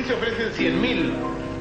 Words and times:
aquí 0.00 0.08
se 0.08 0.14
ofrecen 0.14 0.52
100 0.52 0.80
mil. 0.80 1.12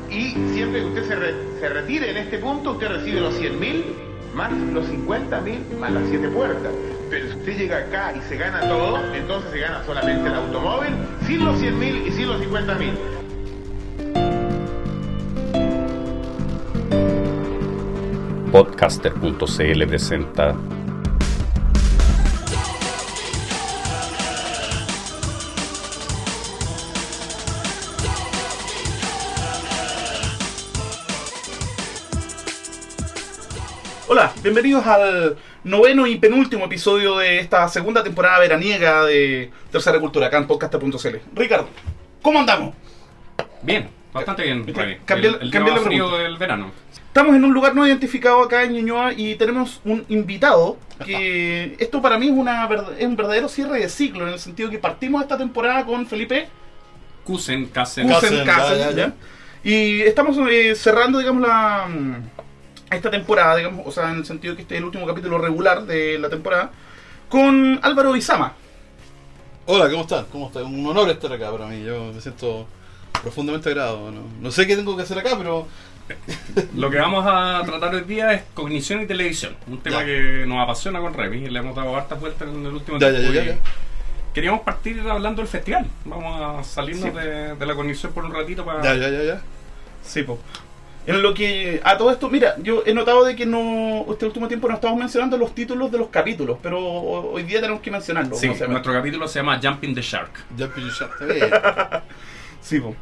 Y 0.10 0.32
siempre 0.54 0.82
que 0.82 0.88
usted 0.88 1.08
se, 1.08 1.16
re- 1.16 1.36
se 1.60 1.70
retire 1.70 2.10
en 2.12 2.18
este 2.18 2.40
punto, 2.40 2.72
usted 2.72 2.88
recibe 2.88 3.22
los 3.22 3.36
100 3.36 3.60
mil 3.60 3.86
más 4.34 4.52
los 4.52 4.86
50 4.88 5.42
mil 5.42 5.60
más 5.80 5.92
las 5.92 6.04
7 6.10 6.28
puertas. 6.30 6.72
Pero 7.10 7.28
si 7.32 7.38
usted 7.38 7.58
llega 7.58 7.78
acá 7.80 8.14
y 8.16 8.22
se 8.30 8.38
gana 8.38 8.62
todo, 8.62 9.00
entonces 9.14 9.52
se 9.52 9.60
gana 9.60 9.84
solamente 9.86 10.28
el 10.30 10.36
automóvil, 10.36 10.90
sin 11.28 11.44
los 11.46 11.60
100 11.60 11.80
mil 11.80 12.08
y 12.08 12.12
sin 12.12 12.28
los 12.28 12.40
50 12.40 12.76
mil. 12.76 12.94
Podcaster.cl 18.52 19.88
presenta 19.88 20.56
Hola, 34.20 34.34
bienvenidos 34.44 34.86
al 34.86 35.38
noveno 35.64 36.06
y 36.06 36.18
penúltimo 36.18 36.66
episodio 36.66 37.20
de 37.20 37.40
esta 37.40 37.70
segunda 37.70 38.04
temporada 38.04 38.38
veraniega 38.40 39.06
de 39.06 39.50
Tercera 39.72 39.98
Cultura, 39.98 40.28
acá 40.28 40.40
en 40.40 40.46
podcaster.cl. 40.46 41.16
Ricardo, 41.34 41.70
¿cómo 42.22 42.38
andamos? 42.42 42.76
Bien, 43.62 43.88
bastante 44.12 44.44
bien. 44.44 44.66
Cambié- 44.66 45.00
el, 45.08 45.42
el 45.44 45.52
cambié 45.52 45.72
día 45.72 45.82
la 45.82 45.88
frío 45.88 46.18
del 46.18 46.36
verano. 46.38 46.70
Estamos 47.08 47.34
en 47.34 47.46
un 47.46 47.54
lugar 47.54 47.74
no 47.74 47.88
identificado 47.88 48.44
acá 48.44 48.66
en 48.66 48.74
Ñuñoa 48.74 49.14
y 49.14 49.36
tenemos 49.36 49.80
un 49.86 50.04
invitado 50.10 50.78
que 51.06 51.78
esto 51.80 52.02
para 52.02 52.18
mí 52.18 52.26
es, 52.28 52.34
una, 52.34 52.68
es 52.98 53.06
un 53.06 53.16
verdadero 53.16 53.48
cierre 53.48 53.80
de 53.80 53.88
ciclo, 53.88 54.28
en 54.28 54.34
el 54.34 54.40
sentido 54.40 54.70
que 54.70 54.80
partimos 54.80 55.22
esta 55.22 55.38
temporada 55.38 55.86
con 55.86 56.06
Felipe 56.06 56.50
Kassen, 57.26 57.68
Kassen, 57.70 58.36
ya, 58.46 58.76
ya, 58.76 58.92
¿ya? 58.92 59.14
Y 59.64 60.02
estamos 60.02 60.38
eh, 60.52 60.76
cerrando, 60.76 61.20
digamos, 61.20 61.48
la 61.48 61.88
mm, 61.88 62.39
esta 62.92 63.12
temporada, 63.12 63.56
digamos, 63.56 63.86
o 63.86 63.92
sea, 63.92 64.10
en 64.12 64.18
el 64.18 64.26
sentido 64.26 64.56
que 64.56 64.64
este 64.64 64.76
es 64.76 64.80
el 64.80 64.86
último 64.86 65.06
capítulo 65.06 65.38
regular 65.38 65.84
de 65.86 66.18
la 66.20 66.30
temporada, 66.30 66.72
con 67.30 67.80
Álvaro 67.84 68.16
Izama. 68.16 68.54
Hola, 69.66 69.90
¿cómo 69.90 70.02
están? 70.02 70.26
¿Cómo 70.32 70.48
están? 70.48 70.66
Un 70.66 70.86
honor 70.88 71.10
estar 71.10 71.32
acá 71.32 71.52
para 71.52 71.68
mí. 71.68 71.84
Yo 71.84 72.12
me 72.14 72.20
siento 72.22 72.66
profundamente 73.22 73.70
agrado. 73.70 74.10
No, 74.12 74.22
no 74.42 74.52
sé 74.52 74.66
qué 74.66 74.76
tengo 74.76 74.96
que 74.98 75.04
hacer 75.04 75.20
acá, 75.20 75.36
pero 75.38 75.68
Lo 76.76 76.90
que 76.90 76.98
vamos 76.98 77.24
a 77.28 77.62
tratar 77.64 77.94
hoy 77.94 78.02
día 78.02 78.34
es 78.34 78.42
cognición 78.56 79.02
y 79.02 79.06
televisión. 79.06 79.56
Un 79.68 79.80
tema 79.80 80.00
Ya. 80.00 80.06
que 80.06 80.46
nos 80.48 80.64
apasiona 80.64 81.00
con 81.00 81.14
Remy 81.14 81.38
y 81.46 81.50
le 81.52 81.60
hemos 81.60 81.76
dado 81.76 81.96
hartas 81.96 82.20
vueltas 82.20 82.48
en 82.48 82.66
el 82.66 82.74
último 82.74 82.98
Ya, 82.98 83.12
ya, 83.12 83.20
tiempo. 83.20 83.34
ya. 83.34 83.58
Queríamos 84.34 84.62
partir 84.62 85.00
hablando 85.08 85.42
del 85.44 85.48
festival. 85.50 85.86
Vamos 86.06 86.42
a 86.42 86.64
salirnos 86.64 87.06
Sí. 87.12 87.16
de, 87.20 87.54
de 87.56 87.66
la 87.68 87.76
cognición 87.76 88.12
por 88.12 88.26
un 88.26 88.34
ratito 88.34 88.66
para... 88.66 88.82
ya, 88.82 88.96
ya, 88.96 89.10
ya, 89.10 89.24
ya. 89.24 89.42
Sí, 90.04 90.24
po. 90.24 90.40
En 91.08 91.22
lo 91.24 91.34
que 91.34 91.82
a 91.84 91.98
todo 91.98 92.12
esto, 92.12 92.30
mira, 92.30 92.56
yo 92.62 92.84
he 92.86 92.94
notado 92.94 93.24
de 93.24 93.36
que 93.36 93.46
no 93.46 94.06
este 94.12 94.26
último 94.26 94.48
tiempo 94.48 94.68
no 94.68 94.76
estamos 94.76 95.00
mencionando 95.00 95.38
los 95.38 95.56
títulos 95.56 95.92
de 95.92 95.98
los 95.98 96.10
capítulos, 96.10 96.60
pero 96.62 96.80
hoy 96.80 97.44
día 97.44 97.62
tenemos 97.62 97.82
que 97.82 97.90
mencionarlo. 97.90 98.36
Sí, 98.36 98.48
nuestro 98.68 98.94
capítulo 98.94 99.28
se 99.28 99.40
llama 99.40 99.60
Jumping 99.62 99.96
the 99.96 100.02
Shark. 100.02 100.32
Ya 100.56 100.66
está 100.66 101.26
bien. 101.26 101.50
Sí, 102.62 102.80
po. 102.80 102.94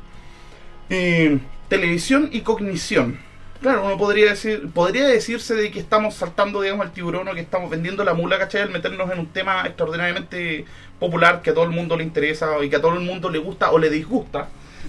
Eh, 0.89 1.39
televisión 1.67 2.29
y 2.31 2.41
cognición. 2.41 3.19
Claro, 3.61 3.85
uno 3.85 3.97
podría 3.97 4.29
decir, 4.29 4.69
podría 4.71 5.07
decirse 5.07 5.55
de 5.55 5.71
que 5.71 5.79
estamos 5.79 6.13
saltando, 6.13 6.61
digamos, 6.61 6.85
al 6.85 6.93
tiburón 6.93 7.27
o 7.27 7.33
que 7.33 7.41
estamos 7.41 7.69
vendiendo 7.69 8.03
la 8.03 8.13
mula, 8.13 8.37
¿cachai? 8.37 8.61
Al 8.61 8.69
meternos 8.69 9.11
en 9.11 9.19
un 9.19 9.27
tema 9.27 9.63
extraordinariamente 9.65 10.65
popular 10.99 11.41
que 11.41 11.49
a 11.49 11.53
todo 11.53 11.63
el 11.63 11.71
mundo 11.71 11.97
le 11.97 12.03
interesa 12.03 12.63
y 12.63 12.69
que 12.69 12.75
a 12.75 12.81
todo 12.81 12.93
el 12.93 12.99
mundo 12.99 13.29
le 13.29 13.39
gusta 13.39 13.71
o 13.71 13.79
le 13.79 13.89
disgusta. 13.89 14.47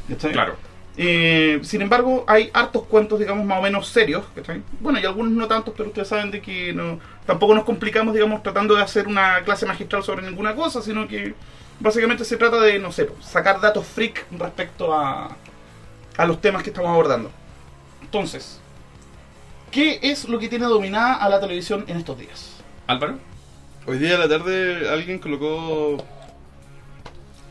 ¿cachai? 0.09 0.33
Claro. 0.33 0.57
Eh, 1.01 1.61
sin 1.63 1.81
embargo, 1.81 2.25
hay 2.27 2.51
hartos 2.53 2.83
cuentos, 2.85 3.21
digamos, 3.21 3.47
más 3.47 3.61
o 3.61 3.63
menos 3.63 3.87
serios. 3.89 4.25
¿cachai? 4.35 4.63
Bueno, 4.81 4.99
y 4.99 5.05
algunos 5.07 5.33
no 5.33 5.47
tantos, 5.47 5.73
pero 5.77 5.91
ustedes 5.91 6.09
saben 6.09 6.31
de 6.33 6.43
que 6.43 6.73
no, 6.73 6.99
tampoco 7.25 7.55
nos 7.55 7.65
complicamos, 7.65 8.13
digamos, 8.15 8.43
tratando 8.43 8.75
de 8.75 8.83
hacer 8.83 9.07
una 9.07 9.43
clase 9.45 9.65
magistral 9.65 10.03
sobre 10.03 10.23
ninguna 10.29 10.55
cosa, 10.57 10.83
sino 10.83 11.07
que 11.07 11.35
básicamente 11.79 12.25
se 12.25 12.37
trata 12.37 12.61
de, 12.61 12.81
no 12.81 12.91
sé, 12.91 13.05
pues, 13.05 13.25
sacar 13.25 13.61
datos 13.61 13.87
freak 13.87 14.27
respecto 14.37 14.93
a, 14.93 15.37
a 16.17 16.27
los 16.27 16.41
temas 16.41 16.65
que 16.65 16.71
estamos 16.71 16.91
abordando. 16.91 17.31
Entonces, 18.03 18.59
¿qué 19.71 20.01
es 20.03 20.29
lo 20.29 20.39
que 20.41 20.49
tiene 20.49 20.65
dominada 20.67 21.15
a 21.15 21.29
la 21.29 21.39
televisión 21.39 21.85
en 21.87 21.99
estos 21.99 22.19
días? 22.19 22.57
Álvaro. 22.89 23.19
Hoy 23.87 23.99
día 23.99 24.17
a 24.17 24.19
la 24.19 24.29
tarde 24.29 24.89
alguien 24.91 25.21
colocó. 25.21 25.99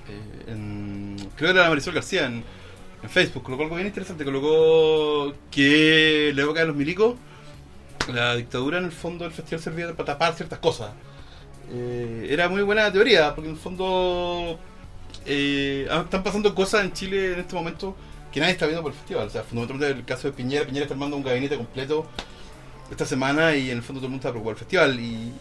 eh, 0.09 0.44
en- 0.47 1.30
creo 1.36 1.53
que 1.53 1.59
era 1.59 1.69
Marisol 1.69 1.94
García 1.94 2.25
en, 2.25 2.44
en 3.03 3.09
Facebook. 3.09 3.44
Colocó 3.44 3.63
algo 3.63 3.75
bien 3.75 3.88
interesante. 3.88 4.25
Colocó 4.25 5.34
que 5.52 6.31
la 6.35 6.44
época 6.44 6.62
de 6.62 6.68
los 6.68 6.75
milicos, 6.75 7.16
la 8.13 8.35
dictadura 8.35 8.78
en 8.78 8.85
el 8.85 8.91
fondo 8.91 9.24
del 9.25 9.34
festival 9.34 9.62
servía 9.62 9.94
para 9.94 10.06
tapar 10.06 10.34
ciertas 10.35 10.59
cosas. 10.59 10.91
Eh, 11.72 12.28
era 12.30 12.47
muy 12.50 12.62
buena 12.62 12.91
teoría, 12.91 13.36
porque 13.36 13.50
en 13.50 13.56
el 13.56 13.62
fondo 13.62 14.57
eh, 15.25 15.88
están 15.90 16.24
pasando 16.24 16.56
cosas 16.56 16.86
en 16.86 16.94
Chile 16.94 17.34
en 17.34 17.40
este 17.40 17.56
momento 17.56 17.96
que 18.31 18.40
nadie 18.40 18.53
está 18.53 18.66
viendo 18.66 18.81
por 18.81 18.91
el 18.91 18.97
festival. 18.97 19.28
O 19.28 19.30
sea, 19.30 19.44
fundamentalmente 19.44 20.00
el 20.00 20.06
caso 20.06 20.28
de 20.28 20.34
Piñera, 20.34 20.66
Piñera 20.66 20.84
está 20.84 20.94
armando 20.94 21.18
un 21.18 21.24
gabinete 21.24 21.57
completo 21.57 22.07
esta 22.90 23.06
semana 23.06 23.56
y 23.56 23.69
en 23.69 23.78
el 23.78 23.84
fondo 23.84 24.00
todo 24.00 24.07
el 24.07 24.12
mundo 24.12 24.22
está 24.22 24.31
preocupado 24.31 24.56
del 24.56 24.59
festival. 24.59 25.00
Y, 25.00 25.34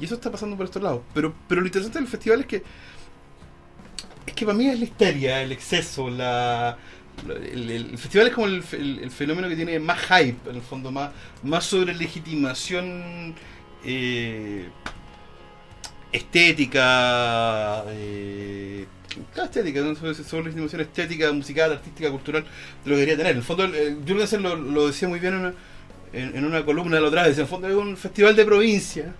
eso 0.00 0.16
está 0.16 0.30
pasando 0.30 0.56
por 0.56 0.66
estos 0.66 0.82
lados. 0.82 1.00
Pero, 1.14 1.34
pero 1.48 1.62
lo 1.62 1.66
interesante 1.66 1.98
del 1.98 2.06
festival 2.08 2.40
es 2.40 2.46
que 2.46 2.62
es 4.26 4.34
que 4.34 4.44
para 4.44 4.58
mí 4.58 4.66
es 4.68 4.78
la 4.78 4.84
histeria, 4.84 5.42
el 5.42 5.52
exceso, 5.52 6.10
la- 6.10 6.76
el, 7.28 7.96
festival 7.98 8.28
es 8.28 8.32
como 8.34 8.46
el, 8.46 8.62
fe- 8.62 8.76
el- 8.78 8.98
el 9.00 9.10
fenómeno 9.10 9.48
que 9.48 9.56
tiene 9.56 9.78
más 9.78 9.98
hype, 10.00 10.50
en 10.50 10.56
el 10.56 10.62
fondo, 10.62 10.90
más, 10.90 11.10
más 11.42 11.64
sobre 11.64 11.94
legitimación 11.94 13.34
eh, 13.84 14.68
estética, 16.12 17.84
eh, 17.88 18.86
estética, 19.36 19.80
¿no? 19.80 19.94
sobre, 19.94 20.14
sobre 20.14 20.44
legitimación 20.46 20.80
estética, 20.82 21.32
musical, 21.32 21.72
artística, 21.72 22.10
cultural, 22.10 22.44
de 22.84 22.90
lo 22.90 22.96
que 22.96 23.02
quería 23.02 23.16
tener. 23.16 23.32
En 23.32 23.38
el 23.38 23.44
fondo, 23.44 23.66
Jürgensen 24.06 24.42
lo, 24.42 24.56
lo 24.56 24.86
decía 24.86 25.08
muy 25.08 25.18
bien 25.18 25.34
en 25.34 25.40
una, 25.40 25.54
en, 26.12 26.36
en 26.36 26.44
una 26.44 26.64
columna 26.64 26.96
de 26.96 27.02
la 27.02 27.08
otra 27.08 27.26
vez, 27.26 27.36
en 27.36 27.42
el 27.42 27.48
fondo 27.48 27.68
es 27.68 27.74
un 27.74 27.96
festival 27.96 28.36
de 28.36 28.44
provincia 28.44 29.14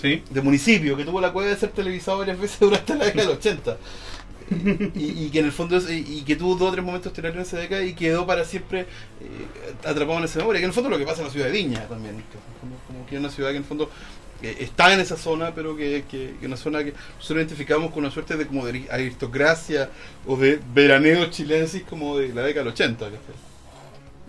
Sí. 0.00 0.22
de 0.28 0.42
municipio 0.42 0.96
que 0.96 1.04
tuvo 1.04 1.20
la 1.20 1.32
cueva 1.32 1.50
de 1.50 1.56
ser 1.56 1.70
televisado 1.70 2.18
varias 2.18 2.38
veces 2.38 2.58
durante 2.60 2.94
la 2.96 3.04
década 3.06 3.28
del 3.28 3.36
80 3.38 3.76
y, 4.94 5.24
y 5.26 5.30
que 5.30 5.38
en 5.40 5.46
el 5.46 5.52
fondo 5.52 5.76
es- 5.76 5.90
y, 5.90 6.18
y 6.18 6.22
que 6.22 6.36
tuvo 6.36 6.54
dos 6.56 6.68
o 6.68 6.72
tres 6.72 6.84
momentos 6.84 7.10
estelares 7.12 7.36
en 7.36 7.42
esa 7.42 7.56
década 7.58 7.82
y 7.84 7.94
quedó 7.94 8.26
para 8.26 8.44
siempre 8.44 8.80
eh, 8.80 8.86
atrapado 9.84 10.18
en 10.18 10.24
esa 10.24 10.38
memoria 10.40 10.60
que 10.60 10.64
en 10.64 10.70
el 10.70 10.74
fondo 10.74 10.88
es 10.90 10.92
lo 10.92 10.98
que 10.98 11.06
pasa 11.06 11.20
en 11.22 11.26
la 11.28 11.32
ciudad 11.32 11.46
de 11.46 11.52
Viña 11.52 11.86
también 11.88 12.22
como, 12.60 12.76
como 12.86 13.06
que 13.06 13.14
es 13.16 13.20
una 13.20 13.30
ciudad 13.30 13.50
que 13.50 13.56
en 13.56 13.62
el 13.62 13.68
fondo 13.68 13.90
eh, 14.42 14.56
está 14.60 14.92
en 14.92 15.00
esa 15.00 15.16
zona 15.16 15.54
pero 15.54 15.76
que, 15.76 16.04
que, 16.10 16.34
una 16.46 16.56
zona 16.56 16.84
que 16.84 16.92
nosotros 17.16 17.38
identificamos 17.38 17.90
con 17.92 18.00
una 18.04 18.10
suerte 18.12 18.36
de 18.36 18.46
como 18.46 18.66
de 18.66 18.86
aristocracia 18.90 19.90
o 20.26 20.36
de 20.36 20.60
veraneo 20.74 21.26
chilensis 21.30 21.82
como 21.84 22.18
de 22.18 22.28
la 22.34 22.42
década 22.42 22.64
del 22.64 22.72
80 22.74 23.04
¿cachai? 23.06 23.20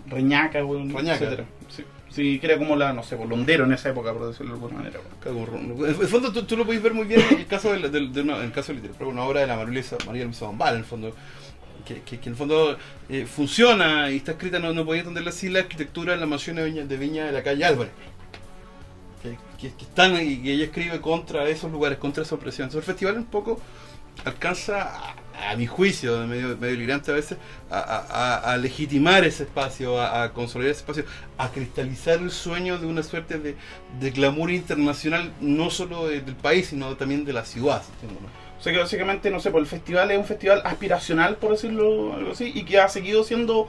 Reñaca, 0.06 0.64
weón, 0.64 0.90
Reñaca. 0.90 1.14
etcétera. 1.24 1.44
Sí. 1.68 1.84
Sí, 2.16 2.38
que 2.40 2.56
como 2.56 2.74
la, 2.76 2.92
no 2.94 3.02
sé, 3.02 3.14
bolondero 3.14 3.64
en 3.64 3.72
esa 3.74 3.90
época, 3.90 4.10
por 4.14 4.26
decirlo 4.28 4.52
de 4.56 4.64
alguna 4.64 4.76
manera. 4.78 5.00
En 5.26 6.00
el 6.00 6.08
fondo 6.08 6.32
tú, 6.32 6.44
tú 6.44 6.56
lo 6.56 6.64
podéis 6.64 6.82
ver 6.82 6.94
muy 6.94 7.04
bien 7.04 7.20
en 7.30 7.38
el 7.40 7.46
caso 7.46 7.70
de, 7.72 7.88
de- 7.90 8.08
de 8.08 8.20
una, 8.22 8.38
en 8.38 8.44
el 8.44 8.52
caso 8.52 8.72
literal, 8.72 8.96
una 9.06 9.22
obra 9.24 9.40
de 9.42 9.46
la 9.46 9.56
María 9.56 10.24
Luisa, 10.24 10.46
Bombal, 10.46 10.74
en 10.74 10.78
el 10.80 10.84
fondo, 10.86 11.14
que, 11.86 12.00
que- 12.00 12.16
en 12.16 12.28
el 12.28 12.36
fondo 12.36 12.78
eh, 13.10 13.26
funciona 13.26 14.10
y 14.10 14.16
está 14.16 14.32
escrita, 14.32 14.58
no, 14.58 14.72
no 14.72 14.84
podía 14.86 15.00
entenderla 15.02 15.28
así 15.30 15.50
la 15.50 15.58
arquitectura 15.60 16.14
de 16.14 16.20
la 16.20 16.26
mansión 16.26 16.56
de 16.56 16.96
Viña 16.96 17.20
de, 17.22 17.26
de 17.26 17.32
la 17.32 17.42
calle 17.42 17.64
Álvarez. 17.66 17.92
Que- 19.22 19.36
que 19.58 19.84
están 19.84 20.14
y 20.20 20.38
que 20.42 20.52
ella 20.52 20.64
escribe 20.64 21.00
contra 21.00 21.46
esos 21.48 21.70
lugares, 21.70 21.98
contra 21.98 22.22
esa 22.22 22.34
opresión. 22.34 22.66
Entonces 22.68 22.88
el 22.88 22.94
festival 22.94 23.16
un 23.18 23.24
poco 23.26 23.60
alcanza, 24.24 24.82
a, 24.82 25.14
a 25.50 25.54
mi 25.56 25.66
juicio, 25.66 26.26
medio, 26.26 26.56
medio 26.56 26.74
delirante 26.74 27.10
a 27.10 27.14
veces, 27.14 27.38
a, 27.70 27.78
a- 28.52 28.56
legitimar 28.56 29.24
ese 29.24 29.42
espacio, 29.44 30.00
a, 30.00 30.22
a 30.24 30.32
consolidar 30.32 30.70
ese 30.72 30.80
espacio, 30.80 31.04
a 31.38 31.50
cristalizar 31.50 32.18
el 32.18 32.30
sueño 32.30 32.78
de 32.78 32.86
una 32.86 33.02
suerte 33.02 33.38
de, 33.38 33.56
de 34.00 34.10
glamour 34.10 34.50
internacional, 34.50 35.32
no 35.40 35.70
solo 35.70 36.08
de- 36.08 36.20
del 36.20 36.36
país, 36.36 36.68
sino 36.68 36.96
también 36.96 37.24
de 37.24 37.32
la 37.32 37.44
ciudad. 37.44 37.82
O 38.58 38.62
sea 38.62 38.72
que 38.72 38.78
básicamente, 38.78 39.30
no 39.30 39.38
sé, 39.38 39.50
pues 39.50 39.62
el 39.62 39.68
festival 39.68 40.10
es 40.10 40.18
un 40.18 40.24
festival 40.24 40.62
aspiracional, 40.64 41.36
por 41.36 41.50
decirlo 41.52 42.14
algo 42.14 42.32
así, 42.32 42.50
y 42.54 42.64
que 42.64 42.80
ha 42.80 42.88
seguido 42.88 43.22
siendo, 43.22 43.68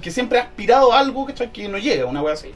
que 0.00 0.10
siempre 0.12 0.38
ha 0.38 0.42
aspirado 0.42 0.92
a 0.92 1.00
algo 1.00 1.26
¿cachai? 1.26 1.52
que 1.52 1.68
no 1.68 1.78
llega, 1.78 2.06
una 2.06 2.22
wea 2.22 2.34
así. 2.34 2.50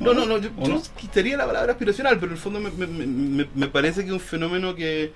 No, 0.00 0.14
no, 0.14 0.24
no, 0.26 0.38
yo, 0.38 0.50
no 0.56 0.80
quitaría 0.96 1.36
la 1.36 1.44
palabra 1.44 1.72
aspiracional, 1.72 2.14
pero 2.20 2.26
en 2.32 2.36
el 2.36 2.38
fondo 2.42 2.60
me, 2.60 2.70
me- 2.70 2.86
me- 2.86 3.48
me 3.54 3.66
parece 3.66 4.02
que 4.02 4.06
es 4.06 4.12
un 4.12 4.20
fenómeno 4.20 4.74
que, 4.74 5.12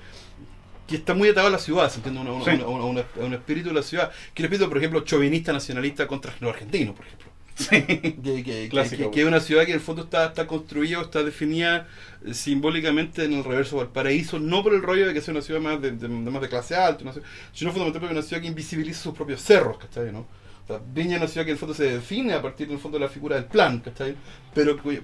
que 0.92 0.98
está 0.98 1.14
muy 1.14 1.28
atado 1.30 1.48
a 1.48 1.50
la 1.50 1.58
ciudad, 1.58 1.90
¿se 1.90 1.96
entiende? 1.96 2.20
Una- 2.20 2.32
una- 2.32 2.44
Sí. 2.44 2.50
una- 2.52 2.66
una- 2.66 2.84
una- 2.84 3.00
a 3.20 3.24
un 3.26 3.34
espíritu 3.34 3.68
de 3.70 3.74
la 3.74 3.82
ciudad. 3.82 4.10
Que 4.34 4.42
un 4.42 4.46
espíritu, 4.46 4.68
por 4.68 4.78
ejemplo, 4.78 5.00
chauvinista 5.00 5.52
nacionalista 5.52 6.06
contra 6.06 6.32
los 6.40 6.52
argentinos, 6.52 6.94
por 6.94 7.04
ejemplo. 7.06 7.28
Sí. 7.54 7.66
Que, 8.22 8.42
que- 8.44 8.68
Clásico. 8.70 9.04
que- 9.04 9.10
que 9.10 9.20
es 9.22 9.26
una 9.26 9.40
ciudad 9.40 9.64
que 9.64 9.72
en 9.72 9.76
el 9.76 9.80
fondo 9.82 10.02
está, 10.04 10.26
está 10.26 10.46
construida 10.46 11.00
o 11.00 11.02
está 11.02 11.22
definida 11.22 11.86
eh, 12.24 12.32
simbólicamente 12.34 13.24
en 13.24 13.32
el 13.34 13.44
reverso 13.44 13.78
del 13.78 13.88
paraíso, 13.88 14.38
no 14.38 14.62
por 14.62 14.72
el 14.74 14.82
rollo 14.82 15.06
de 15.06 15.12
que 15.14 15.20
sea 15.20 15.32
una 15.32 15.42
ciudad 15.42 15.60
más 15.60 15.80
de, 15.82 15.90
de- 15.92 16.08
de 16.08 16.08
más 16.08 16.40
de 16.40 16.48
clase 16.48 16.74
alta, 16.76 17.04
no 17.04 17.12
sé, 17.12 17.20
sino 17.52 17.70
fundamentalmente 17.72 18.00
porque 18.00 18.12
es 18.14 18.18
una 18.18 18.22
ciudad 18.28 18.42
que 18.42 18.48
invisibiliza 18.48 19.02
sus 19.02 19.14
propios 19.14 19.42
cerros, 19.42 19.76
¿cachai? 19.78 20.12
¿no? 20.12 20.20
O 20.20 20.66
sea, 20.66 20.80
Viña 20.94 21.16
es 21.16 21.22
una 21.22 21.28
ciudad 21.28 21.44
que 21.44 21.50
en 21.50 21.56
el 21.56 21.58
fondo 21.58 21.74
se 21.74 21.84
define 21.84 22.32
a 22.34 22.40
partir 22.42 22.68
del 22.68 22.78
fondo 22.78 22.98
de 22.98 23.04
la 23.04 23.10
figura 23.10 23.36
del 23.36 23.46
plan, 23.46 23.80
¿cachai? 23.80 24.14
Pero 24.54 24.78
cuyo, 24.80 25.00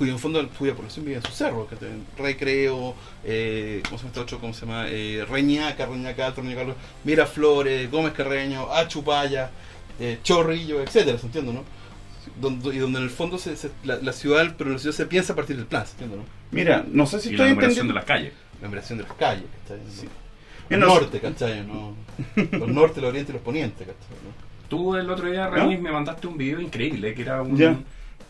cuyo 0.00 0.12
en 0.12 0.18
fondo 0.18 0.48
cuya 0.58 0.74
población 0.74 1.04
vive 1.04 1.18
en 1.18 1.22
sus 1.22 1.34
cerros, 1.34 1.68
¿cachai? 1.68 1.90
Recreo, 2.16 2.94
eh, 3.22 3.82
¿cómo 3.84 3.98
se 3.98 4.04
llama 4.04 4.08
este 4.08 4.20
otro? 4.20 4.38
¿Cómo 4.38 4.54
se 4.54 4.64
llama? 4.64 4.86
Eh, 4.88 5.26
Reñaca, 5.28 5.84
Reñaca 5.84 6.26
Alto, 6.28 6.42
Miraflores, 7.04 7.90
Gómez 7.90 8.14
Carreño, 8.14 8.72
Achupaya, 8.72 9.50
eh, 9.98 10.18
Chorrillo, 10.22 10.82
etcétera, 10.82 11.18
¿se 11.18 11.26
entiende, 11.26 11.52
no? 11.52 11.64
Donde, 12.40 12.74
y 12.74 12.78
donde 12.78 12.98
en 12.98 13.04
el 13.04 13.10
fondo 13.10 13.36
se, 13.36 13.56
se- 13.56 13.70
la, 13.84 13.96
la 13.96 14.12
ciudad, 14.14 14.54
pero 14.56 14.70
la 14.70 14.78
ciudad 14.78 14.96
se 14.96 15.04
piensa 15.04 15.34
a 15.34 15.36
partir 15.36 15.56
del 15.56 15.66
plan, 15.66 15.84
¿se 15.84 15.92
entiende, 15.92 16.16
no? 16.16 16.24
Mira, 16.50 16.82
no 16.90 17.04
sé 17.06 17.20
si 17.20 17.28
y 17.28 17.32
la 17.32 17.44
estoy 17.44 17.50
numeración 17.50 17.86
entendiendo. 17.86 17.92
de 17.92 17.94
las 17.98 18.04
calles. 18.06 18.32
La 18.60 18.68
numeración 18.68 18.98
de 18.98 19.04
las 19.04 19.12
calles, 19.14 19.44
¿cachai? 19.62 19.80
Yo 19.84 20.08
El 20.76 20.80
no 20.80 20.86
sé- 20.86 20.94
norte, 20.94 21.20
¿cachai? 21.20 21.66
¿no? 21.66 21.94
Los 22.58 22.68
norte, 22.68 23.00
los 23.02 23.10
oriente 23.10 23.32
y 23.32 23.34
los 23.34 23.42
ponientes, 23.42 23.86
¿cachai? 23.86 24.16
¿no? 24.24 24.50
Tú 24.70 24.94
el 24.96 25.10
otro 25.10 25.30
día, 25.30 25.48
Remis, 25.48 25.80
me 25.80 25.90
mandaste 25.92 26.26
un 26.26 26.38
video 26.38 26.60
increíble 26.60 27.12
que 27.12 27.22
era 27.22 27.42
un. 27.42 27.56
Ya. 27.56 27.76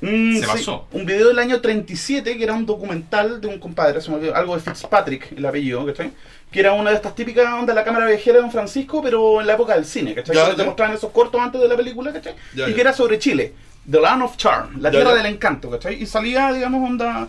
Mm, 0.01 0.35
Se 0.37 0.41
sí, 0.41 0.47
basó. 0.47 0.87
Un 0.93 1.05
video 1.07 1.29
del 1.29 1.39
año 1.39 1.61
37 1.61 2.37
que 2.37 2.45
era 2.45 2.55
un 2.55 2.65
documental 2.67 3.41
de 3.41 3.49
un 3.49 3.59
compadre, 3.59 4.01
se 4.01 4.11
me 4.11 4.17
olvidó, 4.17 4.35
algo 4.35 4.55
de 4.55 4.61
Fitzpatrick, 4.63 5.33
el 5.33 5.45
apellido, 5.45 5.85
¿cachai? 5.87 6.11
Que 6.51 6.61
era 6.61 6.73
una 6.73 6.91
de 6.91 6.97
estas 6.97 7.15
típicas 7.15 7.47
ondas 7.53 7.69
de 7.69 7.75
la 7.75 7.85
cámara 7.85 8.07
viajera 8.07 8.37
de 8.37 8.43
Don 8.43 8.51
Francisco, 8.51 9.03
pero 9.03 9.41
en 9.41 9.47
la 9.47 9.55
época 9.55 9.75
del 9.75 9.85
cine, 9.85 10.15
¿cachai? 10.15 10.35
Ya, 10.35 10.47
Que 10.47 10.53
te 10.53 10.59
ya. 10.59 10.65
mostraban 10.65 10.95
esos 10.97 11.11
cortos 11.13 11.41
antes 11.41 11.61
de 11.61 11.69
la 11.69 11.77
película, 11.77 12.13
¿cachai? 12.13 12.35
Ya, 12.55 12.69
y 12.69 12.75
que 12.75 12.81
era 12.81 12.93
sobre 12.93 13.19
Chile, 13.19 13.53
The 13.91 14.01
Land 14.01 14.23
of 14.23 14.37
Charm, 14.37 14.81
la 14.81 14.91
tierra 14.91 15.15
del 15.15 15.27
encanto, 15.27 15.71
¿cachai? 15.71 16.03
Y 16.03 16.07
salía, 16.07 16.53
digamos, 16.53 16.89
onda. 16.89 17.29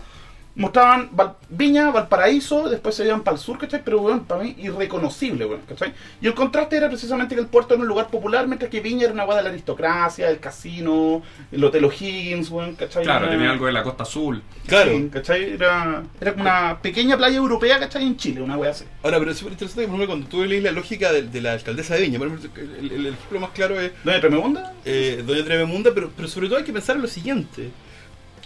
Mostraban 0.54 1.08
Val- 1.12 1.36
Viña, 1.48 1.90
Valparaíso, 1.90 2.68
después 2.68 2.94
se 2.94 3.06
iban 3.06 3.22
para 3.22 3.36
el 3.36 3.42
sur, 3.42 3.56
¿cachai? 3.58 3.82
Pero, 3.82 4.00
bueno, 4.00 4.22
para 4.28 4.42
mí 4.42 4.54
irreconocible, 4.58 5.46
bueno, 5.46 5.62
¿cachai? 5.66 5.94
Y 6.20 6.26
el 6.26 6.34
contraste 6.34 6.76
era 6.76 6.88
precisamente 6.88 7.34
que 7.34 7.40
el 7.40 7.46
puerto 7.46 7.72
era 7.72 7.82
un 7.82 7.88
lugar 7.88 8.08
popular, 8.08 8.46
mientras 8.46 8.70
que 8.70 8.80
Viña 8.80 9.04
era 9.04 9.14
una 9.14 9.24
guada 9.24 9.40
de 9.40 9.44
la 9.44 9.50
aristocracia, 9.50 10.28
el 10.28 10.40
casino, 10.40 11.22
el 11.50 11.64
Hotel 11.64 11.84
O'Higgins, 11.86 12.50
bueno, 12.50 12.74
¿cachai? 12.78 13.02
Claro, 13.02 13.24
Era- 13.26 13.34
tenía 13.34 13.50
algo 13.50 13.64
de 13.64 13.72
la 13.72 13.82
Costa 13.82 14.02
Azul. 14.02 14.42
Claro. 14.66 14.90
Sí, 14.90 15.08
¿cachai? 15.10 15.52
Era, 15.54 16.02
era 16.20 16.32
como 16.32 16.42
una 16.44 16.78
pequeña 16.82 17.16
playa 17.16 17.36
europea, 17.38 17.78
¿cachai? 17.78 18.02
En 18.06 18.16
Chile, 18.18 18.42
una 18.42 18.58
wea 18.58 18.72
así. 18.72 18.84
Ahora, 19.02 19.18
pero 19.18 19.30
es 19.30 19.38
súper 19.38 19.52
interesante 19.52 19.82
que, 19.84 19.88
por 19.88 19.96
ejemplo, 19.96 20.14
cuando 20.14 20.28
tú 20.28 20.44
lees 20.44 20.62
la 20.62 20.72
lógica 20.72 21.12
de, 21.12 21.22
de 21.22 21.40
la 21.40 21.52
alcaldesa 21.52 21.94
de 21.94 22.02
Viña, 22.02 22.18
por 22.18 22.28
ejemplo, 22.28 22.50
el, 22.62 22.70
el- 22.86 22.92
el 22.92 23.06
ejemplo 23.14 23.40
más 23.40 23.50
claro 23.50 23.80
es 23.80 23.92
¿Doña 24.04 24.20
Tremebunda? 24.20 24.74
eh, 24.84 25.22
Doña 25.26 25.44
Trememunda, 25.44 25.92
pero, 25.94 26.10
pero 26.14 26.28
sobre 26.28 26.48
todo 26.48 26.58
hay 26.58 26.64
que 26.64 26.72
pensar 26.74 26.96
en 26.96 27.02
lo 27.02 27.08
siguiente. 27.08 27.70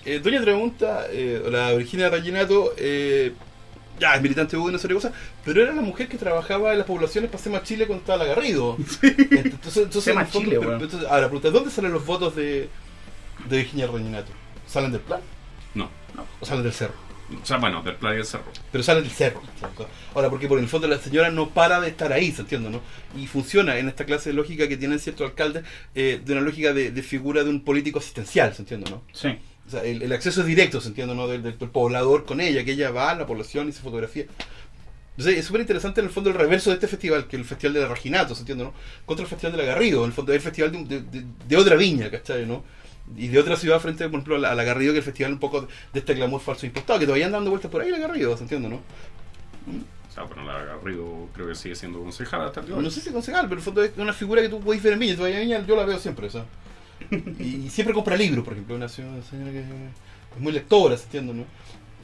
Eh, 0.06 0.20
Doña 0.20 0.40
Trememunda, 0.40 1.06
eh, 1.10 1.42
la 1.50 1.72
Virginia 1.72 2.08
Rayinato, 2.08 2.72
eh, 2.76 3.32
ya 3.98 4.14
es 4.14 4.22
militante 4.22 4.56
de 4.56 4.62
serie 4.78 4.88
de 4.88 4.94
cosas, 4.94 5.12
pero 5.44 5.62
era 5.62 5.72
la 5.72 5.82
mujer 5.82 6.06
que 6.08 6.16
trabajaba 6.16 6.72
en 6.72 6.78
las 6.78 6.86
poblaciones 6.86 7.30
para 7.30 7.42
Sema 7.42 7.62
Chile 7.62 7.86
cuando 7.86 8.02
estaba 8.02 8.24
la 8.24 8.34
Garrido. 8.34 8.76
Entonces, 9.02 9.76
entonces, 9.84 10.04
Sema 10.04 10.20
en 10.20 10.26
el 10.26 10.32
fondo, 10.32 10.48
Chile, 10.50 10.58
pero- 10.60 10.70
weón. 10.70 10.82
entonces, 10.82 11.08
ahora, 11.08 11.26
pregunta, 11.26 11.50
¿dónde 11.50 11.70
salen 11.70 11.92
los 11.92 12.06
votos 12.06 12.36
de, 12.36 12.68
de 13.48 13.56
Virginia 13.56 13.86
Rayinato? 13.86 14.30
¿Salen 14.66 14.92
del 14.92 15.00
plan? 15.00 15.20
No. 15.74 15.90
¿O 16.40 16.46
salen 16.46 16.62
del 16.62 16.72
cerro? 16.72 16.94
O 17.42 17.44
sea, 17.44 17.56
bueno, 17.56 17.82
del 17.82 17.96
Playa 17.96 18.18
del 18.18 18.24
Cerro. 18.24 18.44
pero 18.70 18.84
sale 18.84 19.02
del 19.02 19.10
cerro. 19.10 19.42
¿cierto? 19.58 19.88
Ahora, 20.14 20.30
porque 20.30 20.46
por 20.46 20.60
el 20.60 20.68
fondo 20.68 20.86
la 20.86 20.98
señora 20.98 21.28
no 21.28 21.48
para 21.50 21.80
de 21.80 21.88
estar 21.88 22.12
ahí, 22.12 22.30
¿se 22.30 22.42
entiende? 22.42 22.70
¿no? 22.70 22.80
Y 23.20 23.26
funciona 23.26 23.76
en 23.78 23.88
esta 23.88 24.04
clase 24.04 24.30
de 24.30 24.36
lógica 24.36 24.68
que 24.68 24.76
tienen 24.76 25.00
ciertos 25.00 25.28
alcaldes, 25.28 25.64
eh, 25.96 26.20
de 26.24 26.32
una 26.32 26.42
lógica 26.42 26.72
de, 26.72 26.92
de 26.92 27.02
figura 27.02 27.42
de 27.42 27.50
un 27.50 27.64
político 27.64 27.98
asistencial, 27.98 28.54
¿se 28.54 28.62
entiende? 28.62 28.88
¿no? 28.92 29.02
Sí. 29.12 29.36
O 29.66 29.70
sea, 29.70 29.82
el, 29.84 30.02
el 30.02 30.12
acceso 30.12 30.40
es 30.42 30.46
directo, 30.46 30.80
¿se 30.80 30.88
entiende? 30.88 31.14
¿no? 31.14 31.26
Del, 31.28 31.42
del 31.42 31.54
poblador 31.54 32.24
con 32.24 32.40
ella, 32.40 32.64
que 32.64 32.72
ella 32.72 32.90
va 32.90 33.10
a 33.10 33.14
la 33.16 33.26
población 33.26 33.68
y 33.68 33.72
se 33.72 33.80
fotografía. 33.82 34.26
Entonces, 35.16 35.38
es 35.38 35.44
súper 35.46 35.62
interesante 35.62 36.00
en 36.00 36.06
el 36.06 36.12
fondo 36.12 36.28
el 36.30 36.36
reverso 36.36 36.70
de 36.70 36.74
este 36.74 36.88
festival, 36.88 37.26
que 37.26 37.36
es 37.36 37.40
el 37.40 37.46
festival 37.48 37.72
de 37.74 37.80
la 37.80 37.88
Reginato, 37.88 38.34
¿se 38.34 38.40
entiende? 38.42 38.64
¿no? 38.64 38.72
Contra 39.06 39.24
el 39.24 39.28
festival 39.30 39.52
de 39.52 39.58
la 39.58 39.64
Garrido, 39.64 40.00
en 40.02 40.08
el 40.08 40.12
fondo 40.12 40.32
es 40.32 40.36
el 40.36 40.42
festival 40.42 40.72
de, 40.72 40.78
un- 40.78 40.88
de- 40.88 41.00
de- 41.00 41.24
de 41.48 41.56
otra 41.56 41.74
viña, 41.76 42.10
¿cachai? 42.10 42.44
¿no? 42.46 42.62
Y 43.16 43.28
de 43.28 43.38
otra 43.38 43.56
ciudad 43.56 43.80
frente, 43.80 44.04
por 44.04 44.14
ejemplo, 44.18 44.36
a 44.36 44.38
la, 44.38 44.50
a 44.50 44.54
la 44.54 44.62
Garrido, 44.64 44.92
que 44.92 44.98
es 44.98 45.04
el 45.06 45.10
festival 45.12 45.32
un 45.32 45.38
poco 45.38 45.62
de 45.92 45.98
este 46.00 46.14
glamour 46.14 46.40
falso 46.40 46.66
impostado, 46.66 46.98
que 46.98 47.06
todavía 47.06 47.26
andan 47.26 47.38
dando 47.40 47.50
vueltas 47.50 47.70
por 47.70 47.80
ahí 47.80 47.90
la 47.90 47.98
Garrido, 47.98 48.36
¿se 48.36 48.42
entiende? 48.42 48.68
¿no? 48.68 48.76
O 48.76 50.12
sea, 50.14 50.24
bueno, 50.24 50.44
la 50.44 50.62
Garrido 50.64 51.28
creo 51.34 51.48
que 51.48 51.54
sigue 51.54 51.74
siendo 51.74 52.00
concejala 52.00 52.46
hasta 52.46 52.60
el 52.60 52.66
día 52.66 52.76
No 52.76 52.90
sé 52.90 53.00
si 53.00 53.10
concejal, 53.10 53.42
pero 53.48 53.54
en 53.54 53.58
el 53.58 53.64
fondo 53.64 53.82
es 53.84 53.92
una 53.96 54.12
figura 54.12 54.42
que 54.42 54.48
tú 54.48 54.60
puedes 54.60 54.82
ver 54.82 54.92
en 54.94 54.98
Viña. 54.98 55.16
Todavía 55.16 55.40
en 55.40 55.46
Viña 55.48 55.66
yo 55.66 55.76
la 55.76 55.84
veo 55.84 55.98
siempre, 55.98 56.28
¿sabes? 56.30 56.46
Y, 57.38 57.66
y 57.66 57.70
siempre 57.70 57.94
compra 57.94 58.16
libros, 58.16 58.44
por 58.44 58.52
ejemplo. 58.54 58.74
Una 58.76 58.88
señora, 58.88 59.20
que 59.52 59.60
es 59.60 60.40
muy 60.40 60.52
lectora, 60.52 60.96
¿se 60.96 61.04
entiende? 61.04 61.34
¿no? 61.34 61.44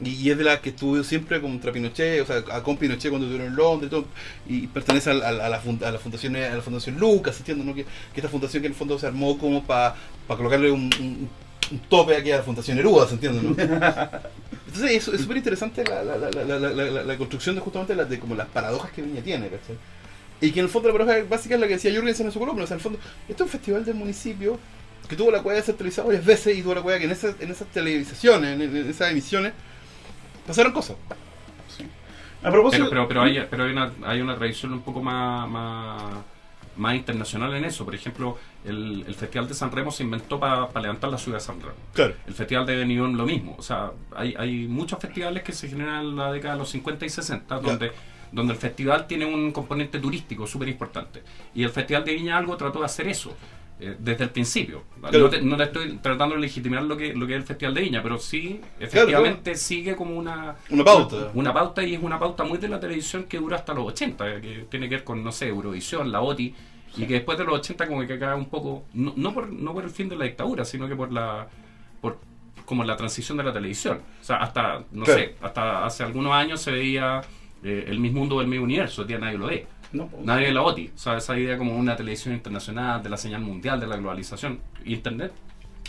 Y, 0.01 0.09
y 0.15 0.31
es 0.31 0.37
de 0.37 0.43
la 0.43 0.59
que 0.59 0.69
estuvo 0.69 1.01
siempre 1.03 1.39
contra 1.39 1.71
Pinochet, 1.71 2.21
o 2.21 2.25
sea, 2.25 2.43
a- 2.51 2.63
con 2.63 2.77
Pinochet 2.77 3.09
cuando 3.11 3.27
estuvieron 3.27 3.47
en 3.53 3.55
Londres 3.55 3.87
y 3.87 3.91
todo. 3.91 4.05
Y 4.47 4.67
pertenece 4.67 5.11
a, 5.11 5.13
la, 5.13 5.59
fun- 5.59 5.79
a, 5.83 5.91
la 5.91 5.99
fundación, 5.99 6.35
a 6.35 6.55
la 6.55 6.61
Fundación 6.61 6.99
Lucas, 6.99 7.35
¿se 7.35 7.41
entiende? 7.41 7.63
¿no? 7.63 7.73
Que, 7.75 7.83
que 7.83 7.89
esta 8.15 8.29
fundación 8.29 8.61
que 8.61 8.67
en 8.67 8.73
el 8.73 8.77
fondo 8.77 8.97
se 8.97 9.07
armó 9.07 9.37
como 9.37 9.63
para 9.63 9.95
colocarle 10.27 10.71
un, 10.71 10.89
un- 10.99 11.29
un 11.71 11.79
tope 11.89 12.15
aquí 12.15 12.31
a 12.31 12.37
la 12.37 12.43
Fundación 12.43 12.77
Neruda, 12.77 13.07
¿se 13.07 13.13
entiende? 13.15 13.41
¿no? 13.41 13.49
Entonces 14.67 15.07
es 15.07 15.21
súper 15.21 15.37
interesante 15.37 15.83
la 15.85 17.17
construcción 17.17 17.55
de 17.55 17.61
justamente 17.61 17.95
las 17.95 18.09
de 18.09 18.19
como 18.19 18.35
las 18.35 18.47
paradojas 18.47 18.91
que 18.91 19.01
Viña 19.01 19.21
tiene, 19.21 19.47
¿cachai? 19.47 19.77
Y 20.41 20.51
que 20.51 20.59
en 20.59 20.65
el 20.65 20.69
fondo 20.71 20.89
la 20.89 20.93
paradoja 20.97 21.25
básica 21.29 21.55
es 21.55 21.61
la 21.61 21.67
que 21.67 21.73
decía 21.75 21.91
Jürgensen 21.91 22.25
en 22.25 22.31
su 22.31 22.39
columna, 22.39 22.63
o 22.63 22.67
sea, 22.67 22.73
en 22.75 22.79
el 22.79 22.83
fondo, 22.83 22.99
esto 23.29 23.43
es 23.43 23.47
un 23.47 23.49
festival 23.51 23.85
del 23.85 23.95
municipio 23.95 24.59
que 25.07 25.15
tuvo 25.15 25.31
la 25.31 25.41
cueva 25.41 25.59
de 25.59 25.65
ser 25.65 25.75
televisado 25.75 26.07
varias 26.07 26.25
veces 26.25 26.57
y 26.57 26.61
tuvo 26.61 26.75
la 26.75 26.81
cueva 26.81 26.99
que 26.99 27.05
en 27.05 27.11
esas, 27.11 27.35
en 27.39 27.51
esas 27.51 27.67
televisaciones, 27.69 28.53
en, 28.53 28.61
en 28.61 28.89
esas 28.89 29.11
emisiones, 29.11 29.53
pasaron 30.45 30.71
cosas. 30.71 30.97
A 32.43 32.51
propósito. 32.51 32.89
Pero, 32.89 33.07
pero, 33.07 33.07
pero, 33.07 33.21
hay, 33.21 33.47
pero 33.49 33.63
hay, 33.63 33.71
una, 33.71 33.91
hay 34.05 34.21
una 34.21 34.35
tradición 34.35 34.73
un 34.73 34.81
poco 34.81 35.01
más, 35.01 35.49
más, 35.49 36.13
más 36.75 36.95
internacional 36.95 37.53
en 37.55 37.63
eso. 37.65 37.85
Por 37.85 37.95
ejemplo, 37.95 38.37
el, 38.65 39.05
el 39.07 39.15
Festival 39.15 39.47
de 39.47 39.53
San 39.53 39.71
Remo 39.71 39.91
se 39.91 40.03
inventó 40.03 40.39
para 40.39 40.67
levantar 40.81 41.09
la 41.09 41.17
ciudad 41.17 41.37
de 41.37 41.43
San 41.43 41.61
Remo. 41.61 41.75
Claro. 41.93 42.15
El 42.27 42.33
Festival 42.33 42.65
de 42.65 42.75
Benidorm 42.75 43.15
lo 43.15 43.25
mismo. 43.25 43.55
O 43.57 43.61
sea, 43.61 43.91
hay, 44.15 44.35
hay 44.37 44.67
muchos 44.67 44.99
festivales 44.99 45.43
que 45.43 45.53
se 45.53 45.69
generan 45.69 46.01
en 46.01 46.15
la 46.17 46.31
década 46.31 46.55
de 46.55 46.59
los 46.59 46.69
50 46.69 47.05
y 47.05 47.09
60, 47.09 47.59
donde, 47.59 47.91
donde 48.31 48.53
el 48.53 48.59
festival 48.59 49.07
tiene 49.07 49.25
un 49.25 49.53
componente 49.53 49.99
turístico 49.99 50.45
súper 50.45 50.67
importante. 50.67 51.23
Y 51.55 51.63
el 51.63 51.69
Festival 51.69 52.03
de 52.03 52.13
Viña 52.13 52.37
Algo 52.37 52.57
trató 52.57 52.79
de 52.79 52.85
hacer 52.85 53.07
eso. 53.07 53.33
Eh, 53.79 53.95
Desde 53.99 54.25
el 54.25 54.29
principio. 54.29 54.83
Claro. 54.99 55.19
No, 55.19 55.29
te, 55.29 55.41
no 55.41 55.57
te 55.57 55.63
estoy 55.63 55.97
tratando 55.97 56.35
de 56.35 56.41
legitimar 56.41 56.83
lo 56.83 56.95
que, 56.95 57.13
lo 57.13 57.27
que 57.27 57.33
es 57.33 57.39
el 57.39 57.43
Festival 57.43 57.73
de 57.73 57.81
Viña, 57.81 58.03
pero 58.03 58.17
sí, 58.17 58.61
efectivamente 58.79 59.55
sigue 59.55 59.95
como 59.95 60.15
una, 60.15 60.55
Una 60.69 60.83
pauta. 60.83 61.31
una 61.33 61.53
pauta 61.53 61.83
y 61.83 61.95
es 61.95 62.01
una 62.01 62.19
pauta 62.19 62.43
muy 62.43 62.57
de 62.57 62.69
la 62.69 62.79
televisión 62.79 63.23
que 63.25 63.37
dura 63.39 63.57
hasta 63.57 63.73
los 63.73 63.87
80, 63.87 64.41
que 64.41 64.65
tiene 64.69 64.87
que 64.87 64.95
ver 64.95 65.03
con, 65.03 65.23
no 65.23 65.31
sé, 65.31 65.47
Eurovisión, 65.47 66.11
la 66.11 66.21
OTI, 66.21 66.53
y 66.97 67.05
que 67.05 67.15
después 67.15 67.37
de 67.37 67.43
los 67.43 67.55
80 67.55 67.87
como 67.87 68.05
que 68.05 68.19
cae 68.19 68.35
un 68.35 68.45
poco, 68.45 68.83
no, 68.93 69.13
no, 69.15 69.33
por, 69.33 69.51
no 69.51 69.73
por 69.73 69.83
el 69.83 69.89
fin 69.89 70.07
de 70.09 70.15
la 70.15 70.25
dictadura, 70.25 70.63
sino 70.63 70.87
que 70.87 70.95
por 70.95 71.11
la 71.11 71.47
por 72.01 72.19
como 72.65 72.83
la 72.83 72.95
transición 72.95 73.37
de 73.37 73.43
la 73.43 73.51
televisión. 73.53 74.01
O 74.21 74.23
sea, 74.23 74.37
hasta, 74.37 74.83
no 74.91 75.05
sé, 75.05 75.35
hasta 75.41 75.85
hace 75.85 76.03
algunos 76.03 76.33
años 76.33 76.61
se 76.61 76.71
veía 76.71 77.21
eh, 77.63 77.85
el 77.87 77.99
mismo 77.99 78.19
mundo 78.19 78.39
del 78.39 78.47
medio 78.47 78.63
universo, 78.63 79.05
ya 79.05 79.17
nadie 79.17 79.37
lo 79.37 79.47
ve. 79.47 79.67
No, 79.93 80.07
po. 80.07 80.19
Nadie 80.23 80.51
la 80.51 80.63
OTI, 80.63 80.91
o 80.93 80.97
sea, 80.97 81.17
esa 81.17 81.37
idea 81.39 81.57
como 81.57 81.75
una 81.77 81.95
televisión 81.95 82.33
internacional, 82.33 83.01
de 83.03 83.09
la 83.09 83.17
señal 83.17 83.41
mundial, 83.41 83.79
de 83.79 83.87
la 83.87 83.95
globalización, 83.97 84.59
Internet. 84.85 85.31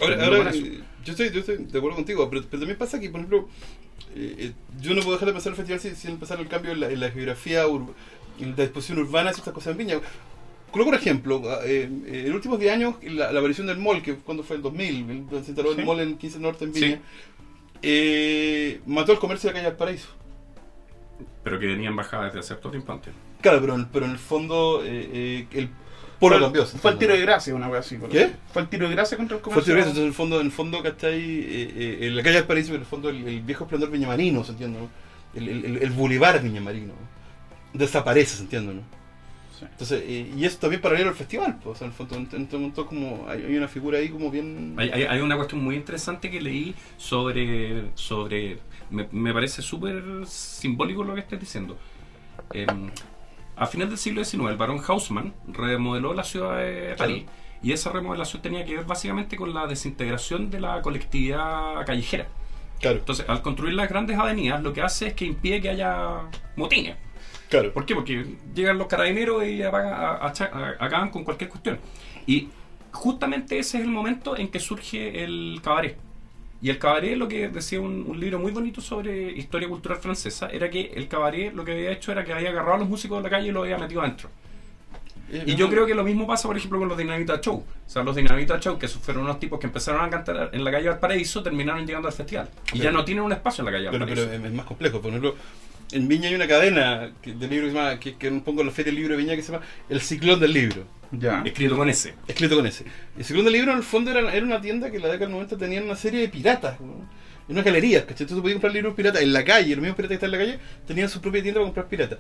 Ahora, 0.01 0.53
yo, 0.53 1.13
estoy, 1.13 1.31
yo 1.33 1.41
estoy 1.41 1.57
de 1.57 1.79
acuerdo 1.79 1.97
contigo, 1.97 2.29
pero, 2.29 2.43
pero 2.51 2.61
también 2.61 2.77
pasa 2.79 3.01
que, 3.01 3.09
por 3.11 3.21
ejemplo, 3.21 3.49
eh, 4.15 4.35
eh, 4.39 4.53
yo 4.81 4.93
no 4.95 5.01
puedo 5.03 5.13
dejar 5.13 5.29
de 5.29 5.33
pensar 5.33 5.51
el 5.53 5.57
festival 5.57 5.81
sin, 5.81 5.97
sin 5.97 6.11
empezar 6.13 6.39
el 6.41 6.49
cambio 6.49 6.73
en 6.73 6.81
la, 6.81 6.91
en 6.91 7.01
la 7.01 7.11
geografía, 7.11 7.67
ur- 7.67 7.93
en 8.41 8.51
la 8.51 8.57
disposición 8.57 8.99
urbana 8.99 9.31
y 9.31 9.35
ciertas 9.35 9.55
cosas 9.55 9.73
en 9.73 9.79
Viña. 9.79 10.01
Coloco 10.71 10.91
un 10.91 10.97
ejemplo, 10.97 11.41
eh, 11.65 11.89
eh, 12.07 12.23
en 12.23 12.27
los 12.27 12.35
últimos 12.37 12.59
10 12.59 12.73
años, 12.73 12.97
la, 13.05 13.31
la 13.33 13.39
aparición 13.39 13.67
del 13.69 13.79
mall, 13.79 14.03
que 14.03 14.17
cuando 14.17 14.43
fue 14.43 14.57
el 14.57 14.63
2000, 14.63 15.11
el- 15.11 15.45
se 15.45 15.51
instaló 15.53 15.73
Sí. 15.73 15.81
el 15.81 15.87
mall 15.87 16.01
en 16.01 16.19
15 16.19 16.39
Norte 16.41 16.65
en. 16.65 16.73
Viña, 16.73 17.01
mató 18.87 19.13
el 19.13 19.19
comercio 19.19 19.49
de 19.49 19.55
la 19.55 19.59
calle 19.61 19.71
al 19.71 19.77
paraíso. 19.77 20.09
Pero 21.45 21.59
que 21.61 21.67
venía 21.67 21.89
en 21.91 21.97
bajada 21.97 22.25
desde 22.27 22.41
hace 22.41 22.55
todo 22.57 22.73
tiempo 22.73 22.93
antes. 22.93 23.13
Claro, 23.45 23.61
pero, 23.61 23.75
en- 23.75 23.85
pero 23.93 24.07
en 24.07 24.13
el 24.13 24.19
fondo 24.19 24.83
eh, 24.85 25.11
eh, 25.13 25.47
el 25.53 25.69
polo 26.19 26.37
fue, 26.37 26.45
cambió. 26.47 26.65
fue 26.67 26.91
el 26.93 26.99
tiro 26.99 27.13
de 27.15 27.21
gracia, 27.21 27.55
una 27.55 27.69
wea 27.69 27.81
así. 27.81 27.97
por 27.99 28.09
¿Qué? 28.09 28.31
Fue 28.53 28.63
el 28.63 28.69
tiro 28.69 28.89
de 28.89 28.95
gracia 28.95 29.19
contra 29.19 29.37
el 29.37 29.43
Fue 29.43 29.53
comercio. 29.53 29.75
el 29.75 29.79
entonces 29.81 30.01
en 30.03 30.09
el 30.09 30.15
fondo, 30.15 30.41
en 30.41 30.47
el 30.47 30.53
fondo 30.53 30.83
¿cachai? 30.83 31.21
Eh, 31.21 31.73
eh, 31.77 31.99
en 32.07 32.17
la 32.17 32.23
calle 32.23 32.37
del 32.37 32.47
Paraíso, 32.47 32.73
en 32.75 32.81
el 32.81 32.87
fondo, 32.87 33.11
el, 33.11 33.29
el 33.29 33.41
viejo 33.43 33.65
esplendor 33.65 33.91
viñamarino, 33.91 34.43
¿se 34.45 34.53
entiende? 34.53 34.79
no? 34.81 34.89
El, 35.35 35.49
el, 35.49 35.77
el, 35.83 35.91
bulevar 35.91 36.43
viñamarino. 36.43 36.95
¿no? 36.95 37.79
Desaparece, 37.79 38.37
¿se 38.37 38.43
entiende? 38.45 38.73
no? 38.75 38.81
Sí. 39.59 39.67
Entonces, 39.71 40.03
eh, 40.07 40.33
y 40.37 40.45
eso 40.47 40.59
también 40.59 40.81
paralelo 40.81 41.11
al 41.11 41.15
festival, 41.17 41.59
pues, 41.63 41.77
o 41.77 41.79
sea, 41.79 41.87
en 41.87 41.93
el 41.93 41.97
fondo, 41.97 42.17
en, 42.17 42.29
en 42.33 42.43
este 42.45 42.57
momento 42.57 42.87
como 42.87 43.27
hay, 43.29 43.45
hay 43.45 43.57
una 43.57 43.69
figura 43.69 43.99
ahí 43.99 44.09
como 44.09 44.31
bien... 44.31 44.75
Hay, 44.79 44.89
hay, 44.91 45.03
hay 45.03 45.21
una 45.21 45.37
cuestión 45.37 45.63
muy 45.63 45.77
interesante 45.77 46.31
que 46.31 46.41
leí 46.41 46.75
sobre. 46.97 47.91
sobre 47.95 48.59
me, 48.91 49.07
me 49.13 49.33
parece 49.35 49.61
súper 49.63 50.03
simbólico 50.27 51.05
lo 51.05 51.15
que 51.15 51.21
estás 51.21 51.39
diciendo. 51.39 51.77
Em, 52.53 52.91
a 53.57 53.67
finales 53.67 53.91
del 53.91 53.99
siglo 53.99 54.25
XIX, 54.25 54.51
el 54.51 54.57
barón 54.57 54.81
Haussmann 54.87 55.33
remodeló 55.49 56.15
la 56.15 56.25
ciudad 56.25 56.59
de 56.59 56.95
París. 56.97 57.25
Y 57.63 57.73
esa 57.73 57.91
remodelación 57.91 58.43
tenía 58.43 58.65
que 58.65 58.77
ver 58.77 58.85
básicamente 58.85 59.37
con 59.37 59.55
la 59.55 59.67
desintegración 59.67 60.51
de 60.51 60.61
la 60.61 60.83
colectividad 60.83 61.85
callejera. 61.87 62.27
Claro, 62.81 62.99
Entonces, 62.99 63.25
al 63.29 63.41
construir 63.41 63.75
las 63.75 63.89
grandes 63.89 64.19
avenidas, 64.19 64.63
lo 64.63 64.73
que 64.75 64.83
hace 64.83 65.07
es 65.09 65.15
que 65.15 65.25
impide 65.25 65.61
que 65.63 65.71
haya 65.71 66.23
motines. 66.57 66.97
claro. 67.49 67.73
¿Por 67.73 67.87
qué? 67.87 67.95
Porque 67.95 68.37
llegan 68.55 68.77
los 68.79 68.87
carabineros 68.89 69.45
y 69.45 69.63
apagan- 69.63 69.93
a- 69.95 70.17
a- 70.17 70.27
a- 70.29 70.85
acaban 70.85 71.11
con 71.11 71.25
cualquier 71.25 71.49
cuestión. 71.49 71.79
Y 72.27 72.49
justamente 72.93 73.59
ese 73.59 73.79
es 73.79 73.85
el 73.85 73.91
momento 73.91 74.37
en 74.37 74.49
que 74.49 74.59
surge 74.61 75.23
el 75.25 75.61
cabaret. 75.63 75.97
Y 76.63 76.71
el 76.71 76.79
cabaret, 76.79 77.17
lo 77.17 77.29
que 77.29 77.49
decía 77.49 77.81
un, 77.81 78.05
un 78.09 78.19
libro 78.19 78.39
muy 78.39 78.51
bonito 78.53 78.81
sobre 78.81 79.33
historia 79.33 79.69
cultural 79.69 79.99
francesa, 79.99 80.49
era 80.49 80.71
que 80.71 80.93
el 80.95 81.09
cabaret 81.09 81.53
lo 81.55 81.65
que 81.65 81.73
había 81.73 81.91
hecho 81.93 82.11
era 82.13 82.25
que 82.25 82.33
había 82.33 82.51
agarrado 82.51 82.75
a 82.75 82.79
los 82.79 82.89
músicos 82.89 83.19
de 83.19 83.23
la 83.25 83.31
calle 83.31 83.49
y 83.49 83.53
los 83.53 83.65
había 83.65 83.77
metido 83.79 84.01
adentro. 84.01 84.31
Y 85.47 85.57
yo 85.57 85.69
creo 85.69 85.85
que 85.85 85.95
lo 85.95 86.05
mismo 86.05 86.27
pasa, 86.27 86.47
por 86.47 86.57
ejemplo, 86.57 86.79
con 86.79 86.89
los 86.89 86.97
Dinamita 86.97 87.41
Show. 87.41 87.57
O 87.57 87.91
sea, 87.91 88.03
los 88.05 88.15
Dinamita 88.15 88.61
Show, 88.61 88.79
que 88.79 88.87
fueron 88.89 89.25
unos 89.25 89.41
tipos 89.41 89.59
que 89.59 89.67
empezaron 89.67 90.05
a 90.05 90.09
cantar 90.11 90.51
en 90.53 90.63
la 90.63 90.71
calle 90.71 90.89
Valparaíso, 90.91 91.43
terminaron 91.43 91.85
llegando 91.87 92.07
al 92.09 92.15
festival. 92.15 92.49
Y 92.73 92.79
ya 92.79 92.85
Pero- 92.85 92.93
no 92.99 93.05
tienen 93.05 93.25
un 93.25 93.33
espacio 93.33 93.63
en 93.63 93.67
la 93.67 93.73
calle 93.73 93.85
Pero, 93.91 93.99
Valparaíso. 94.07 94.31
pero 94.31 94.47
es 94.47 94.53
más 94.55 94.67
complejo. 94.67 95.01
Por 95.01 95.09
ejemplo, 95.11 95.35
en 95.93 96.09
Viña 96.09 96.29
hay 96.29 96.35
una 96.37 96.47
cadena 96.47 97.11
de 97.25 97.49
libros 97.49 97.69
que 97.69 97.73
se 97.73 97.77
llama, 97.77 98.01
que, 98.01 98.15
que 98.17 98.31
pongo 98.33 98.61
en 98.61 98.69
la 98.69 98.73
feria 98.73 98.93
del 98.93 99.01
libro 99.01 99.17
de 99.17 99.23
Viña 99.23 99.35
que 99.35 99.43
se 99.43 99.53
llama 99.53 99.65
El 99.89 100.01
Ciclón 100.01 100.39
del 100.41 100.53
Libro. 100.53 100.85
Ya. 101.19 101.43
Escrito 101.45 101.77
con 101.77 101.89
ese. 101.89 102.15
Escrito 102.27 102.57
con 102.57 102.67
ese. 102.67 102.85
El 103.19 103.25
del 103.45 103.53
Libro 103.53 103.73
en 103.73 103.79
el 103.79 103.85
fondo 103.85 104.11
era, 104.11 104.33
era 104.33 104.45
una 104.45 104.61
tienda 104.61 104.91
que 104.91 104.97
en 104.97 105.03
la 105.03 105.09
década 105.09 105.27
del 105.27 105.33
90 105.33 105.57
tenían 105.59 105.85
una 105.85 105.97
serie 105.97 106.21
de 106.21 106.29
piratas. 106.29 106.81
¿no? 106.81 106.93
En 107.47 107.53
unas 107.53 107.65
galerías, 107.65 108.03
¿cachai? 108.03 108.25
Entonces 108.25 108.37
tú 108.37 108.43
podías 108.43 108.57
comprar 108.57 108.73
libros 108.73 108.95
piratas 108.95 109.23
en 109.23 109.33
la 109.33 109.45
calle. 109.45 109.71
Los 109.77 109.81
mismos 109.83 109.97
piratas 109.97 110.09
que 110.19 110.25
están 110.27 110.35
en 110.35 110.39
la 110.39 110.45
calle 110.53 110.59
tenían 110.87 111.09
su 111.09 111.21
propia 111.21 111.43
tienda 111.43 111.61
para 111.61 111.67
comprar 111.67 111.87
piratas. 111.89 112.19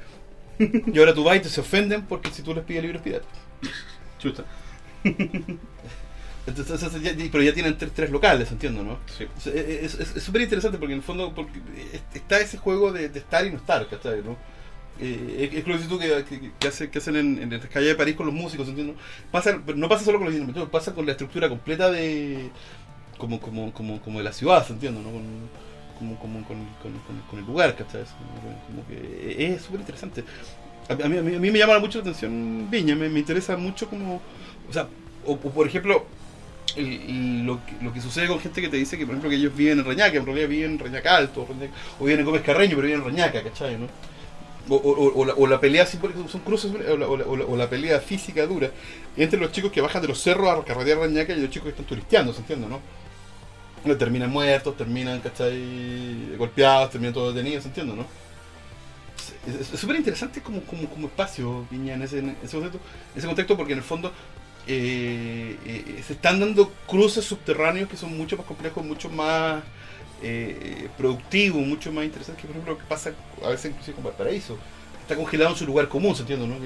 Y 0.95 0.99
ahora 0.99 1.13
tú 1.15 1.25
vas 1.25 1.37
y 1.37 1.41
te 1.41 1.49
se 1.49 1.61
ofenden 1.61 2.03
porque 2.03 2.31
si 2.31 2.43
tú 2.43 2.55
les 2.55 2.65
pides 2.65 2.83
libros 2.83 3.03
piratas. 3.03 3.29
Chuta. 4.19 4.45
Entonces, 6.47 7.03
ya- 7.03 7.15
pero 7.33 7.43
ya 7.43 7.55
tienen 7.55 7.77
tres, 7.79 7.93
tres 7.95 8.11
locales, 8.11 8.51
entiendo, 8.53 8.83
¿no? 8.83 8.99
Sí. 9.17 9.25
O 9.37 9.41
sea, 9.41 9.53
Es 9.55 9.97
súper 10.23 10.43
interesante 10.43 10.77
porque 10.79 10.93
en 10.93 10.99
el 10.99 11.05
fondo 11.05 11.35
porque 11.35 11.59
está 12.13 12.39
ese 12.39 12.59
juego 12.59 12.93
de, 12.93 13.09
de 13.09 13.19
estar 13.19 13.47
y 13.47 13.51
no 13.51 13.57
estar, 13.57 13.89
¿cachai? 13.89 14.23
¿no? 14.23 14.37
Eh, 15.01 15.51
es, 15.53 15.67
lo 15.67 15.99
que 15.99 16.99
hacen 16.99 17.17
en, 17.17 17.43
en 17.43 17.51
la 17.51 17.59
calle 17.61 17.89
de 17.89 17.95
París 17.97 18.15
con 18.15 18.27
los 18.27 18.35
músicos, 18.35 18.69
¿entiendes? 18.69 18.97
No 19.77 19.89
pasa 19.89 20.05
solo 20.05 20.19
con 20.19 20.27
los 20.27 20.35
instrumentos, 20.35 20.69
pasa 20.71 20.95
con 20.95 21.05
la 21.05 21.13
estructura 21.13 21.49
completa 21.49 21.91
de. 21.91 22.51
como, 23.19 23.41
como, 23.41 23.73
como, 23.73 24.01
como 24.01 24.19
de 24.19 24.25
la 24.25 24.33
ciudad, 24.33 24.65
¿entiendes? 24.71 25.03
¿no? 25.03 25.11
Con, 25.11 26.17
con, 26.17 27.39
el 27.39 27.45
lugar, 27.45 27.75
¿cachai? 27.77 28.05
Que 28.89 29.55
es 29.55 29.63
súper 29.63 29.81
interesante. 29.81 30.25
A, 30.89 30.95
mí, 30.95 31.51
me 31.51 31.59
llama 31.59 31.79
mucho 31.79 31.99
la 31.99 32.03
atención 32.03 32.69
Viña, 32.71 32.95
me, 32.95 33.07
interesa 33.19 33.57
mucho 33.57 33.89
como. 33.89 34.21
O 34.69 34.73
sea, 34.73 34.87
o, 35.25 35.37
por 35.37 35.67
ejemplo, 35.67 36.07
lo, 36.77 37.93
que, 37.93 38.01
sucede 38.01 38.29
con 38.29 38.39
gente 38.39 38.61
que 38.61 38.69
te 38.69 38.77
dice 38.77 38.97
que, 38.97 39.07
por 39.07 39.15
ejemplo, 39.15 39.31
que 39.31 39.37
ellos 39.37 39.57
viven 39.57 39.81
en 39.81 39.85
Reñaca, 39.85 40.19
en 40.19 40.27
realidad 40.27 40.49
viven 40.49 40.73
en 40.73 40.79
Reñaca 40.79 41.17
Alto, 41.17 41.43
o, 41.43 41.47
Reñaca- 41.47 41.75
viven 42.01 42.21
en 42.21 42.27
Gómez 42.27 42.43
Carreño, 42.43 42.77
pero 42.77 42.87
viven 42.87 43.01
en 43.01 43.07
Reñaca, 43.07 43.43
¿cachai? 43.43 43.79
¿no? 43.79 43.89
O, 44.68 45.47
la, 45.47 45.61
pelea 45.61 45.85
simbólica, 45.85 46.21
son 46.28 46.40
cruces, 46.40 46.73
o 46.73 47.56
la, 47.56 47.68
pelea 47.68 48.00
física 48.00 48.47
dura 48.47 48.71
entre 49.16 49.38
los 49.38 49.52
chicos 49.52 49.71
que 49.71 49.83
bajan 49.83 50.00
de 50.00 50.09
los 50.09 50.21
cerros 50.21 50.49
a 50.49 50.64
carretear 50.64 50.99
Reñaca 50.99 51.35
y 51.35 51.40
los 51.40 51.50
chicos 51.50 51.64
que 51.64 51.71
están 51.71 51.85
turisteando, 51.85 52.33
¿se 52.33 52.40
entiende, 52.40 52.66
no? 52.66 52.80
No, 53.85 53.97
Terminan 53.99 54.30
muertos, 54.30 54.75
terminan, 54.76 55.21
¿cachai? 55.21 56.35
Golpeados, 56.38 56.90
terminan 56.90 57.12
todos 57.12 57.35
detenidos, 57.35 57.64
¿se 57.64 57.68
entiende, 57.68 57.94
no? 57.94 58.06
Es 59.47 59.78
súper 59.78 59.97
interesante 59.97 60.40
como, 60.40 60.62
como, 60.62 60.88
como 60.88 61.09
espacio, 61.09 61.66
Viña, 61.71 61.94
en 61.94 62.02
ese, 62.02 62.21
en 62.21 62.37
ese 62.42 62.56
contexto, 62.56 62.78
en 63.12 63.18
ese 63.18 63.26
contexto, 63.26 63.56
porque 63.59 63.73
en 63.73 63.78
el 63.78 63.85
fondo 63.85 64.11
eh, 64.66 65.59
eh, 65.66 66.02
se 66.06 66.14
están 66.14 66.40
dando 66.40 66.73
cruces 66.87 67.25
subterráneos 67.26 67.88
que 67.88 67.99
son 67.99 68.16
mucho 68.16 68.38
más 68.38 68.47
complejos, 68.47 68.83
mucho 68.83 69.11
más 69.11 69.62
eh, 70.25 70.88
productivos, 70.97 71.61
mucho 71.66 71.93
más 71.93 72.04
interesantes 72.04 72.40
que 72.43 72.49
por 72.49 72.57
ejemplo 72.57 72.75
lo 72.75 72.78
que 72.78 72.85
pasa 72.87 73.12
a 73.45 73.49
veces 73.50 73.71
inclusive 73.71 73.95
con 73.95 74.04
Valparaíso. 74.04 74.57
Está 75.02 75.16
congelado 75.16 75.50
en 75.50 75.57
su 75.57 75.66
lugar 75.66 75.88
común, 75.88 76.14
¿se 76.14 76.23
entiende? 76.23 76.47
¿no? 76.47 76.57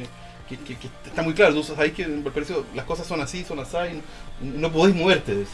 Que, 0.49 0.57
que- 0.57 0.77
que- 0.77 0.89
está 1.05 1.23
muy 1.23 1.35
claro, 1.35 1.55
tú 1.55 1.63
sabes 1.63 1.93
que 1.93 2.05
en 2.05 2.23
Valparaíso 2.25 2.65
las 2.75 2.85
cosas 2.85 3.07
son 3.07 3.21
así, 3.21 3.45
son 3.45 3.59
así, 3.59 3.77
no, 4.41 4.59
no 4.61 4.73
podés 4.73 4.95
moverte 4.95 5.35
de 5.35 5.43
eso. 5.43 5.53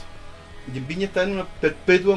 Y 0.72 0.78
en 0.78 0.86
Viña 0.86 1.06
está 1.06 1.24
en 1.24 1.32
una 1.32 1.44
perpetua, 1.44 2.16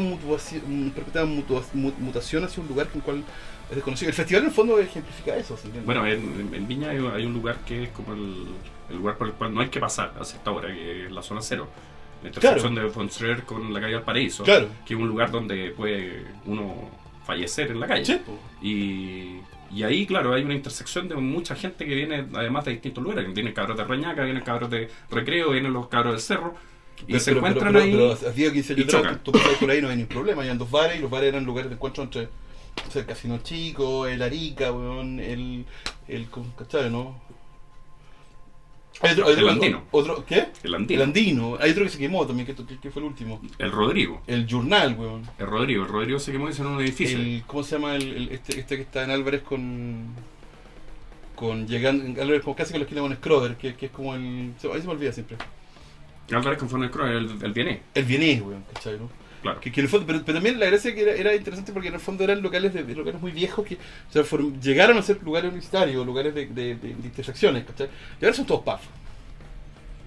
perpetua 0.96 1.25
mutación 1.25 2.44
hacia 2.46 2.62
un 2.62 2.70
lugar 2.70 2.88
con 2.88 2.98
el 3.00 3.03
cual 3.03 3.24
es 3.70 3.75
desconocido. 3.75 4.10
El 4.10 4.15
festival 4.15 4.44
en 4.44 4.50
el 4.50 4.53
fondo 4.56 4.79
ejemplifica 4.79 5.36
eso, 5.36 5.58
¿se 5.58 5.65
entiende? 5.65 5.86
Bueno, 5.86 6.06
en, 6.08 6.53
en 6.53 6.67
Viña 6.67 6.91
hay, 6.91 6.98
hay 6.98 7.25
un 7.25 7.34
lugar 7.34 7.58
que 7.65 7.84
es 7.84 7.89
como 7.89 8.13
el, 8.13 8.46
el 8.89 8.96
lugar 8.98 9.17
por 9.17 9.27
el 9.27 9.34
cual 9.34 9.53
no 9.53 9.60
hay 9.62 9.67
que 9.70 9.79
pasar 9.82 10.13
a 10.17 10.22
esta 10.24 10.50
hora, 10.51 10.70
que 10.74 11.08
es 11.08 11.12
la 11.12 11.22
zona 11.24 11.41
cero. 11.41 11.67
La 12.24 12.29
intersección 12.29 12.75
de 12.75 12.89
Fonstrer 12.89 13.43
con 13.43 13.74
la 13.74 13.79
calle 13.79 13.95
Valparaíso, 13.95 14.43
Claro. 14.43 14.67
que 14.86 14.93
es 14.93 15.00
un 15.00 15.07
lugar 15.07 15.31
donde 15.31 15.71
puede 15.71 16.25
uno 16.45 16.89
fallecer 17.25 17.71
en 17.71 17.79
la 17.79 17.88
calle. 17.88 18.05
Sí. 18.05 18.21
Y, 18.62 19.75
y 19.77 19.83
ahí, 19.83 20.05
claro, 20.07 20.33
hay 20.33 20.43
una 20.43 20.53
intersección 20.53 21.07
de 21.09 21.15
mucha 21.15 21.55
gente 21.55 21.86
que 21.86 21.93
viene 21.93 22.25
además 22.33 22.65
de 22.65 22.71
distintos 22.71 23.03
lugares. 23.03 23.33
Vienen 23.33 23.53
cabros 23.53 23.77
de 23.77 23.83
Reñaca, 23.83 24.24
vienen 24.24 24.43
cabros 24.43 24.69
de 24.69 24.89
Recreo, 25.12 25.51
vienen 25.51 25.74
los 25.74 25.88
cabros 25.88 26.13
del 26.13 26.21
Cerro. 26.21 26.55
Y 27.01 27.05
Pero- 27.07 27.19
se 27.19 27.25
pero- 27.31 27.38
encuentran 27.39 27.74
pero, 27.74 27.83
ahí. 27.86 27.91
Pero, 27.91 28.12
hacía 28.13 28.51
15 28.51 28.74
años 28.74 28.93
atrás, 28.93 29.19
tú, 29.24 29.31
tú 29.31 29.39
por 29.59 29.69
ahí 29.69 29.81
no 29.81 29.89
hay 29.89 29.97
ningún 29.97 30.09
problema. 30.15 30.41
Habían 30.41 30.57
dos 30.57 30.71
bares 30.71 30.97
y 30.97 31.01
los 31.01 31.12
bares 31.12 31.29
eran 31.29 31.45
lugares 31.45 31.69
de 31.69 31.75
encuentro 31.75 32.03
entre 32.03 32.24
o 32.88 32.91
sea, 32.91 33.01
el 33.01 33.07
Casino 33.07 33.39
Chico, 33.43 34.07
el 34.07 34.21
Arica, 34.21 34.71
weón, 34.71 35.19
el. 35.19 35.65
el 36.07 36.25
¿cómo- 36.29 36.55
¿Cachai, 36.55 36.89
no? 36.89 37.21
Hay 39.01 39.12
otro, 39.12 39.27
hay 39.27 39.34
El 39.36 39.50
Andino. 39.50 39.84
Otro, 39.92 40.25
¿Qué? 40.25 40.48
el 40.63 40.74
Andino, 40.74 41.01
El 41.01 41.08
Andino. 41.08 41.58
Hay 41.60 41.72
otro 41.72 41.84
que 41.84 41.89
se 41.89 41.98
quemó 42.00 42.25
también, 42.25 42.48
que, 42.48 42.89
fue 42.92 43.01
el 43.01 43.08
último. 43.08 43.39
el 43.60 43.72
Rodrigo. 43.72 44.24
El 44.25 44.48
Journal, 44.48 44.96
weón. 44.98 45.22
El 45.38 45.46
Rodrigo. 45.48 45.84
El 45.84 45.89
Rodrigo 45.89 46.20
se 46.20 46.32
quemó 46.32 46.50
y 46.50 46.54
se 46.54 46.62
en 46.63 46.68
un 46.70 46.82
edificio. 46.82 47.18
El, 47.18 47.44
¿Cómo 47.46 47.63
se 47.63 47.75
llama 47.75 47.96
el, 47.96 48.04
el- 48.16 48.30
este, 48.30 48.60
este 48.60 48.75
que 48.75 48.82
está 48.82 49.04
en 49.04 49.12
Álvarez 49.12 49.42
con. 49.44 50.08
con 51.36 51.68
llegando. 51.68 52.04
en 52.06 52.20
Álvarez 52.20 52.42
como 52.44 52.56
casi 52.56 52.72
con 52.72 52.80
la 52.80 52.86
esquina 52.86 53.01
con 53.01 53.16
Scroder, 53.16 53.56
que, 53.58 53.75
que 53.75 53.86
es 53.88 53.92
como 53.92 54.16
el. 54.16 54.54
Ahí 54.74 54.82
se 54.82 54.88
me 54.88 54.94
olvida 54.94 55.12
siempre. 55.12 55.38
Álvarez 56.32 56.60
con 56.60 56.68
Croix, 56.89 57.10
el, 57.12 57.38
el 57.42 57.54
Viené, 57.54 57.82
El 57.94 58.04
Vienés, 58.04 58.42
weón, 58.42 58.63
¿cachai, 58.74 58.98
no? 59.00 59.10
Claro. 59.41 59.60
Que, 59.60 59.72
que 59.72 59.82
el 59.82 59.88
fondo, 59.89 60.06
pero, 60.08 60.22
pero 60.25 60.38
también 60.38 60.60
la 60.60 60.65
gracia 60.67 60.94
que 60.94 61.01
era, 61.01 61.12
era 61.13 61.36
interesante 61.36 61.72
porque 61.74 61.88
en 61.89 61.94
el 61.96 62.00
fondo 62.00 62.24
eran 62.24 62.41
locales 62.41 62.74
de, 62.74 62.84
de 62.84 62.96
locales 62.96 63.22
muy 63.22 63.32
viejos 63.32 63.65
que 63.65 63.75
o 63.75 64.12
sea, 64.12 64.24
fueron- 64.24 64.60
llegaron 64.62 64.98
a 64.98 65.01
ser 65.01 65.22
lugares 65.24 65.50
universitarios, 65.50 66.06
lugares 66.06 66.34
de, 66.36 66.46
de, 66.48 66.75
de- 66.75 66.89
intersecciones, 66.89 67.65
¿cachai? 67.65 67.89
Y 68.22 68.25
ahora 68.25 68.36
son 68.36 68.46
todos 68.46 68.62
pubs. 68.63 68.82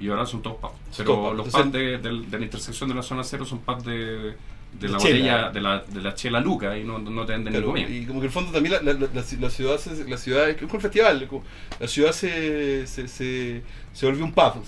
Y 0.01 0.09
ahora 0.09 0.25
son 0.27 0.41
todos 0.43 0.57
pubs. 0.57 0.73
Pero 0.97 1.05
todos 1.15 1.29
pubs. 1.29 1.37
los 1.37 1.47
Entonces- 1.47 1.99
pubs 2.01 2.31
de, 2.31 2.39
la 2.39 2.45
intersección 2.45 2.89
de 2.89 2.95
la 2.95 3.03
zona 3.03 3.23
cero 3.25 3.45
son 3.45 3.59
pubs 3.61 3.85
de, 3.85 4.35
la 4.81 4.81
chela. 4.81 4.97
botella, 4.99 5.51
de 5.51 5.61
la, 5.61 5.79
de 5.81 6.01
la 6.01 6.15
chela 6.15 6.41
Luca 6.41 6.79
y 6.79 6.85
no, 6.85 6.99
no 6.99 7.27
te 7.27 7.33
venden 7.33 7.53
ni 7.53 7.59
Claro, 7.59 7.67
comida. 7.73 7.89
y 7.89 8.07
como 8.07 8.21
que 8.21 8.27
en 8.27 8.29
el 8.29 8.33
fondo 8.33 8.53
también 8.53 8.75
la, 8.77 8.83
la, 8.83 8.93
la, 8.99 9.09
la 9.13 9.23
ci- 9.23 9.39
la 9.39 9.51
ciudad, 9.51 9.77
se, 9.79 10.09
la 10.09 10.17
ciudad, 10.17 10.49
es 10.49 10.57
como 10.57 10.75
un 10.75 10.81
festival, 10.81 11.27
como 11.29 11.43
la 11.81 11.87
ciudad 11.89 12.13
se, 12.13 12.87
se, 12.87 13.09
se, 13.09 13.63
se 13.93 14.07
volvió 14.07 14.25
un 14.25 14.33
pub, 14.33 14.65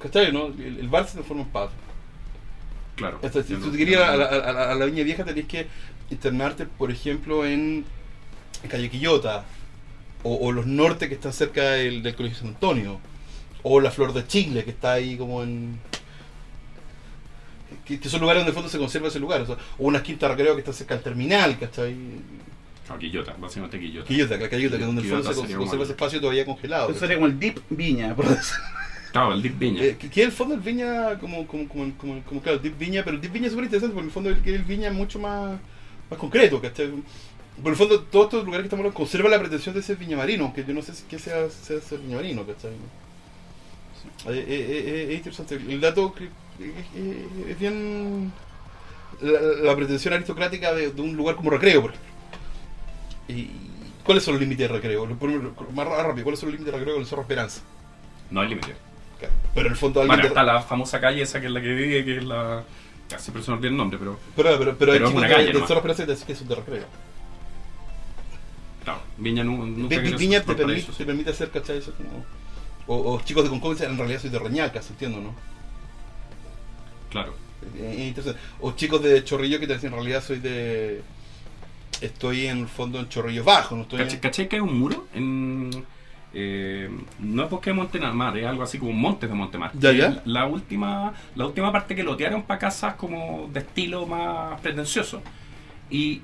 ¿cachai? 0.00 0.32
¿no? 0.32 0.46
El, 0.46 0.78
el 0.80 0.88
bar 0.88 1.04
se 1.06 1.14
transforma 1.14 1.42
en 1.42 1.48
pub. 1.48 1.68
Claro. 2.96 3.18
Hasta 3.22 3.42
si 3.42 3.54
tú 3.56 3.72
querías 3.72 4.02
a 4.02 4.16
la, 4.16 4.24
a 4.26 4.52
la- 4.52 4.70
a 4.72 4.74
la 4.74 4.84
Viña 4.84 5.02
Vieja 5.04 5.24
tenías 5.24 5.46
que 5.46 5.66
internarte, 6.10 6.66
por 6.66 6.90
ejemplo, 6.90 7.44
en, 7.44 7.84
Calle 8.68 8.88
Quillota, 8.88 9.44
o, 10.22 10.34
o 10.36 10.52
los 10.52 10.66
norte 10.66 11.08
que 11.08 11.14
están 11.14 11.32
cerca 11.32 11.62
del, 11.72 12.02
del 12.02 12.14
Colegio 12.14 12.38
San 12.38 12.48
Antonio, 12.48 13.00
o 13.62 13.80
la 13.80 13.90
Flor 13.90 14.12
de 14.12 14.26
Chile 14.26 14.64
que 14.64 14.70
está 14.70 14.92
ahí 14.92 15.16
como 15.16 15.42
en... 15.42 15.78
Que, 17.84 17.98
que 17.98 18.08
son 18.08 18.20
lugares 18.20 18.40
donde 18.40 18.50
en 18.50 18.52
el 18.52 18.54
fondo 18.54 18.68
se 18.70 18.78
conserva 18.78 19.08
ese 19.08 19.18
lugar, 19.18 19.40
o, 19.42 19.46
sea, 19.46 19.56
o 19.78 19.84
unas 19.86 20.02
quintas 20.02 20.30
recreo 20.30 20.54
que 20.54 20.60
están 20.60 20.74
cerca 20.74 20.94
del 20.94 21.02
terminal, 21.02 21.58
que 21.58 21.64
está 21.66 21.82
ahí... 21.82 22.20
No, 22.88 22.98
Quillota, 22.98 23.34
básicamente 23.38 23.80
Quillota. 23.80 24.06
Quillota, 24.06 24.36
la 24.36 24.48
Quillota, 24.48 24.76
que 24.76 24.82
es 24.82 24.86
donde 24.86 25.02
el 25.02 25.08
fondo 25.08 25.32
se, 25.34 25.54
conserva 25.56 25.84
ese 25.84 25.92
espacio 25.92 26.20
todavía 26.20 26.44
congelado. 26.44 26.90
Eso 26.90 27.00
sería 27.00 27.16
como 27.16 27.26
el 27.26 27.38
Deep 27.38 27.60
Viña, 27.70 28.14
por 28.14 28.28
decir. 28.28 28.54
Claro, 29.14 29.32
el 29.32 29.42
Deep 29.42 29.58
Viña. 29.60 29.80
Eh, 29.84 29.96
que, 29.96 30.10
que 30.10 30.22
en 30.22 30.26
el 30.26 30.32
fondo 30.32 30.56
el 30.56 30.60
Viña, 30.60 31.20
como, 31.20 31.46
como, 31.46 31.68
como, 31.68 31.96
como, 31.96 32.20
como, 32.24 32.42
claro, 32.42 32.56
el 32.56 32.62
Deep 32.64 32.76
Viña, 32.76 33.04
pero 33.04 33.14
el 33.14 33.22
Deep 33.22 33.32
Viña 33.32 33.46
es 33.46 33.52
súper 33.52 33.66
interesante 33.66 33.94
porque 33.94 34.02
en 34.02 34.08
el 34.08 34.12
fondo 34.12 34.30
el, 34.30 34.42
que 34.42 34.52
el 34.56 34.64
Viña 34.64 34.88
es 34.88 34.94
mucho 34.94 35.20
más, 35.20 35.56
más 36.10 36.18
concreto, 36.18 36.60
¿cachai? 36.60 36.90
Por 37.62 37.70
el 37.70 37.78
fondo, 37.78 38.00
todos 38.00 38.24
estos 38.24 38.44
lugares 38.44 38.64
que 38.64 38.66
estamos 38.66 38.80
hablando 38.80 38.96
conservan 38.96 39.30
la 39.30 39.38
pretensión 39.38 39.72
de 39.72 39.82
ser 39.82 39.98
Viña 39.98 40.16
Marino, 40.16 40.46
aunque 40.46 40.64
yo 40.64 40.74
no 40.74 40.82
sé 40.82 40.92
si 40.96 41.04
qué 41.04 41.20
sea, 41.20 41.48
sea 41.48 41.80
ser 41.80 42.00
Viña 42.00 42.16
Marino, 42.16 42.44
¿cachai? 42.44 42.72
Eh, 42.72 44.44
eh, 44.48 44.84
eh, 44.84 45.06
es 45.10 45.16
interesante. 45.18 45.54
El 45.54 45.80
dato 45.80 46.12
que, 46.12 46.24
es 47.48 47.58
bien 47.60 48.32
la, 49.20 49.40
la 49.62 49.76
pretensión 49.76 50.14
aristocrática 50.14 50.74
de, 50.74 50.90
de 50.90 51.00
un 51.00 51.14
lugar 51.14 51.36
como 51.36 51.50
recreo, 51.50 51.82
por 51.82 51.90
ejemplo. 51.92 52.10
¿Y 53.28 53.48
cuáles 54.02 54.24
son 54.24 54.34
los 54.34 54.40
límites 54.40 54.68
de 54.68 54.74
recreo? 54.74 55.06
Más 55.72 55.86
rápido, 55.86 56.24
¿cuáles 56.24 56.40
son 56.40 56.48
los 56.48 56.58
límites 56.58 56.72
de 56.72 56.72
recreo 56.72 56.94
con 56.94 57.02
el 57.02 57.08
Cerro 57.08 57.22
Esperanza? 57.22 57.60
No 58.28 58.40
hay 58.40 58.48
límite. 58.48 58.74
Claro. 59.26 59.50
Pero 59.54 59.66
en 59.66 59.72
el 59.72 59.78
fondo 59.78 60.00
alguien 60.00 60.16
Bueno, 60.16 60.22
de- 60.22 60.28
está 60.28 60.42
la 60.42 60.62
famosa 60.62 61.00
calle 61.00 61.22
esa 61.22 61.40
que 61.40 61.46
es 61.46 61.52
la 61.52 61.60
que 61.60 61.72
vive, 61.74 62.04
que 62.04 62.16
es 62.18 62.24
la. 62.24 62.64
Casi 63.08 63.24
siempre 63.24 63.42
se 63.42 63.50
me 63.50 63.56
olvida 63.58 63.70
el 63.70 63.76
nombre, 63.76 63.98
pero. 63.98 64.18
Pero, 64.36 64.58
pero, 64.58 64.76
pero, 64.76 64.92
hay 64.92 64.98
Pero 64.98 65.04
es 65.06 65.10
chicos 65.10 65.14
una 65.14 65.28
calle, 65.28 65.46
de, 65.46 65.52
nomás. 65.52 65.68
Cerro 65.68 65.80
Esperanza 65.80 66.06
que 66.06 66.26
que 66.26 66.34
son 66.34 66.48
de 66.48 66.54
recreo. 66.54 66.84
Claro, 68.84 69.00
Viña 69.18 69.44
nu- 69.44 69.66
nunca 69.66 69.98
Vi- 69.98 70.14
Viña 70.14 70.40
te 70.40 70.46
por 70.46 70.56
permite, 70.56 70.80
eso, 70.80 70.92
te 70.92 70.98
sí. 70.98 71.04
permite 71.04 71.30
hacer, 71.30 71.50
¿cachai? 71.50 71.78
Eso 71.78 71.92
como... 71.94 72.24
O, 72.86 73.14
o 73.14 73.20
chicos 73.22 73.44
de 73.44 73.48
dicen, 73.74 73.92
en 73.92 73.98
realidad 73.98 74.20
soy 74.20 74.28
de 74.30 74.38
Reñacas, 74.38 74.90
entiendo, 74.90 75.20
¿no? 75.20 75.34
Claro. 77.10 77.34
Eh, 77.78 77.94
eh, 77.98 78.06
interesante. 78.08 78.38
O 78.60 78.72
chicos 78.72 79.02
de 79.02 79.24
Chorrillo 79.24 79.58
que 79.58 79.66
te 79.66 79.74
dicen, 79.74 79.88
en 79.88 79.94
realidad 79.94 80.22
soy 80.22 80.38
de... 80.38 81.02
Estoy 82.02 82.46
en 82.48 82.58
el 82.58 82.68
fondo 82.68 82.98
en 82.98 83.08
Chorrillos 83.08 83.44
Bajo, 83.44 83.74
no 83.74 83.82
estoy 83.82 84.00
¿Cachai, 84.00 84.14
en... 84.16 84.20
cachai 84.20 84.48
que 84.48 84.56
hay 84.56 84.60
un 84.60 84.78
muro 84.78 85.06
en, 85.14 85.70
eh, 86.34 86.90
no 87.20 87.44
es 87.44 87.50
bosque 87.50 87.70
de 87.70 87.74
Montemar, 87.74 88.36
es 88.36 88.46
algo 88.46 88.64
así 88.64 88.78
como 88.78 88.92
montes 88.92 89.30
de 89.30 89.34
Montemar. 89.36 89.70
Ya, 89.78 89.92
La 90.24 90.46
última, 90.46 91.12
la 91.36 91.46
última 91.46 91.70
parte 91.70 91.94
que 91.94 92.02
lotearon 92.02 92.42
para 92.42 92.58
casas 92.58 92.94
como 92.94 93.48
de 93.52 93.60
estilo 93.60 94.06
más 94.06 94.60
pretencioso. 94.60 95.22
Y 95.90 96.22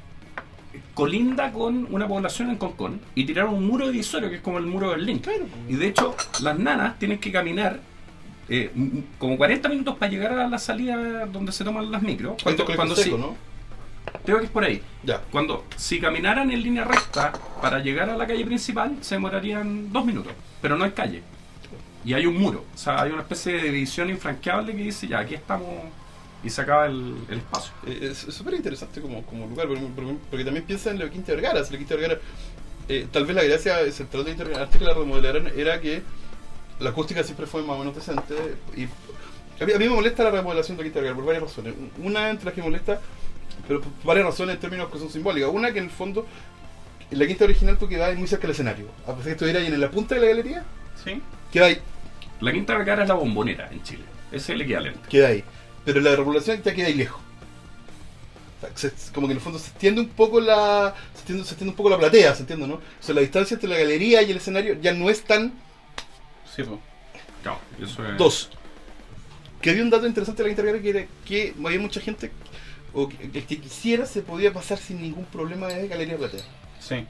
colinda 0.95 1.53
con 1.53 1.87
una 1.91 2.07
población 2.07 2.51
en 2.51 2.57
Concón 2.57 3.01
y 3.15 3.25
tiraron 3.25 3.55
un 3.55 3.67
muro 3.67 3.89
divisorio 3.89 4.29
que 4.31 4.37
es 4.37 4.43
como 4.43 4.59
el 4.59 4.67
muro 4.67 4.91
de 4.91 4.97
Berlín. 4.97 5.23
Y 5.69 5.75
de 5.75 5.87
hecho, 5.87 6.17
las 6.43 6.59
nanas 6.59 6.99
tienen 6.99 7.19
que 7.19 7.31
caminar 7.31 7.81
eh, 8.49 8.71
como 9.19 9.37
40 9.37 9.69
minutos 9.69 9.97
para 9.97 10.11
llegar 10.11 10.33
a 10.33 10.49
la 10.49 10.59
salida 10.59 11.27
donde 11.27 11.53
se 11.53 11.63
toman 11.63 11.91
las 11.91 12.03
micros. 12.03 12.43
Cuando, 12.43 12.65
cuando 12.65 12.97
seco, 12.97 13.17
sí, 13.17 13.23
¿no? 13.23 13.50
Creo 14.25 14.39
que 14.39 14.45
es 14.47 14.51
por 14.51 14.65
ahí. 14.65 14.83
Ya. 15.03 15.21
Cuando 15.31 15.65
si 15.77 16.01
caminaran 16.01 16.51
en 16.51 16.63
línea 16.63 16.85
recta 16.85 17.33
para 17.61 17.79
llegar 17.79 18.11
a 18.11 18.17
la 18.17 18.27
calle 18.27 18.45
principal, 18.45 18.97
se 19.01 19.15
demorarían 19.17 19.93
dos 19.93 20.05
minutos. 20.05 20.33
Pero 20.63 20.77
no 20.77 20.85
hay 20.85 20.91
calle. 20.93 21.23
Y 22.05 22.15
hay 22.15 22.27
un 22.27 22.37
muro. 22.39 22.65
O 22.75 22.79
sea, 22.79 23.03
hay 23.03 23.11
una 23.13 23.23
especie 23.23 23.53
de 23.55 23.63
división 23.71 24.09
infranqueable 24.11 24.73
que 24.75 24.83
dice, 24.83 25.07
ya, 25.07 25.19
aquí 25.21 25.35
estamos. 25.35 25.69
Y 26.43 26.49
se 26.49 26.63
acaba 26.63 26.87
el, 26.87 27.15
el 27.29 27.39
espacio. 27.39 27.73
Eh, 27.87 28.09
Es 28.13 28.19
súper 28.19 28.55
interesante 28.55 29.01
como, 29.03 29.23
como 29.27 29.47
lugar, 29.47 29.69
porque, 29.69 29.83
porque- 29.95 30.15
porque 30.31 30.45
también 30.45 30.65
piensa 30.65 30.91
en 30.91 30.99
la 30.99 31.11
Quinta 31.11 31.33
Vergara. 31.33 31.61
La 31.61 31.69
Quinta 31.79 31.95
Vergara, 31.97 32.19
eh, 32.89 33.07
tal 33.13 33.27
vez 33.27 33.37
la 33.37 33.43
gracia 33.45 33.93
central 33.93 34.25
de 34.25 34.35
Quinta 34.35 34.63
antes 34.63 34.79
que 34.79 34.85
la 34.85 34.95
remodelaran, 34.95 35.49
era 35.55 35.79
que 35.81 36.03
la 36.79 36.91
acústica 36.91 37.23
siempre 37.23 37.47
fue 37.47 37.63
más 37.63 37.77
o 37.77 37.81
menos 37.81 37.95
decente. 37.95 38.35
Y 38.75 38.85
a 39.63 39.67
mí, 39.67 39.73
a 39.75 39.79
mí 39.79 39.85
me 39.89 39.95
molesta 39.95 40.25
la 40.25 40.31
remodelación 40.31 40.79
de 40.79 40.85
Quinta 40.85 41.01
Vergara 41.01 41.17
por 41.17 41.27
varias 41.27 41.43
razones. 41.43 41.75
Una 42.03 42.31
entre 42.31 42.47
las 42.47 42.55
que 42.55 42.63
me 42.63 42.69
molesta, 42.71 43.01
pero 43.71 43.83
por 43.83 43.93
varias 44.05 44.27
razones 44.27 44.57
en 44.57 44.61
términos 44.61 44.91
que 44.91 44.99
son 44.99 45.09
simbólicas. 45.11 45.49
Una, 45.53 45.71
que 45.73 45.79
en 45.79 45.85
el 45.85 45.91
fondo, 45.93 46.27
en 47.09 47.19
la 47.21 47.25
Quinta 47.29 47.45
original 47.45 47.79
tú 47.79 47.89
quedabas 47.89 48.17
muy 48.19 48.27
cerca 48.27 48.43
del 48.43 48.51
escenario. 48.51 48.87
A 49.05 49.15
pesar 49.15 49.19
de 49.19 49.23
que 49.23 49.31
estuviera 49.31 49.61
ahí 49.61 49.67
en 49.69 49.81
la 49.81 49.91
punta 49.93 50.17
de 50.17 50.23
la 50.23 50.27
galería, 50.27 50.65
¿Sí? 51.05 51.23
queda 51.53 51.67
ahí. 51.67 51.79
La 52.41 52.53
Quinta 52.53 52.77
Vergara 52.77 53.03
es 53.05 53.09
la 53.09 53.15
bombonera 53.15 53.69
en 53.71 53.81
Chile. 53.85 54.03
Ese 54.33 54.37
es 54.37 54.49
el 54.51 54.63
equivalente. 54.63 54.99
queda 55.09 55.29
ahí. 55.29 55.45
Pero 55.85 56.01
la 56.01 56.17
regulación 56.17 56.61
ya 56.65 56.75
queda 56.75 56.89
ahí 56.89 56.95
lejos. 56.95 57.21
O 58.59 58.61
sea, 58.79 58.91
se- 58.91 59.13
como 59.13 59.29
que 59.29 59.33
en 59.33 59.39
el 59.39 59.43
fondo 59.43 59.59
se 59.61 59.69
extiende 59.71 60.01
un 60.01 60.09
poco 60.09 60.41
la. 60.41 60.93
Se 61.13 61.19
extiende, 61.21 61.45
se 61.45 61.51
extiende 61.51 61.71
un 61.71 61.77
poco 61.77 61.91
la 61.91 61.99
platea, 61.99 62.35
¿se 62.35 62.41
entiende, 62.43 62.67
no? 62.67 62.75
O 62.75 62.81
sea, 62.99 63.15
la 63.15 63.21
distancia 63.21 63.55
entre 63.55 63.71
la 63.71 63.79
galería 63.79 64.21
y 64.23 64.31
el 64.33 64.39
escenario 64.39 64.75
ya 64.81 64.93
no 64.93 65.09
es 65.09 65.23
tan. 65.23 65.53
Sí, 66.57 66.65
pues. 66.65 66.81
Claro, 67.43 67.59
eso 67.81 68.05
es- 68.05 68.17
Dos. 68.19 68.51
Que 69.63 69.71
había 69.71 69.83
un 69.83 69.91
dato 69.91 70.07
interesante 70.07 70.43
de 70.43 70.49
la 70.49 70.51
Intergara 70.51 70.81
que 70.81 70.91
era 70.91 71.07
que 71.27 71.55
había 71.65 71.79
mucha 71.81 72.01
gente 72.01 72.31
o 72.95 73.09
que, 73.09 73.17
el 73.25 73.31
que 73.47 73.59
quisiera 73.59 74.07
se 74.07 74.23
podía 74.23 74.53
pasar 74.53 74.79
sin 74.79 75.01
ningún 75.03 75.25
problema 75.27 75.67
de 75.69 75.89
galería 75.89 76.17
platea. 76.17 76.41
Sí. 76.79 77.05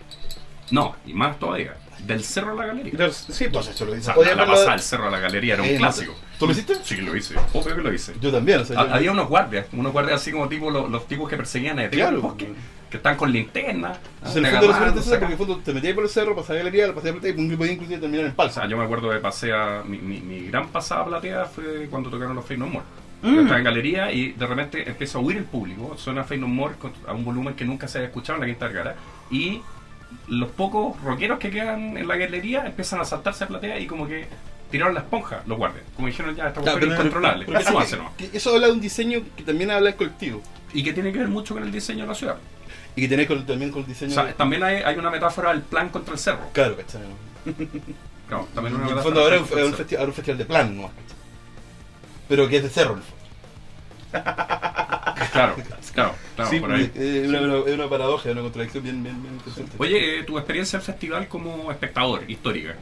No, 0.70 0.94
y 1.06 1.12
más 1.14 1.38
todavía. 1.38 1.74
Del 2.06 2.22
cerro 2.22 2.52
a 2.52 2.54
la 2.54 2.66
galería. 2.66 2.92
Del- 2.94 3.12
Sí, 3.12 3.46
pues. 3.52 3.66
Eso 3.68 3.84
lo 3.84 3.92
O 3.92 3.94
dice. 3.94 4.12
sea, 4.12 4.34
la 4.36 4.46
pasada 4.46 4.70
del 4.72 4.80
cerro 4.80 5.08
a 5.08 5.10
la 5.10 5.18
galería 5.18 5.54
era 5.54 5.62
un 5.62 5.68
Eh, 5.68 5.72
no, 5.74 5.78
clásico. 5.80 6.14
¿Tú 6.38 6.46
lo 6.46 6.52
hiciste? 6.52 6.74
Sí, 6.84 6.96
lo 6.98 7.14
hice. 7.16 7.34
Obvio 7.52 7.74
que 7.76 7.82
lo 7.82 7.92
hice. 7.92 8.14
Yo 8.20 8.30
también, 8.30 8.60
o 8.60 8.64
sea, 8.64 8.86
yo- 8.86 8.94
Había 8.94 9.12
unos 9.12 9.28
guardias, 9.28 9.66
unos 9.72 9.92
guardias 9.92 10.20
así 10.20 10.30
como 10.32 10.48
tipo 10.48 10.70
los, 10.70 10.88
los 10.90 11.06
tipos 11.08 11.28
que 11.28 11.36
perseguían 11.36 11.78
a 11.80 11.90
Claro. 11.90 12.16
el 12.16 12.22
bosque, 12.22 12.48
que 12.88 12.96
están 12.96 13.16
con 13.16 13.30
linterna. 13.32 13.98
Entonces, 14.18 14.36
en 14.36 14.46
el 14.46 14.52
fondo 14.52 14.66
agarrando, 14.68 15.00
interesante 15.00 15.10
porque 15.18 15.24
en 15.26 15.32
el 15.32 15.38
fondo 15.38 15.58
te 15.64 15.74
metías 15.74 15.94
por 15.94 16.04
el 16.04 16.10
cerro, 16.10 16.34
pasabas 16.36 16.50
a 16.50 16.54
la 16.54 16.58
galería, 16.70 16.94
pasabas 16.94 17.16
a 17.18 17.20
platea 17.20 17.42
y 17.44 17.56
podías 17.56 17.74
inclusive 17.74 17.98
terminar 18.00 18.26
en 18.26 18.32
O 18.32 18.34
palsa. 18.36 18.60
sea, 18.60 18.70
yo 18.70 18.76
me 18.78 18.84
acuerdo 18.84 19.10
de 19.10 19.18
pasea, 19.18 19.82
mi, 19.86 19.98
mi, 19.98 20.20
mi 20.20 20.46
gran 20.46 20.68
pasada 20.68 21.04
platea 21.04 21.44
fue 21.46 21.88
cuando 21.90 22.08
tocaron 22.10 22.34
los 22.36 22.44
Fake 22.46 22.58
No 22.60 22.66
More. 22.68 22.84
Mm. 23.22 23.52
En 23.52 23.64
galería 23.64 24.10
y 24.12 24.32
de 24.32 24.46
repente 24.46 24.88
empieza 24.88 25.18
a 25.18 25.20
huir 25.20 25.36
el 25.36 25.44
público, 25.44 25.94
suena 25.98 26.24
Fake 26.24 26.40
No 26.40 26.48
More 26.48 26.74
a 27.06 27.12
un 27.12 27.24
volumen 27.24 27.54
que 27.54 27.64
nunca 27.66 27.86
se 27.86 27.98
había 27.98 28.08
escuchado 28.08 28.36
en 28.36 28.40
la 28.40 28.46
Quinta 28.46 28.66
Vergara 28.66 28.96
y 29.30 29.60
los 30.28 30.50
pocos 30.50 31.00
rockeros 31.02 31.38
que 31.38 31.50
quedan 31.50 31.96
en 31.98 32.08
la 32.08 32.16
galería 32.16 32.64
empiezan 32.66 33.00
a 33.00 33.04
saltarse 33.04 33.44
a 33.44 33.48
platea 33.48 33.78
y 33.78 33.86
como 33.86 34.06
que 34.08 34.26
tiraron 34.70 34.94
la 34.94 35.00
esponja 35.00 35.42
los 35.46 35.58
guardias. 35.58 35.84
Como 35.96 36.08
dijeron 36.08 36.34
ya, 36.34 36.48
esta 36.48 36.60
cuestión 36.60 36.80
pero- 36.80 36.92
incontrolable. 36.94 37.44
pero- 37.46 38.12
que- 38.16 38.30
Eso 38.32 38.54
habla 38.54 38.68
de 38.68 38.72
un 38.72 38.80
diseño 38.80 39.20
que 39.36 39.42
también 39.42 39.70
habla 39.70 39.86
del 39.90 39.96
colectivo. 39.96 40.42
Y 40.72 40.82
que 40.82 40.92
tiene 40.92 41.12
que 41.12 41.18
ver 41.18 41.28
mucho 41.28 41.54
con 41.54 41.62
el 41.64 41.70
diseño 41.72 42.02
de 42.02 42.08
la 42.08 42.14
ciudad. 42.14 42.36
Y 42.96 43.02
que 43.02 43.08
tiene 43.08 43.26
con- 43.26 43.44
también 43.44 43.70
con 43.70 43.80
el 43.80 43.84
O 43.84 43.88
diseño. 43.88 44.12
sea, 44.14 44.24
de- 44.24 44.32
también 44.32 44.62
hay, 44.62 44.76
hay 44.76 44.96
una 44.96 45.10
metáfora 45.10 45.50
del 45.50 45.62
plan 45.62 45.88
contra 45.90 46.14
el 46.14 46.18
cerro. 46.20 46.48
Claro, 46.52 46.76
¿cachai? 46.76 47.02
Claro, 48.28 48.46
también 48.54 48.76
En 48.76 48.82
una 48.82 48.92
el 48.92 48.98
fondo 49.00 49.20
ahora 49.22 49.34
es 49.36 49.42
un, 49.42 49.74
festival 49.74 50.38
de 50.38 50.44
plan, 50.44 50.76
¿no? 50.76 50.88
Pero 52.28 52.48
que 52.48 52.58
es 52.58 52.62
de 52.62 52.68
cerro, 52.70 52.92
en 52.92 52.98
el 52.98 53.02
fondo. 53.04 53.19
Claro, 54.10 55.54
claro, 55.92 56.14
claro, 56.34 56.50
Sí, 56.50 56.60
por 56.60 56.72
ahí. 56.72 56.90
Es 56.94 57.28
una, 57.28 57.40
una- 57.42 57.56
una 57.74 57.88
paradoja, 57.88 58.28
es 58.28 58.32
una 58.32 58.42
contradicción 58.42 58.82
bien, 58.82 59.02
bien, 59.02 59.20
bien 59.22 59.34
interesante. 59.34 59.72
Oye, 59.78 60.20
eh, 60.20 60.22
tu 60.24 60.36
experiencia 60.38 60.78
del 60.78 60.86
festival 60.86 61.28
como 61.28 61.70
espectador, 61.70 62.28
histórica. 62.28 62.74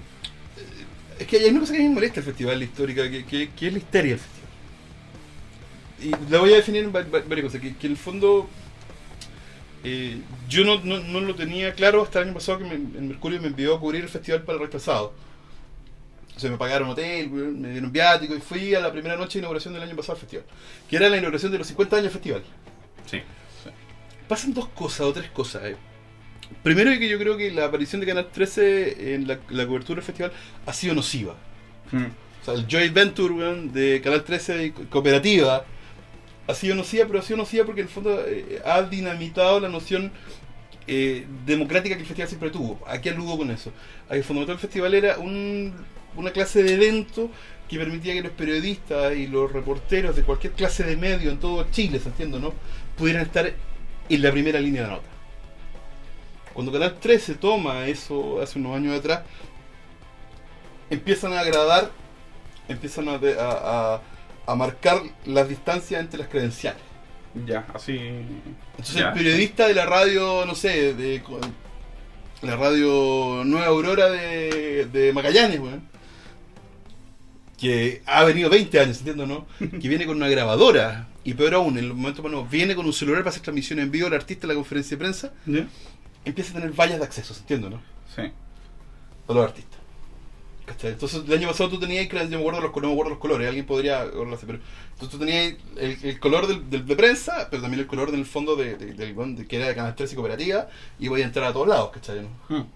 Es 1.18 1.26
que 1.26 1.36
hay 1.38 1.50
una 1.50 1.60
cosa 1.60 1.72
que 1.72 1.78
a 1.80 1.82
mí 1.82 1.88
me 1.88 1.94
molesta 1.96 2.20
el 2.20 2.26
festival, 2.26 2.58
la 2.58 2.64
histórica, 2.64 3.10
que, 3.10 3.24
que, 3.24 3.50
que 3.50 3.66
es 3.66 3.72
la 3.72 3.78
histeria 3.78 4.12
del 4.12 4.20
festival. 4.20 4.48
Y 6.00 6.30
la 6.32 6.38
voy 6.38 6.52
a 6.52 6.56
definir 6.56 6.84
en 6.84 6.94
va- 6.94 7.00
va- 7.02 7.22
varias 7.26 7.46
cosas. 7.46 7.60
Que, 7.60 7.74
que 7.76 7.86
en 7.86 7.92
el 7.92 7.98
fondo 7.98 8.48
eh, 9.84 10.20
yo 10.48 10.64
no, 10.64 10.80
no, 10.82 11.00
no 11.00 11.20
lo 11.20 11.34
tenía 11.34 11.72
claro 11.74 12.02
hasta 12.02 12.20
el 12.20 12.26
año 12.26 12.34
pasado 12.34 12.58
que 12.58 12.64
me, 12.64 12.74
en 12.74 13.08
Mercurio 13.08 13.40
me 13.40 13.48
envió 13.48 13.74
a 13.74 13.80
cubrir 13.80 14.02
el 14.02 14.08
festival 14.08 14.42
para 14.42 14.56
el 14.58 14.64
retrasado. 14.64 15.12
O 16.38 16.40
sea, 16.40 16.50
me 16.52 16.56
pagaron 16.56 16.88
hotel, 16.90 17.28
me 17.30 17.70
dieron 17.72 17.90
viático 17.90 18.32
y 18.32 18.38
fui 18.40 18.72
a 18.72 18.78
la 18.80 18.92
primera 18.92 19.16
noche 19.16 19.34
de 19.34 19.38
inauguración 19.40 19.74
del 19.74 19.82
año 19.82 19.96
pasado 19.96 20.12
al 20.14 20.20
festival. 20.20 20.46
Que 20.88 20.94
era 20.96 21.08
la 21.08 21.16
inauguración 21.16 21.50
de 21.50 21.58
los 21.58 21.66
50 21.66 21.96
años 21.96 22.04
del 22.04 22.12
festival. 22.12 22.42
Sí. 23.06 23.20
Pasan 24.28 24.54
dos 24.54 24.68
cosas 24.68 25.00
o 25.00 25.12
tres 25.12 25.30
cosas. 25.30 25.64
eh. 25.64 25.76
Primero 26.62 26.90
es 26.90 26.98
que 27.00 27.08
yo 27.08 27.18
creo 27.18 27.36
que 27.36 27.50
la 27.50 27.64
aparición 27.64 28.00
de 28.00 28.06
Canal 28.06 28.28
13 28.30 29.14
en 29.14 29.26
la, 29.26 29.40
la 29.50 29.66
cobertura 29.66 29.96
del 29.96 30.04
festival 30.04 30.32
ha 30.64 30.72
sido 30.72 30.94
nociva. 30.94 31.34
Mm. 31.90 32.04
O 32.04 32.44
sea, 32.44 32.54
el 32.54 32.66
joint 32.70 32.94
venture 32.94 33.34
de 33.72 34.00
Canal 34.00 34.22
13 34.22 34.64
y 34.66 34.70
co- 34.70 34.84
cooperativa 34.88 35.64
ha 36.46 36.54
sido 36.54 36.76
nociva, 36.76 37.04
pero 37.06 37.18
ha 37.18 37.22
sido 37.22 37.36
nociva 37.38 37.64
porque 37.66 37.80
en 37.80 37.88
el 37.88 37.92
fondo 37.92 38.22
eh, 38.26 38.62
ha 38.64 38.80
dinamitado 38.82 39.58
la 39.60 39.68
noción 39.68 40.12
eh, 40.86 41.26
democrática 41.44 41.96
que 41.96 42.02
el 42.02 42.06
festival 42.06 42.28
siempre 42.28 42.50
tuvo. 42.50 42.80
¿A 42.86 43.00
qué 43.00 43.10
aludo 43.10 43.36
con 43.38 43.50
eso? 43.50 43.72
A 44.06 44.12
que 44.12 44.18
el 44.18 44.24
fundamental 44.24 44.54
del 44.56 44.60
festival 44.62 44.94
era 44.94 45.18
un- 45.18 45.74
una 46.18 46.30
clase 46.32 46.62
de 46.62 46.74
evento 46.74 47.30
que 47.68 47.78
permitía 47.78 48.14
que 48.14 48.22
los 48.22 48.32
periodistas 48.32 49.14
y 49.16 49.26
los 49.26 49.52
reporteros 49.52 50.16
de 50.16 50.22
cualquier 50.22 50.52
clase 50.54 50.84
de 50.84 50.96
medio 50.96 51.30
en 51.30 51.38
todo 51.38 51.66
Chile, 51.70 51.98
¿se 52.00 52.08
entiende, 52.08 52.38
no? 52.40 52.52
Pudieran 52.96 53.22
estar 53.24 53.52
en 54.08 54.22
la 54.22 54.30
primera 54.32 54.58
línea 54.60 54.82
de 54.82 54.88
nota. 54.88 55.06
Cuando 56.54 56.72
Canal 56.72 56.98
13 56.98 57.34
toma 57.36 57.86
eso 57.86 58.40
hace 58.40 58.58
unos 58.58 58.74
años 58.76 58.98
atrás, 58.98 59.20
empiezan 60.90 61.32
a 61.34 61.40
agradar, 61.40 61.90
empiezan 62.68 63.08
a, 63.08 63.14
a- 63.38 64.00
a- 64.46 64.54
marcar 64.56 65.02
las 65.26 65.48
distancias 65.48 66.00
entre 66.00 66.18
las 66.20 66.28
credenciales. 66.28 66.82
Ya, 67.46 67.66
así. 67.74 67.96
Entonces 67.96 68.94
Ya. 68.96 69.08
el 69.08 69.14
periodista 69.14 69.68
de 69.68 69.74
la 69.74 69.84
radio, 69.86 70.44
no 70.46 70.54
sé, 70.54 70.94
de 70.94 71.22
la 72.42 72.56
radio 72.56 73.42
Nueva 73.44 73.66
Aurora 73.66 74.08
de, 74.10 74.86
de 74.90 75.12
Magallanes, 75.12 75.60
weón, 75.60 75.87
que 77.58 78.02
ha 78.06 78.24
venido 78.24 78.48
20 78.50 78.78
años, 78.80 78.98
entiendo, 78.98 79.26
¿no? 79.26 79.46
Que 79.58 79.88
viene 79.88 80.06
con 80.06 80.16
una 80.16 80.28
grabadora, 80.28 81.08
y 81.24 81.34
peor 81.34 81.54
aún, 81.54 81.76
en 81.78 81.84
el 81.84 81.94
momento 81.94 82.22
bueno, 82.22 82.46
viene 82.46 82.74
con 82.76 82.86
un 82.86 82.92
celular 82.92 83.20
para 83.22 83.30
hacer 83.30 83.42
transmisión 83.42 83.78
en 83.80 83.90
vivo 83.90 84.06
al 84.06 84.14
artista 84.14 84.46
en 84.46 84.48
la 84.50 84.54
conferencia 84.54 84.96
de 84.96 85.00
prensa, 85.00 85.32
empieza 86.24 86.52
a 86.52 86.54
tener 86.60 86.72
vallas 86.72 86.98
de 86.98 87.04
acceso, 87.04 87.34
entiendo, 87.38 87.68
¿no? 87.70 87.82
Sí. 88.14 88.30
Para 89.26 89.40
los 89.40 89.48
artistas. 89.50 89.78
¿Cachai? 90.66 90.90
Entonces 90.92 91.22
el 91.26 91.32
año 91.32 91.48
pasado 91.48 91.70
tú 91.70 91.80
tenías, 91.80 92.06
yo 92.08 92.14
me 92.28 92.36
acuerdo 92.36 92.60
los, 92.60 92.76
no 92.76 92.88
me 92.88 92.92
acuerdo 92.92 93.10
los 93.10 93.18
colores, 93.18 93.48
alguien 93.48 93.64
podría 93.64 94.04
pero 94.04 94.28
entonces 94.92 95.08
tú 95.10 95.18
tenías 95.18 95.54
el, 95.78 95.96
el 96.02 96.20
color 96.20 96.46
del, 96.46 96.68
del- 96.68 96.84
de 96.86 96.94
prensa, 96.94 97.48
pero 97.50 97.62
también 97.62 97.80
el 97.80 97.86
color 97.86 98.10
del 98.10 98.26
fondo 98.26 98.54
de, 98.54 98.76
de- 98.76 98.92
del 98.92 99.46
que 99.48 99.56
era 99.56 99.68
de 99.68 99.74
Canal 99.74 99.94
13 99.96 100.12
y 100.12 100.16
Cooperativa, 100.16 100.68
y 100.98 101.08
voy 101.08 101.22
a 101.22 101.24
entrar 101.24 101.46
a 101.46 101.52
todos 101.54 101.68
lados, 101.68 101.90
¿cachai? 101.92 102.20
¿no? 102.20 102.56
Mm. 102.58 102.66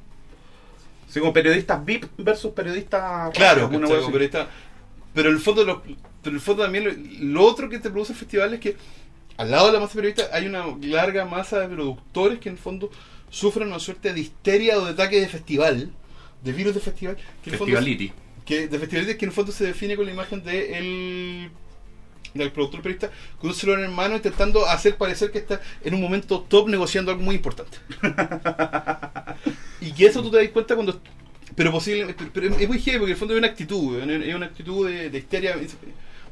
Sí, 1.08 1.20
como 1.20 1.34
periodistas 1.34 1.84
VIP 1.84 2.06
versus 2.16 2.52
periodistas. 2.52 3.30
Claro, 3.34 3.68
una 3.68 3.80
¿cachai? 3.80 3.98
Pero, 5.14 5.28
en 5.28 5.36
el 5.36 5.40
fondo, 5.40 5.64
lo, 5.64 5.82
pero 5.82 5.96
en 6.30 6.34
el 6.34 6.40
fondo 6.40 6.62
también 6.62 6.84
lo, 6.84 7.40
lo 7.40 7.44
otro 7.46 7.68
que 7.68 7.78
te 7.78 7.90
produce 7.90 8.12
el 8.12 8.18
festival 8.18 8.54
es 8.54 8.60
que 8.60 8.76
al 9.36 9.50
lado 9.50 9.66
de 9.68 9.72
la 9.72 9.80
masa 9.80 9.94
periodista 9.94 10.28
hay 10.32 10.46
una 10.46 10.64
larga 10.82 11.24
masa 11.24 11.60
de 11.60 11.68
productores 11.68 12.38
que 12.38 12.48
en 12.48 12.56
el 12.56 12.60
fondo 12.60 12.90
sufren 13.30 13.68
una 13.68 13.78
suerte 13.78 14.12
de 14.12 14.20
histeria 14.20 14.78
o 14.78 14.84
de 14.84 14.92
ataque 14.92 15.20
de 15.20 15.28
festival, 15.28 15.90
de 16.44 16.52
virus 16.52 16.74
de 16.74 16.80
festival, 16.80 17.16
que 17.16 17.50
en 17.50 17.54
el 17.54 17.58
fondo 17.58 17.74
Festivality. 17.74 18.12
que 18.44 18.68
de 18.68 18.78
festivales 18.78 19.16
que 19.16 19.24
en 19.24 19.30
el 19.30 19.34
fondo 19.34 19.52
se 19.52 19.64
define 19.64 19.96
con 19.96 20.06
la 20.06 20.12
imagen 20.12 20.44
de 20.44 20.78
el 20.78 21.50
del 22.34 22.50
productor 22.50 22.80
periodista 22.80 23.10
con 23.38 23.50
un 23.50 23.56
celular 23.56 23.84
en 23.84 23.92
mano 23.92 24.16
intentando 24.16 24.66
hacer 24.66 24.96
parecer 24.96 25.30
que 25.30 25.38
está 25.38 25.60
en 25.82 25.94
un 25.94 26.00
momento 26.00 26.40
top 26.40 26.68
negociando 26.68 27.10
algo 27.10 27.22
muy 27.22 27.34
importante 27.34 27.76
y 29.80 29.92
que 29.92 30.06
eso 30.06 30.22
tú 30.22 30.30
te 30.30 30.38
das 30.38 30.48
cuenta 30.48 30.74
cuando 30.74 31.00
pero 31.56 31.70
posible 31.72 32.14
pero- 32.32 32.54
es 32.56 32.68
muy 32.68 32.78
heavy 32.80 32.98
porque 32.98 33.10
en 33.12 33.14
el 33.14 33.16
fondo 33.16 33.34
hay 33.34 33.38
una 33.38 33.48
actitud 33.48 33.98
es 34.00 34.34
una 34.34 34.46
actitud 34.46 34.88
de, 34.88 35.10
de 35.10 35.18
histeria 35.18 35.52
Entonces, 35.52 35.76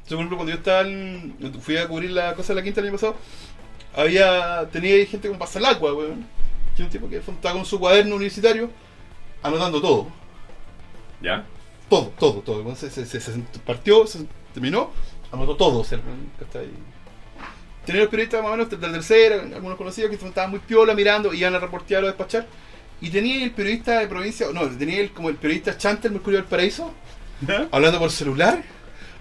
por 0.08 0.16
ejemplo 0.16 0.36
cuando 0.36 0.52
yo 0.52 0.58
estaba 0.58 0.80
en- 0.88 1.34
fui 1.60 1.76
a 1.76 1.86
cubrir 1.88 2.10
la 2.10 2.34
cosa 2.34 2.52
de 2.54 2.60
la 2.60 2.64
quinta 2.64 2.80
el 2.80 2.86
año 2.86 2.94
pasado 2.96 3.16
había 3.94 4.68
tenía 4.72 5.04
gente 5.06 5.28
como 5.28 5.38
pasa 5.40 5.58
el 5.58 5.64
agua 5.66 5.92
weón, 5.94 6.26
es 6.74 6.80
un 6.80 6.88
tipo 6.88 7.08
que 7.08 7.16
estaba 7.18 7.54
con 7.54 7.64
su 7.64 7.78
cuaderno 7.78 8.14
universitario 8.16 8.70
anotando 9.42 9.80
todo 9.80 10.06
¿Ya? 11.22 11.44
Todo, 11.90 12.12
todo, 12.18 12.40
todo. 12.40 12.62
Bueno, 12.62 12.76
Se, 12.78 12.88
se- 12.88 13.04
se- 13.04 13.20
se 13.20 13.32
partió, 13.66 14.06
se 14.06 14.20
terminó, 14.54 14.90
anotó 15.32 15.56
todo. 15.56 15.80
O 15.80 15.84
sea. 15.84 15.98
Tenía 17.84 18.02
los 18.02 18.10
periodistas 18.10 18.42
más 18.42 18.52
o 18.52 18.56
menos 18.56 18.70
de 18.70 18.76
la 18.78 18.92
tercera, 18.92 19.42
algunos 19.42 19.76
conocidos 19.76 20.10
que 20.10 20.24
estaban 20.26 20.50
muy 20.50 20.60
piola 20.60 20.94
mirando, 20.94 21.34
iban 21.34 21.54
a 21.54 21.58
reportear 21.58 22.04
o 22.04 22.06
despachar. 22.06 22.46
Y 23.00 23.10
tenía 23.10 23.42
el 23.42 23.50
periodista 23.52 23.98
de 23.98 24.06
provincia, 24.06 24.46
no, 24.52 24.68
tenía 24.68 25.00
el, 25.00 25.10
como 25.12 25.30
el 25.30 25.36
periodista 25.36 25.76
Chante, 25.76 26.08
el 26.08 26.14
Mercurio 26.14 26.40
del 26.40 26.48
Paraíso, 26.48 26.92
hablando 27.70 27.98
por 27.98 28.10
celular, 28.10 28.62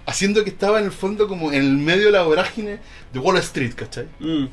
haciendo 0.06 0.44
que 0.44 0.50
estaba 0.50 0.78
en 0.78 0.86
el 0.86 0.92
fondo 0.92 1.26
como 1.28 1.52
en 1.52 1.62
el 1.62 1.76
medio 1.76 2.06
de 2.06 2.12
la 2.12 2.22
vorágine 2.22 2.78
de 3.12 3.18
Wall 3.18 3.38
Street, 3.38 3.72
¿cachai? 3.74 4.06
Mm. 4.18 4.46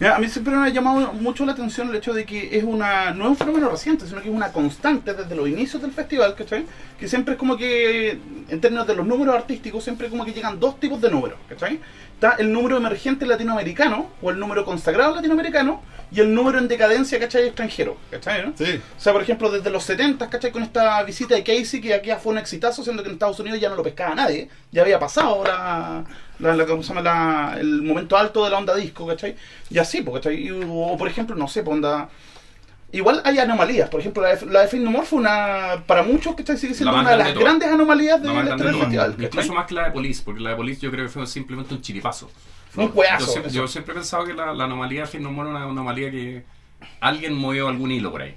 Mira, 0.00 0.16
a 0.16 0.18
mí 0.18 0.30
siempre 0.30 0.56
me 0.56 0.66
ha 0.66 0.70
llamado 0.70 1.12
mucho 1.12 1.44
la 1.44 1.52
atención 1.52 1.90
el 1.90 1.96
hecho 1.96 2.14
de 2.14 2.24
que 2.24 2.56
es 2.56 2.64
una 2.64 3.10
no 3.10 3.24
es 3.24 3.30
un 3.32 3.36
fenómeno 3.36 3.68
reciente, 3.68 4.06
sino 4.06 4.22
que 4.22 4.30
es 4.30 4.34
una 4.34 4.50
constante 4.50 5.12
desde 5.12 5.36
los 5.36 5.46
inicios 5.46 5.82
del 5.82 5.92
festival, 5.92 6.34
¿cachai? 6.34 6.64
Que 6.98 7.06
siempre 7.06 7.34
es 7.34 7.38
como 7.38 7.54
que, 7.54 8.18
en 8.48 8.60
términos 8.62 8.86
de 8.86 8.94
los 8.94 9.06
números 9.06 9.34
artísticos, 9.34 9.84
siempre 9.84 10.08
como 10.08 10.24
que 10.24 10.32
llegan 10.32 10.58
dos 10.58 10.80
tipos 10.80 11.02
de 11.02 11.10
números, 11.10 11.38
¿cachai? 11.50 11.80
Está 12.14 12.36
el 12.38 12.50
número 12.50 12.78
emergente 12.78 13.26
latinoamericano, 13.26 14.06
o 14.22 14.30
el 14.30 14.38
número 14.38 14.64
consagrado 14.64 15.16
latinoamericano, 15.16 15.82
y 16.12 16.20
el 16.20 16.34
número 16.34 16.58
en 16.58 16.66
decadencia, 16.68 17.18
¿cachai? 17.20 17.46
Extranjero, 17.46 17.96
¿cachai? 18.10 18.44
no? 18.44 18.52
Sí. 18.56 18.80
O 18.96 19.00
sea, 19.00 19.12
por 19.12 19.22
ejemplo, 19.22 19.50
desde 19.50 19.70
los 19.70 19.84
70, 19.84 20.28
¿cachai? 20.28 20.50
Con 20.50 20.62
esta 20.62 21.02
visita 21.04 21.34
de 21.36 21.44
Casey, 21.44 21.80
que 21.80 21.94
aquí 21.94 22.08
ya 22.08 22.18
fue 22.18 22.32
un 22.32 22.38
exitazo, 22.38 22.82
siendo 22.82 23.02
que 23.02 23.08
en 23.08 23.14
Estados 23.14 23.38
Unidos 23.38 23.60
ya 23.60 23.68
no 23.68 23.76
lo 23.76 23.82
pescaba 23.82 24.14
nadie. 24.14 24.48
Ya 24.72 24.82
había 24.82 24.98
pasado 24.98 25.44
la, 25.44 26.04
la, 26.40 26.56
la- 26.56 26.66
¿cómo 26.66 26.82
se 26.82 26.88
llama? 26.88 27.02
La- 27.02 27.56
el 27.60 27.82
momento 27.82 28.16
alto 28.16 28.44
de 28.44 28.50
la 28.50 28.58
onda 28.58 28.74
disco, 28.74 29.06
¿cachai? 29.06 29.36
Y 29.70 29.78
así, 29.78 30.02
pues, 30.02 30.16
¿cachai? 30.16 30.46
Y, 30.48 30.50
o, 30.50 30.96
por 30.98 31.06
ejemplo, 31.08 31.36
no 31.36 31.46
sé, 31.48 31.62
pues, 31.62 31.74
onda... 31.76 32.08
Igual 32.92 33.22
hay 33.24 33.38
anomalías. 33.38 33.88
Por 33.88 34.00
ejemplo, 34.00 34.20
la 34.22 34.34
de, 34.34 34.46
la 34.46 34.62
de 34.62 34.68
fue 34.68 35.18
una... 35.20 35.84
Para 35.86 36.02
muchos, 36.02 36.34
¿cachai? 36.34 36.56
Sigue 36.56 36.74
siendo 36.74 36.92
una 36.92 37.12
de 37.12 37.16
las 37.18 37.34
de 37.34 37.40
grandes 37.40 37.68
anomalías 37.68 38.20
de 38.20 38.28
de 38.28 38.34
del 38.34 38.56
todas. 38.56 38.76
festival, 38.76 39.14
Incluso 39.16 39.54
más 39.54 39.66
que 39.66 39.74
la 39.74 39.84
de 39.84 39.90
Police, 39.92 40.22
porque 40.24 40.40
la 40.40 40.50
de 40.50 40.56
Police 40.56 40.80
yo 40.80 40.90
creo 40.90 41.04
que 41.06 41.12
fue 41.12 41.24
simplemente 41.28 41.72
un 41.72 41.80
chiripazo. 41.82 42.28
Fue 42.70 42.84
un 42.84 42.90
juegazo, 42.90 43.26
Yo 43.26 43.32
siempre, 43.32 43.52
yo 43.52 43.68
siempre 43.68 43.92
he 43.92 43.96
pensado 43.96 44.24
que 44.24 44.32
la, 44.34 44.52
la 44.54 44.64
anomalía 44.64 45.02
de 45.02 45.06
Fin 45.06 45.22
No 45.22 45.30
More 45.32 45.50
era 45.50 45.58
una 45.58 45.66
anomalía 45.70 46.10
que 46.10 46.44
alguien 47.00 47.34
movió 47.34 47.68
algún 47.68 47.90
hilo 47.90 48.10
por 48.10 48.22
ahí. 48.22 48.34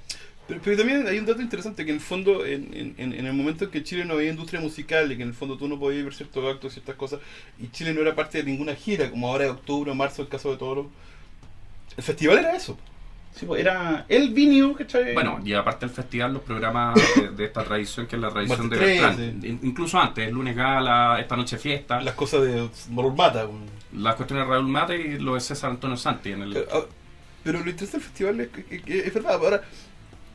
Pero, 0.48 0.60
pero 0.63 0.76
también 0.78 1.08
hay 1.08 1.17
un 1.19 1.26
dato 1.26 1.41
interesante 1.41 1.86
que 1.86 1.91
en 1.91 1.98
el 1.98 2.02
fondo, 2.04 2.46
en, 2.46 2.96
en- 2.98 3.13
en- 3.13 3.26
el 3.26 3.34
momento 3.34 3.63
en 3.65 3.72
que 3.72 3.82
Chile 3.84 4.04
no 4.06 4.15
había 4.15 4.30
industria 4.32 4.60
musical 4.60 5.10
y 5.12 5.15
que 5.15 5.24
en 5.24 5.30
el 5.30 5.34
fondo 5.36 5.58
tú 5.58 5.67
no 5.69 5.80
podías 5.80 6.04
ver 6.04 6.13
ciertos 6.13 6.43
actos, 6.54 6.74
ciertas 6.74 6.96
cosas, 6.96 7.19
y 7.60 7.69
Chile 7.69 7.93
no 7.93 8.02
era 8.02 8.13
parte 8.13 8.39
de 8.39 8.43
ninguna 8.52 8.76
gira, 8.76 9.10
como 9.10 9.30
ahora 9.30 9.46
de 9.46 9.52
octubre 9.52 9.91
o 9.91 9.96
marzo, 9.96 10.22
el 10.22 10.28
caso 10.28 10.52
de 10.52 10.58
Toro, 10.58 10.89
el 11.96 12.04
festival 12.04 12.39
era 12.39 12.56
eso. 12.56 12.78
Sí, 13.36 13.46
pues, 13.48 13.62
era 13.62 14.06
el 14.10 14.30
vinio, 14.32 14.74
¿cachai? 14.76 15.13
Bueno, 15.13 15.39
y 15.43 15.54
aparte 15.54 15.86
del 15.88 15.96
festival, 15.96 16.34
los 16.34 16.43
programas 16.43 16.93
de, 17.15 17.30
de 17.32 17.46
esta 17.46 17.63
tradición, 17.63 18.06
que 18.06 18.15
es 18.15 18.22
la 18.22 18.30
tradición 18.30 18.69
de 18.69 18.78
Bertrand. 18.78 19.15
13. 19.41 19.48
In- 19.48 19.60
Incluso 19.63 20.00
antes, 20.00 20.28
el 20.28 20.34
lunes 20.36 20.56
gala, 20.56 21.17
esta 21.19 21.36
noche 21.36 21.58
fiesta, 21.58 22.00
Las 22.02 22.13
cosas 22.15 22.43
de 22.43 22.67
Mormata. 22.89 23.48
Las 23.95 24.15
cuestiones 24.15 24.45
de 24.47 24.51
Raúl 24.53 24.67
Mate 24.67 24.95
y 24.99 25.19
lo 25.19 25.36
de 25.36 25.41
César 25.41 25.71
Antonio 25.71 25.97
Santi 25.97 26.32
en 26.32 26.41
el... 26.41 26.58
Ah, 26.71 26.82
Pero 27.43 27.60
lo 27.63 27.69
interesante 27.69 27.97
del 27.97 28.06
festival 28.06 28.39
es 28.41 28.47
que 28.49 28.99
es 29.08 29.13
verdad. 29.13 29.34
Ahora, 29.34 29.63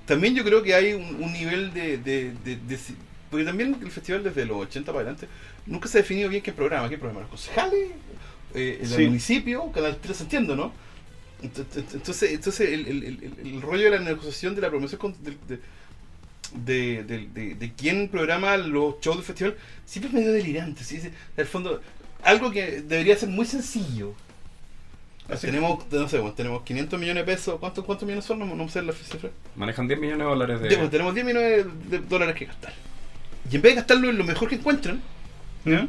también 0.07 0.35
yo 0.35 0.45
creo 0.45 0.63
que 0.63 0.75
hay 0.75 0.93
un, 0.95 1.23
un 1.23 1.33
nivel 1.33 1.73
de, 1.73 1.99
de, 1.99 2.33
de- 2.45 2.57
de- 2.57 2.79
Porque 3.31 3.45
también 3.45 3.77
el 3.83 3.91
festival 3.91 4.23
desde 4.23 4.45
los 4.47 4.59
80 4.59 4.93
para 4.93 5.03
adelante 5.03 5.29
nunca 5.67 5.89
se 5.89 5.99
ha 5.99 6.01
definido 6.03 6.29
bien 6.29 6.43
qué 6.43 6.53
programa. 6.53 6.89
¿Qué 6.89 6.97
programa? 6.99 7.21
¿Los 7.23 7.31
concejales? 7.31 7.91
Eh, 8.55 8.79
¿El 8.83 8.89
Sí. 8.89 9.05
municipio? 9.07 9.71
¿Canal 9.73 9.99
3? 10.01 10.21
Entiendo, 10.23 10.57
¿no? 10.57 10.73
Ent- 11.43 11.95
Entonces, 11.95 12.33
entonces 12.33 12.69
el, 12.71 12.87
el- 12.87 13.05
el- 13.05 13.35
el 13.47 13.63
rollo 13.63 13.85
de 13.85 13.91
la 13.91 13.99
negociación 14.01 14.55
de 14.55 14.61
la 14.63 14.71
promoción 14.71 14.99
con- 15.01 15.15
de, 15.23 15.37
de, 15.47 15.61
de, 16.55 17.03
de- 17.05 17.27
de- 17.35 17.55
de 17.55 17.73
quién 17.75 18.09
programa 18.09 18.57
los 18.57 19.01
shows 19.01 19.17
del 19.19 19.25
festival 19.27 19.57
siempre 19.85 20.09
es 20.09 20.15
medio 20.15 20.33
delirante. 20.33 20.83
¿sí? 20.85 20.97
En 20.97 21.13
el 21.37 21.47
fondo, 21.47 21.83
algo 22.23 22.51
que 22.51 22.83
debería 22.83 23.17
ser 23.17 23.29
muy 23.29 23.47
sencillo. 23.47 24.13
Así. 25.29 25.47
Tenemos, 25.47 25.85
no 25.91 26.09
sé, 26.09 26.19
bueno, 26.19 26.35
tenemos 26.35 26.63
500 26.63 26.99
millones 26.99 27.27
de 27.27 27.33
pesos. 27.33 27.57
¿Cuántos, 27.61 27.85
cuántos 27.85 28.07
millones 28.07 28.25
son? 28.25 28.39
No, 28.39 28.47
no 28.47 28.69
sé 28.69 28.81
la 28.83 28.93
cifra. 28.95 29.31
Manejan 29.57 29.87
10 29.87 30.01
millones 30.01 30.19
de 30.21 30.25
dólares 30.25 30.61
de... 30.61 30.77
Pues, 30.77 30.91
tenemos 30.91 31.15
10 31.15 31.27
millones 31.27 31.67
de 31.91 31.99
dólares 31.99 32.35
que 32.35 32.47
gastar. 32.47 32.73
Y 33.51 33.57
en 33.57 33.63
vez 33.63 33.73
de 33.73 33.77
gastarlo 33.77 34.09
en 34.09 34.17
lo 34.19 34.25
mejor 34.25 34.49
que 34.49 34.55
encuentran, 34.55 35.03
¿Ya? 35.67 35.87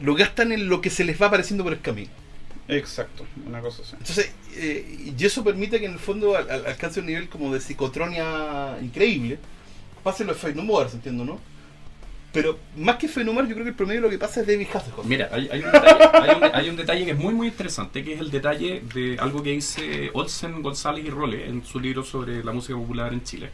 lo 0.00 0.14
gastan 0.16 0.50
en 0.52 0.68
lo 0.68 0.80
que 0.80 0.90
se 0.90 1.04
les 1.04 1.20
va 1.20 1.26
apareciendo 1.26 1.62
por 1.62 1.72
el 1.72 1.80
camino. 1.80 2.10
Exacto, 2.66 3.24
una 3.46 3.60
cosa 3.60 3.82
así. 3.82 3.94
Entonces, 3.98 4.32
eh, 4.54 5.12
y 5.18 5.24
eso 5.24 5.42
permite 5.44 5.78
que 5.80 5.86
en 5.86 5.92
el 5.92 5.98
fondo 5.98 6.36
al- 6.36 6.48
al- 6.50 6.66
alcance 6.66 7.00
un 7.00 7.06
nivel 7.06 7.28
como 7.28 7.52
de 7.52 7.60
psicotronia 7.60 8.78
increíble. 8.80 9.38
Pase 10.04 10.24
lo 10.24 10.32
de 10.32 10.38
Fey 10.38 10.54
No 10.54 10.62
More, 10.62 10.88
entiendo, 10.92 11.24
¿no? 11.24 11.38
Pero 12.32 12.58
más 12.76 12.96
que 12.96 13.08
Fey 13.08 13.24
No 13.24 13.32
More, 13.32 13.48
yo 13.48 13.54
creo 13.54 13.64
que 13.64 13.70
el 13.70 13.76
promedio 13.76 14.00
lo 14.02 14.08
que 14.10 14.18
pasa 14.18 14.40
es 14.42 14.46
David 14.46 14.68
Hasselhoff. 14.72 15.04
Mira, 15.04 15.28
hay, 15.32 15.48
hay 15.50 15.62
un 15.64 15.72
detalle, 15.72 16.08
hay, 16.12 16.36
un, 16.36 16.44
hay 16.54 16.68
un 16.70 16.76
detalle 16.76 17.04
que 17.04 17.10
es 17.10 17.18
muy 17.18 17.34
muy 17.34 17.48
interesante, 17.48 18.04
que 18.04 18.14
es 18.14 18.20
el 18.20 18.30
detalle 18.30 18.82
de 18.94 19.16
algo 19.18 19.42
que 19.42 19.50
dice 19.50 20.10
Olsen, 20.14 20.62
González 20.62 21.04
y 21.04 21.10
Role 21.10 21.48
en 21.48 21.64
su 21.64 21.80
libro 21.80 22.04
sobre 22.04 22.44
la 22.44 22.52
música 22.52 22.78
popular 22.78 23.12
en 23.12 23.24
Chile. 23.24 23.50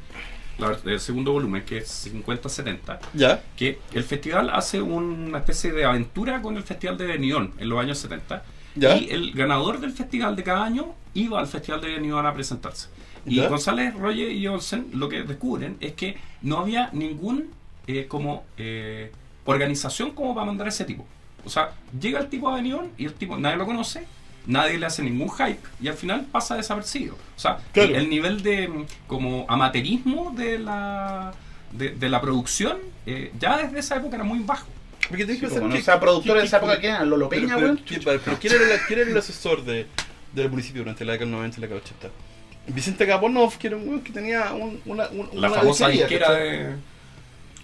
La- 0.59 0.79
el 0.85 1.01
segundo 1.01 1.33
volumen, 1.33 1.65
que 1.65 1.79
es 1.79 2.07
50-70, 2.13 2.99
Ya. 3.15 3.43
que 3.57 3.79
el 3.93 4.05
festival 4.05 4.51
hace 4.51 4.81
una 4.83 5.39
especie 5.39 5.73
de 5.73 5.85
aventura 5.85 6.41
con 6.43 6.57
el 6.57 6.63
festival 6.63 6.97
de 6.99 7.07
Benidorm 7.07 7.53
en 7.59 7.69
los 7.69 7.79
años 7.81 7.99
70. 7.99 8.43
Ya. 8.75 8.97
Y 8.97 9.09
el 9.11 9.33
ganador 9.33 9.81
del 9.81 9.93
festival 9.93 10.37
de 10.37 10.43
cada 10.43 10.65
año 10.65 10.95
iba 11.15 11.41
al 11.41 11.47
festival 11.47 11.81
de 11.81 11.89
Benidorm 11.93 12.27
a 12.27 12.35
presentarse. 12.35 12.89
Y 13.25 13.37
Ya. 13.37 13.49
González, 13.49 13.95
Roger 13.95 14.31
y 14.31 14.47
Olsen 14.47 14.89
lo 14.93 15.09
que 15.09 15.23
descubren 15.23 15.77
es 15.81 15.93
que 15.95 16.17
no 16.43 16.59
había 16.59 16.91
ningún 16.93 17.51
eh, 17.87 18.07
como 18.09 18.45
eh, 18.57 19.11
organización 19.45 20.11
como 20.13 20.35
para 20.35 20.47
mandar 20.47 20.67
a 20.67 20.71
ese 20.71 20.85
tipo. 20.85 21.07
O 21.45 21.51
sea, 21.51 21.73
llega 21.99 22.19
el 22.21 22.29
tipo 22.29 22.49
a 22.49 22.57
Benidorm 22.57 22.89
y 22.99 23.05
el 23.05 23.15
tipo 23.15 23.37
nadie 23.37 23.57
lo 23.57 23.67
conoce, 23.67 24.05
nadie 24.47 24.79
le 24.79 24.87
hace 24.87 25.03
ningún 25.03 25.31
hype 25.31 25.61
y 25.81 25.89
al 25.89 25.95
final 25.95 26.27
pasa 26.33 26.57
desapercibido. 26.57 27.15
O 27.37 27.39
sea, 27.39 27.59
Claro. 27.73 27.91
el, 27.91 27.97
el 27.97 28.11
nivel 28.11 28.43
de 28.43 28.69
mm, 28.69 28.85
como 29.07 29.45
amateurismo 29.49 30.33
de 30.37 30.59
la 30.59 31.33
de, 31.73 31.91
de 31.91 32.09
la 32.09 32.21
producción 32.21 32.79
eh, 33.07 33.33
ya 33.39 33.59
desde 33.59 33.79
esa 33.81 33.97
época 33.97 34.17
era 34.17 34.25
muy 34.25 34.41
bajo. 34.41 34.67
Porque 35.09 35.25
tenés 35.25 35.41
que 35.41 35.47
Sí, 35.49 35.53
pensar 35.55 35.71
que- 35.73 35.79
o 35.79 35.83
sea, 35.85 36.01
productor 36.01 36.35
que- 36.35 36.41
de 36.41 36.47
esa 36.47 36.59
que- 36.59 36.67
época, 36.67 36.81
¿quién 36.81 36.95
era? 36.95 37.05
¿Lolo 37.05 37.29
Pero, 37.29 37.43
Peña, 37.43 37.55
pero? 37.57 37.77
¿quién- 37.87 38.03
pero 38.05 38.39
¿quién, 38.41 38.53
era, 38.55 38.67
la- 38.67 38.87
quién 38.87 38.99
era 38.99 39.11
el 39.11 39.17
asesor 39.17 39.65
de, 39.65 39.87
del 40.33 40.51
municipio 40.51 40.83
durante 40.83 41.05
la 41.05 41.13
década 41.13 41.27
del 41.31 41.37
90 41.39 41.59
y 41.59 41.61
la 41.61 41.67
década 41.69 41.81
del 41.85 41.95
80? 42.09 42.75
Vicente 42.75 43.07
Gaponov, 43.07 43.57
que 43.59 43.69
era 43.69 43.77
un 43.77 44.01
que 44.01 44.13
tenía 44.13 44.53
un- 44.53 44.81
una, 44.87 45.07
un- 45.11 45.29
La 45.41 45.49
una 45.49 45.59
famosa 45.61 45.89
disquera 45.89 46.27
¿cachai? 46.27 46.67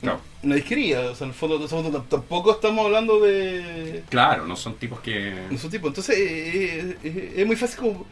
Claro. 0.03 0.21
Una 0.43 0.57
disquería, 0.57 1.01
o 1.01 1.15
sea, 1.15 1.25
en 1.27 1.31
el 1.31 1.35
fondo, 1.39 1.57
en 1.57 1.63
el 1.63 1.69
fondo 1.69 2.01
t- 2.03 2.07
tampoco 2.11 2.51
estamos 2.53 2.85
hablando 2.85 3.21
de... 3.21 4.03
Claro, 4.11 4.47
no 4.47 4.57
son 4.57 4.75
tipos 4.75 4.99
que... 5.01 5.13
de 5.49 5.57
su 5.59 5.71
tipo. 5.71 5.87
Entonces, 5.89 6.17
eh, 6.19 6.81
eh, 6.91 6.99
eh, 7.05 7.35
es 7.39 7.47
muy 7.47 7.55
fácil 7.57 7.79
como... 7.79 8.07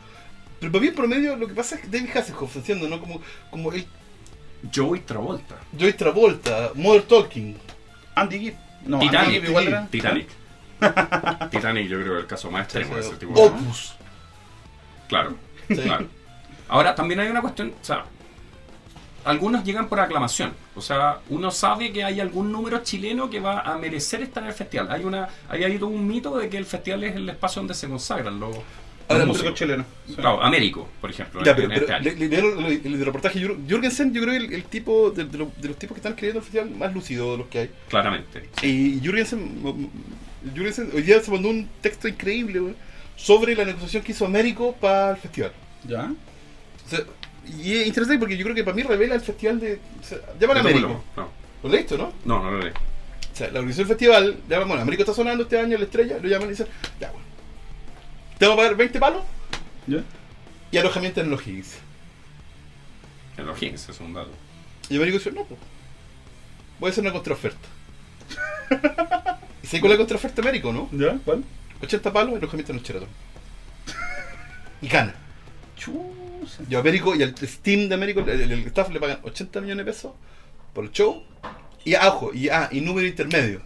Pero 0.61 0.70
para 0.72 0.83
mí, 0.83 0.88
en 0.88 0.94
promedio, 0.94 1.37
lo 1.37 1.48
que 1.48 1.55
pasa 1.55 1.74
es 1.74 1.81
que 1.83 1.88
David 1.88 2.16
Hasselhoff, 2.16 2.55
entiendo, 2.57 2.88
¿no? 2.88 3.00
Como, 3.00 3.20
como 3.50 3.72
el 3.72 3.85
Joey 4.74 5.00
Travolta. 5.00 5.57
Joey 5.79 5.94
Travolta, 5.94 6.70
Modern 6.74 7.09
Talking. 7.09 7.57
Andy 8.14 8.38
Gibb. 8.38 8.55
No, 8.87 8.98
Titanic. 9.00 9.20
Andy 9.26 9.33
Gibb 9.40 9.48
igual 9.48 9.66
era. 9.68 9.87
Titanic. 9.88 10.29
Titanic 11.50 11.88
yo 11.88 12.00
creo 12.00 12.12
que 12.12 12.18
es 12.18 12.22
el 12.22 12.26
caso 12.26 12.50
más 12.50 12.64
extremo 12.64 12.94
de 12.94 13.00
ese 13.00 13.16
tipo. 13.16 13.33
Opus. 13.40 13.94
Claro, 15.09 15.35
Sí. 15.68 15.74
claro. 15.76 16.07
Ahora, 16.68 16.94
también 16.94 17.20
hay 17.20 17.29
una 17.29 17.40
cuestión, 17.40 17.72
o 17.81 17.85
sea, 17.85 18.05
algunos 19.24 19.64
llegan 19.64 19.88
por 19.88 20.00
aclamación. 20.00 20.52
O 20.74 20.80
sea, 20.80 21.18
uno 21.28 21.50
sabe 21.50 21.92
que 21.92 22.02
hay 22.04 22.20
algún 22.20 22.50
número 22.52 22.83
chileno 22.83 23.28
que 23.30 23.40
va 23.40 23.61
a 23.61 23.76
merecer 23.78 24.22
estar 24.22 24.42
en 24.42 24.48
el 24.50 24.54
festival. 24.54 24.90
Hay 24.90 25.04
una, 25.04 25.28
hay 25.48 25.64
ahí 25.64 25.78
todo 25.78 25.88
un 25.90 26.06
mito 26.06 26.37
de 26.38 26.48
que 26.48 26.56
el 26.56 26.64
festival 26.66 27.04
es 27.04 27.16
el 27.16 27.28
espacio 27.28 27.61
donde 27.61 27.74
se 27.74 27.88
consagran 27.88 28.38
los, 28.40 28.54
los 28.56 28.64
Ahora, 29.40 29.54
chileno. 29.54 29.85
Sí. 30.06 30.14
Claro, 30.14 30.40
Américo, 30.42 30.88
por 31.00 31.11
ejemplo, 31.11 31.42
Ya, 31.42 31.50
en, 31.50 31.56
pero, 31.56 31.66
en 31.68 31.72
este 31.72 31.87
pero 31.87 31.96
año. 31.98 32.04
le- 32.04 32.14
le- 32.16 32.28
le- 32.28 32.68
le- 32.78 32.88
el, 32.88 32.98
de 32.98 33.04
reportaje 33.04 33.40
Jür- 33.40 33.59
Jürgensen, 33.68 34.12
yo 34.14 34.22
creo 34.22 34.38
que 34.38 34.46
el, 34.46 34.52
el 34.54 34.64
tipo 34.64 35.11
de, 35.11 35.24
de 35.24 35.38
lo- 35.38 35.50
de 35.56 35.68
los 35.68 35.76
tipos 35.76 35.94
que 35.96 35.98
están 35.98 36.12
escribiendo 36.12 36.38
el 36.38 36.44
festival 36.44 36.70
más 36.70 36.94
lúcido 36.94 37.33
de 37.33 37.38
los 37.38 37.46
que 37.48 37.59
hay. 37.59 37.70
Claramente. 37.88 38.48
Y 38.62 39.00
Jürgensen, 39.00 39.90
Jürgensen 40.54 40.90
hoy 40.94 41.02
día 41.02 41.20
se 41.20 41.30
mandó 41.30 41.48
un 41.50 41.68
texto 41.80 42.06
increíble 42.09 42.74
sobre 43.16 43.54
la 43.54 43.64
negociación 43.64 44.02
que 44.02 44.12
hizo 44.12 44.24
Américo 44.24 44.74
para 44.80 45.11
el 45.11 45.16
festival. 45.16 45.52
¿Ya? 45.87 46.12
O 46.87 46.88
sea, 46.88 47.00
y 47.46 47.76
es 47.76 47.87
interesante 47.87 48.18
porque 48.18 48.37
yo 48.37 48.44
creo 48.44 48.55
que 48.55 48.64
para 48.64 48.76
mí 48.76 48.83
revela 48.83 49.14
el 49.14 49.20
festival 49.20 49.61
de. 49.61 49.81
O 50.00 50.05
sea, 50.05 50.18
llaman 50.38 50.59
a 50.59 50.61
Américo. 50.61 51.03
Tómalo. 51.14 51.33
¿Lo 51.62 51.68
leíste, 51.68 51.98
no? 51.98 52.12
No, 52.24 52.42
no, 52.42 52.50
no, 52.50 52.59
no. 52.59 52.66
O 52.66 53.37
sea, 53.37 53.50
la 53.50 53.61
organización 53.61 53.88
del 53.88 53.96
festival, 53.96 54.40
llaman, 54.48 54.68
bueno, 54.68 54.83
Américo 54.83 55.03
está 55.03 55.14
sonando 55.14 55.44
este 55.44 55.59
año, 55.59 55.79
la 55.79 55.85
estrella, 55.85 56.18
lo 56.20 56.29
llaman 56.29 56.48
y 56.48 56.50
dicen, 56.50 56.66
ya, 57.00 57.11
bueno. 57.11 57.26
Te 58.38 58.46
vamos 58.46 58.59
a 58.59 58.62
pagar 58.62 58.76
20 58.76 58.98
palos 58.98 59.22
¿Ya? 59.87 60.03
y 60.70 60.79
alojamiento 60.79 61.20
en 61.20 61.31
los 61.31 61.46
Higgins. 61.46 61.74
En 63.37 63.46
los 63.46 63.62
Higgins, 63.62 63.88
es 63.88 64.00
un 64.00 64.14
dato. 64.14 64.31
Y 64.88 64.96
Américo 64.96 65.18
dice, 65.18 65.33
no, 65.33 65.44
pues. 65.44 65.61
Voy 66.79 66.88
a 66.88 66.90
hacer 66.92 67.05
una 67.05 67.12
contraoferta. 67.12 67.68
y 69.62 69.66
se 69.66 69.81
con 69.81 69.90
la 69.90 69.96
contraoferta 69.96 70.40
Américo, 70.40 70.72
¿no? 70.72 70.88
¿Ya? 70.92 71.18
¿Cuál? 71.24 71.44
80 71.83 72.12
palos 72.12 72.33
y 72.33 72.37
alojamiento 72.37 72.72
en 72.72 72.79
el 72.79 72.85
Sheraton. 72.85 73.09
Y 74.83 74.88
gana. 74.88 75.14
Chusa. 76.56 76.62
Y 76.70 76.74
a 76.74 76.78
Américo 76.80 77.14
y 77.14 77.22
al 77.22 77.34
Steam 77.36 77.88
de 77.88 77.94
Américo, 77.94 78.20
el, 78.20 78.28
el- 78.28 78.52
el 78.52 78.66
staff 78.66 78.90
le 78.90 79.00
pagan 79.00 79.18
80 79.22 79.60
millones 79.60 79.84
de 79.86 79.92
pesos 79.92 80.12
por 80.74 80.84
el 80.84 80.90
show. 80.92 81.22
Y 81.84 81.94
ah, 81.94 82.08
ojo, 82.08 82.32
y, 82.34 82.48
ah, 82.48 82.68
y 82.70 82.80
número 82.80 83.06
intermedio. 83.06 83.62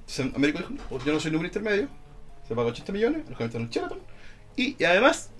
Entonces 0.00 0.34
Américo 0.34 0.58
dijo, 0.58 0.70
"Pues 0.88 1.04
yo 1.04 1.12
no 1.12 1.20
soy 1.20 1.30
número 1.30 1.46
intermedio, 1.46 1.88
se 2.46 2.54
paga 2.54 2.68
80 2.68 2.92
millones, 2.92 3.22
los 3.28 3.54
en 3.54 3.62
el 3.62 3.70
Sheraton. 3.70 3.98
Y, 4.56 4.76
y 4.78 4.84
además, 4.84 5.30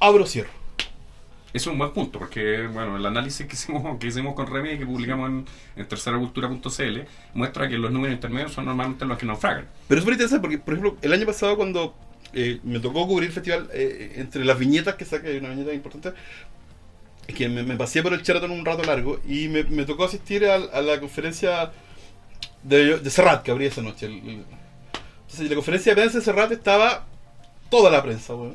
abro 0.00 0.26
cierro. 0.26 0.50
Es 1.52 1.66
un 1.66 1.78
buen 1.78 1.92
punto, 1.92 2.18
porque 2.18 2.66
bueno, 2.66 2.96
el 2.98 3.06
análisis 3.06 3.46
que 3.46 3.54
hicimos, 3.54 3.98
que 3.98 4.06
hicimos 4.08 4.34
con 4.34 4.46
Remy 4.46 4.72
y 4.72 4.78
que 4.78 4.86
publicamos 4.86 5.30
en, 5.30 5.44
en 5.76 5.88
terceracultura.cl 5.88 7.00
muestra 7.34 7.68
que 7.68 7.78
los 7.78 7.90
números 7.90 8.14
intermedios 8.14 8.52
son 8.52 8.66
normalmente 8.66 9.06
los 9.06 9.16
que 9.18 9.24
naufragan. 9.26 9.66
Pero 9.88 9.98
es 9.98 10.04
muy 10.04 10.12
interesante 10.12 10.42
porque, 10.42 10.58
por 10.58 10.74
ejemplo, 10.74 10.96
el 11.00 11.12
año 11.12 11.24
pasado 11.26 11.56
cuando 11.56 11.94
eh, 12.32 12.60
me 12.62 12.80
tocó 12.80 13.06
cubrir 13.06 13.28
el 13.28 13.34
festival, 13.34 13.68
eh, 13.72 14.14
entre 14.16 14.44
las 14.44 14.58
viñetas 14.58 14.94
que 14.96 15.04
saqué, 15.04 15.28
hay 15.28 15.38
una 15.38 15.50
viñeta 15.50 15.72
importante, 15.72 16.12
es 17.26 17.34
que 17.34 17.48
me, 17.48 17.62
me 17.62 17.76
pasé 17.76 18.02
por 18.02 18.12
el 18.14 18.22
Sheraton 18.22 18.50
un 18.50 18.64
rato 18.64 18.82
largo 18.84 19.20
y 19.28 19.48
me, 19.48 19.64
me 19.64 19.84
tocó 19.84 20.04
asistir 20.04 20.46
a, 20.46 20.54
a 20.56 20.80
la 20.82 20.98
conferencia 21.00 21.72
de, 22.62 22.98
de 22.98 23.10
Serrat 23.10 23.42
que 23.42 23.50
abría 23.50 23.68
esa 23.68 23.82
noche. 23.82 24.06
El- 24.06 24.12
el- 24.28 24.44
entonces, 25.20 25.40
en 25.40 25.48
la 25.50 25.54
conferencia 25.56 25.92
de 25.92 25.96
prensa 26.00 26.18
de 26.18 26.24
Serrat 26.24 26.52
estaba 26.52 27.06
toda 27.70 27.90
la 27.90 28.02
prensa, 28.02 28.34
weón. 28.34 28.54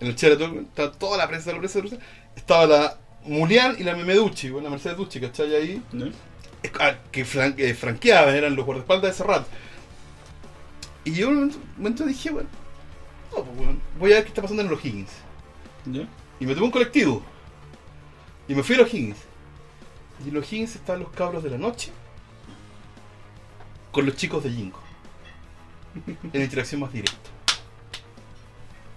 En 0.00 0.06
el 0.08 0.16
Sheraton 0.16 0.60
estaba 0.70 0.92
toda 0.92 1.18
la 1.18 1.28
prensa 1.28 1.50
de 1.50 1.52
la 1.54 1.58
prensa 1.60 1.78
de 1.78 1.82
Rusia. 1.82 1.98
Estaba 2.34 2.66
la 2.66 2.98
Mulián 3.26 3.76
y 3.78 3.84
la 3.84 3.94
Memeducci, 3.94 4.50
weón, 4.50 4.64
la 4.64 4.70
Mercedes 4.70 4.96
Ducci, 4.96 5.20
¿cachai? 5.20 5.54
Ahí 5.54 5.82
ah, 6.80 6.94
que 7.12 7.24
fran- 7.26 7.54
eh, 7.58 7.74
franqueaban, 7.74 8.34
eran 8.34 8.56
los 8.56 8.64
guardaespaldas 8.64 9.10
de 9.12 9.16
Serrat. 9.16 9.46
Y 11.04 11.12
yo 11.12 11.28
en 11.30 11.36
un 11.38 11.54
momento 11.76 12.04
dije, 12.04 12.30
bueno, 12.30 12.48
no, 13.36 13.44
pues, 13.44 13.58
weón, 13.58 13.80
voy 13.98 14.12
a 14.12 14.16
ver 14.16 14.24
qué 14.24 14.28
está 14.28 14.42
pasando 14.42 14.62
en 14.62 14.68
los 14.70 14.84
Higgins. 14.84 15.10
¿Ya? 15.86 16.06
Y 16.38 16.46
me 16.46 16.54
tomé 16.54 16.66
un 16.66 16.72
colectivo. 16.72 17.22
Y 18.48 18.54
me 18.54 18.62
fui 18.62 18.74
a 18.76 18.78
los 18.78 18.92
Higgins. 18.92 19.18
Y 20.24 20.28
en 20.28 20.34
los 20.34 20.52
Higgins 20.52 20.76
estaban 20.76 21.02
los 21.02 21.10
cabros 21.12 21.42
de 21.42 21.50
la 21.50 21.58
noche 21.58 21.90
con 23.90 24.06
los 24.06 24.16
chicos 24.16 24.42
de 24.44 24.50
Jinko. 24.50 24.80
En 26.06 26.30
la 26.32 26.44
interacción 26.44 26.80
más 26.80 26.92
directa. 26.92 27.16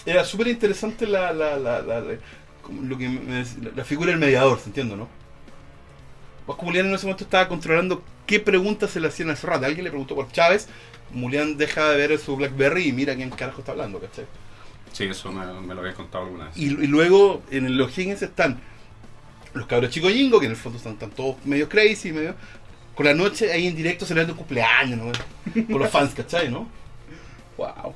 Era 0.06 0.24
súper 0.24 0.48
interesante 0.48 1.06
la, 1.08 1.34
la, 1.34 1.58
la, 1.58 1.82
la, 1.82 2.00
la- 2.00 2.18
como 2.62 2.84
lo 2.84 2.98
que 2.98 3.10
me 3.10 3.42
dec- 3.44 3.62
la- 3.62 3.72
la 3.76 3.84
figura 3.84 4.12
del 4.12 4.20
mediador, 4.20 4.60
¿se 4.60 4.68
entiende, 4.68 4.96
no? 4.96 5.08
Vasco 6.48 6.66
Mulián 6.66 6.88
en 6.88 6.94
ese 6.96 7.06
momento 7.06 7.24
estaba 7.24 7.48
controlando 7.48 8.04
qué 8.26 8.40
preguntas 8.40 8.92
se 8.92 9.00
le 9.00 9.08
hacían 9.08 9.30
a 9.32 9.36
Serrat. 9.36 9.64
Alguien 9.64 9.84
le 9.84 9.90
preguntó 9.90 10.16
por 10.16 10.32
Chávez. 10.32 10.68
Mulián 11.12 11.58
deja 11.58 11.90
de 11.92 12.08
ver 12.08 12.20
su 12.20 12.36
Blackberry 12.36 12.88
y 12.88 12.92
mira 12.92 13.16
quién 13.16 13.30
carajo 13.30 13.60
está 13.60 13.72
hablando, 13.72 14.00
¿cachai? 14.00 14.26
Sí, 14.92 15.06
eso 15.06 15.32
me, 15.32 15.46
me 15.62 15.74
lo 15.74 15.82
había 15.82 15.94
contado 15.94 16.26
alguna 16.26 16.46
vez. 16.46 16.58
Y, 16.58 16.66
y 16.66 16.88
luego 16.88 17.42
en 17.52 17.78
los 17.78 17.98
Higgins 17.98 18.22
están 18.22 18.60
los 19.54 19.68
cabros 19.68 19.90
chicos 19.92 20.12
Jingo, 20.12 20.40
que 20.40 20.46
en 20.48 20.52
el 20.52 20.58
fondo 20.58 20.78
están, 20.78 20.94
están 20.94 21.12
todos 21.12 21.38
medio 21.46 21.68
crazy, 21.70 22.12
medio. 22.12 22.36
Con 22.94 23.06
la 23.06 23.14
noche 23.14 23.52
ahí 23.52 23.68
en 23.68 23.76
directo 23.76 24.06
celebrando 24.06 24.34
un 24.34 24.38
cumpleaños, 24.38 24.98
¿no? 24.98 25.12
Con 25.68 25.80
los 25.80 25.90
fans, 25.90 26.14
¿cachai? 26.14 26.50
¿no? 26.50 26.68
Wow. 27.58 27.94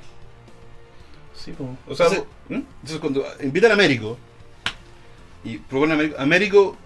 Sí, 1.34 1.52
pues. 1.56 1.70
O 1.88 1.94
sea, 1.94 2.06
Entonces- 2.06 2.28
¿hmm? 2.48 2.54
Entonces 2.54 2.98
cuando 3.00 3.24
invitan 3.42 3.70
a 3.70 3.74
Américo 3.74 4.18
y 5.44 5.56
proponen 5.58 5.92
a 5.92 5.94
Américo, 5.94 6.18
Américo 6.20 6.76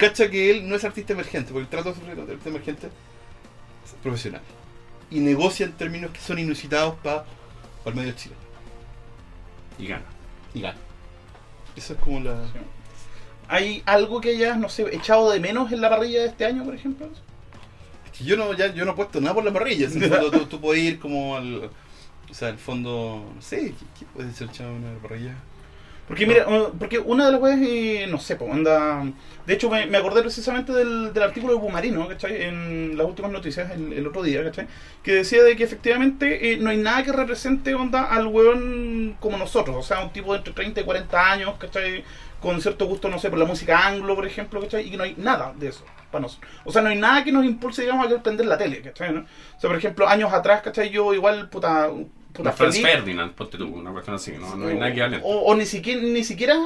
cacha 0.00 0.30
que 0.30 0.50
él 0.50 0.68
no 0.68 0.74
es 0.74 0.84
artista 0.84 1.12
emergente, 1.12 1.52
porque 1.52 1.64
el 1.64 1.68
trato 1.68 1.92
de 1.92 2.22
artista 2.22 2.48
emergente 2.48 2.86
es 2.86 3.92
profesional. 4.02 4.40
Y 5.10 5.20
negocia 5.20 5.66
en 5.66 5.72
términos 5.72 6.10
que 6.10 6.20
son 6.20 6.38
inusitados 6.38 6.94
para 7.02 7.24
el 7.84 7.94
medio 7.94 8.12
chileno. 8.12 8.40
Y 9.78 9.86
gana. 9.86 10.04
Y 10.54 10.62
gana. 10.62 10.78
Eso 11.76 11.92
es 11.92 11.98
como 12.00 12.20
la. 12.20 12.42
¿Hay 13.48 13.82
algo 13.84 14.20
que 14.20 14.30
hayas, 14.30 14.58
no 14.58 14.68
sé, 14.68 14.86
echado 14.94 15.30
de 15.30 15.40
menos 15.40 15.70
en 15.72 15.80
la 15.80 15.90
parrilla 15.90 16.20
de 16.20 16.28
este 16.28 16.44
año, 16.44 16.64
por 16.64 16.74
ejemplo? 16.74 17.08
Es 18.04 18.18
que 18.18 18.24
yo 18.24 18.36
no, 18.36 18.52
ya, 18.54 18.72
yo 18.72 18.84
no 18.84 18.92
he 18.92 18.94
puesto 18.94 19.20
nada 19.20 19.34
por 19.34 19.44
la 19.44 19.52
parrilla. 19.52 19.88
En 19.88 20.02
el 20.02 20.08
fondo, 20.08 20.30
tú, 20.38 20.46
tú 20.46 20.60
puedes 20.60 20.82
ir 20.82 20.98
como 20.98 21.36
al. 21.36 21.70
O 22.30 22.34
sea, 22.34 22.48
el 22.48 22.58
fondo. 22.58 23.32
No 23.34 23.42
sé, 23.42 23.74
¿qué, 23.78 23.84
qué 23.98 24.06
puede 24.14 24.32
ser 24.32 24.48
echado 24.48 24.70
en 24.70 24.84
una 24.84 24.98
parrilla? 24.98 25.34
Porque 26.10 26.26
mira, 26.26 26.44
porque 26.76 26.98
una 26.98 27.26
de 27.26 27.30
las 27.30 27.40
cosas, 27.40 27.60
eh, 27.62 28.04
no 28.10 28.18
sé, 28.18 28.34
pues 28.34 28.50
anda... 28.52 29.04
De 29.46 29.54
hecho, 29.54 29.70
me, 29.70 29.86
me 29.86 29.96
acordé 29.96 30.22
precisamente 30.22 30.72
del, 30.72 31.12
del 31.12 31.22
artículo 31.22 31.52
de 31.52 31.60
Bumarino, 31.60 32.08
¿cachai? 32.08 32.42
En 32.42 32.98
las 32.98 33.06
últimas 33.06 33.30
noticias, 33.30 33.70
el, 33.70 33.92
el 33.92 34.08
otro 34.08 34.24
día, 34.24 34.42
¿cachai? 34.42 34.66
Que 35.04 35.14
decía 35.14 35.44
de 35.44 35.54
que 35.54 35.62
efectivamente 35.62 36.50
eh, 36.50 36.56
no 36.56 36.70
hay 36.70 36.78
nada 36.78 37.04
que 37.04 37.12
represente, 37.12 37.76
onda, 37.76 38.06
al 38.06 38.26
weón 38.26 39.18
como 39.20 39.36
nosotros. 39.36 39.76
O 39.76 39.82
sea, 39.84 40.00
un 40.02 40.12
tipo 40.12 40.32
de 40.32 40.38
entre 40.38 40.52
30 40.52 40.80
y 40.80 40.84
40 40.84 41.30
años, 41.30 41.54
¿cachai? 41.60 42.02
Con 42.40 42.60
cierto 42.60 42.86
gusto, 42.86 43.08
no 43.08 43.20
sé, 43.20 43.30
por 43.30 43.38
la 43.38 43.44
música 43.44 43.86
anglo, 43.86 44.16
por 44.16 44.26
ejemplo, 44.26 44.60
¿cachai? 44.60 44.88
Y 44.88 44.90
que 44.90 44.96
no 44.96 45.04
hay 45.04 45.14
nada 45.16 45.54
de 45.56 45.68
eso 45.68 45.84
para 46.10 46.22
nosotros. 46.22 46.50
O 46.64 46.72
sea, 46.72 46.82
no 46.82 46.88
hay 46.88 46.98
nada 46.98 47.22
que 47.22 47.30
nos 47.30 47.44
impulse, 47.44 47.82
digamos, 47.82 48.04
a 48.04 48.08
querer 48.08 48.22
prender 48.24 48.46
la 48.46 48.58
tele, 48.58 48.82
¿cachai? 48.82 49.12
¿no? 49.12 49.20
O 49.20 49.60
sea, 49.60 49.70
por 49.70 49.76
ejemplo, 49.76 50.08
años 50.08 50.32
atrás, 50.32 50.60
¿cachai? 50.62 50.90
Yo 50.90 51.14
igual, 51.14 51.48
puta... 51.50 51.88
puta 52.32 52.50
La 52.50 52.52
Franz 52.52 52.76
feliz. 52.76 52.90
Ferdinand, 52.90 53.32
ponte 53.32 53.58
tú, 53.58 53.66
una 53.68 53.90
cuestión 53.92 54.16
así, 54.16 54.32
no, 54.32 54.56
no 54.56 54.68
hay 54.68 54.76
nada 54.76 54.92
que 54.92 55.00
darle. 55.00 55.20
O, 55.22 55.40
o 55.40 55.54
ni 55.54 55.66
siquiera 55.66 56.00
ni 56.02 56.24
siquiera 56.24 56.56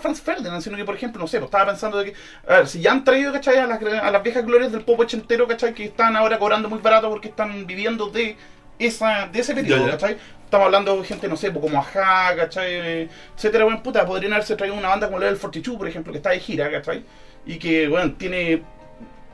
Franz 0.00 0.20
Ferdinand, 0.20 0.62
sino 0.62 0.76
que, 0.76 0.84
por 0.84 0.94
ejemplo, 0.94 1.20
no 1.20 1.26
sé, 1.26 1.38
pues 1.38 1.48
estaba 1.48 1.66
pensando 1.66 1.98
de 1.98 2.06
que, 2.12 2.14
a 2.48 2.56
ver, 2.58 2.68
si 2.68 2.80
ya 2.80 2.92
han 2.92 3.04
traído, 3.04 3.32
¿cachai? 3.32 3.58
A 3.58 3.66
las, 3.66 3.82
a 3.82 4.10
las 4.10 4.22
viejas 4.22 4.44
glorias 4.44 4.72
del 4.72 4.82
pop 4.84 4.98
ochentero, 5.00 5.46
¿cachai? 5.48 5.74
Que 5.74 5.84
están 5.84 6.16
ahora 6.16 6.38
cobrando 6.38 6.68
muy 6.68 6.78
barato 6.80 7.08
porque 7.08 7.28
están 7.28 7.66
viviendo 7.66 8.06
de 8.08 8.36
esa 8.78 9.28
de 9.28 9.40
ese 9.40 9.54
periodo, 9.54 9.80
Ya, 9.80 9.86
ya. 9.86 9.92
¿cachai? 9.92 10.16
Estamos 10.44 10.66
hablando 10.66 10.96
de 11.00 11.04
gente, 11.06 11.28
no 11.28 11.36
sé, 11.36 11.50
pues 11.50 11.62
como 11.64 11.78
Ajá, 11.78 12.36
¿cachai? 12.36 13.08
Etcétera, 13.36 13.64
bueno, 13.64 13.82
puta, 13.82 14.04
podrían 14.04 14.34
haberse 14.34 14.54
traído 14.56 14.76
una 14.76 14.88
banda 14.88 15.06
como 15.06 15.18
Level 15.18 15.38
42, 15.38 15.78
por 15.78 15.88
ejemplo, 15.88 16.12
que 16.12 16.18
está 16.18 16.30
de 16.30 16.40
gira, 16.40 16.70
¿cachai? 16.70 17.04
Y 17.46 17.58
que, 17.58 17.88
bueno, 17.88 18.12
tiene 18.14 18.62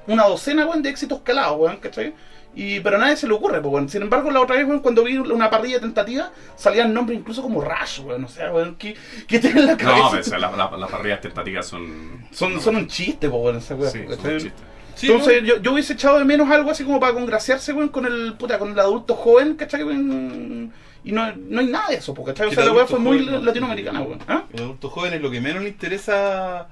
una 0.07 0.24
docena, 0.27 0.64
weón, 0.66 0.83
de 0.83 0.90
éxitos 0.90 1.20
calados, 1.22 1.59
weón, 1.59 1.79
¿cachai? 1.79 2.14
Y, 2.61 2.81
pero 2.81 2.97
a 2.97 2.99
nadie 2.99 3.14
se 3.16 3.29
le 3.29 3.35
ocurre, 3.35 3.61
pues, 3.61 3.73
weón. 3.73 3.88
Sin 3.88 4.03
embargo, 4.03 4.33
la 4.33 4.40
otra 4.40 4.57
vez, 4.57 4.66
cuando 4.83 5.05
vi 5.05 5.16
una 5.16 5.49
parrilla 5.49 5.79
tentativa, 5.79 6.33
salían 6.57 6.92
nombres 6.92 7.21
incluso 7.21 7.40
como 7.40 7.61
Rush, 7.61 8.01
weón. 8.01 8.25
O 8.25 8.29
sea, 8.29 8.53
weón, 8.53 8.75
¿qué, 8.75 8.97
qué 9.29 9.38
tiene 9.38 9.61
en 9.61 9.66
la 9.68 9.77
cabeza? 9.77 10.03
No, 10.03 10.11
pues, 10.11 10.29
la- 10.29 10.38
la- 10.51 10.77
las 10.77 10.90
parrillas 10.90 11.21
tentativas 11.21 11.66
son. 11.66 12.27
son, 12.33 12.61
son 12.61 12.75
un 12.75 12.88
chiste, 12.88 13.29
pues, 13.31 13.40
weón, 13.42 13.57
esa 13.59 13.77
weón. 13.77 13.92
Sí, 13.92 13.99
son 14.07 14.16
¿cachai? 14.16 14.33
un 14.35 14.40
chiste. 14.40 14.62
Sí, 14.97 15.07
Entonces, 15.12 15.44
yo, 15.44 15.59
yo 15.62 15.73
hubiese 15.73 15.92
echado 15.92 16.18
de 16.18 16.25
menos 16.25 16.51
algo 16.51 16.73
así 16.73 16.83
como 16.83 16.99
para 16.99 17.12
congraciarse, 17.14 17.73
weón, 17.73 17.90
con 17.90 18.05
el, 18.07 18.35
puta, 18.35 18.59
con 18.59 18.73
el 18.73 18.79
adulto 18.81 19.14
joven, 19.14 19.55
¿cachai? 19.55 19.85
weón? 19.85 20.73
Y 21.05 21.12
no, 21.12 21.33
no 21.37 21.61
hay 21.61 21.66
nada 21.68 21.90
de 21.90 21.94
eso, 21.94 22.12
pues, 22.12 22.27
¿cachai? 22.27 22.49
O 22.49 22.51
sea, 22.51 22.64
el 22.64 22.71
la 22.71 22.75
weá 22.75 22.87
fue 22.88 22.99
muy 22.99 23.25
no- 23.25 23.38
latinoamericana, 23.38 24.01
weón. 24.01 24.18
¿Ah? 24.27 24.42
El 24.53 24.62
adulto 24.64 24.88
joven 24.90 25.12
es 25.14 25.23
lo 25.23 25.31
que 25.31 25.40
menos 25.40 25.62
le 25.62 25.68
interesa 25.68 26.66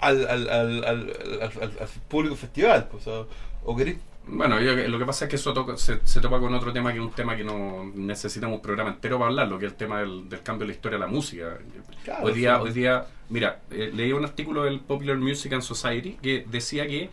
al, 0.00 0.26
al, 0.28 0.48
al, 0.50 0.50
al, 0.50 0.84
al, 0.84 1.42
al- 1.42 1.72
al 1.80 1.88
público 2.08 2.34
festival. 2.34 2.88
Pues, 2.90 3.06
o, 3.06 3.28
o 3.64 3.76
querés- 3.76 3.98
Bueno, 4.32 4.60
yo- 4.60 4.74
lo 4.88 4.98
que 4.98 5.04
pasa 5.04 5.24
es 5.24 5.28
que 5.30 5.36
eso 5.36 5.76
se, 5.76 6.00
se 6.04 6.20
topa 6.20 6.38
con 6.38 6.54
otro 6.54 6.72
tema 6.72 6.92
que 6.92 6.98
es 6.98 7.04
un 7.04 7.10
tema 7.10 7.36
que 7.36 7.42
no 7.44 7.90
necesitamos 7.94 8.56
un 8.56 8.62
programa 8.62 8.90
entero 8.90 9.18
para 9.18 9.28
hablarlo, 9.30 9.58
que 9.58 9.66
es 9.66 9.72
el 9.72 9.78
tema 9.78 10.00
del, 10.00 10.28
del 10.28 10.42
cambio 10.42 10.66
de 10.66 10.72
la 10.72 10.74
historia 10.76 10.98
de 10.98 11.04
la 11.04 11.10
música. 11.10 11.58
Claro, 12.04 12.24
hoy 12.26 12.32
día, 12.34 12.56
sí. 12.56 12.62
hoy 12.62 12.70
día, 12.72 13.06
mira, 13.28 13.60
eh, 13.70 13.90
leí 13.94 14.12
un 14.12 14.24
artículo 14.24 14.64
del 14.64 14.80
Popular 14.80 15.16
Music 15.16 15.52
and 15.52 15.62
Society 15.62 16.18
que 16.22 16.44
decía 16.48 16.86
que 16.86 17.10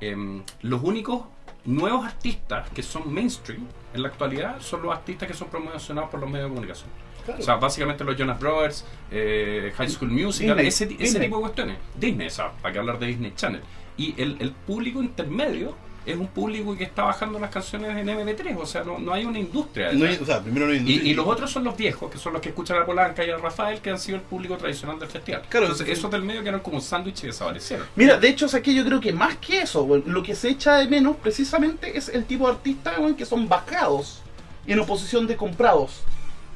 em, 0.00 0.42
los 0.62 0.82
únicos 0.82 1.22
nuevos 1.64 2.04
artistas 2.04 2.68
que 2.70 2.82
son 2.82 3.12
mainstream 3.12 3.66
en 3.94 4.02
la 4.02 4.08
actualidad 4.08 4.60
son 4.60 4.82
los 4.82 4.92
artistas 4.92 5.26
que 5.28 5.34
son 5.34 5.48
promocionados 5.48 6.10
por 6.10 6.20
los 6.20 6.28
medios 6.30 6.48
de 6.48 6.54
comunicación. 6.54 6.90
Claro. 7.24 7.40
O 7.40 7.42
sea, 7.42 7.56
básicamente 7.56 8.04
los 8.04 8.16
Jonas 8.16 8.38
Brothers, 8.38 8.84
eh, 9.10 9.72
High 9.76 9.88
School 9.88 10.10
Musical, 10.10 10.56
Disney, 10.58 10.66
ese, 10.68 11.02
ese 11.02 11.20
tipo 11.20 11.36
de 11.36 11.42
cuestiones. 11.42 11.78
Disney, 11.98 12.26
o 12.26 12.30
sea, 12.30 12.52
para 12.52 12.72
que 12.72 12.78
hablar 12.78 12.98
de 12.98 13.06
Disney 13.06 13.32
Channel. 13.34 13.62
Y 13.96 14.14
el, 14.20 14.36
el 14.40 14.50
público 14.52 15.02
intermedio 15.02 15.74
es 16.06 16.16
un 16.16 16.26
público 16.26 16.76
que 16.76 16.84
está 16.84 17.04
bajando 17.04 17.38
las 17.38 17.50
canciones 17.50 17.96
en 17.96 18.08
MP3, 18.08 18.56
o 18.58 18.66
sea, 18.66 18.84
no, 18.84 18.98
no 18.98 19.12
hay 19.12 19.24
una 19.24 19.38
industria. 19.38 19.92
no 19.92 20.04
hay- 20.04 20.10
detrás. 20.12 20.20
o 20.22 20.26
sea, 20.26 20.40
primero 20.42 20.66
no 20.66 20.72
hay 20.72 20.78
y, 20.78 20.80
industria. 20.80 21.10
y 21.10 21.14
los 21.14 21.26
otros 21.26 21.50
son 21.50 21.64
los 21.64 21.76
viejos, 21.76 22.10
que 22.10 22.18
son 22.18 22.32
los 22.34 22.42
que 22.42 22.50
escuchan 22.50 22.78
a 22.78 22.84
Polanca 22.84 23.24
y 23.24 23.30
a 23.30 23.36
Rafael, 23.38 23.80
que 23.80 23.90
han 23.90 23.98
sido 23.98 24.16
el 24.16 24.22
público 24.22 24.56
tradicional 24.56 24.98
del 24.98 25.08
festival. 25.08 25.42
Claro, 25.48 25.66
Entonces, 25.66 25.88
esos 25.88 26.10
del 26.10 26.22
medio 26.22 26.40
quedaron 26.42 26.60
como 26.60 26.76
un 26.76 26.82
sándwich 26.82 27.24
y 27.24 27.26
desaparecieron. 27.28 27.86
Mira, 27.96 28.18
de 28.18 28.28
hecho, 28.28 28.46
o 28.46 28.48
sea, 28.48 28.60
que 28.62 28.74
yo 28.74 28.84
creo 28.84 29.00
que 29.00 29.12
más 29.12 29.36
que 29.38 29.62
eso, 29.62 30.02
lo 30.06 30.22
que 30.22 30.34
se 30.34 30.48
echa 30.50 30.76
de 30.76 30.88
menos 30.88 31.16
precisamente 31.16 31.96
es 31.96 32.08
el 32.08 32.24
tipo 32.24 32.46
de 32.46 32.52
artistas, 32.52 32.94
que 33.16 33.24
son 33.24 33.48
bajados 33.48 34.20
en 34.66 34.78
oposición 34.80 35.26
de 35.26 35.36
comprados. 35.36 36.02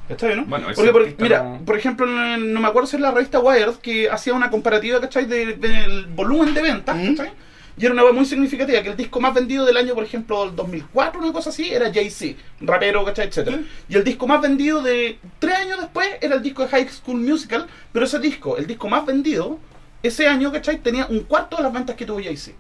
¿Está 0.09 0.27
bien, 0.27 0.39
no? 0.41 0.47
Bueno, 0.47 0.69
Porque, 0.75 0.91
por- 0.91 1.15
mira, 1.23 1.43
no- 1.43 1.65
por 1.67 1.77
ejemplo, 1.77 2.07
no 2.07 2.61
me 2.61 2.67
acuerdo 2.67 2.87
si 2.87 2.97
es 2.97 3.03
la 3.03 3.11
revista 3.11 3.41
Wired 3.41 3.75
que 3.83 4.09
hacía 4.09 4.33
una 4.33 4.49
comparativa, 4.51 4.99
¿cachai? 5.01 5.27
de- 5.27 5.55
del 5.57 6.07
volumen 6.07 6.55
de 6.55 6.63
ventas, 6.63 6.97
Mm. 6.97 7.15
¿cachai? 7.15 7.33
Y 7.79 7.85
era 7.85 7.95
una 7.95 8.05
web 8.05 8.15
muy 8.15 8.25
significativa, 8.25 8.83
que 8.83 8.89
el 8.91 8.97
disco 8.97 9.21
más 9.21 9.33
vendido 9.35 9.65
del 9.65 9.77
año, 9.77 9.95
por 9.95 10.03
ejemplo, 10.05 10.45
del 10.47 10.57
2004, 10.57 11.21
una 11.21 11.33
cosa 11.33 11.51
así, 11.51 11.73
era 11.73 11.93
Jay-Z, 11.93 12.37
rapero, 12.61 13.05
¿cachai? 13.05 13.29
Etcétera. 13.29 13.61
Y 13.89 13.95
el 13.97 14.03
disco 14.05 14.27
más 14.27 14.41
vendido 14.41 14.83
de 14.83 15.19
tres 15.39 15.55
años 15.57 15.79
después 15.81 16.09
era 16.21 16.35
el 16.35 16.43
disco 16.43 16.63
de 16.63 16.69
High 16.69 16.89
School 16.89 17.21
Musical, 17.21 17.67
pero 17.93 18.05
ese 18.05 18.19
disco, 18.19 18.57
el 18.57 18.67
disco 18.67 18.89
más 18.89 19.07
vendido, 19.07 19.59
ese 20.03 20.27
año, 20.27 20.51
¿cachai? 20.53 20.79
Tenía 20.79 21.07
un 21.07 21.21
cuarto 21.21 21.57
de 21.57 21.63
las 21.63 21.73
ventas 21.73 21.95
que 21.97 22.05
tuvo 22.05 22.21
Jay-Z. 22.23 22.57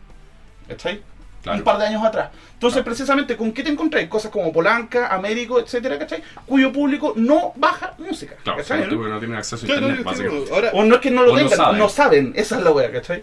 ¿Cachai? 0.68 1.00
Claro. 1.42 1.58
Un 1.58 1.64
par 1.64 1.78
de 1.78 1.86
años 1.86 2.04
atrás. 2.04 2.30
Entonces, 2.54 2.74
Claro. 2.78 2.84
precisamente, 2.84 3.36
¿con 3.36 3.52
qué 3.52 3.62
te 3.62 3.70
encontrás? 3.70 4.04
Cosas 4.08 4.30
como 4.32 4.52
Polanca, 4.52 5.06
Américo, 5.14 5.60
etcétera, 5.60 5.96
¿cachai? 5.98 6.22
Cuyo 6.44 6.72
público 6.72 7.12
no 7.16 7.52
baja 7.56 7.94
música. 7.98 8.34
Claro, 8.42 8.58
¿cachai? 8.58 8.86
no? 8.88 9.08
no 9.08 9.18
tienen 9.20 9.38
acceso 9.38 9.64
a 9.64 9.68
internet, 9.68 10.02
básicamente. 10.04 10.52
ahora, 10.52 10.70
O 10.74 10.84
no 10.84 10.96
es 10.96 11.00
que 11.00 11.10
no 11.12 11.22
lo 11.22 11.32
no 11.32 11.38
tengan, 11.48 11.78
no 11.78 11.88
saben. 11.88 12.26
saben. 12.26 12.32
Esa 12.36 12.56
es 12.58 12.62
la 12.64 12.70
wea, 12.72 12.90
¿cachai? 12.90 13.22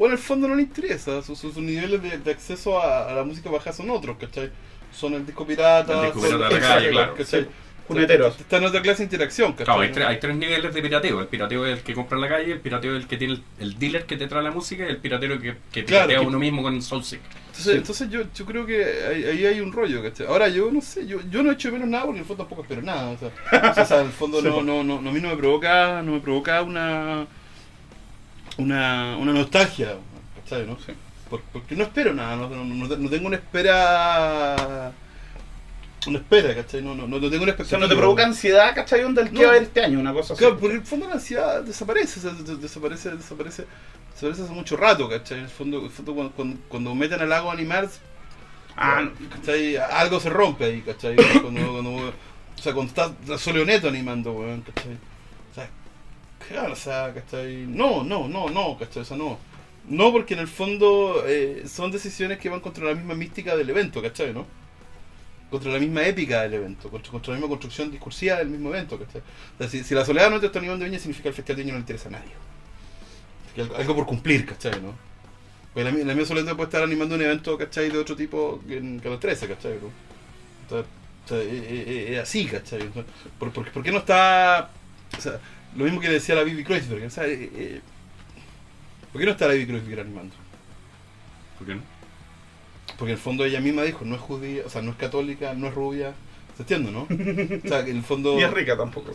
O 0.00 0.06
en 0.06 0.12
el 0.12 0.18
fondo 0.18 0.48
no 0.48 0.54
le 0.54 0.62
interesa. 0.62 1.22
Sus, 1.22 1.38
sus 1.38 1.56
niveles 1.58 2.02
de, 2.02 2.18
de 2.18 2.30
acceso 2.30 2.80
a, 2.80 3.10
a 3.10 3.14
la 3.14 3.22
música 3.22 3.50
baja 3.50 3.72
son 3.72 3.90
otros, 3.90 4.16
¿cachai? 4.18 4.50
Son 4.92 5.12
el 5.14 5.26
disco 5.26 5.46
pirata, 5.46 5.98
El 6.00 6.04
disco 6.06 6.20
son- 6.20 6.38
pirata 6.38 6.54
de 6.54 6.60
la 6.60 6.68
calle, 6.68 6.90
claro. 6.90 7.14
¿cachai? 7.14 7.42
Sí, 7.42 7.48
puneteros. 7.86 8.38
Está 8.40 8.56
en 8.58 8.64
otra 8.64 8.80
clase 8.82 8.98
de 8.98 9.04
interacción, 9.04 9.52
¿cachai? 9.52 9.64
Claro, 9.66 9.80
hay, 9.82 9.90
tres- 9.92 10.06
hay 10.06 10.18
tres 10.20 10.36
niveles 10.36 10.72
de 10.74 10.82
pirateo. 10.82 11.20
El 11.20 11.26
pirateo 11.26 11.66
es 11.66 11.78
el 11.78 11.84
que 11.84 11.92
compra 11.94 12.16
en 12.16 12.22
la 12.22 12.28
calle, 12.28 12.52
el 12.52 12.60
pirateo 12.60 12.96
es 12.96 13.02
el 13.02 13.08
que 13.08 13.16
tiene 13.18 13.34
el, 13.34 13.42
el 13.58 13.78
dealer 13.78 14.06
que 14.06 14.16
te 14.16 14.26
trae 14.26 14.42
la 14.42 14.50
música 14.52 14.84
y 14.86 14.88
el 14.88 14.96
pirateo 14.96 15.38
que, 15.40 15.56
que 15.72 15.84
Claro, 15.84 16.06
piratea 16.06 16.20
que- 16.20 16.26
uno 16.26 16.38
mismo 16.38 16.62
con 16.62 16.80
Soulseek. 16.80 17.20
Entonces, 17.50 17.64
Sí. 17.72 17.78
entonces 17.78 18.08
yo, 18.10 18.22
yo 18.34 18.46
creo 18.46 18.64
que 18.64 18.84
ahí, 19.06 19.24
ahí 19.24 19.44
hay 19.46 19.60
un 19.60 19.70
rollo, 19.72 20.02
¿cachai? 20.02 20.26
Ahora 20.28 20.48
yo 20.48 20.70
no 20.72 20.80
sé, 20.80 21.06
yo, 21.06 21.18
yo 21.30 21.42
no 21.42 21.50
echo 21.52 21.68
de 21.68 21.72
menos 21.74 21.88
nada 21.88 22.04
porque 22.04 22.18
en 22.18 22.22
el 22.22 22.26
fondo 22.28 22.44
tampoco 22.44 22.62
espero 22.62 22.80
nada. 22.80 23.10
O 23.10 23.18
sea, 23.18 23.28
o 23.70 23.74
sea, 23.74 23.82
o 23.82 23.86
sea, 23.86 24.00
en 24.00 24.06
el 24.06 24.12
fondo 24.12 24.40
Sí, 24.42 24.46
no, 24.48 24.62
no, 24.62 24.82
no, 24.82 25.00
no, 25.02 25.10
a 25.10 25.12
mí 25.12 25.20
no 25.20 25.28
me 25.28 25.36
provoca, 25.36 26.00
no 26.02 26.12
me 26.12 26.20
provoca 26.20 26.62
una, 26.62 27.26
una, 28.60 29.16
una 29.16 29.32
nostalgia, 29.32 29.94
¿cachai? 30.42 30.66
¿no? 30.66 30.76
Sí. 30.84 30.92
Porque 31.52 31.76
no 31.76 31.84
espero 31.84 32.12
nada, 32.12 32.36
no, 32.36 32.48
no, 32.48 32.64
no- 32.96 33.08
tengo 33.10 33.26
una 33.28 33.36
espera... 33.36 34.92
Una 36.06 36.18
espera, 36.18 36.54
¿cachai? 36.54 36.80
No, 36.82 36.94
no, 36.94 37.06
no 37.06 37.20
tengo 37.30 37.42
una 37.44 37.52
O 37.52 37.56
sea, 37.56 37.62
expectativa. 37.62 37.78
no 37.80 37.88
te 37.88 37.94
provoca 37.96 38.24
ansiedad, 38.24 38.74
¿cachai? 38.74 39.04
Onda 39.04 39.20
el 39.22 39.30
que 39.30 39.42
va 39.42 39.48
a 39.48 39.50
haber 39.50 39.64
este 39.64 39.84
año, 39.84 40.00
una 40.00 40.12
cosa 40.14 40.32
así. 40.32 40.40
Claro, 40.40 40.58
por 40.58 40.70
el 40.70 40.80
fondo 40.82 41.06
la 41.06 41.14
ansiedad 41.14 41.62
desaparece, 41.62 42.20
o 42.20 42.22
sea, 42.22 42.32
des- 42.32 42.60
desaparece, 42.60 43.10
desaparece, 43.16 43.66
desaparece 44.14 44.42
hace 44.44 44.52
mucho 44.52 44.76
rato, 44.78 45.08
¿cachai? 45.10 45.38
En 45.38 45.44
el 45.44 45.50
fondo, 45.50 45.78
en 45.80 45.84
el 45.84 45.90
fondo 45.90 46.14
cuando, 46.14 46.32
cuando, 46.32 46.56
cuando 46.68 46.94
meten 46.94 47.20
al 47.20 47.28
lago 47.28 47.50
a 47.50 47.52
animar, 47.52 47.86
Ah, 48.76 49.06
¿cachai? 49.36 49.76
Algo 49.76 50.18
se 50.20 50.30
rompe 50.30 50.64
ahí, 50.64 50.80
¿cachai? 50.80 51.16
Cuando, 51.42 51.70
cuando, 51.72 51.90
o 52.08 52.12
sea, 52.62 52.72
cuando 52.72 52.90
está 52.90 53.36
Soleoneto 53.38 53.88
animando, 53.88 54.32
weón, 54.32 54.62
¿cachai? 54.62 54.96
O 56.72 56.76
sea. 56.76 57.14
No, 57.68 58.02
no, 58.04 58.28
no, 58.28 58.48
no, 58.50 58.76
¿cachai? 58.78 59.04
O 59.10 59.16
no. 59.16 59.38
No, 59.88 60.12
porque 60.12 60.34
en 60.34 60.40
el 60.40 60.48
fondo 60.48 61.24
eh, 61.26 61.64
son 61.66 61.90
decisiones 61.90 62.38
que 62.38 62.48
van 62.48 62.60
contra 62.60 62.84
la 62.84 62.94
misma 62.94 63.14
mística 63.14 63.56
del 63.56 63.70
evento, 63.70 64.02
¿cachai? 64.02 64.32
¿No? 64.32 64.46
Contra 65.50 65.72
la 65.72 65.78
misma 65.80 66.06
épica 66.06 66.42
del 66.42 66.54
evento, 66.54 66.90
contra, 66.90 67.10
contra 67.10 67.32
la 67.32 67.38
misma 67.38 67.48
construcción 67.48 67.90
discursiva 67.90 68.36
del 68.36 68.48
mismo 68.48 68.68
evento, 68.70 68.98
¿cachai? 68.98 69.20
O 69.22 69.58
sea, 69.58 69.68
si, 69.68 69.82
si 69.84 69.94
la 69.94 70.04
soledad 70.04 70.30
no 70.30 70.36
animando 70.36 70.78
de 70.78 70.84
Viña, 70.90 70.98
significa 71.00 71.24
que 71.24 71.28
el 71.30 71.34
Festival 71.34 71.56
de 71.56 71.62
Viña 71.64 71.72
no 71.72 71.78
le 71.78 71.82
interesa 71.82 72.08
a 72.08 72.12
nadie. 72.12 72.32
Que 73.54 73.62
algo, 73.62 73.94
por 73.96 74.06
cumplir, 74.06 74.46
¿cachai? 74.46 74.80
¿no? 74.80 74.94
Pues 75.74 75.84
la, 75.86 76.14
la 76.14 76.26
soledad 76.26 76.56
puede 76.56 76.68
estar 76.68 76.82
animando 76.84 77.16
un 77.16 77.22
evento, 77.22 77.58
¿cachai? 77.58 77.90
De 77.90 77.98
otro 77.98 78.16
tipo 78.16 78.62
que 78.68 78.78
Canal 79.02 79.20
13, 79.20 79.48
¿cachai? 79.48 79.74
¿no? 79.80 79.92
Entonces, 80.62 80.92
o 81.26 81.28
sea, 81.28 81.38
es, 81.40 81.64
es- 81.88 82.10
es 82.12 82.20
así, 82.20 82.46
¿cachai? 82.46 82.90
¿por, 83.38 83.52
por, 83.52 83.72
por 83.72 83.82
qué 83.82 83.92
no 83.92 83.98
está...? 83.98 84.72
O 85.18 85.20
sea, 85.20 85.40
lo 85.76 85.84
mismo 85.84 86.00
que 86.00 86.08
decía 86.08 86.34
la 86.34 86.42
Bibi 86.42 86.64
Kreuzberg, 86.64 87.04
o 87.04 87.10
sea, 87.10 87.26
eh, 87.26 87.50
eh, 87.54 87.80
¿por 89.12 89.20
qué 89.20 89.26
no 89.26 89.32
está 89.32 89.46
la 89.46 89.54
Bibi 89.54 89.66
Kreuzberg 89.66 90.00
animando? 90.00 90.34
¿Por 91.58 91.66
qué 91.66 91.74
no? 91.74 91.82
Porque 92.98 93.12
en 93.12 93.16
el 93.18 93.22
fondo 93.22 93.44
ella 93.44 93.60
misma 93.60 93.82
dijo, 93.82 94.04
no 94.04 94.14
es 94.14 94.20
judía, 94.20 94.62
o 94.66 94.70
sea, 94.70 94.82
no 94.82 94.90
es 94.90 94.96
católica, 94.96 95.54
no 95.54 95.68
es 95.68 95.74
rubia, 95.74 96.12
¿se 96.56 96.62
entiende, 96.62 96.90
no? 96.90 97.02
O 97.02 97.68
sea, 97.68 97.84
que 97.84 97.90
en 97.92 97.98
el 97.98 98.02
fondo... 98.02 98.34
ni 98.36 98.42
es 98.42 98.50
rica 98.52 98.76
tampoco. 98.76 99.12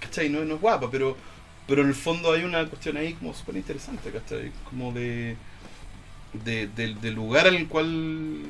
¿cachai? 0.00 0.28
No, 0.28 0.44
no 0.44 0.54
es 0.56 0.60
guapa, 0.60 0.90
pero, 0.90 1.16
pero 1.68 1.82
en 1.82 1.88
el 1.88 1.94
fondo 1.94 2.32
hay 2.32 2.42
una 2.44 2.66
cuestión 2.66 2.96
ahí 2.96 3.12
como 3.14 3.32
súper 3.34 3.56
interesante, 3.56 4.10
¿cachai? 4.10 4.50
Como 4.68 4.92
de, 4.92 5.36
de, 6.44 6.66
del- 6.68 7.00
del 7.00 7.14
lugar 7.14 7.46
el 7.46 7.68
cual, 7.68 8.42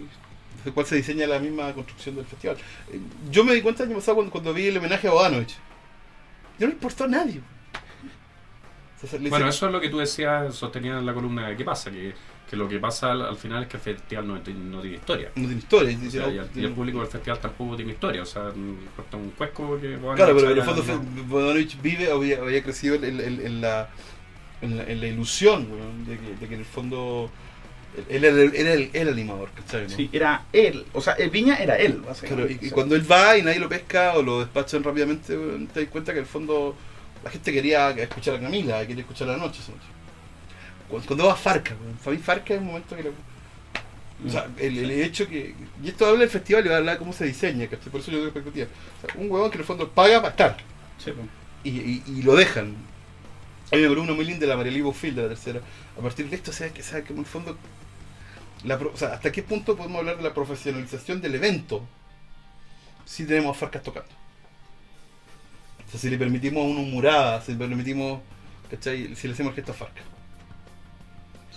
desde 0.56 0.68
el 0.70 0.72
cual 0.72 0.86
se 0.86 0.96
diseña 0.96 1.26
la 1.26 1.38
misma 1.38 1.72
construcción 1.74 2.16
del 2.16 2.24
festival. 2.24 2.56
Eh, 2.92 3.00
Yo 3.30 3.44
me 3.44 3.52
di 3.54 3.60
cuenta 3.60 3.82
el 3.82 3.90
año 3.90 3.98
pasado 3.98 4.14
cuando, 4.16 4.32
cuando 4.32 4.54
vi 4.54 4.66
el 4.68 4.76
homenaje 4.78 5.08
a 5.08 5.10
Bodanovich. 5.10 5.56
No 6.62 6.68
le 6.68 6.74
importó 6.74 7.04
a 7.04 7.08
nadie. 7.08 7.40
O 9.02 9.06
sea, 9.06 9.18
le 9.18 9.28
Bueno, 9.30 9.48
eso 9.48 9.66
es 9.66 9.72
lo 9.72 9.80
que 9.80 9.88
tú 9.88 9.98
decías, 9.98 10.54
sostenías 10.54 10.98
en 10.98 11.06
la 11.06 11.12
columna 11.12 11.48
de 11.48 11.56
¿Qué 11.56 11.64
pasa? 11.64 11.90
Que, 11.90 12.14
que 12.48 12.56
lo 12.56 12.68
que 12.68 12.78
pasa 12.78 13.10
al, 13.12 13.22
al 13.22 13.36
final 13.36 13.62
es 13.64 13.68
que 13.68 13.76
el 13.78 13.82
festival 13.82 14.28
no, 14.28 14.40
tiene- 14.40 14.60
no 14.60 14.80
tiene 14.80 14.96
historia. 14.96 15.30
no 15.34 15.42
tiene 15.46 15.58
historia. 15.58 15.98
O 16.06 16.10
sea, 16.10 16.28
y, 16.28 16.38
el, 16.38 16.44
y 16.44 16.48
tiene- 16.50 16.68
el 16.68 16.74
público 16.74 17.00
del 17.00 17.08
festival 17.08 17.40
tampoco 17.40 17.74
tiene 17.74 17.92
historia. 17.92 18.22
O 18.22 18.26
sea, 18.26 18.44
mm, 18.54 18.76
corta 18.94 19.16
un 19.16 19.30
cuesco 19.30 19.80
que 19.80 19.98
Claro, 20.14 20.36
pero 20.36 20.50
en 20.52 20.58
el 20.58 20.62
fondo 20.62 20.84
Bodanovich 21.26 21.80
vive, 21.82 22.12
había, 22.12 22.38
había 22.38 22.62
crecido 22.62 22.94
en, 22.94 23.04
en- 23.04 23.40
en 23.44 23.60
la, 23.60 23.88
en, 24.60 24.76
la, 24.76 24.84
en 24.84 25.00
la 25.00 25.06
ilusión, 25.08 25.66
de, 26.06 26.18
que, 26.18 26.34
de 26.36 26.46
que 26.48 26.54
en 26.54 26.60
el 26.60 26.66
fondo 26.66 27.28
él 28.08 28.24
era 28.24 28.40
el, 28.42 28.54
era 28.54 28.72
el, 28.72 28.90
el 28.92 29.08
animador, 29.08 29.50
¿cachai? 29.54 29.82
no? 29.84 29.88
Sí, 29.90 30.08
era 30.12 30.44
él. 30.52 30.86
O 30.92 31.00
sea, 31.00 31.12
el 31.14 31.30
Viña 31.30 31.56
era 31.56 31.76
él, 31.76 31.92
Claro, 31.96 32.08
básicamente. 32.08 32.66
y, 32.66 32.70
cuando 32.70 32.94
él 32.96 33.10
va 33.10 33.36
y 33.36 33.42
nadie 33.42 33.58
lo 33.58 33.68
pesca 33.68 34.14
o 34.14 34.22
lo 34.22 34.40
despachan 34.40 34.82
rápidamente, 34.82 35.36
te 35.72 35.80
das 35.80 35.88
cuenta 35.90 36.12
que 36.12 36.18
en 36.18 36.24
el 36.24 36.30
fondo 36.30 36.74
la 37.22 37.30
gente 37.30 37.52
quería 37.52 37.90
escuchar 37.90 38.36
a 38.36 38.40
Camila, 38.40 38.86
quería 38.86 39.02
escuchar 39.02 39.28
a 39.28 39.32
la 39.32 39.38
noche. 39.38 39.60
esa 39.60 39.72
noche. 39.72 39.84
Cuando, 40.88 41.06
cuando 41.06 41.26
va 41.26 41.36
Farca, 41.36 41.74
weón, 41.82 41.96
para 41.96 42.16
mí 42.16 42.22
Farca 42.22 42.54
es 42.54 42.60
el 42.60 42.66
momento 42.66 42.96
que 42.96 43.02
le- 43.04 43.10
O 44.26 44.30
sea, 44.30 44.46
el, 44.58 44.78
el 44.78 44.90
hecho 44.90 45.26
que... 45.28 45.54
Y 45.82 45.88
esto 45.88 46.06
habla 46.06 46.20
del 46.20 46.30
festival 46.30 46.64
y 46.64 46.68
va 46.68 46.74
a 46.76 46.78
hablar 46.78 46.94
de 46.94 46.98
cómo 46.98 47.12
se 47.12 47.24
diseña, 47.24 47.66
¿cachai? 47.66 47.90
Por 47.90 48.00
eso 48.00 48.10
yo 48.10 48.18
tengo 48.18 48.28
expectativa. 48.30 48.66
O 48.66 49.06
sea, 49.06 49.20
un 49.20 49.30
huevón 49.30 49.50
que 49.50 49.56
en 49.56 49.60
el 49.60 49.66
fondo 49.66 49.88
paga 49.90 50.18
para 50.20 50.30
estar 50.30 50.56
sí, 50.98 51.10
pues. 51.12 51.26
y, 51.64 51.70
y- 51.70 52.02
y 52.06 52.22
lo 52.22 52.36
dejan. 52.36 52.74
Hay 53.70 53.78
una 53.80 53.88
columna 53.88 54.12
muy 54.12 54.24
linda 54.26 54.40
de 54.40 54.46
la 54.48 54.56
María 54.56 54.70
Libo 54.72 54.92
Field 54.92 55.16
de 55.16 55.22
la 55.22 55.28
tercera. 55.28 55.60
A 55.98 56.02
partir 56.02 56.28
de 56.28 56.36
esto, 56.36 56.50
o 56.50 56.54
sea, 56.54 56.68
que, 56.72 56.82
sea, 56.82 57.02
que 57.02 57.12
en 57.14 57.20
el 57.20 57.24
fondo, 57.26 57.56
¿hasta 58.70 59.32
qué 59.32 59.42
punto 59.42 59.76
podemos 59.76 59.98
hablar 59.98 60.16
de 60.16 60.22
la 60.22 60.34
profesionalización 60.34 61.20
del 61.20 61.34
evento 61.34 61.82
si 63.04 63.26
tenemos 63.26 63.56
Farcas 63.56 63.82
tocando? 63.82 64.10
O 65.86 65.90
sea, 65.90 66.00
si 66.00 66.10
le 66.10 66.18
permitimos 66.18 66.64
a 66.64 66.68
uno 66.68 66.82
murada, 66.82 67.40
si 67.40 67.52
le 67.52 67.58
permitimos, 67.58 68.20
¿cachai? 68.70 69.14
Si 69.16 69.26
le 69.26 69.34
hacemos 69.34 69.50
el 69.50 69.56
gesto 69.56 69.72
a 69.72 69.74
Farcas. 69.74 70.04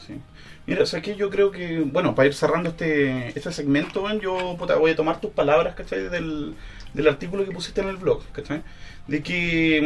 Sí. 0.06 0.20
Mira, 0.68 0.84
o 0.84 0.86
sea 0.86 1.02
que 1.02 1.16
yo 1.16 1.30
creo 1.30 1.52
que, 1.52 1.82
bueno, 1.82 2.16
para 2.16 2.28
ir 2.28 2.34
cerrando 2.34 2.70
este, 2.70 3.30
este 3.30 3.52
segmento, 3.52 4.08
yo 4.20 4.56
puta, 4.58 4.76
voy 4.76 4.92
a 4.92 4.96
tomar 4.96 5.22
tus 5.22 5.32
palabras, 5.32 5.76
¿cachai? 5.76 6.10
Del, 6.10 6.56
del 6.94 7.08
artículo 7.08 7.46
que 7.46 7.52
pusiste 7.52 7.82
en 7.82 7.90
el 7.90 7.98
blog, 7.98 8.24
¿cachai? 8.32 8.64
De 9.08 9.22
que 9.22 9.82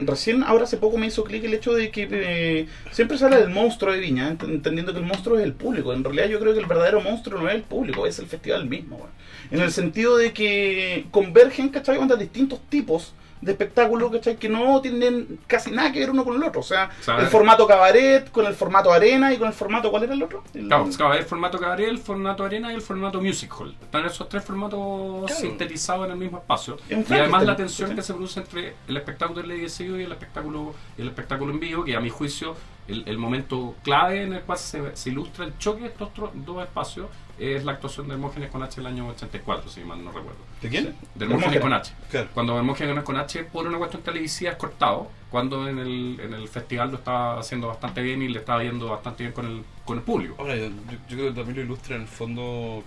mm, 0.00 0.04
recién, 0.06 0.44
ahora 0.44 0.64
hace 0.64 0.76
poco 0.76 0.96
me 0.96 1.06
hizo 1.06 1.24
clic 1.24 1.42
el 1.44 1.54
hecho 1.54 1.72
de 1.74 1.90
que 1.90 2.08
eh, 2.10 2.66
siempre 2.92 3.18
se 3.18 3.24
habla 3.24 3.38
del 3.38 3.50
monstruo 3.50 3.92
de 3.92 3.98
Viña, 4.00 4.30
ent- 4.32 4.44
entendiendo 4.48 4.92
que 4.92 5.00
el 5.00 5.04
monstruo 5.06 5.38
es 5.38 5.44
el 5.44 5.54
público. 5.54 5.92
En 5.92 6.04
realidad 6.04 6.28
yo 6.28 6.38
creo 6.38 6.52
que 6.54 6.60
el 6.60 6.66
verdadero 6.66 7.00
monstruo 7.00 7.40
no 7.40 7.48
es 7.48 7.56
el 7.56 7.62
público, 7.62 8.06
es 8.06 8.18
el 8.20 8.26
festival 8.26 8.66
mismo. 8.68 9.08
En 9.50 9.60
el 9.60 9.72
sentido 9.72 10.16
de 10.16 10.32
que 10.32 11.06
convergen, 11.10 11.70
¿cachai? 11.70 11.96
Onda 11.98 12.14
distintos 12.16 12.60
tipos 12.68 13.12
de 13.40 13.52
espectáculos, 13.52 14.10
¿cachai? 14.12 14.36
Que 14.36 14.48
no 14.48 14.80
tienen 14.82 15.38
casi 15.46 15.70
nada 15.70 15.90
que 15.92 16.00
ver 16.00 16.10
uno 16.10 16.24
con 16.24 16.34
el 16.36 16.42
otro. 16.42 16.60
O 16.60 16.64
sea, 16.64 16.90
el 17.18 17.26
formato 17.28 17.66
cabaret, 17.66 18.30
con 18.30 18.44
el 18.46 18.54
formato 18.54 18.92
arena 18.92 19.32
y 19.32 19.38
con 19.38 19.48
el 19.48 19.54
formato, 19.54 19.90
¿cuál 19.90 20.02
era 20.04 20.12
el 20.14 20.22
otro? 20.22 20.42
El- 20.54 20.66
Claro, 20.68 20.88
claro, 20.96 21.14
el 21.14 21.24
formato 21.24 21.58
cabaret, 21.58 21.88
el 21.88 21.98
formato 21.98 22.44
arena 22.44 22.70
y 22.72 22.74
el 22.74 22.82
formato 22.82 23.20
music 23.20 23.52
hall. 23.58 23.74
Están 23.82 24.04
esos 24.04 24.28
tres 24.28 24.44
formatos 24.44 25.26
Claro. 25.26 25.40
sintetizados 25.40 26.04
en 26.06 26.12
el 26.12 26.18
mismo 26.18 26.38
espacio. 26.38 26.76
Es 26.88 27.10
Y 27.10 27.14
además 27.14 27.44
la 27.44 27.56
tensión 27.56 27.94
que 27.94 28.02
se 28.02 28.12
produce 28.12 28.40
entre 28.40 28.74
el 28.86 28.96
espectáculo 28.96 29.40
televisivo 29.40 29.96
y 29.96 30.02
el 30.04 30.12
espectáculo, 30.12 30.74
el 30.98 31.08
espectáculo 31.08 31.52
en 31.52 31.60
vivo, 31.60 31.84
que 31.84 31.96
a 31.96 32.00
mi 32.00 32.10
juicio 32.10 32.54
el, 32.88 33.04
el 33.06 33.18
momento 33.18 33.74
clave 33.82 34.24
en 34.24 34.32
el 34.34 34.42
cual 34.42 34.58
se, 34.58 34.94
se 34.96 35.10
ilustra 35.10 35.44
el 35.44 35.56
choque 35.58 35.82
de 35.82 35.86
estos 35.88 36.08
dos 36.34 36.62
espacios 36.62 37.06
es 37.40 37.64
la 37.64 37.72
actuación 37.72 38.06
de 38.06 38.14
Hermógenes 38.14 38.50
con 38.50 38.62
H 38.62 38.80
el 38.80 38.86
año 38.86 39.08
84, 39.08 39.70
si 39.70 39.80
mal 39.80 40.04
no 40.04 40.12
recuerdo. 40.12 40.38
¿De 40.60 40.68
quién? 40.68 40.94
De 41.14 41.24
Hermógenes 41.24 41.60
con 41.60 41.72
H. 41.72 41.92
Claro. 42.10 42.28
Cuando 42.34 42.56
Hermógenes 42.56 43.02
con 43.02 43.16
H, 43.16 43.44
por 43.44 43.66
una 43.66 43.78
cuestión 43.78 44.02
televisiva, 44.02 44.50
es 44.50 44.56
cortado, 44.56 45.10
cuando 45.30 45.68
en 45.68 45.78
el, 45.78 46.20
en 46.20 46.34
el 46.34 46.48
festival 46.48 46.90
lo 46.90 46.98
estaba 46.98 47.40
haciendo 47.40 47.68
bastante 47.68 48.02
bien 48.02 48.20
y 48.22 48.28
le 48.28 48.40
estaba 48.40 48.62
yendo 48.62 48.88
bastante 48.88 49.22
bien 49.22 49.32
con 49.32 49.46
el, 49.46 49.64
con 49.84 49.98
el 49.98 50.04
público. 50.04 50.36
Ahora, 50.38 50.56
yo, 50.56 50.68
yo 50.68 51.16
creo 51.16 51.28
que 51.28 51.40
también 51.40 51.56
lo 51.56 51.62
ilustra 51.62 51.96
en 51.96 52.02
el 52.02 52.08
fondo. 52.08 52.84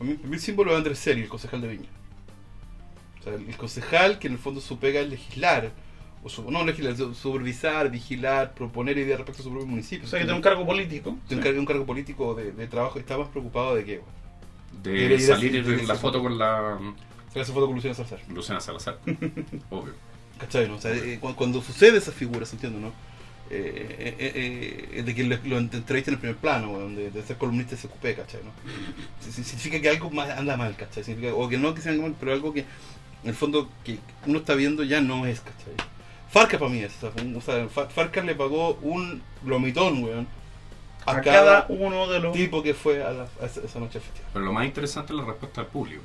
Mí, 0.00 0.14
para 0.14 0.28
mí 0.28 0.34
el 0.34 0.40
símbolo 0.40 0.72
de 0.72 0.78
Andrés 0.78 0.98
Seri, 0.98 1.22
el 1.22 1.28
concejal 1.28 1.62
de 1.62 1.68
Viña. 1.68 1.88
O 3.20 3.22
sea, 3.22 3.34
el, 3.34 3.48
el 3.48 3.56
concejal 3.56 4.18
que 4.18 4.26
en 4.26 4.34
el 4.34 4.38
fondo 4.38 4.60
su 4.60 4.78
pega 4.78 5.00
es 5.00 5.08
legislar, 5.08 5.72
o 6.24 6.28
su, 6.30 6.50
no 6.50 6.64
legislar, 6.64 6.96
su- 6.96 7.14
supervisar, 7.14 7.90
vigilar, 7.90 8.54
proponer 8.54 8.96
ideas 8.98 9.18
respecto 9.18 9.42
a 9.42 9.44
su 9.44 9.50
propio 9.50 9.66
municipio. 9.68 10.06
O 10.06 10.08
sea, 10.08 10.18
que 10.18 10.24
tiene 10.24 10.36
un 10.36 10.42
cargo 10.42 10.66
político. 10.66 11.16
Tiene 11.28 11.40
un 11.40 11.44
cargo, 11.44 11.60
un 11.60 11.66
cargo 11.66 11.86
político 11.86 12.34
de, 12.34 12.50
de 12.52 12.66
trabajo 12.66 12.98
y 12.98 13.00
está 13.02 13.16
más 13.18 13.28
preocupado 13.28 13.76
de 13.76 13.84
que 13.84 13.98
bueno, 13.98 14.12
De 14.82 15.18
salir 15.20 15.54
en 15.56 15.64
debería 15.64 15.86
la 15.86 15.94
foto 15.96 16.22
con 16.22 16.38
la 16.38 16.78
sacarse 17.28 17.52
foto 17.52 17.66
con 17.66 17.74
Luciana 17.76 17.94
Salazar. 17.94 18.20
Luciana 18.28 18.60
Salazar. 18.60 18.98
Obvio. 19.70 19.92
¿Cachai? 20.38 20.66
no? 20.68 20.76
O 20.76 20.80
sea, 20.80 20.92
eh, 20.94 21.18
cu- 21.20 21.34
cuando, 21.34 21.60
sucede 21.62 21.98
esa 21.98 22.10
figura, 22.10 22.44
¿se 22.46 22.56
entiende, 22.56 22.80
no? 22.80 22.88
Eh, 23.50 23.86
eh, 23.98 24.16
eh, 24.18 24.88
eh, 24.94 25.02
de 25.02 25.14
que 25.14 25.22
lo, 25.24 25.36
lo 25.44 25.58
entrevisten 25.58 26.14
en 26.14 26.14
el 26.14 26.18
primer 26.20 26.36
plano, 26.36 26.70
weón, 26.72 26.96
de, 26.96 27.10
de 27.10 27.22
ser 27.22 27.36
columnista 27.36 27.76
de 27.76 27.82
SQP, 27.82 28.16
¿cachai? 28.16 28.40
¿no? 28.42 28.50
Si- 29.20 29.30
si- 29.30 29.44
Significa 29.44 29.80
que 29.80 29.88
algo 29.90 30.10
más 30.10 30.30
anda 30.30 30.56
mal, 30.56 30.74
¿cachai? 30.76 31.04
Significa- 31.04 31.34
o 31.34 31.48
que 31.48 31.58
no 31.58 31.74
que 31.74 31.82
sea 31.82 31.92
mal, 31.92 32.14
pero 32.18 32.32
algo 32.32 32.52
que 32.54 32.60
en 32.60 33.28
el 33.28 33.34
fondo 33.34 33.68
que 33.84 33.98
uno 34.26 34.38
está 34.38 34.54
viendo 34.54 34.82
ya 34.82 35.00
no 35.00 35.26
es, 35.26 35.40
¿cachai? 35.40 35.74
Farca 36.34 36.58
para 36.58 36.70
mí 36.70 36.80
es, 36.80 36.92
o 37.02 37.40
sea, 37.40 37.68
Farca 37.68 38.20
le 38.22 38.34
pagó 38.34 38.74
un 38.82 39.22
glomitón, 39.42 40.02
weón, 40.04 40.26
a, 41.06 41.12
A 41.12 41.20
cada, 41.20 41.62
cada 41.62 41.66
uno 41.68 42.06
de 42.08 42.18
los. 42.20 42.32
tipo 42.34 42.62
que 42.62 42.74
fue 42.74 43.02
a, 43.04 43.10
la- 43.12 43.28
a 43.40 43.46
esa, 43.46 43.78
noche 43.78 43.98
al 43.98 44.04
festival. 44.04 44.30
Pero 44.32 44.44
lo 44.44 44.52
más 44.52 44.66
interesante 44.66 45.12
es 45.12 45.18
la 45.18 45.24
respuesta 45.24 45.60
del 45.62 45.70
público. 45.70 46.02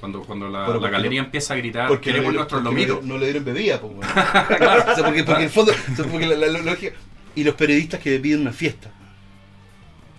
Cuando, 0.00 0.22
cuando 0.22 0.48
la, 0.48 0.60
Pero 0.66 0.74
la 0.74 0.80
porque 0.80 0.92
galería 0.92 1.20
no- 1.22 1.26
empieza 1.26 1.54
a 1.54 1.56
gritar, 1.56 1.88
Porque 1.88 2.10
queremos 2.10 2.32
no, 2.32 2.38
nuestros 2.40 2.62
lomitos. 2.62 3.02
no, 3.04 3.18
le 3.18 3.24
dieron 3.26 3.44
bebida, 3.44 3.80
pues, 3.80 3.92
weón. 3.94 4.04
o 4.90 4.94
sea, 4.94 5.04
porque, 5.04 5.24
porque 5.24 5.32
en 5.38 5.42
el 5.42 5.50
fondo, 5.50 5.72
o 5.72 5.96
sea, 5.96 6.04
porque 6.06 6.26
la, 6.26 6.34
la- 6.36 6.46
la 6.48 6.58
lógica. 6.62 6.94
y 7.34 7.44
los 7.44 7.54
periodistas 7.54 8.00
que 8.00 8.18
piden 8.18 8.40
una 8.40 8.52
fiesta. 8.52 8.90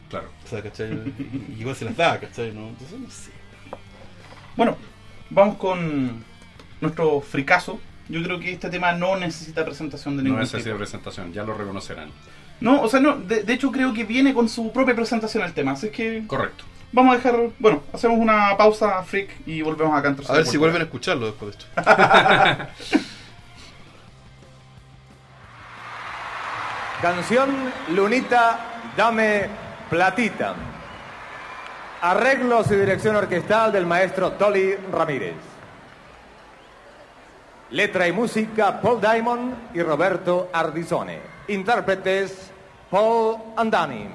Claro. 0.10 0.30
O 0.45 0.47
sea, 0.49 0.62
¿cachai? 0.64 0.91
Y- 0.91 1.53
y 1.57 1.62
igual 1.62 1.76
se 1.76 1.86
las 1.86 1.97
da, 1.97 2.20
¿cachai? 2.20 2.51
¿no? 2.53 2.68
Entonces, 2.70 2.99
no 2.99 3.10
sé. 3.10 3.32
Bueno, 4.55 4.78
vamos 5.30 5.57
con 5.57 6.24
nuestro 6.82 7.22
fricazo. 7.22 7.80
Yo 8.10 8.24
creo 8.24 8.39
que 8.39 8.53
este 8.53 8.70
tema 8.70 8.91
no 8.93 9.16
necesita 9.18 9.64
presentación 9.64 10.18
de 10.18 10.24
No 10.24 10.30
ningún 10.30 10.39
necesita 10.41 10.64
tipo. 10.70 10.78
presentación, 10.78 11.32
ya 11.32 11.43
lo 11.43 11.53
reconocerán. 11.53 12.10
No, 12.60 12.82
o 12.82 12.89
sea, 12.89 12.99
no, 12.99 13.16
de, 13.18 13.43
de 13.43 13.53
hecho 13.53 13.72
creo 13.72 13.93
que 13.93 14.03
viene 14.03 14.34
con 14.34 14.49
su 14.49 14.72
propia 14.74 14.95
presentación 14.95 15.43
el 15.43 15.53
tema, 15.53 15.72
así 15.74 15.89
que 15.89 16.24
Correcto. 16.28 16.66
vamos 16.91 17.14
a 17.14 17.18
dejar, 17.18 17.36
bueno, 17.60 17.84
hacemos 17.93 18.18
una 18.20 18.57
pausa 18.57 19.01
freak 19.03 19.30
y 19.45 19.62
volvemos 19.62 19.97
acá 19.97 20.10
en 20.10 20.18
A 20.28 20.34
ver 20.34 20.45
si 20.45 20.57
vuelven 20.57 20.82
a 20.82 20.86
escucharlo 20.86 21.28
después 21.28 21.55
de 21.55 21.57
esto. 21.60 21.66
Canción 27.01 27.49
Lunita, 27.95 28.60
dame 28.97 29.47
platita. 29.89 30.55
Arreglos 32.01 32.70
y 32.72 32.76
dirección 32.76 33.16
orquestal 33.16 33.72
del 33.72 33.86
maestro 33.86 34.34
Tolly 34.34 34.76
Ramírez. 34.91 35.36
Letra 37.72 38.07
y 38.07 38.11
música 38.11 38.82
Paul 38.82 38.99
Diamond 38.99 39.53
y 39.76 39.82
Roberto 39.84 40.49
Ardizone. 40.51 41.20
Intérpretes 41.47 42.49
Paul 42.89 43.38
Andani. 43.55 44.07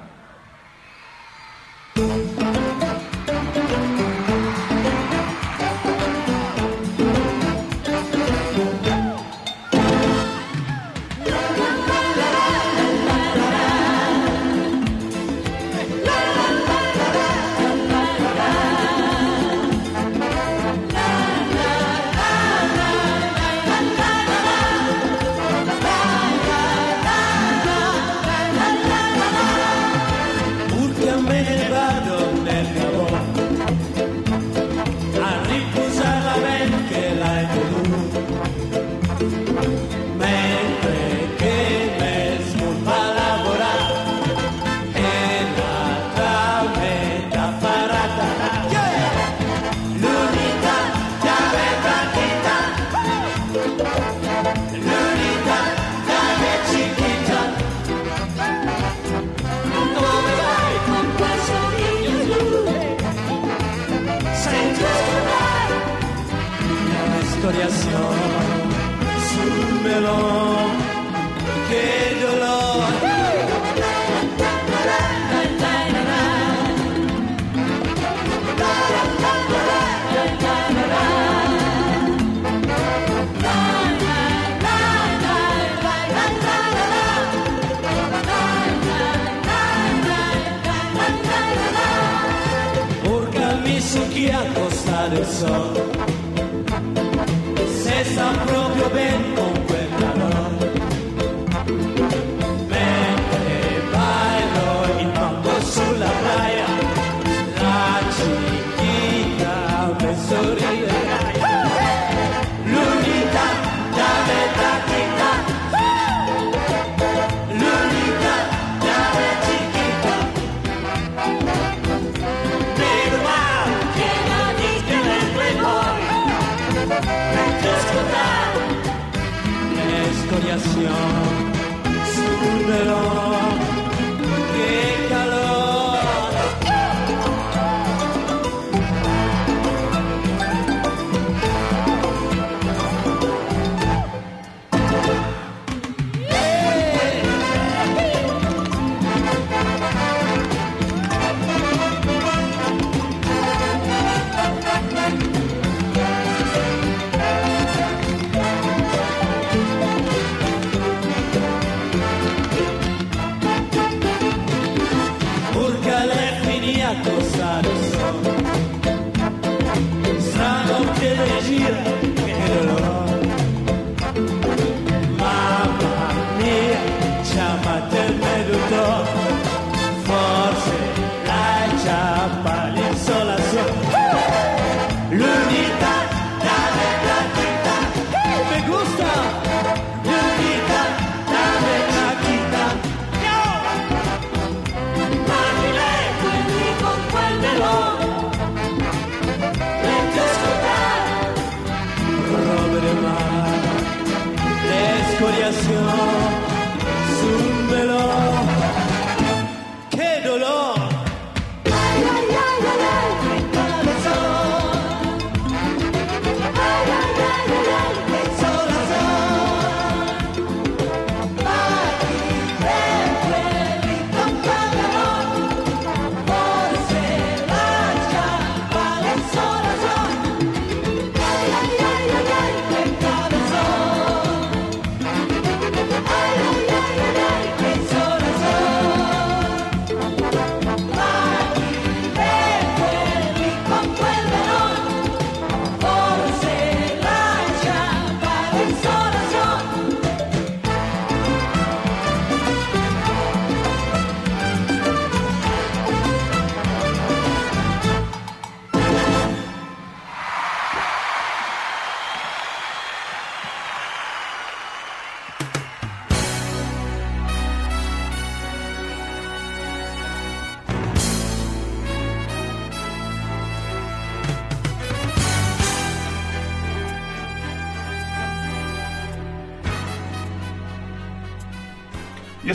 song. 95.46 95.83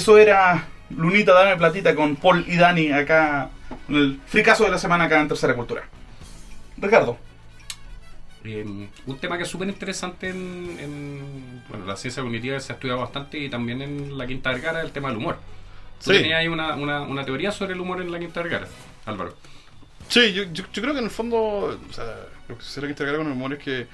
Eso 0.10 0.18
era 0.18 0.68
Lunita 0.90 1.34
Dame 1.34 1.56
Platita 1.56 1.94
con 1.94 2.16
Paul 2.16 2.44
y 2.48 2.58
Dani 2.58 2.92
acá 2.92 3.52
en 3.88 3.96
el 3.96 4.20
fricazo 4.26 4.64
de 4.64 4.72
la 4.72 4.80
semana 4.80 5.04
acá 5.04 5.22
en 5.22 5.28
Tercera 5.28 5.54
Cultura. 5.54 5.84
Ricardo. 6.78 7.16
Eh, 8.44 8.66
un 9.06 9.18
tema 9.20 9.38
que 9.38 9.44
es 9.44 9.50
súper 9.50 9.68
interesante 9.68 10.30
en, 10.30 10.78
en- 10.80 11.64
bueno, 11.70 11.86
la 11.86 11.96
ciencia 11.96 12.24
cognitiva 12.24 12.60
se 12.60 12.72
ha 12.72 12.76
estudiado 12.76 13.00
bastante 13.02 13.38
y 13.38 13.50
también 13.50 13.84
en 13.84 14.18
la 14.18 14.26
Quinta 14.26 14.50
Vergara 14.50 14.82
el 14.82 14.92
tema 14.92 15.10
del 15.10 15.18
humor. 15.18 15.38
Tú 16.04 16.12
Sí. 16.12 16.18
tenías 16.18 16.40
ahí 16.40 16.48
una, 16.48 16.74
una, 16.76 17.02
una 17.02 17.24
teoría 17.24 17.52
sobre 17.52 17.74
el 17.74 17.80
humor 17.80 18.02
en 18.02 18.12
la 18.12 18.18
Quinta 18.18 18.42
Vergara, 18.42 18.68
Álvaro. 19.06 19.36
Sí, 20.08 20.34
yo, 20.34 20.44
yo, 20.52 20.64
yo 20.74 20.82
creo 20.82 20.94
que 20.94 21.00
en 21.00 21.06
el 21.06 21.12
fondo, 21.12 21.38
o 21.38 21.94
sea, 21.94 22.06
lo 22.48 22.58
que 22.58 22.64
se 22.64 22.80
tiene 22.80 22.88
que 22.88 22.94
entregar 22.94 23.18
con 23.18 23.28
el 23.28 23.34
humor 23.34 23.54
es 23.54 23.60
que, 23.60 23.86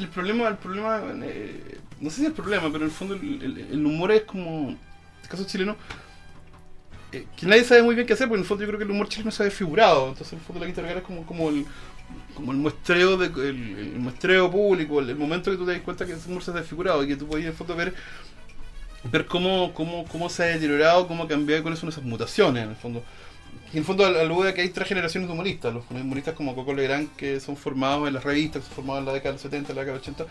el 0.00 0.08
problema, 0.08 0.48
el 0.48 0.56
problema, 0.56 1.02
eh, 1.22 1.78
no 2.00 2.10
sé 2.10 2.20
si 2.20 2.26
el 2.26 2.32
problema, 2.32 2.64
pero 2.64 2.78
en 2.78 2.84
el 2.84 2.90
fondo 2.90 3.14
el, 3.14 3.86
humor 3.86 4.12
es 4.12 4.22
como, 4.22 4.70
en 4.70 4.78
el 5.22 5.28
caso 5.28 5.44
chileno, 5.44 5.76
eh, 7.12 7.26
que 7.36 7.46
nadie 7.46 7.64
sabe 7.64 7.82
muy 7.82 7.94
bien 7.94 8.06
qué 8.06 8.12
hacer, 8.12 8.28
porque 8.28 8.38
en 8.38 8.42
el 8.42 8.48
fondo 8.48 8.62
yo 8.64 8.68
creo 8.68 8.78
que 8.78 8.84
el 8.84 8.90
humor 8.90 9.08
chileno 9.08 9.30
se 9.30 9.42
ha 9.42 9.46
desfigurado, 9.46 10.08
entonces 10.08 10.32
en 10.32 10.38
el 10.38 10.44
fondo 10.44 10.60
la 10.60 10.66
quinta 10.66 10.82
Vergara 10.82 11.00
es 11.00 11.06
como, 11.06 11.24
como 11.26 11.48
el 11.50 11.66
como 12.36 12.52
el 12.52 12.58
muestreo 12.58 13.16
de, 13.16 13.26
el, 13.48 13.98
muestreo 13.98 14.48
público, 14.48 15.00
el, 15.00 15.10
el 15.10 15.16
momento 15.16 15.50
que 15.50 15.56
tú 15.56 15.66
te 15.66 15.72
das 15.72 15.80
cuenta 15.80 16.06
que 16.06 16.12
ese 16.12 16.28
humor 16.28 16.42
se 16.42 16.52
ha 16.52 16.54
desfigurado 16.54 17.02
y 17.02 17.08
que 17.08 17.16
tú 17.16 17.26
podías 17.26 17.46
en 17.46 17.50
el 17.50 17.56
fondo 17.56 17.74
ver 17.74 17.94
ver 19.10 19.26
cómo, 19.26 19.72
cómo, 19.74 20.04
cómo 20.06 20.28
se 20.28 20.42
ha 20.42 20.46
deteriorado, 20.46 21.06
cómo 21.06 21.24
ha 21.24 21.28
cambiado 21.28 21.60
y 21.60 21.62
cuáles 21.62 21.80
son 21.80 21.88
esas 21.88 22.04
mutaciones 22.04 22.64
en 22.64 22.70
el 22.70 22.76
fondo. 22.76 23.02
Y 23.72 23.76
en 23.76 23.78
el 23.78 23.84
fondo 23.84 24.06
al- 24.06 24.16
alude 24.16 24.50
a 24.50 24.54
que 24.54 24.60
hay 24.62 24.68
tres 24.70 24.88
generaciones 24.88 25.28
de 25.28 25.32
humoristas, 25.34 25.74
los 25.74 25.84
humoristas 25.90 26.34
como 26.34 26.54
Coco 26.54 26.72
Legrand 26.72 27.08
que 27.16 27.40
son 27.40 27.56
formados 27.56 28.06
en 28.08 28.14
las 28.14 28.24
revistas, 28.24 28.62
que 28.62 28.66
son 28.68 28.76
formados 28.76 29.00
en 29.00 29.06
la 29.06 29.12
década 29.12 29.32
del 29.32 29.40
70, 29.40 29.72
en 29.72 29.76
la 29.76 29.82
década 29.82 29.98
del 29.98 30.02
80, 30.02 30.24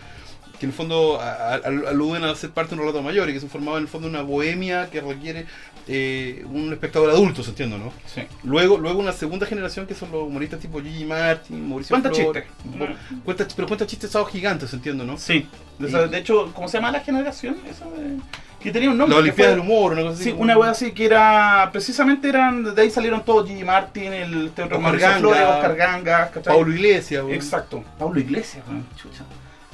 que 0.60 0.66
en 0.66 0.70
el 0.70 0.76
fondo 0.76 1.20
a- 1.20 1.34
a- 1.34 1.54
al- 1.56 1.86
aluden 1.88 2.24
a 2.24 2.34
ser 2.34 2.52
parte 2.52 2.70
de 2.70 2.76
un 2.76 2.88
relato 2.88 3.04
mayor 3.04 3.30
y 3.30 3.34
que 3.34 3.42
son 3.42 3.50
formados 3.50 3.78
en 3.80 3.84
el 3.84 3.88
fondo 3.90 4.08
de 4.08 4.14
una 4.16 4.24
bohemia 4.24 4.90
que 4.90 5.02
requiere 5.02 5.46
eh, 5.88 6.44
un 6.50 6.74
espectador 6.74 7.12
adulto, 7.12 7.44
¿se 7.44 7.52
entiende, 7.52 7.78
no? 7.78 7.94
Sí. 8.08 8.22
Luego, 8.44 8.78
luego 8.80 9.00
una 9.00 9.12
segunda 9.12 9.46
generación 9.46 9.86
que 9.86 9.94
son 9.94 10.10
los 10.12 10.24
humoristas 10.24 10.60
tipo 10.60 10.82
Gigi 10.82 11.06
Martin, 11.06 11.70
Mauricio 11.70 11.94
Cuenta 11.94 12.10
Flores. 12.12 12.46
chistes. 12.64 12.98
Cuenta- 13.24 13.48
pero 13.56 13.68
cuenta 13.68 13.86
chistes 13.86 14.10
sábados 14.10 14.32
gigantes, 14.32 14.72
¿se 14.72 14.78
entiende, 14.78 15.06
no? 15.06 15.16
Sí. 15.20 15.48
De, 15.78 15.88
esa- 15.90 16.08
de 16.08 16.18
hecho, 16.18 16.52
¿cómo 16.56 16.68
se 16.68 16.78
llama 16.78 16.90
la 16.92 17.02
generación? 17.02 17.58
Esa 17.70 17.86
de- 17.86 18.18
Que 18.66 18.72
tenía 18.72 18.90
un 18.90 18.98
La 18.98 19.04
nombre. 19.06 19.16
que 19.16 19.22
Olimpiada 19.22 19.52
fue- 19.54 19.62
del 19.62 19.70
Humor, 19.72 19.92
una 19.94 20.02
cosa 20.02 20.14
así. 20.16 20.24
Sí, 20.24 20.30
como- 20.32 20.42
una 20.44 20.58
wea 20.58 20.72
así 20.72 20.92
que 20.92 21.06
era. 21.06 21.70
Precisamente 21.72 22.28
eran. 22.30 22.76
De 22.76 22.82
ahí 22.82 22.90
salieron 22.90 23.24
todos: 23.24 23.48
Gigi 23.48 23.64
Martin, 23.64 24.12
el 24.12 24.48
Oscar 24.48 24.80
Mauricio 24.80 25.08
Ganga, 25.08 25.20
Flores, 25.20 25.42
Oscar 25.44 25.76
Ganga, 25.76 26.32
¿cachai? 26.32 26.54
Paulo 26.54 26.72
Iglesias, 26.74 27.24
weón. 27.24 27.36
Exacto. 27.36 27.84
Paulo 28.00 28.20
Iglesias, 28.20 28.64
weón, 28.68 28.86
chucha. 29.02 29.24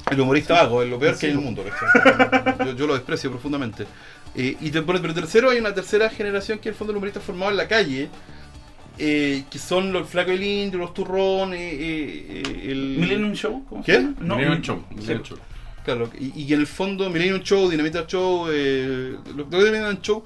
El 0.10 0.20
humorista 0.20 0.56
vago, 0.56 0.84
es 0.84 0.90
lo 0.90 1.00
peor 1.00 1.14
Sí. 1.16 1.22
que 1.22 1.26
hay 1.28 1.32
en 1.34 1.38
el 1.40 1.46
mundo. 1.46 1.64
¿cachai? 1.64 2.68
yo, 2.68 2.76
yo 2.76 2.88
lo 2.88 2.94
desprecio 2.96 3.30
profundamente. 3.32 3.86
Eh, 4.36 4.58
y 4.60 4.70
te- 4.72 4.82
pero 4.82 5.14
tercero, 5.14 5.50
hay 5.50 5.60
una 5.60 5.74
tercera 5.74 6.10
generación 6.10 6.60
que 6.60 6.70
en 6.70 6.74
el 6.74 6.78
fondo 6.78 6.92
el 6.92 6.98
humorista 6.98 7.20
formado 7.22 7.52
en 7.52 7.58
la 7.58 7.68
calle, 7.68 8.10
eh, 8.98 9.44
que 9.50 9.58
son 9.58 9.92
los 9.94 10.10
Flaco 10.10 10.32
el 10.32 10.44
Indio, 10.44 10.80
los 10.80 10.94
Turrones, 10.94 11.60
eh, 11.60 12.44
eh, 12.46 12.72
el... 12.72 12.98
Millennium 13.00 13.34
Show, 13.34 13.64
¿cómo 13.70 13.84
¿Qué? 13.84 13.94
se 13.94 14.00
llama? 14.02 14.16
No, 14.20 14.36
Millennium 14.36 14.62
Show, 14.62 14.84
sí. 14.90 14.96
Millennium 14.96 15.24
Show. 15.24 15.38
Claro, 15.84 16.10
y, 16.20 16.42
y 16.44 16.48
que 16.48 16.54
en 16.54 16.60
el 16.62 16.68
fondo 16.68 17.10
Millennium 17.10 17.42
Show, 17.42 17.70
Dinamita 17.70 18.06
Show, 18.06 18.48
eh, 18.52 19.16
dos 19.36 19.50
de 19.50 19.72
Millennium 19.72 20.00
Show, 20.02 20.24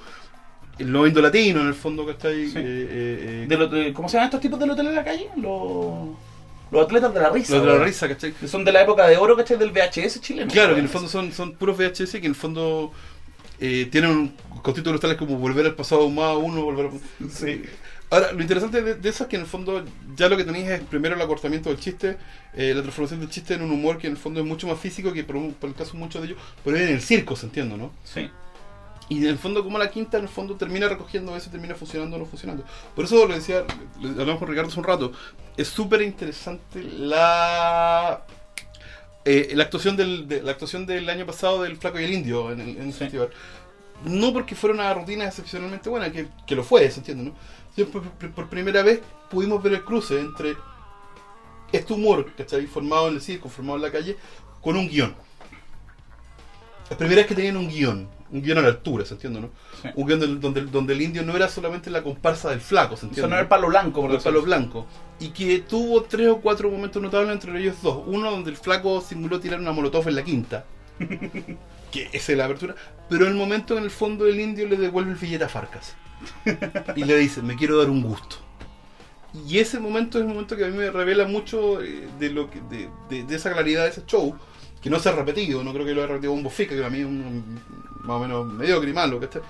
el 0.77 0.91
lo 0.91 1.05
latino 1.07 1.61
en 1.61 1.67
el 1.67 1.73
fondo, 1.73 2.05
¿cachai? 2.05 2.47
Sí. 2.49 2.57
Eh, 2.57 2.61
eh, 2.61 3.43
eh, 3.43 3.45
De 3.47 3.57
lo- 3.57 3.67
de- 3.67 3.93
¿Cómo 3.93 4.09
se 4.09 4.17
llaman 4.17 4.27
estos 4.27 4.41
tipos 4.41 4.59
del 4.59 4.71
hotel 4.71 4.87
de 4.87 4.93
la 4.93 5.03
calle? 5.05 5.29
Los, 5.37 6.09
los 6.71 6.83
atletas 6.85 7.13
de 7.13 7.19
la 7.21 7.29
risa. 7.29 7.55
los 7.55 7.65
de 7.65 7.77
la 7.77 7.83
risa, 7.85 8.07
¿cachai? 8.09 8.33
Que 8.33 8.47
son 8.47 8.65
de 8.65 8.71
la 8.73 8.81
época 8.81 9.07
de 9.07 9.15
oro, 9.17 9.37
¿cachai? 9.37 9.57
Del 9.57 9.71
VHS 9.71 10.19
chileno. 10.19 10.51
Claro, 10.51 10.73
que 10.73 10.79
en 10.79 10.85
el 10.85 10.91
fondo 10.91 11.07
son, 11.07 11.31
son 11.31 11.53
puros 11.53 11.77
VHS 11.77 12.11
que 12.11 12.17
en 12.17 12.25
el 12.25 12.35
fondo 12.35 12.91
eh, 13.61 13.87
tienen 13.89 14.09
un, 14.11 14.33
con 14.61 14.73
títulos 14.73 14.99
tales 14.99 15.15
como 15.15 15.37
Volver 15.37 15.65
al 15.67 15.75
pasado 15.75 16.09
más 16.09 16.35
uno, 16.37 16.63
volver 16.63 16.87
a... 16.87 17.29
Sí. 17.29 17.61
Ahora, 18.15 18.31
lo 18.31 18.41
interesante 18.41 18.81
de, 18.81 18.95
de 18.95 19.09
eso 19.09 19.23
es 19.23 19.29
que 19.29 19.35
en 19.35 19.41
el 19.41 19.47
fondo 19.47 19.83
ya 20.15 20.29
lo 20.29 20.37
que 20.37 20.45
tenéis 20.45 20.69
es 20.69 20.81
primero 20.81 21.15
el 21.15 21.21
acortamiento 21.21 21.69
del 21.69 21.79
chiste, 21.79 22.17
eh, 22.53 22.73
la 22.73 22.81
transformación 22.81 23.19
del 23.19 23.29
chiste 23.29 23.55
en 23.55 23.61
un 23.61 23.71
humor 23.71 23.97
que 23.97 24.07
en 24.07 24.13
el 24.13 24.17
fondo 24.17 24.39
es 24.39 24.45
mucho 24.45 24.67
más 24.67 24.79
físico 24.79 25.11
que 25.11 25.23
por, 25.25 25.35
el 25.35 25.75
caso 25.75 25.93
de 25.93 25.99
muchos 25.99 26.21
de 26.21 26.29
ellos, 26.29 26.39
pero 26.63 26.77
en 26.77 26.87
el 26.87 27.01
circo, 27.01 27.35
se 27.35 27.47
entiende, 27.47 27.75
¿no? 27.77 27.91
Sí. 28.05 28.29
Y 29.09 29.17
en 29.17 29.27
el 29.27 29.37
fondo, 29.37 29.63
como 29.63 29.77
la 29.77 29.91
quinta, 29.91 30.17
en 30.17 30.23
el 30.23 30.29
fondo 30.29 30.55
termina 30.55 30.87
recogiendo 30.87 31.35
eso, 31.35 31.49
termina 31.51 31.75
funcionando 31.75 32.15
o 32.15 32.19
no 32.19 32.25
funcionando. 32.25 32.63
Por 32.95 33.03
eso 33.05 33.27
lo 33.27 33.35
decía, 33.35 33.65
lo 34.01 34.09
hablamos 34.11 34.37
con 34.39 34.47
Ricardo 34.47 34.69
hace 34.69 34.79
un 34.79 34.85
rato, 34.85 35.11
es 35.57 35.67
súper 35.67 36.01
interesante 36.01 36.81
la 36.83 38.23
eh, 39.25 39.51
la 39.55 39.63
actuación 39.63 39.97
del 39.97 40.27
de- 40.27 40.41
la 40.43 40.51
actuación 40.51 40.85
del 40.85 41.09
año 41.09 41.25
pasado 41.25 41.63
del 41.63 41.77
Flaco 41.77 41.99
y 41.99 42.03
el 42.05 42.13
Indio 42.13 42.51
en, 42.51 42.61
el- 42.61 42.77
en 42.77 42.83
el 42.83 42.93
Sí. 42.93 42.99
festival. 42.99 43.29
No 44.03 44.33
porque 44.33 44.55
fuera 44.55 44.73
una 44.73 44.93
rutina 44.93 45.25
excepcionalmente 45.25 45.89
buena, 45.89 46.11
que, 46.11 46.27
que 46.45 46.53
lo 46.55 46.63
fue, 46.63 46.89
¿se 46.91 46.99
entiende? 46.99 47.23
¿no? 47.23 47.33
Por, 47.83 48.47
primera 48.49 48.81
vez 48.83 49.01
pudimos 49.29 49.61
ver 49.61 49.73
el 49.73 49.83
cruce 49.83 50.19
entre 50.19 50.55
este 51.71 51.93
humor, 51.93 52.31
¿cachai? 52.37 52.65
Formado 52.67 53.09
en 53.09 53.15
el 53.15 53.21
circo, 53.21 53.49
formado 53.49 53.77
en 53.77 53.81
la 53.83 53.91
calle, 53.91 54.15
con 54.61 54.77
un 54.77 54.87
guion. 54.87 55.13
La 56.89 56.97
primera 56.97 57.17
vez 57.21 57.27
que 57.27 57.35
tenían 57.35 57.57
un 57.57 57.67
guion, 57.67 58.07
un 58.31 58.41
guion 58.41 58.59
a 58.59 58.61
la 58.61 58.67
altura, 58.67 59.03
¿se 59.05 59.15
entiende? 59.15 59.41
¿no? 59.41 59.49
Sí. 59.81 59.89
Un 59.95 60.05
guion 60.07 60.19
del- 60.19 60.39
donde, 60.39 60.61
donde 60.61 60.93
el 60.93 61.01
indio 61.01 61.23
no 61.23 61.35
era 61.35 61.49
solamente 61.49 61.89
la 61.89 62.03
comparsa 62.03 62.51
del 62.51 62.61
flaco, 62.61 62.95
¿se 62.95 63.07
entiende? 63.07 63.21
sea, 63.21 63.27
no 63.27 63.35
era 63.35 63.41
el 63.41 63.47
palo 63.47 63.67
blanco, 63.67 64.01
por 64.01 64.09
por 64.11 64.15
el 64.17 64.21
palo 64.23 64.41
blanco. 64.43 64.85
Y 65.19 65.29
que 65.29 65.59
tuvo 65.59 66.03
tres 66.03 66.27
o 66.29 66.37
cuatro 66.41 66.69
momentos 66.69 67.01
notables 67.01 67.31
entre 67.31 67.59
ellos 67.59 67.81
dos. 67.81 68.03
Uno 68.05 68.29
donde 68.29 68.51
el 68.51 68.57
flaco 68.57 69.01
simuló 69.01 69.39
tirar 69.39 69.59
una 69.59 69.71
molotov 69.71 70.07
en 70.07 70.15
la 70.15 70.23
quinta. 70.23 70.65
que 71.91 72.09
esa 72.13 72.31
es 72.31 72.37
la 72.37 72.45
apertura. 72.45 72.75
Pero 73.09 73.27
el 73.27 73.33
momento 73.33 73.77
en 73.77 73.83
el 73.83 73.91
fondo 73.91 74.27
el 74.27 74.39
indio 74.39 74.67
le 74.67 74.77
devuelve 74.77 75.11
el 75.11 75.17
billete 75.17 75.43
a 75.45 75.49
Farcas. 75.49 75.95
y 76.95 77.03
le 77.03 77.17
dice, 77.17 77.41
me 77.41 77.55
quiero 77.55 77.77
dar 77.77 77.89
un 77.89 78.01
gusto. 78.03 78.37
Y 79.33 79.59
ese 79.59 79.79
momento 79.79 80.17
es 80.17 80.23
el 80.23 80.29
momento 80.29 80.55
que 80.55 80.63
a 80.65 80.67
mí 80.67 80.77
me 80.77 80.89
revela 80.91 81.25
mucho 81.27 81.81
eh, 81.81 82.07
de 82.19 82.29
lo 82.29 82.49
que, 82.49 82.61
de, 82.61 82.89
de- 83.09 83.23
de 83.25 83.35
esa 83.35 83.51
claridad 83.51 83.83
de 83.83 83.89
ese 83.89 84.05
show. 84.05 84.35
Que 84.81 84.89
no 84.89 84.99
se 84.99 85.09
ha 85.09 85.13
repetido, 85.13 85.63
no 85.63 85.73
creo 85.73 85.85
que 85.85 85.93
lo 85.95 86.01
haya 86.01 86.09
repetido 86.09 86.33
Bombo 86.33 86.49
Fica, 86.51 86.71
que 86.75 86.77
para 86.81 86.91
mí 86.91 86.99
es 86.99 87.05
un, 87.05 87.59
más 88.03 88.17
o 88.17 88.19
menos 88.19 88.45
mediocre 88.45 88.89
y 88.91 88.93
malo, 88.93 89.19
¿cachai? 89.19 89.41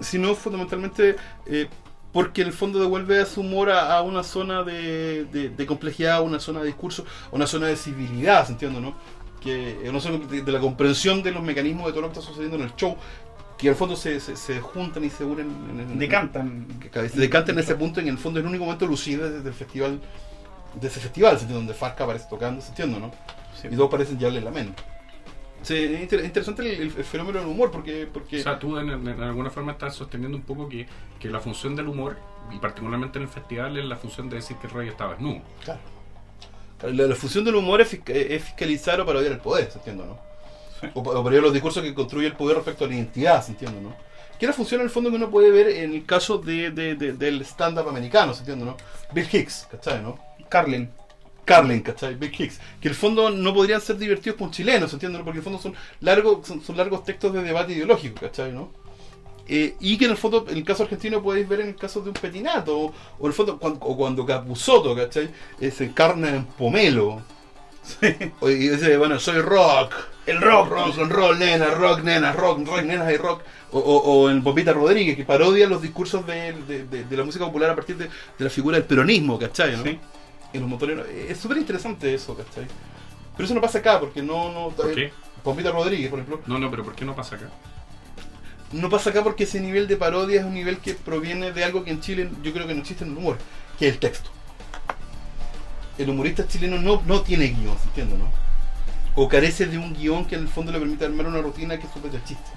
Sino 0.00 0.34
fundamentalmente 0.34 1.16
eh, 1.46 1.68
porque 2.12 2.42
en 2.42 2.48
el 2.48 2.54
fondo 2.54 2.80
devuelve 2.80 3.20
a 3.20 3.26
su 3.26 3.42
humor 3.42 3.70
a, 3.70 3.96
a 3.96 4.02
una 4.02 4.22
zona 4.24 4.62
de, 4.64 5.26
de- 5.26 5.50
de 5.50 5.66
complejidad, 5.66 6.16
a 6.16 6.20
una 6.22 6.40
zona 6.40 6.60
de 6.60 6.66
discurso, 6.66 7.04
a 7.32 7.36
una 7.36 7.46
zona 7.46 7.68
de 7.68 7.76
civilidad, 7.76 8.46
¿se 8.46 8.52
entiende, 8.52 8.80
no? 8.80 8.96
Que 9.40 9.82
es 9.84 9.90
una 9.90 10.00
zona 10.00 10.18
de, 10.26 10.42
de 10.42 10.52
la 10.52 10.60
comprensión 10.60 11.22
de 11.22 11.32
los 11.32 11.42
mecanismos 11.42 11.86
de 11.86 11.92
todo 11.92 12.02
lo 12.02 12.08
que 12.12 12.18
está 12.18 12.26
sucediendo 12.26 12.56
en 12.56 12.62
el 12.64 12.74
show, 12.76 12.96
que 13.62 13.68
en 13.68 13.72
el 13.72 13.78
fondo 13.78 13.96
se, 13.96 14.20
se, 14.20 14.36
se 14.36 14.60
juntan 14.60 15.02
y 15.04 15.10
se 15.10 15.24
unen. 15.24 15.46
En, 15.70 15.80
en- 15.80 15.98
Decantan. 15.98 16.66
se 16.92 17.18
decantan 17.20 17.54
en 17.56 17.60
ese 17.64 17.74
punto, 17.76 18.00
en 18.00 18.08
el 18.08 18.18
fondo 18.18 18.38
es 18.38 18.44
el 18.44 18.48
único 18.50 18.64
momento 18.64 18.86
lucido 18.86 19.30
desde 19.30 19.48
el 19.48 19.54
festival, 19.54 20.00
de 20.80 20.86
ese 20.88 21.00
festival. 21.00 21.38
Donde 21.48 21.72
Farca 21.72 22.04
aparece 22.04 22.26
tocando, 22.28 22.60
¿se 22.60 22.68
entiende, 22.68 23.00
no? 23.00 23.10
Sí. 23.60 23.68
Y 23.70 23.76
todos 23.76 23.90
parecen 23.90 24.18
llevarle 24.18 24.40
la 24.42 24.50
mano. 24.50 24.72
Sí, 25.62 25.76
es 25.76 26.00
inter- 26.02 26.24
interesante 26.24 26.82
el, 26.82 26.90
fenómeno 26.90 27.38
del 27.38 27.46
humor, 27.48 27.70
porque... 27.70 28.08
porque 28.12 28.40
O 28.40 28.42
sea, 28.42 28.58
tú 28.58 28.76
en, 28.78 28.90
en- 28.90 29.06
en 29.08 29.22
alguna 29.22 29.48
forma 29.48 29.72
estás 29.72 29.94
sosteniendo 29.94 30.36
un 30.36 30.42
poco 30.42 30.68
que, 30.68 30.86
que 31.20 31.28
la 31.30 31.38
función 31.38 31.76
del 31.76 31.86
humor, 31.86 32.16
y 32.50 32.58
particularmente 32.58 33.18
en 33.18 33.22
el 33.24 33.28
festival, 33.30 33.76
es 33.78 33.84
la 33.84 33.96
función 33.96 34.28
de 34.28 34.36
decir 34.36 34.56
que 34.56 34.66
el 34.66 34.72
rey 34.72 34.88
estaba 34.88 35.12
desnudo. 35.12 35.40
Claro. 35.64 35.80
La, 36.82 37.06
la 37.06 37.14
función 37.14 37.44
del 37.44 37.54
humor 37.54 37.80
es, 37.80 37.96
es 38.06 38.42
fiscalizar 38.42 39.00
o 39.00 39.06
parodiar 39.06 39.30
el 39.32 39.38
poder, 39.38 39.70
¿se 39.70 39.78
entiende, 39.78 40.04
no? 40.04 40.18
O, 40.94 41.00
o 41.00 41.04
parodiar 41.04 41.42
los 41.42 41.52
discursos 41.52 41.82
que 41.82 41.94
construye 41.94 42.26
el 42.26 42.34
poder 42.36 42.56
respecto 42.56 42.84
a 42.84 42.88
la 42.88 42.94
identidad, 42.94 43.44
¿se 43.44 43.52
entiende, 43.52 43.80
no? 43.80 43.94
Que 44.38 44.46
es 44.46 44.50
la 44.50 44.52
función 44.54 44.80
en 44.80 44.86
el 44.86 44.90
fondo 44.90 45.10
que 45.10 45.16
uno 45.16 45.30
puede 45.30 45.50
ver 45.50 45.68
en 45.68 45.94
el 45.94 46.04
caso 46.04 46.38
de, 46.38 46.70
de- 46.70 46.94
de- 46.96 47.12
del 47.12 47.42
stand-up 47.42 47.88
americano, 47.88 48.34
¿se 48.34 48.40
entiende, 48.40 48.64
no? 48.64 48.76
Bill 49.12 49.28
Hicks, 49.30 49.68
¿cachai, 49.70 50.02
no? 50.02 50.18
Carlin. 50.48 50.90
Carlin, 51.44 51.80
¿cachai? 51.82 52.14
Big 52.14 52.40
Hicks. 52.40 52.58
Que 52.80 52.88
en 52.88 52.92
el 52.92 52.94
fondo 52.94 53.28
no 53.30 53.52
podrían 53.52 53.80
ser 53.80 53.96
divertidos 53.98 54.38
con 54.38 54.50
chilenos, 54.52 54.90
¿se 54.90 54.96
entiende? 54.96 55.18
no? 55.18 55.24
Porque 55.24 55.38
en 55.38 55.40
el 55.40 55.44
fondo 55.44 55.58
son 55.60 55.74
largos, 56.00 56.46
son, 56.46 56.62
son 56.62 56.76
largos 56.76 57.02
textos 57.04 57.32
de 57.32 57.42
debate 57.42 57.72
ideológico, 57.72 58.20
¿cachai? 58.20 58.52
¿no? 58.52 58.70
Eh, 59.48 59.74
y 59.80 59.98
que 59.98 60.04
en 60.04 60.12
el 60.12 60.16
fondo, 60.16 60.44
en 60.48 60.56
el 60.56 60.64
caso 60.64 60.84
argentino, 60.84 61.20
podéis 61.22 61.48
ver 61.48 61.60
en 61.62 61.68
el 61.68 61.76
caso 61.76 62.00
de 62.00 62.08
un 62.10 62.14
petinato, 62.14 62.78
o, 62.78 62.94
o 63.18 63.26
el 63.26 63.32
fondo, 63.32 63.58
cuando, 63.58 63.80
o 63.84 63.96
cuando 63.96 64.24
Capuzotto, 64.24 64.94
¿cachai? 64.94 65.30
Eh, 65.60 65.70
se 65.72 65.84
encarna 65.86 66.28
en 66.30 66.44
pomelo. 66.44 67.22
O- 68.40 68.48
y 68.48 68.68
dice, 68.68 68.96
bueno, 68.96 69.18
soy 69.18 69.40
rock. 69.40 69.94
El 70.26 70.40
rock. 70.40 70.68
Rock 70.70 70.98
and 70.98 71.10
roll, 71.12 71.38
nena, 71.38 71.66
rock, 71.70 72.02
nena, 72.02 72.32
rock, 72.32 72.66
rock, 72.66 72.82
nenas 72.82 73.12
y 73.12 73.16
rock. 73.16 73.42
O, 73.72 73.78
o, 73.78 73.96
o 74.22 74.30
en 74.30 74.42
Popita 74.42 74.72
Rodríguez, 74.72 75.16
que 75.16 75.24
parodia 75.24 75.66
los 75.66 75.80
discursos 75.82 76.24
de, 76.26 76.52
de- 76.52 76.84
de- 76.84 77.04
de 77.04 77.16
la 77.16 77.24
música 77.24 77.44
popular 77.44 77.70
a 77.70 77.74
partir 77.74 77.96
de, 77.96 78.04
de 78.06 78.44
la 78.44 78.50
figura 78.50 78.76
del 78.76 78.86
peronismo, 78.86 79.38
¿cachai? 79.38 79.76
¿no? 79.76 79.82
Sí. 79.82 79.98
en 80.52 80.60
los 80.60 80.68
motoreros. 80.68 81.06
Es 81.08 81.38
súper 81.38 81.56
interesante 81.58 82.12
eso, 82.14 82.36
¿cachai? 82.36 82.66
Pero 83.36 83.44
eso 83.46 83.54
no 83.54 83.60
pasa 83.60 83.78
acá, 83.78 83.98
porque 83.98 84.22
no... 84.22 84.52
no 84.52 84.68
¿Por 84.70 84.94
qué? 84.94 85.12
Pompita 85.42 85.70
Rodríguez, 85.72 86.08
por 86.10 86.20
ejemplo. 86.20 86.40
No, 86.46 86.58
no, 86.58 86.70
pero 86.70 86.84
¿por 86.84 86.94
qué 86.94 87.04
no 87.04 87.16
pasa 87.16 87.34
acá? 87.36 87.46
No 88.72 88.88
pasa 88.88 89.10
acá 89.10 89.22
porque 89.24 89.44
ese 89.44 89.60
nivel 89.60 89.88
de 89.88 89.96
parodia 89.96 90.40
es 90.40 90.46
un 90.46 90.54
nivel 90.54 90.78
que 90.78 90.94
proviene 90.94 91.50
de 91.52 91.64
algo 91.64 91.82
que 91.82 91.90
en 91.90 92.00
Chile 92.00 92.30
yo 92.42 92.52
creo 92.52 92.66
que 92.66 92.74
no 92.74 92.80
existe 92.82 93.04
en 93.04 93.10
el 93.12 93.16
humor, 93.18 93.38
que 93.78 93.88
es 93.88 93.94
el 93.94 93.98
texto. 93.98 94.30
El 95.98 96.08
humorista 96.10 96.46
chileno 96.46 96.78
no, 96.78 97.02
no 97.06 97.20
tiene 97.22 97.48
guion, 97.48 97.76
¿se 97.78 97.84
entiende, 97.88 98.16
no? 98.18 98.30
O 99.14 99.28
carece 99.28 99.66
de 99.66 99.76
un 99.78 99.92
guion 99.94 100.24
que 100.24 100.36
en 100.36 100.42
el 100.42 100.48
fondo 100.48 100.72
le 100.72 100.78
permite 100.78 101.04
armar 101.04 101.26
una 101.26 101.40
rutina 101.42 101.78
que 101.78 101.86
supera 101.88 102.14
el 102.16 102.24
chiste. 102.24 102.50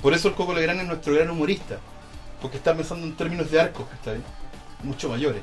Por 0.00 0.14
eso 0.14 0.28
el 0.28 0.34
Coco 0.34 0.54
Legrand 0.54 0.80
es 0.80 0.86
nuestro 0.86 1.14
gran 1.14 1.30
humorista. 1.30 1.78
Porque 2.40 2.56
está 2.56 2.74
pensando 2.76 3.06
en 3.06 3.14
términos 3.16 3.50
de 3.50 3.60
arcos, 3.60 3.86
¿cachai? 3.88 4.20
Mucho 4.82 5.08
mayores. 5.08 5.42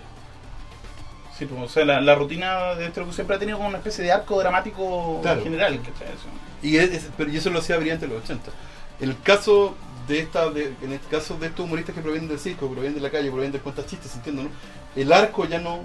Sí, 1.37 1.45
pues, 1.45 1.61
o 1.61 1.69
sea, 1.69 1.85
la, 1.85 2.01
la 2.01 2.15
rutina 2.15 2.75
de 2.75 2.87
este 2.87 3.01
siempre 3.13 3.37
ha 3.37 3.39
tenido 3.39 3.57
como 3.57 3.69
una 3.69 3.77
especie 3.77 4.03
de 4.03 4.11
arco 4.11 4.37
dramático 4.39 5.19
Claro. 5.21 5.41
general, 5.41 5.77
¿cachai? 5.81 6.07
Eso. 6.13 6.27
Y, 6.61 6.75
es- 6.77 7.09
pero, 7.17 7.31
y 7.31 7.37
eso 7.37 7.49
lo 7.49 7.59
hacía 7.59 7.77
brillante 7.77 8.05
en 8.05 8.11
los 8.13 8.23
80. 8.23 8.51
En 8.99 9.09
el 9.09 9.21
caso 9.21 9.75
de 10.09 10.19
esta, 10.19 10.49
de- 10.49 10.73
en 10.81 10.91
el 10.91 10.99
caso 11.09 11.37
de 11.37 11.47
estos 11.47 11.65
humoristas 11.65 11.95
que 11.95 12.01
provienen 12.01 12.27
del 12.27 12.39
circo, 12.39 12.67
que 12.67 12.73
provienen 12.73 12.95
de 12.95 13.01
la 13.01 13.09
calle, 13.09 13.25
que 13.25 13.31
provienen 13.31 13.53
de 13.53 13.59
cuentas 13.59 13.85
chistes, 13.85 14.13
entiendo, 14.15 14.43
¿no? 14.43 14.49
El 14.97 15.13
arco 15.13 15.45
ya 15.45 15.59
no, 15.59 15.79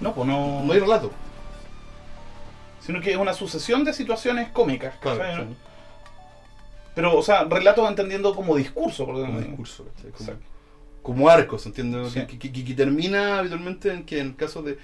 No, 0.00 0.12
pues 0.14 0.26
no. 0.28 0.62
no 0.64 0.72
hay 0.74 0.80
relato. 0.80 1.10
Sino 2.84 3.00
que 3.00 3.12
es 3.12 3.16
una 3.16 3.32
sucesión 3.34 3.84
de 3.84 3.92
situaciones 3.92 4.48
cómicas, 4.50 4.94
Claro. 5.00 5.46
Pero, 6.94 7.16
o 7.16 7.22
sea, 7.22 7.44
relatos 7.44 7.88
entendiendo 7.88 8.34
como 8.34 8.54
discurso. 8.56 9.06
Porque, 9.06 9.22
como 9.22 9.40
discurso, 9.40 9.86
como, 10.18 10.32
como 11.02 11.28
arcos, 11.30 11.64
¿entiendes? 11.64 12.12
Sí. 12.12 12.20
Que, 12.26 12.38
que- 12.38 12.52
que- 12.52 12.64
que 12.64 12.74
termina 12.74 13.38
habitualmente 13.38 13.90
en 13.92 14.04
que 14.04 14.20
en 14.20 14.34
caso 14.34 14.62
de. 14.62 14.76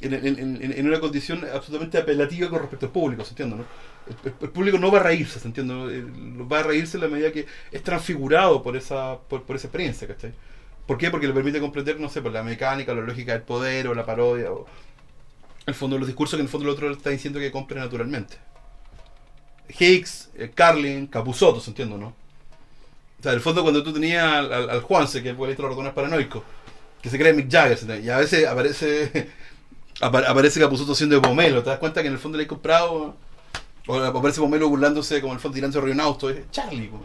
En, 0.00 0.14
en- 0.14 0.26
en- 0.38 0.72
en 0.78 0.86
una 0.86 1.00
condición 1.00 1.44
absolutamente 1.52 1.98
apelativa 1.98 2.48
con 2.48 2.60
respecto 2.60 2.86
al 2.86 2.92
público, 2.92 3.24
¿se 3.24 3.30
entiende? 3.30 3.56
¿no? 3.56 3.64
El, 4.24 4.32
el 4.40 4.50
público 4.50 4.78
no 4.78 4.92
va 4.92 5.00
a 5.00 5.02
reírse, 5.02 5.40
¿se 5.40 5.48
entiende? 5.48 6.04
Va 6.50 6.60
a 6.60 6.62
reírse 6.62 6.96
en 6.96 7.02
la 7.02 7.08
medida 7.08 7.32
que 7.32 7.46
es 7.72 7.82
transfigurado 7.82 8.62
por 8.62 8.76
esa, 8.76 9.18
por, 9.28 9.42
por 9.42 9.56
esa 9.56 9.66
experiencia, 9.66 10.06
¿cachai? 10.06 10.32
¿Por 10.86 10.96
qué? 10.96 11.10
Porque 11.10 11.26
le 11.26 11.34
permite 11.34 11.58
comprender, 11.60 11.98
no 11.98 12.08
sé, 12.08 12.22
por 12.22 12.30
la 12.30 12.44
mecánica, 12.44 12.94
la 12.94 13.00
lógica 13.02 13.32
del 13.32 13.42
poder 13.42 13.88
o 13.88 13.94
la 13.94 14.06
parodia 14.06 14.52
o 14.52 14.64
el 15.68 15.74
fondo 15.74 15.98
los 15.98 16.06
discursos 16.06 16.36
que 16.36 16.40
en 16.40 16.46
el 16.46 16.50
fondo 16.50 16.66
el 16.68 16.74
otro 16.74 16.90
está 16.90 17.10
diciendo 17.10 17.38
que 17.38 17.50
compre 17.52 17.78
naturalmente. 17.78 18.36
Higgs, 19.78 20.30
eh, 20.34 20.50
Carlin, 20.54 21.06
Capusotto, 21.06 21.60
¿se 21.60 21.70
entiende, 21.70 21.96
no? 21.98 22.08
O 22.08 23.22
sea, 23.22 23.32
en 23.32 23.36
el 23.36 23.42
fondo 23.42 23.62
cuando 23.62 23.82
tú 23.82 23.92
tenías 23.92 24.24
al, 24.24 24.80
Juanse, 24.80 25.22
que 25.22 25.30
es 25.30 25.34
el 25.38 25.40
de 25.56 25.62
los 25.62 25.70
ratones 25.70 25.92
paranoicos, 25.92 26.42
que 27.02 27.10
se 27.10 27.18
cree 27.18 27.32
Mick 27.32 27.50
Jagger, 27.50 28.00
y 28.02 28.08
a 28.08 28.16
veces 28.18 28.46
aparece 28.46 29.30
apa- 30.00 30.28
aparece 30.28 30.60
Capusotto 30.60 30.94
siendo 30.94 31.16
de 31.16 31.22
Pomelo, 31.22 31.62
¿te 31.62 31.70
das 31.70 31.78
cuenta 31.78 32.00
que 32.02 32.08
en 32.08 32.14
el 32.14 32.18
fondo 32.20 32.38
le 32.38 32.42
hay 32.42 32.48
comprado? 32.48 33.16
O 33.86 33.96
aparece 34.00 34.40
Pomelo 34.40 34.68
burlándose 34.68 35.20
como 35.20 35.32
en 35.32 35.36
el 35.38 35.40
fondo 35.42 35.58
de 35.60 35.92
un 35.92 36.00
auto, 36.00 36.30
es 36.30 36.50
Charlie, 36.50 36.88
po. 36.88 37.00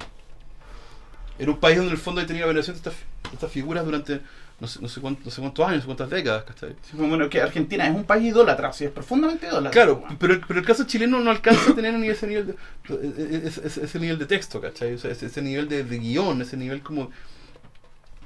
Era 1.39 1.49
un 1.51 1.59
país 1.59 1.77
donde 1.77 1.91
en 1.91 1.97
el 1.97 2.01
fondo 2.01 2.21
hay 2.21 2.27
tenido 2.27 2.45
la 2.45 2.49
veneración 2.53 2.79
de 2.81 2.91
estas 3.33 3.51
figuras 3.51 3.83
durante 3.83 4.21
no 4.63 4.67
sé, 4.67 4.79
no, 4.81 4.87
sé 4.87 5.01
cuántos, 5.01 5.25
no 5.25 5.31
sé 5.31 5.41
cuántos 5.41 5.65
años, 5.67 5.75
no 5.75 5.81
sé 5.81 5.85
cuántas 5.87 6.09
décadas, 6.09 6.43
¿cachai? 6.45 6.69
Sí, 6.81 6.93
pues, 6.97 7.09
bueno, 7.09 7.29
que 7.29 7.41
Argentina 7.41 7.85
es 7.85 7.93
un 7.93 8.05
país 8.05 8.25
idólatra, 8.31 8.71
sí, 8.71 8.85
es 8.85 8.91
profundamente 8.91 9.45
idólatra. 9.47 9.71
Claro, 9.71 10.03
pero, 10.17 10.39
pero 10.47 10.59
el 10.61 10.65
caso 10.65 10.85
chileno 10.85 11.19
no 11.19 11.29
alcanza 11.29 11.71
a 11.71 11.75
tener 11.75 11.93
ni 11.95 12.07
ese 12.07 12.25
nivel 12.27 12.47
de, 12.47 13.47
ese, 13.47 13.67
ese- 13.67 13.83
ese 13.83 13.99
nivel 13.99 14.17
de 14.17 14.25
texto, 14.25 14.61
¿cachai? 14.61 14.93
O 14.93 14.97
sea, 14.97 15.11
ese, 15.11 15.25
ese 15.25 15.41
nivel 15.41 15.67
de, 15.67 15.83
de 15.83 15.97
guion, 15.99 16.41
ese 16.41 16.55
nivel 16.55 16.81
como 16.81 17.11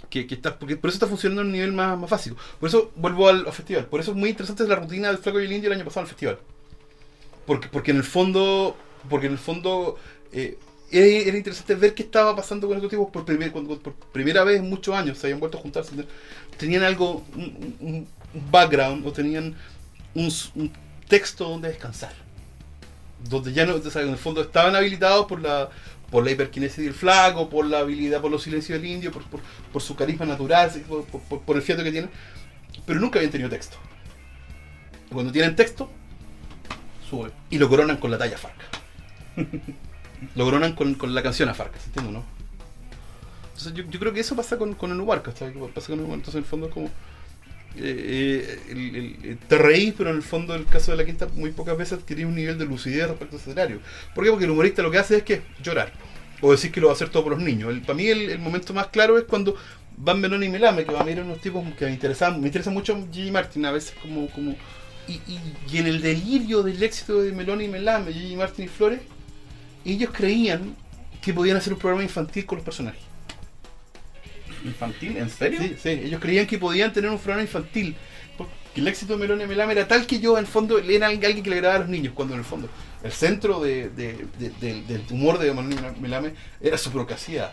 que, 0.10 0.28
que 0.28 0.36
está, 0.36 0.58
porque 0.58 0.78
por 0.78 0.90
eso 0.90 0.96
está 0.98 1.08
funcionando 1.08 1.42
a 1.42 1.46
un 1.46 1.52
nivel 1.52 1.74
más, 1.74 1.98
más 1.98 2.10
básico. 2.10 2.38
Por 2.60 2.70
eso 2.70 2.92
vuelvo 2.96 3.28
al, 3.28 3.46
al 3.48 3.52
festival. 3.54 3.86
Por 3.88 4.00
eso 4.00 4.12
es 4.12 4.18
muy 4.18 4.30
interesante 4.30 4.68
la 4.68 4.76
rutina 4.76 5.08
del 5.08 5.18
Flaco 5.18 5.42
y 5.42 5.46
el 5.46 5.52
Indio 5.52 5.70
el 5.72 5.76
año 5.78 5.86
pasado 5.86 6.02
en 6.02 6.06
el 6.06 6.10
festival. 6.10 6.40
Porque, 7.46 7.68
porque 7.70 7.92
en 7.92 7.98
el 7.98 8.04
fondo, 8.04 8.78
porque 9.10 9.26
en 9.28 9.34
el 9.34 9.38
fondo 9.40 9.98
eh, 10.32 10.58
era, 10.92 11.38
interesante 11.38 11.76
ver 11.76 11.94
qué 11.94 12.04
estaba 12.04 12.36
pasando 12.36 12.68
con 12.68 12.78
estos 12.78 12.90
tipos 12.90 13.10
por, 13.12 13.26
primer- 13.26 13.52
cuando- 13.52 13.80
por 13.80 13.94
primera 13.94 14.44
vez 14.44 14.60
en 14.60 14.70
muchos 14.70 14.96
años. 14.96 15.18
Se 15.18 15.28
habían 15.28 15.40
vuelto 15.40 15.58
a 15.58 15.62
juntarse. 15.62 15.92
Tenían 16.58 16.84
algo, 16.84 17.24
un, 17.36 17.76
un- 17.80 18.08
un 18.34 18.52
background 18.52 19.06
o 19.06 19.12
tenían 19.12 19.56
un, 20.16 20.32
texto 21.08 21.50
donde 21.50 21.70
descansar. 21.70 22.14
Donde 23.30 23.52
ya 23.54 23.66
no, 23.66 23.76
o 23.76 23.90
sea, 23.90 24.02
en 24.04 24.10
el 24.10 24.18
fondo 24.18 24.42
estaban 24.42 24.76
habilitados 24.76 25.26
por 25.26 25.42
la 25.42 25.70
por 26.10 26.24
la 26.24 26.32
del 26.84 26.94
flaco, 26.94 27.50
por 27.50 27.66
la 27.66 27.80
habilidad, 27.80 28.22
por 28.22 28.32
los 28.32 28.42
silencios 28.44 28.82
del 28.82 28.90
indio, 28.90 29.12
por, 29.12 29.24
su 29.82 29.94
carisma 29.96 30.26
natural, 30.26 30.72
por, 30.88 31.04
por- 31.06 31.42
el 31.58 31.62
fiato 31.62 31.84
que 31.84 31.92
tienen, 31.92 32.10
pero 32.86 33.00
nunca 33.02 33.20
habían 33.20 33.32
tenido 33.32 33.50
texto. 33.50 33.76
Cuando 35.12 35.34
tienen 35.34 35.56
texto, 35.56 35.90
Sube. 37.10 37.32
y 37.50 37.58
lo 37.58 37.68
coronan 37.70 37.98
con 37.98 38.12
la 38.12 38.18
talla 38.18 38.38
Farca. 38.38 38.66
lo 40.36 40.46
coronan 40.46 40.74
con, 40.74 40.96
con 40.96 41.14
la 41.14 41.22
canción 41.24 41.50
a 41.50 41.54
Farca, 41.54 41.80
¿se 41.80 41.88
entiende 41.88 42.10
o 42.10 42.14
no? 42.14 42.24
Entonces 43.48 43.74
yo, 43.74 43.84
yo 43.90 44.00
creo 44.00 44.14
que 44.14 44.20
eso 44.20 44.36
pasa 44.36 44.58
con, 44.58 44.74
con 44.76 44.92
el. 44.92 44.98
Que 45.24 45.32
Pasa 45.74 45.88
con. 45.88 46.00
Entonces 46.00 46.36
en 46.36 46.40
el 46.40 46.46
fondo 46.46 46.68
es 46.68 46.74
como... 46.74 46.88
eh, 46.88 46.92
eh, 47.78 48.60
el- 48.70 48.96
el- 49.30 49.38
te 49.38 49.58
reís, 49.58 49.94
pero 49.98 50.10
en 50.12 50.18
el 50.18 50.22
fondo, 50.24 50.54
en 50.56 50.62
el 50.62 50.68
caso 50.68 50.92
de 50.92 50.98
la 50.98 51.06
quinta, 51.06 51.28
muy 51.34 51.52
pocas 51.52 51.78
veces 51.78 52.00
adquirí 52.00 52.24
un 52.24 52.36
nivel 52.36 52.58
de 52.58 52.66
lucidez 52.66 53.08
respecto 53.08 53.36
al 53.36 53.42
escenario. 53.42 53.80
¿Por 54.14 54.24
qué? 54.24 54.30
Porque 54.30 54.46
el 54.46 54.52
humorista 54.52 54.82
lo 54.84 54.92
que 54.92 54.98
hace 55.00 55.18
es 55.18 55.24
que 55.24 55.42
llorar. 55.64 55.92
O 56.42 56.52
decir 56.52 56.72
que 56.72 56.80
lo 56.80 56.88
va 56.88 56.94
a 56.94 56.96
hacer 56.96 57.10
todo 57.10 57.24
por 57.24 57.34
los 57.34 57.42
niños. 57.42 57.74
Para 57.82 57.96
mí 57.96 58.08
el, 58.08 58.30
el 58.30 58.40
momento 58.40 58.74
más 58.74 58.88
claro 58.88 59.18
es 59.18 59.24
cuando 59.24 59.56
Van 59.98 60.22
Melón 60.22 60.44
y 60.44 60.50
Melame, 60.50 60.86
que 60.86 60.92
van 60.92 61.08
a 61.08 61.12
ir 61.12 61.20
unos 61.20 61.42
tipos 61.42 61.64
que 61.74 61.86
me 61.86 61.92
interesan, 61.92 62.40
me 62.40 62.46
interesa 62.48 62.70
mucho 62.70 62.96
Gigi 63.12 63.32
Martin, 63.32 63.66
a 63.66 63.72
veces 63.72 63.96
como... 64.02 64.28
como 64.30 64.56
y, 65.08 65.14
y- 65.14 65.40
y 65.72 65.78
en 65.80 65.88
el 65.88 66.02
delirio 66.02 66.62
del 66.62 66.82
éxito 66.84 67.24
de 67.24 67.32
Melón 67.32 67.62
y 67.62 67.68
Melame, 67.70 68.14
Gigi 68.14 68.36
Martin 68.36 68.66
y 68.66 68.68
Flores, 68.68 69.00
ellos 69.94 70.10
creían 70.14 70.76
que 71.22 71.34
podían 71.34 71.58
hacer 71.58 71.74
un 71.74 71.80
programa 71.80 72.04
infantil 72.04 72.46
con 72.46 72.58
los 72.58 72.66
personajes. 72.66 73.02
¿Infantil? 74.64 75.18
¿En 75.18 75.30
serio? 75.30 75.60
Sí, 75.62 75.76
sí, 75.82 75.90
ellos 75.90 76.20
creían 76.20 76.48
que 76.48 76.58
podían 76.58 76.92
tener 76.92 77.10
un 77.10 77.18
programa 77.18 77.42
infantil. 77.44 77.96
Porque 78.38 78.54
el 78.76 78.88
éxito 78.88 79.14
de 79.14 79.20
Melón 79.20 79.42
y 79.42 79.46
Melame 79.46 79.74
era 79.74 79.88
tal 79.88 80.06
que 80.06 80.20
yo, 80.20 80.38
en 80.38 80.46
el 80.46 80.48
fondo, 80.48 80.78
era 80.80 81.08
alguien 81.08 81.44
que 81.44 81.50
le 81.50 81.56
agradaba 81.58 81.76
a 81.78 81.80
los 81.82 81.90
niños. 81.90 82.14
Cuando 82.14 82.34
en 82.34 82.40
el 82.40 82.46
fondo, 82.46 82.70
el 83.04 83.12
centro 83.12 83.60
de, 83.60 83.90
de- 83.90 84.26
de- 84.40 84.50
de- 84.60 84.82
del 84.84 85.04
humor 85.12 85.38
de 85.38 85.54
Melón 85.54 85.72
y 85.98 86.02
Melame 86.02 86.34
era 86.62 86.78
su 86.78 86.92
procacidad. 86.92 87.52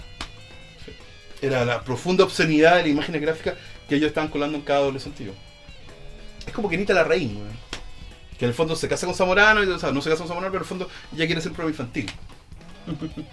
Era 1.43 1.64
la 1.64 1.82
profunda 1.82 2.24
obscenidad 2.24 2.76
de 2.76 2.82
la 2.85 2.89
imagen 2.89 3.20
gráfica 3.20 3.55
que 3.89 3.97
ellos 3.97 4.09
estaban 4.09 4.30
colando 4.30 4.57
en 4.57 4.64
cada 4.64 4.80
doble 4.80 4.99
sentido. 4.99 5.35
Es 6.47 6.53
como 6.53 6.68
que 6.68 6.76
Anita 6.76 6.95
la 6.95 7.05
Reina, 7.05 7.41
que 8.45 8.47
en 8.47 8.51
el 8.51 8.55
fondo 8.55 8.77
se 8.77 8.89
casa 8.89 9.07
con 9.07 9.15
Zamorano, 9.15 9.65
y, 9.65 9.67
o 9.69 9.79
sea, 9.79 9.91
no 9.91 10.03
se 10.03 10.11
casa 10.11 10.21
con 10.21 10.29
Zamorano, 10.29 10.53
pero 10.53 10.63
en 10.63 10.65
el 10.65 10.69
fondo 10.69 10.89
ya 11.13 11.25
quiere 11.27 11.39
hacer 11.39 11.51
un 11.51 11.57
programa 11.57 11.73
infantil. 11.73 12.11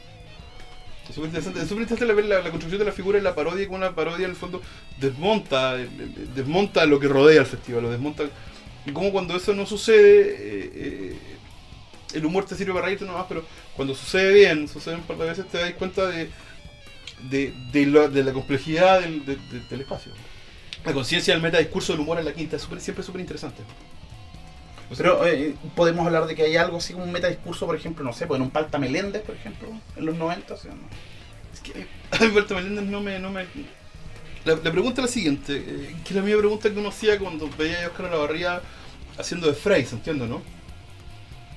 Es 1.09 1.16
súper 1.16 1.28
interesante, 1.30 1.59
es 1.62 1.68
súper 1.68 1.82
interesante 1.82 2.14
ver 2.14 2.26
la, 2.26 2.36
la 2.41 2.51
construcción 2.51 2.80
de 2.80 2.86
la 2.86 2.91
figura 2.93 3.18
y 3.18 3.22
la 3.22 3.36
parodia, 3.36 3.66
como 3.66 3.78
una 3.78 3.93
parodia 3.93 4.24
en 4.26 4.30
el 4.32 4.38
fondo 4.38 4.62
desmonta, 4.97 5.78
eh, 5.78 5.89
eh, 5.99 6.28
desmonta 6.36 6.86
lo 6.86 6.99
que 7.01 7.07
rodea 7.09 7.41
al 7.41 7.45
festival, 7.47 7.84
lo 7.84 7.91
desmonta. 7.91 8.24
Y 8.86 8.91
como 8.93 9.12
cuando 9.12 9.36
eso 9.36 9.53
no 9.53 9.66
sucede, 9.66 10.30
eh, 10.30 10.72
eh, 10.74 11.18
el 12.14 12.26
humor 12.26 12.45
te 12.45 12.55
sirve 12.55 12.72
para 12.74 12.86
reírte 12.86 13.03
nomás, 13.03 13.26
pero 13.28 13.43
cuando 13.76 13.93
sucede 13.93 14.32
bien, 14.34 14.70
sucede 14.70 14.95
un 14.95 15.01
par 15.01 15.18
de 15.18 15.26
veces, 15.26 15.47
te 15.49 15.57
das 15.57 15.74
cuenta 15.74 16.05
de, 16.07 16.30
de, 17.30 17.53
de, 17.74 17.86
lo- 17.88 18.07
de 18.09 18.24
la 18.24 18.32
complejidad 18.32 19.01
del, 19.01 19.26
de- 19.26 19.36
de- 19.36 19.62
del 19.70 19.82
espacio. 19.82 20.14
La 20.86 20.93
conciencia 20.93 21.34
del 21.34 21.43
metadiscurso 21.43 21.91
del 21.91 22.01
humor 22.01 22.20
en 22.20 22.26
la 22.26 22.34
quinta 22.34 22.55
es 22.55 22.62
súper- 22.62 22.80
siempre 22.80 23.03
súper 23.03 23.20
interesante. 23.22 23.64
Pero 24.97 25.25
eh, 25.25 25.55
podemos 25.75 26.05
hablar 26.05 26.25
de 26.27 26.35
que 26.35 26.43
hay 26.43 26.57
algo 26.57 26.77
así 26.77 26.93
como 26.93 27.05
un 27.05 27.11
metadiscurso, 27.11 27.65
por 27.65 27.75
ejemplo, 27.75 28.03
no 28.03 28.13
sé, 28.13 28.27
pues 28.27 28.37
en 28.37 28.43
un 28.43 28.51
Palta 28.51 28.77
Meléndez, 28.77 29.21
por 29.23 29.35
ejemplo, 29.35 29.69
en 29.95 30.05
los 30.05 30.15
90, 30.17 30.57
¿sí 30.57 30.67
o 30.67 30.71
no? 30.71 30.81
Es 31.53 31.59
que 31.61 31.87
a 32.11 32.19
mí 32.25 32.35
Walter 32.35 32.57
Meléndez 32.57 32.85
no 32.85 33.01
me... 33.01 33.19
No 33.19 33.29
me 33.31 33.45
la, 34.43 34.55
la 34.55 34.71
pregunta 34.71 35.01
es 35.01 35.07
la 35.07 35.13
siguiente, 35.13 35.55
eh, 35.55 35.95
que 36.03 36.09
es 36.09 36.15
la 36.15 36.23
misma 36.23 36.39
pregunta 36.39 36.69
que 36.69 36.79
uno 36.79 36.89
hacía 36.89 37.19
cuando 37.19 37.49
veía 37.57 37.85
a 37.85 37.87
Oscar 37.89 38.07
Olavarría 38.07 38.61
haciendo 39.17 39.47
de 39.47 39.53
Frey, 39.53 39.85
¿se 39.85 39.95
entiende, 39.95 40.27
no? 40.27 40.41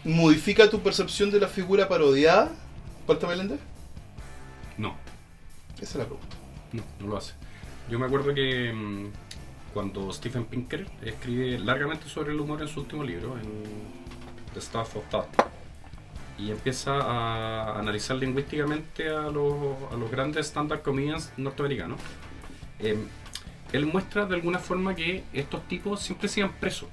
¿Modifica 0.04 0.68
tu 0.68 0.80
percepción 0.80 1.30
de 1.30 1.40
la 1.40 1.48
figura 1.48 1.88
parodiada, 1.88 2.52
Walter 3.08 3.28
Meléndez? 3.28 3.58
No, 4.76 4.96
Esa 5.76 5.84
es 5.84 5.94
la 5.96 6.04
pregunta. 6.04 6.36
no, 6.72 6.82
no 7.00 7.06
lo 7.06 7.16
hace. 7.16 7.32
Yo 7.88 7.98
me 7.98 8.06
acuerdo 8.06 8.34
que 8.34 8.72
mm, 8.72 9.06
cuando 9.74 10.12
Stephen 10.12 10.44
Pinker 10.44 10.86
escribe 11.02 11.58
largamente 11.58 12.08
sobre 12.08 12.32
el 12.32 12.40
humor 12.40 12.62
en 12.62 12.68
su 12.68 12.80
último 12.80 13.02
libro, 13.02 13.36
en 13.36 13.64
The 14.54 14.60
Stuff 14.60 14.96
of 14.96 15.08
Thought, 15.10 15.28
y 16.38 16.50
empieza 16.52 16.92
a 17.00 17.78
analizar 17.78 18.16
lingüísticamente 18.16 19.08
a 19.10 19.22
los, 19.22 19.92
a 19.92 19.96
los 19.96 20.10
grandes 20.10 20.46
stand-up 20.46 20.82
comedians 20.82 21.32
norteamericanos, 21.36 22.00
eh, 22.78 22.96
él 23.72 23.86
muestra 23.86 24.24
de 24.26 24.36
alguna 24.36 24.60
forma 24.60 24.94
que 24.94 25.24
estos 25.32 25.66
tipos 25.66 26.00
siempre 26.00 26.28
sigan 26.28 26.52
presos. 26.52 26.88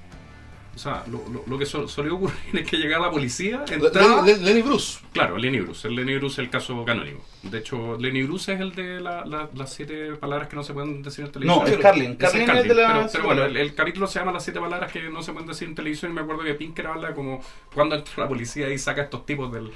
O 0.73 0.79
sea, 0.79 1.03
lo, 1.07 1.21
lo- 1.29 1.43
lo 1.47 1.57
que 1.59 1.65
sol- 1.65 1.89
solía 1.89 2.13
ocurrir 2.13 2.37
es 2.53 2.65
que 2.69 2.77
llegaba 2.77 3.07
la 3.07 3.11
policía, 3.11 3.65
entraba... 3.69 4.21
Lenny, 4.25 4.39
Lenny 4.43 4.61
Bruce. 4.61 4.99
Claro, 5.11 5.37
Lenny 5.37 5.59
Bruce. 5.59 5.85
El 5.87 5.95
Lenny 5.95 6.15
Bruce 6.15 6.35
es 6.35 6.39
el 6.45 6.49
caso 6.49 6.85
canónico. 6.85 7.21
De 7.43 7.57
hecho, 7.57 7.97
Lenny 7.99 8.23
Bruce 8.23 8.53
es 8.53 8.61
el 8.61 8.73
de 8.73 9.01
la- 9.01 9.25
la- 9.25 9.49
las 9.53 9.73
siete 9.73 10.13
palabras 10.15 10.47
que 10.47 10.55
no 10.55 10.63
se 10.63 10.73
pueden 10.73 11.01
decir 11.03 11.25
en 11.25 11.31
televisión. 11.33 11.63
No, 11.65 11.67
es 11.69 11.77
Carlin. 11.77 12.15
Carlin 12.15 12.41
es 12.43 12.47
Carlin, 12.47 12.67
de 12.69 12.73
la. 12.75 12.87
Pero, 12.93 13.09
pero 13.11 13.23
bueno, 13.25 13.43
el, 13.43 13.57
el 13.57 13.75
capítulo 13.75 14.07
se 14.07 14.19
llama 14.19 14.31
Las 14.31 14.43
siete 14.45 14.59
palabras 14.61 14.91
que 14.91 15.01
no 15.09 15.21
se 15.21 15.33
pueden 15.33 15.47
decir 15.49 15.67
en 15.67 15.75
televisión 15.75 16.11
y 16.11 16.15
me 16.15 16.21
acuerdo 16.21 16.43
que 16.43 16.53
Pinker 16.53 16.87
habla 16.87 17.13
como 17.13 17.41
cuando 17.73 17.95
entra 17.95 18.13
la 18.23 18.27
policía 18.29 18.69
y 18.69 18.77
saca 18.77 19.01
a 19.01 19.03
estos 19.03 19.25
tipos 19.25 19.51
del... 19.51 19.71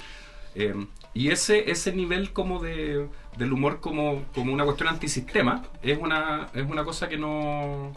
eh, 0.55 0.73
y 1.13 1.29
ese, 1.29 1.69
ese 1.71 1.91
nivel 1.93 2.31
como 2.31 2.61
de, 2.61 3.07
del 3.37 3.51
humor 3.53 3.79
como, 3.81 4.23
como 4.33 4.53
una 4.53 4.63
cuestión 4.65 4.89
antisistema 4.89 5.63
es 5.81 5.97
una, 5.97 6.47
es 6.53 6.65
una 6.69 6.83
cosa 6.85 7.07
que 7.09 7.17
no... 7.17 7.93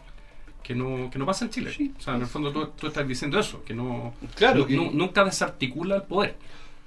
Que 0.62 0.74
no, 0.74 1.08
que 1.10 1.18
no 1.18 1.24
pasa 1.24 1.44
en 1.46 1.50
Chile. 1.50 1.70
O 1.98 2.00
sea, 2.02 2.14
en 2.16 2.22
el 2.22 2.26
fondo 2.26 2.52
tú, 2.52 2.66
tú 2.78 2.86
estás 2.88 3.06
diciendo 3.08 3.38
eso, 3.40 3.64
que 3.64 3.72
no, 3.74 4.12
Claro, 4.34 4.66
nunca 4.68 5.24
desarticula 5.24 5.96
el 5.96 6.02
poder. 6.02 6.36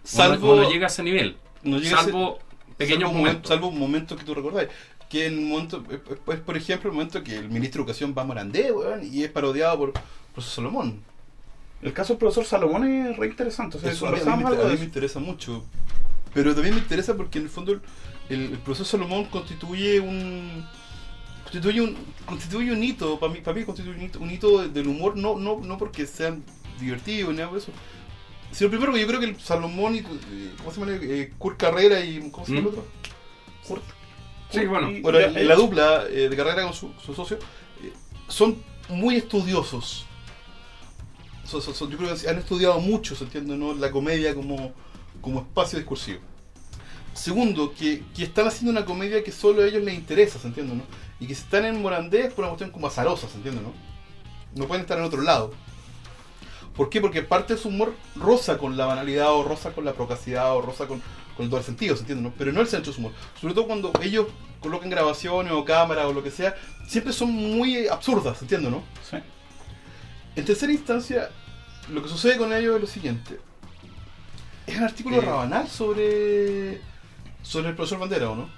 Salvo- 0.03 0.34
Salvo, 0.36 0.55
no 0.57 0.69
llega 0.69 0.86
a 0.86 0.89
ese 0.89 1.03
nivel. 1.03 1.38
No 1.63 1.78
llega 1.80 1.97
a 1.97 2.01
ese- 2.01 2.11
salvo 2.11 2.39
Pequeños 2.78 3.09
salvo 3.09 3.17
momentos. 3.19 3.47
Salvo 3.47 3.72
momentos 3.72 4.17
que 4.19 4.24
tú 4.26 4.34
recordás. 4.36 4.67
Que 5.09 5.26
en 5.28 5.39
un 5.39 5.49
momento, 5.49 5.84
es, 5.89 5.99
es, 6.34 6.39
por 6.41 6.55
ejemplo, 6.57 6.89
el 6.89 6.95
momento 6.95 7.24
que 7.24 7.38
el 7.38 7.49
ministro 7.49 7.80
de 7.80 7.84
Educación 7.86 8.13
va 8.17 8.22
a 8.22 8.26
Morandé, 8.26 8.72
weón, 8.72 9.01
y 9.03 9.24
es 9.24 9.30
parodiado 9.32 9.78
por 9.78 9.93
profesor 10.34 10.63
Salomón. 10.63 11.01
El 11.82 11.93
caso 11.93 12.13
del 12.13 12.19
profesor 12.19 12.45
Salomón 12.45 12.88
es 12.88 13.17
re 13.17 13.28
interesante. 13.28 13.78
O 13.78 13.80
sea, 13.80 13.91
Eso 13.91 14.07
a 14.07 14.11
mí, 14.11 14.19
a 14.19 14.36
mí 14.36 14.43
me, 14.43 14.49
algo 14.49 14.61
a 14.61 14.65
de 14.65 14.65
mí 14.65 14.69
me 14.69 14.74
eso. 14.76 14.84
interesa 14.84 15.19
mucho. 15.19 15.63
Pero 16.34 16.53
también 16.53 16.76
me 16.76 16.82
interesa 16.82 17.15
porque 17.17 17.39
en 17.39 17.45
el 17.45 17.49
fondo 17.49 17.74
el, 17.74 17.82
el, 18.30 18.41
el 18.53 18.57
profesor 18.59 18.86
Salomón 18.86 19.26
constituye 19.26 19.99
un 19.99 20.65
constituye 21.52 21.82
un 21.82 21.97
constituye 22.26 22.72
un 22.72 22.82
hito 22.84 23.20
para 23.20 23.34
mí 23.34 23.41
para 23.41 23.58
mí 23.58 23.66
constituye 23.66 23.95
un 23.97 24.04
hito, 24.04 24.20
un 24.20 24.32
hito 24.32 24.68
del 24.70 24.88
humor 24.88 25.18
no 25.18 25.38
no 25.38 25.60
no 25.60 25.78
porque 25.78 26.06
sean 26.08 26.43
divertidos 26.80 27.32
ni 27.32 27.39
nada 27.39 27.52
de 27.52 27.58
eso 27.60 27.72
sino 28.52 28.70
primero 28.70 28.93
que 28.93 29.02
yo 29.02 29.08
creo 29.08 29.20
que 29.20 29.26
el 29.28 29.39
Salomón 29.39 29.95
y 29.95 29.99
eh, 29.99 30.52
cómo 30.58 30.72
se 30.72 30.80
llama 30.80 30.91
eh, 31.02 31.34
Kurt 31.38 31.58
Carrera 31.58 31.99
y 32.04 32.30
cómo 32.32 32.45
se 32.45 32.54
llama 32.54 32.70
el 32.70 32.74
otro 32.74 32.88
Kurt 33.68 33.84
Sí, 34.49 34.66
bueno. 34.66 34.91
Y- 34.91 34.99
bueno, 34.99 35.20
la 35.20 35.56
dupla 35.56 36.06
eh, 36.10 36.28
de 36.28 36.36
carrera 36.36 36.64
con 36.64 36.74
su, 36.74 36.91
su 37.06 37.14
socio 37.14 37.38
eh, 37.82 37.93
son 38.28 38.62
muy 38.89 39.16
estudiosos. 39.16 40.06
Yo 41.49 41.97
creo 41.97 42.14
que 42.16 42.30
han 42.30 42.38
estudiado 42.38 42.80
mucho, 42.82 43.16
¿se 43.16 43.24
entiende? 43.24 43.56
¿no? 43.56 43.74
La 43.74 43.91
comedia 43.91 44.36
como, 44.36 44.74
como 45.22 45.39
espacio 45.39 45.80
discursivo. 45.80 46.20
Segundo, 47.14 47.74
que, 47.74 48.04
que 48.14 48.24
están 48.24 48.47
haciendo 48.47 48.72
una 48.72 48.84
comedia 48.86 49.24
que 49.24 49.32
solo 49.32 49.62
a 49.64 49.68
ellos 49.68 49.84
les 49.84 49.93
interesa, 49.95 50.38
¿se 50.38 50.47
entiende? 50.47 50.76
¿no? 50.76 50.84
Y 51.22 51.28
que 51.28 51.36
si 51.36 51.43
están 51.43 51.63
en 51.65 51.82
Morandé 51.82 52.26
es 52.26 52.34
por 52.34 52.43
una 52.43 52.49
cuestión 52.49 52.72
como 52.72 52.88
azarosa, 52.88 53.30
¿se 53.30 53.38
entiende? 53.38 53.61
¿no? 53.61 53.72
no 54.55 54.67
pueden 54.67 54.82
estar 54.82 54.97
en 54.97 55.05
otro 55.05 55.22
lado. 55.22 55.53
¿Por 56.76 56.89
qué? 56.89 56.99
Porque 56.99 57.22
parte 57.22 57.55
de 57.55 57.59
su 57.61 57.69
humor 57.69 57.93
roza 58.15 58.57
con 58.57 58.76
la 58.76 58.86
banalidad, 58.86 59.32
o 59.32 59.43
roza 59.43 59.72
con 59.72 59.86
la 59.86 59.93
procacidad, 59.93 60.53
o 60.55 60.61
roza 60.61 60.88
con, 60.88 61.01
con 61.38 61.45
el 61.45 61.49
doble 61.49 61.63
sentido, 61.63 61.95
¿se 61.95 62.01
entiende? 62.01 62.24
no? 62.24 62.34
Pero 62.38 62.51
no 62.51 62.59
el 62.61 62.67
centro 62.67 62.91
de 62.91 62.95
su 62.95 62.99
humor. 63.01 63.13
Sobre 63.39 63.53
todo 63.53 63.67
cuando 63.67 63.93
ellos 64.01 64.28
colocan 64.59 64.89
grabaciones 64.89 65.53
o 65.53 65.63
cámaras 65.63 66.05
o 66.05 66.13
lo 66.13 66.24
que 66.24 66.32
sea, 66.32 66.55
siempre 66.88 67.13
son 67.13 67.32
muy 67.32 67.88
absurdas, 67.88 68.38
¿se 68.38 68.45
entiende? 68.45 68.69
no? 68.69 68.84
Sí. 69.09 69.17
En 70.36 70.45
tercera 70.45 70.72
instancia, 70.72 71.30
lo 71.89 72.01
que 72.01 72.09
sucede 72.09 72.38
con 72.38 72.51
ellos 72.53 72.76
es 72.76 72.82
lo 72.82 72.88
siguiente. 72.88 73.39
Es 74.65 74.78
un 74.78 74.84
artículo 74.84 75.17
Eh. 75.17 75.22
rabanal 75.22 75.67
sobre, 75.67 76.82
sobre 77.41 77.69
el 77.69 77.76
profesor 77.76 77.99
Bandera, 77.99 78.30
¿o 78.32 78.36
no? 78.36 78.49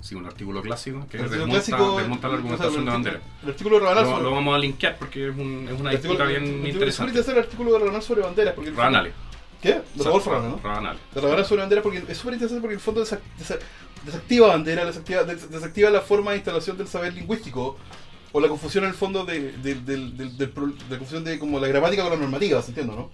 Sí, 0.00 0.14
un 0.14 0.24
artículo 0.26 0.62
clásico 0.62 1.06
que 1.10 1.18
artículo 1.18 1.28
desmonta, 1.46 1.52
clásico- 1.66 1.98
desmonta 1.98 2.28
la 2.28 2.34
argumentación 2.34 2.72
o 2.74 2.76
de 2.78 2.82
sea, 2.82 2.82
el 2.82 2.90
bandera. 2.92 3.16
artículo- 3.16 3.42
El 3.42 3.48
artículo 3.50 3.80
rabanal 3.80 4.04
Lo, 4.04 4.20
lo 4.20 4.30
vamos 4.32 4.54
a 4.54 4.58
linkear 4.58 4.98
porque 4.98 5.28
es, 5.28 5.36
un- 5.36 5.68
es 5.72 5.80
una 5.80 5.90
disputa 5.90 6.24
bien 6.24 6.42
el 6.44 6.66
Es 6.66 6.74
interesante. 6.74 7.10
interesante 7.10 7.38
el 7.40 7.44
artículo 7.44 7.72
de 7.72 7.78
Rabanal 7.80 8.02
sobre 8.02 8.22
banderas. 8.22 8.54
Porque 8.54 8.70
Ranale. 8.70 9.12
¿Qué? 9.60 9.68
De 9.94 10.04
Rodolfo 10.04 10.30
Rabanal, 10.30 10.50
¿no? 10.52 10.60
Ranale. 10.68 10.98
de 11.14 11.20
Rabanal 11.20 11.44
sobre 11.44 11.60
bandera 11.60 11.82
porque 11.82 12.02
es 12.08 12.16
súper 12.16 12.32
interesante 12.34 12.60
porque 12.62 12.72
en 12.74 12.78
el 12.78 12.82
fondo 12.84 13.04
desa- 13.04 13.20
desa- 13.38 13.58
desactiva 14.06 14.46
bandera, 14.48 14.86
desactiva, 14.86 15.24
des- 15.24 15.50
desactiva 15.50 15.90
la 15.90 16.00
forma 16.00 16.30
de 16.30 16.38
instalación 16.38 16.78
del 16.78 16.88
saber 16.88 17.12
lingüístico 17.12 17.76
o 18.32 18.40
la 18.40 18.48
confusión 18.48 18.84
en 18.84 18.90
el 18.90 18.96
fondo 18.96 19.26
de, 19.26 19.52
de, 19.58 20.46
pro- 20.48 20.66
de 20.68 20.74
la 20.88 20.96
confusión 20.98 21.24
de 21.24 21.38
como 21.38 21.58
la 21.60 21.68
gramática 21.68 22.02
con 22.02 22.12
la 22.12 22.18
normativa, 22.18 22.62
¿se 22.62 22.68
entiende, 22.70 22.94
no? 22.96 23.10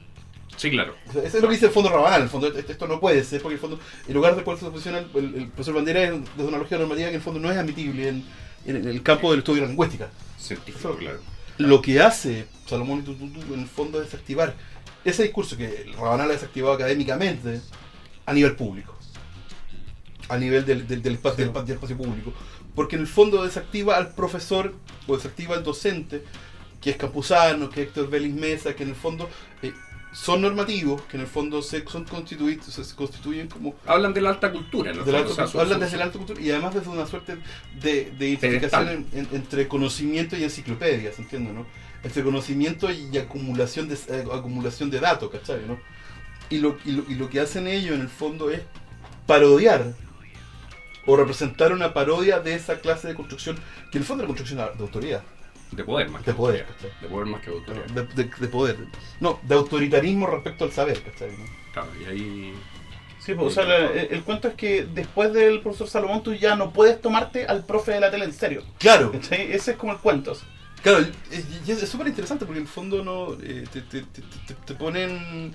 Sí, 0.57 0.71
claro. 0.71 0.95
Eso 1.11 1.21
es 1.21 1.35
lo 1.43 1.49
que 1.49 1.55
dice 1.55 1.67
el 1.67 1.73
fondo 1.73 1.91
Rabanal, 1.91 2.23
el 2.23 2.29
fondo, 2.29 2.47
esto, 2.49 2.73
esto 2.73 2.87
no 2.89 2.99
puede 2.99 3.23
ser 3.25 3.43
porque 3.43 3.55
el 3.55 3.61
fondo, 3.61 3.79
en 4.09 4.15
lugar 4.15 4.35
de 4.37 4.43
cuál 4.43 4.59
se 4.59 4.67
posiciona 4.71 4.99
el, 4.99 5.11
el- 5.15 5.35
el 5.35 5.47
profesor 5.49 5.75
Bandera 5.75 6.03
es 6.03 6.13
desde 6.37 6.49
una 6.49 6.59
lógica 6.59 6.79
normativa 6.79 7.07
que 7.09 7.11
en 7.15 7.17
el 7.17 7.23
fondo 7.23 7.41
no 7.41 7.51
es 7.51 7.59
admitible 7.59 8.09
en, 8.09 8.25
en 8.65 8.89
el 8.89 9.03
campo 9.03 9.31
del 9.31 9.41
estudio 9.41 9.61
de 9.61 9.67
la 9.67 9.69
lingüística. 9.69 10.09
Científico, 10.39 10.97
claro. 10.97 11.21
Lo 11.59 11.81
que 11.83 12.01
hace 12.01 12.47
Salomón 12.67 13.01
y 13.01 13.03
Tututu 13.03 13.55
en 13.55 13.61
el 13.61 13.67
fondo 13.67 13.99
es 14.01 14.07
desactivar 14.07 14.55
ese 15.05 15.23
discurso 15.23 15.57
que 15.57 15.83
el 15.83 15.93
Rabanal 15.95 16.31
ha 16.31 16.33
desactivado 16.35 16.75
académicamente 16.75 17.61
a 18.25 18.33
nivel 18.33 18.57
público. 18.57 18.97
A 20.29 20.37
nivel 20.39 20.65
del, 20.67 20.87
del- 20.89 21.03
del 21.03 21.15
espacio, 21.15 21.45
del, 21.45 21.53
del 21.65 21.75
espacio 21.77 21.97
público. 21.97 22.33
Porque 22.75 22.97
en 22.97 23.03
el 23.03 23.09
fondo 23.09 23.45
desactiva 23.45 23.97
al 23.97 24.15
profesor 24.15 24.75
o 25.07 25.17
desactiva 25.17 25.55
al 25.57 25.63
docente, 25.65 26.25
que 26.81 26.91
es 26.91 26.97
Campuzano, 26.97 27.71
que 27.71 27.83
es 27.83 27.87
Héctor 27.89 28.11
Vélez 28.11 28.33
Mesa, 28.35 28.75
que 28.75 28.83
en 28.83 28.91
el 28.91 28.95
fondo 28.97 29.31
eh, 29.63 29.73
son 30.19 30.41
normativos, 30.41 31.03
que 31.03 31.19
en 31.19 31.21
el 31.25 31.27
fondo 31.27 31.61
se, 31.61 31.85
son 31.87 32.05
constituidos, 32.05 32.65
se 32.67 32.95
constituyen 32.97 33.49
como 33.49 33.75
Hablan 33.85 34.15
de 34.15 34.23
la 34.23 34.31
alta 34.31 34.51
cultura, 34.51 34.93
¿no? 34.95 35.05
de 35.05 35.13
la 35.13 35.19
O 35.19 35.21
alta 35.23 35.35
sea, 35.35 35.45
cultura, 35.45 35.47
su- 35.53 35.61
hablan 35.61 35.81
desde 35.81 35.97
la 35.99 36.05
alta 36.05 36.17
cultura 36.19 36.41
y 36.41 36.51
además 36.51 36.75
desde 36.75 36.89
una 36.89 37.07
suerte 37.07 37.37
de, 37.83 38.13
de 38.19 38.29
identificación 38.31 38.89
en- 38.89 39.07
en- 39.13 39.29
entre 39.33 39.69
conocimiento 39.69 40.35
y 40.37 40.45
enciclopedia, 40.45 41.13
¿se 41.13 41.21
entiende, 41.21 41.53
no? 41.53 41.67
Entre 42.03 42.23
conocimiento 42.25 42.91
y 42.91 43.17
acumulación 43.19 43.89
de, 43.89 43.95
eh, 43.95 44.25
acumulación 44.33 44.89
de 44.91 45.01
datos, 45.01 45.31
¿cachai, 45.31 45.61
no? 45.67 45.79
Y 46.49 46.59
lo, 46.61 46.79
y, 46.87 46.93
lo, 46.93 47.05
y 47.09 47.15
lo 47.17 47.29
que 47.29 47.41
hacen 47.41 47.67
ellos 47.67 47.95
en 47.95 48.01
el 48.01 48.09
fondo 48.09 48.51
es 48.51 48.63
parodiar 49.27 49.93
o 51.05 51.17
representar 51.17 51.73
una 51.73 51.93
parodia 51.93 52.41
de 52.41 52.55
esa 52.55 52.81
clase 52.81 53.09
de 53.09 53.15
construcción, 53.15 53.57
que 53.93 53.99
en 53.99 54.03
el 54.03 54.07
fondo 54.07 54.23
es 54.23 54.29
la 54.29 54.35
construcción 54.35 54.59
de 54.79 54.83
autoridad, 54.83 55.23
De 55.73 55.85
poder 55.85 56.09
más 56.11 56.23
que 56.23 56.31
de 56.31 56.37
poder. 56.37 56.67
¿cachai? 56.67 56.91
De 57.03 57.09
poder 57.09 57.27
más 57.27 57.41
que 57.43 57.51
autoridad. 57.51 57.85
De, 57.87 58.03
de- 58.25 58.31
de 58.39 58.49
poder. 58.49 58.77
No, 59.21 59.41
de 59.43 59.55
autoritarismo 59.55 60.27
respecto 60.27 60.65
al 60.65 60.73
saber, 60.73 61.03
¿cachai? 61.03 61.31
no? 61.31 61.45
Claro, 61.73 61.89
y 62.01 62.05
ahí. 62.05 62.55
Sí, 63.19 63.35
pues, 63.35 63.49
o 63.49 63.51
sea, 63.51 63.65
la- 63.65 63.87
el, 63.91 64.09
el 64.13 64.23
cuento 64.23 64.47
es 64.49 64.55
que 64.55 64.85
después 64.85 65.33
del 65.33 65.61
profesor 65.61 65.89
Salomón 65.89 66.23
tú 66.23 66.33
ya 66.35 66.55
no 66.57 66.73
puedes 66.73 67.01
tomarte 67.01 67.45
al 67.47 67.65
profe 67.65 67.93
de 67.93 68.01
la 68.01 68.11
tele 68.11 68.25
en 68.27 68.33
serio. 68.33 68.63
Claro, 68.79 69.11
¿Cachai? 69.13 69.53
Ese 69.53 69.73
es 69.73 69.77
como 69.77 69.93
el 69.93 69.99
cuento. 69.99 70.37
Claro, 70.83 71.01
es- 71.31 71.45
y 71.67 71.73
es 71.73 71.83
es 71.83 71.89
súper 71.89 72.07
interesante 72.07 72.47
porque 72.47 72.61
en 72.61 72.67
el 72.67 72.73
fondo 72.73 73.03
no 73.03 73.33
eh, 73.43 73.65
te, 73.73 73.81
te- 73.83 74.03
te- 74.03 74.23
te- 74.47 74.55
te 74.55 74.75
ponen... 74.75 75.55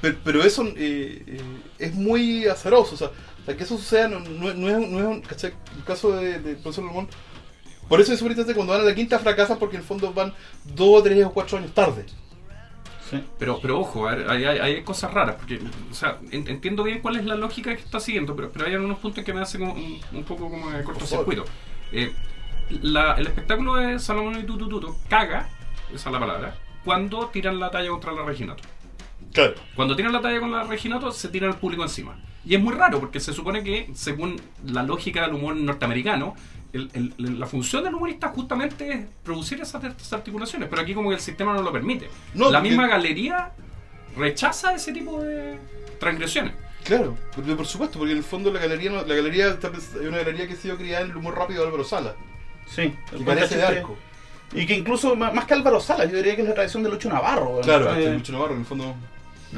Pero, 0.00 0.16
pero 0.22 0.42
eso 0.44 0.64
eh, 0.76 1.22
eh, 1.26 1.40
es 1.78 1.94
muy 1.94 2.46
azaroso, 2.46 2.94
o 2.94 2.98
sea, 2.98 3.08
o 3.08 3.44
sea, 3.46 3.56
que 3.56 3.64
eso 3.64 3.76
suceda 3.78 4.06
no, 4.08 4.20
no, 4.20 4.50
es- 4.50 4.56
no 4.56 4.68
es, 4.68 4.88
no 4.88 4.98
es 5.00 5.04
un... 5.06 5.20
¿cachai? 5.22 5.54
El 5.76 5.84
caso 5.84 6.12
de, 6.12 6.38
de 6.38 6.54
profesor 6.54 6.84
Lemón, 6.84 7.08
por 7.88 8.00
eso 8.00 8.12
es 8.12 8.20
interesante 8.20 8.54
cuando 8.54 8.72
van 8.72 8.82
a 8.82 8.84
la 8.84 8.94
quinta 8.94 9.18
fracasan 9.18 9.58
porque 9.58 9.76
en 9.76 9.82
el 9.82 9.86
fondo 9.88 10.12
van 10.12 10.32
dos 10.74 11.02
tres 11.02 11.24
o 11.24 11.30
cuatro 11.32 11.58
años 11.58 11.72
tarde. 11.72 12.04
Sí. 13.10 13.24
Pero, 13.38 13.58
pero 13.62 13.80
ojo, 13.80 14.06
hay, 14.06 14.44
hay, 14.44 14.58
hay 14.58 14.82
cosas 14.84 15.14
raras, 15.14 15.36
porque, 15.36 15.58
o 15.90 15.94
sea, 15.94 16.18
en- 16.30 16.46
entiendo 16.46 16.82
bien 16.82 17.00
cuál 17.00 17.16
es 17.16 17.24
la 17.24 17.36
lógica 17.36 17.74
que 17.74 17.82
está 17.82 17.98
siguiendo, 18.00 18.36
pero, 18.36 18.50
pero 18.50 18.66
hay 18.66 18.74
algunos 18.74 18.98
puntos 18.98 19.24
que 19.24 19.32
me 19.32 19.40
hacen 19.40 19.62
un, 19.62 19.98
un 20.12 20.24
poco 20.24 20.50
como 20.50 20.70
de 20.70 20.84
cortocircuito. 20.84 21.44
Eh, 21.90 22.12
la- 22.82 23.14
el 23.14 23.26
espectáculo 23.28 23.76
de 23.76 23.98
Salomón 23.98 24.38
y 24.38 24.42
Tutu 24.42 24.68
Tutu 24.68 24.94
caga, 25.08 25.48
esa 25.94 26.10
es 26.10 26.12
la 26.12 26.20
palabra, 26.20 26.54
cuando 26.84 27.28
tiran 27.28 27.58
la 27.58 27.70
talla 27.70 27.88
contra 27.88 28.12
la 28.12 28.24
Reginato. 28.24 28.62
Claro. 29.32 29.54
Cuando 29.74 29.96
tiran 29.96 30.12
la 30.12 30.20
talla 30.20 30.40
con 30.40 30.50
la 30.52 30.64
Reginato, 30.64 31.10
se 31.10 31.28
tiran 31.30 31.52
al 31.52 31.58
público 31.58 31.82
encima. 31.84 32.20
Y 32.44 32.54
es 32.56 32.60
muy 32.62 32.74
raro, 32.74 33.00
porque 33.00 33.20
se 33.20 33.32
supone 33.32 33.62
que, 33.62 33.90
según 33.94 34.38
la 34.66 34.82
lógica 34.82 35.22
del 35.22 35.34
humor 35.34 35.56
norteamericano, 35.56 36.34
el- 36.72 36.90
el- 37.18 37.40
la 37.40 37.46
función 37.46 37.82
del 37.84 37.94
humorista 37.94 38.28
justamente 38.28 38.92
es 38.92 39.06
producir 39.22 39.60
esas, 39.60 39.82
esas 39.84 40.12
articulaciones, 40.12 40.68
pero 40.68 40.82
aquí 40.82 40.94
como 40.94 41.08
que 41.10 41.14
el 41.16 41.20
sistema 41.20 41.54
no 41.54 41.62
lo 41.62 41.72
permite. 41.72 42.08
No, 42.34 42.50
la 42.50 42.60
misma 42.60 42.86
galería 42.86 43.52
rechaza 44.16 44.74
ese 44.74 44.92
tipo 44.92 45.22
de 45.22 45.56
transgresiones. 46.00 46.54
Claro, 46.84 47.16
pero 47.36 47.56
por 47.56 47.66
supuesto, 47.66 47.98
porque 47.98 48.12
en 48.12 48.18
el 48.18 48.24
fondo 48.24 48.52
la 48.52 48.60
galería, 48.60 48.90
no- 48.90 49.02
la 49.04 49.14
galería 49.14 49.46
hay 50.00 50.06
una 50.06 50.18
galería 50.18 50.46
que 50.46 50.54
ha 50.54 50.56
sido 50.56 50.76
criada 50.76 51.04
en 51.04 51.10
el 51.10 51.16
humor 51.16 51.36
rápido 51.36 51.60
de 51.62 51.66
Álvaro 51.68 51.84
Sala, 51.84 52.14
Sí. 52.66 52.94
que 53.10 53.24
carece 53.24 53.56
de 53.56 53.62
arco. 53.64 53.96
Y 54.54 54.64
que 54.64 54.74
incluso, 54.74 55.14
más 55.14 55.44
que 55.44 55.52
Álvaro 55.54 55.78
Salas, 55.80 56.10
yo 56.10 56.16
diría 56.16 56.34
que 56.34 56.40
es 56.42 56.48
la 56.48 56.54
tradición 56.54 56.82
de 56.82 56.88
Lucho 56.88 57.10
Navarro. 57.10 57.60
Claro, 57.62 57.92
Eh, 57.94 57.98
este 57.98 58.14
Lucho 58.14 58.32
Navarro 58.32 58.54
en 58.54 58.60
el 58.60 58.66
fondo... 58.66 58.94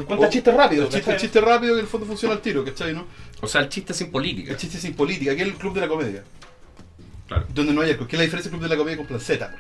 cuenta 0.06 0.26
o- 0.26 0.30
chistes 0.30 0.52
rápidos. 0.54 0.92
El 0.94 1.08
el 1.08 1.16
chiste 1.16 1.40
rápido 1.40 1.74
que 1.74 1.78
en 1.80 1.84
el 1.84 1.90
fondo 1.90 2.06
funciona 2.06 2.34
al 2.34 2.40
tiro, 2.40 2.64
¿cachai? 2.64 2.92
¿no? 2.92 3.06
O 3.40 3.46
sea, 3.46 3.60
el 3.60 3.68
chiste 3.68 3.94
sin 3.94 4.10
política. 4.10 4.50
El 4.52 4.56
chiste 4.58 4.78
sin 4.78 4.94
política, 4.94 5.36
que 5.36 5.42
es 5.42 5.48
el 5.48 5.54
club 5.54 5.74
de 5.74 5.80
la 5.82 5.88
comedia. 5.88 6.24
Claro, 7.30 7.46
Donde 7.54 7.72
no 7.72 7.80
hay 7.82 7.92
arco. 7.92 8.06
¿Qué 8.08 8.16
es 8.16 8.18
la 8.18 8.24
diferencia 8.24 8.50
del 8.50 8.58
club 8.58 8.68
de 8.68 8.74
la 8.76 8.76
comedia 8.76 9.06
con 9.06 9.20
Z? 9.20 9.54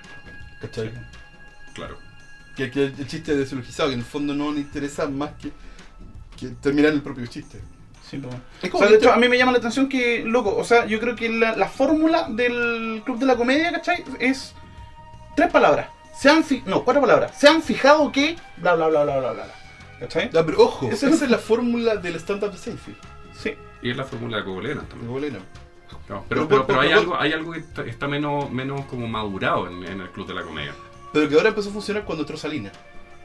¿Cachai? 0.60 0.92
claro. 1.72 1.96
Que, 2.56 2.68
que 2.70 2.84
el 2.86 3.06
chiste 3.06 3.34
desilogizado, 3.36 3.88
que 3.88 3.94
en 3.94 4.00
el 4.00 4.04
fondo 4.04 4.34
no 4.34 4.50
le 4.52 4.58
interesa 4.60 5.08
más 5.08 5.30
que, 5.40 5.52
que 6.38 6.48
terminar 6.60 6.92
el 6.92 7.00
propio 7.00 7.24
chiste. 7.26 7.60
Sí, 8.10 8.18
pues. 8.18 8.34
Es 8.60 8.68
O 8.68 8.72
como 8.72 8.82
sea, 8.84 8.92
de 8.92 8.98
que- 8.98 9.04
hecho, 9.06 9.14
a 9.14 9.16
mí 9.18 9.28
me 9.28 9.38
llama 9.38 9.52
la 9.52 9.58
atención 9.58 9.88
que, 9.88 10.24
loco, 10.26 10.54
o 10.56 10.64
sea, 10.64 10.84
yo 10.86 10.98
creo 10.98 11.14
que 11.14 11.28
la, 11.28 11.54
la 11.56 11.68
fórmula 11.68 12.26
del 12.28 13.02
Club 13.04 13.18
de 13.20 13.26
la 13.26 13.36
Comedia, 13.36 13.70
¿cachai? 13.70 14.02
Es 14.18 14.52
tres 15.36 15.48
palabras. 15.50 15.88
Se 16.18 16.28
han 16.28 16.42
fi- 16.42 16.62
no, 16.66 16.82
cuatro 16.84 17.00
palabras. 17.00 17.38
Se 17.38 17.48
han 17.48 17.62
fijado 17.62 18.10
que, 18.10 18.34
bla, 18.56 18.74
bla, 18.74 18.88
bla, 18.88 19.04
bla, 19.04 19.18
bla, 19.20 19.32
bla. 19.32 19.46
¿Cachai? 20.00 20.28
Ya, 20.32 20.44
pero 20.44 20.58
ojo, 20.64 20.86
Ese 20.90 21.06
esa 21.06 21.14
es- 21.16 21.22
es 21.22 21.30
la 21.30 21.38
fórmula 21.38 21.94
del 21.96 22.16
stand-up 22.16 22.50
de 22.50 22.58
Seinfeld. 22.58 22.96
Sí. 23.32 23.54
Y 23.80 23.90
es 23.90 23.96
la 23.96 24.04
fórmula 24.04 24.38
de 24.38 24.44
Cogolena 24.44 24.82
también. 24.82 25.08
Bolena. 25.10 25.38
No, 26.08 26.24
Pero 26.28 26.48
pero, 26.48 26.80
hay, 26.80 26.92
algo, 26.92 27.16
hay 27.18 27.32
algo 27.32 27.52
que 27.52 27.60
está, 27.60 27.84
está 27.84 28.08
menos, 28.08 28.50
menos 28.50 28.84
como 28.86 29.06
madurado 29.06 29.68
en, 29.68 29.84
en 29.84 30.00
el 30.00 30.10
Club 30.10 30.26
de 30.26 30.34
la 30.34 30.42
Comedia. 30.42 30.74
Pero 31.12 31.28
que 31.28 31.34
ahora 31.34 31.48
empezó 31.50 31.70
a 31.70 31.72
funcionar 31.72 32.04
cuando 32.04 32.22
entró 32.22 32.36
Salinas. 32.36 32.72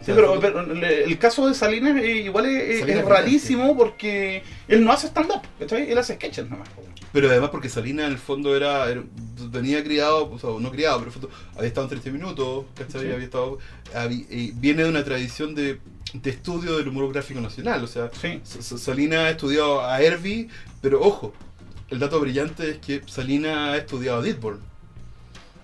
Sí, 0.02 0.12
pero, 0.14 0.34
el 0.36 1.18
caso 1.18 1.48
de 1.48 1.54
Salinas 1.54 1.96
eh, 1.98 2.18
igual 2.18 2.46
es, 2.48 2.82
Salinas 2.82 3.06
rarísimo 3.06 3.76
porque 3.78 4.44
él 4.68 4.84
no 4.84 4.92
hace 4.92 5.08
stand-up. 5.08 5.42
Él 5.60 5.98
hace 5.98 6.16
sketches 6.16 6.50
nomás. 6.50 6.70
Pero 7.14 7.30
además 7.30 7.50
porque 7.50 7.70
Salinas 7.70 8.08
en 8.08 8.12
el 8.12 8.18
fondo 8.18 8.56
era, 8.58 8.90
era- 8.90 9.04
venía 9.50 9.82
criado, 9.84 10.30
o 10.30 10.38
sea, 10.38 10.50
no 10.60 10.70
criado, 10.70 11.00
pero 11.00 11.12
en 11.12 11.16
el 11.16 11.22
fondo 11.22 11.30
había 11.56 11.68
estado 11.70 11.86
en 11.86 11.90
30 12.02 12.10
minutos, 12.12 12.66
¿cachai? 12.76 13.02
Sí. 13.02 13.08
Había 13.12 13.24
estado, 13.26 13.58
eh, 13.96 14.52
viene 14.56 14.84
de 14.84 14.90
una 14.90 15.04
tradición 15.04 15.56
de, 15.56 15.80
de 16.14 16.30
estudio 16.30 16.78
del 16.78 16.90
humor 16.90 17.12
gráfico 17.14 17.40
nacional, 17.40 17.82
o 17.84 17.88
sea, 17.88 18.12
Salinas 18.44 19.20
ha 19.20 19.30
estudiado 19.30 19.82
a 19.82 20.02
Herbie, 20.02 20.50
pero 20.82 21.02
ojo, 21.02 21.34
el 21.90 22.00
dato 22.00 22.20
brillante 22.20 22.70
es 22.72 22.78
que 22.78 23.02
Salinas 23.06 23.58
ha 23.74 23.78
estudiado 23.78 24.20
a 24.20 24.24
Ditborn. 24.24 24.60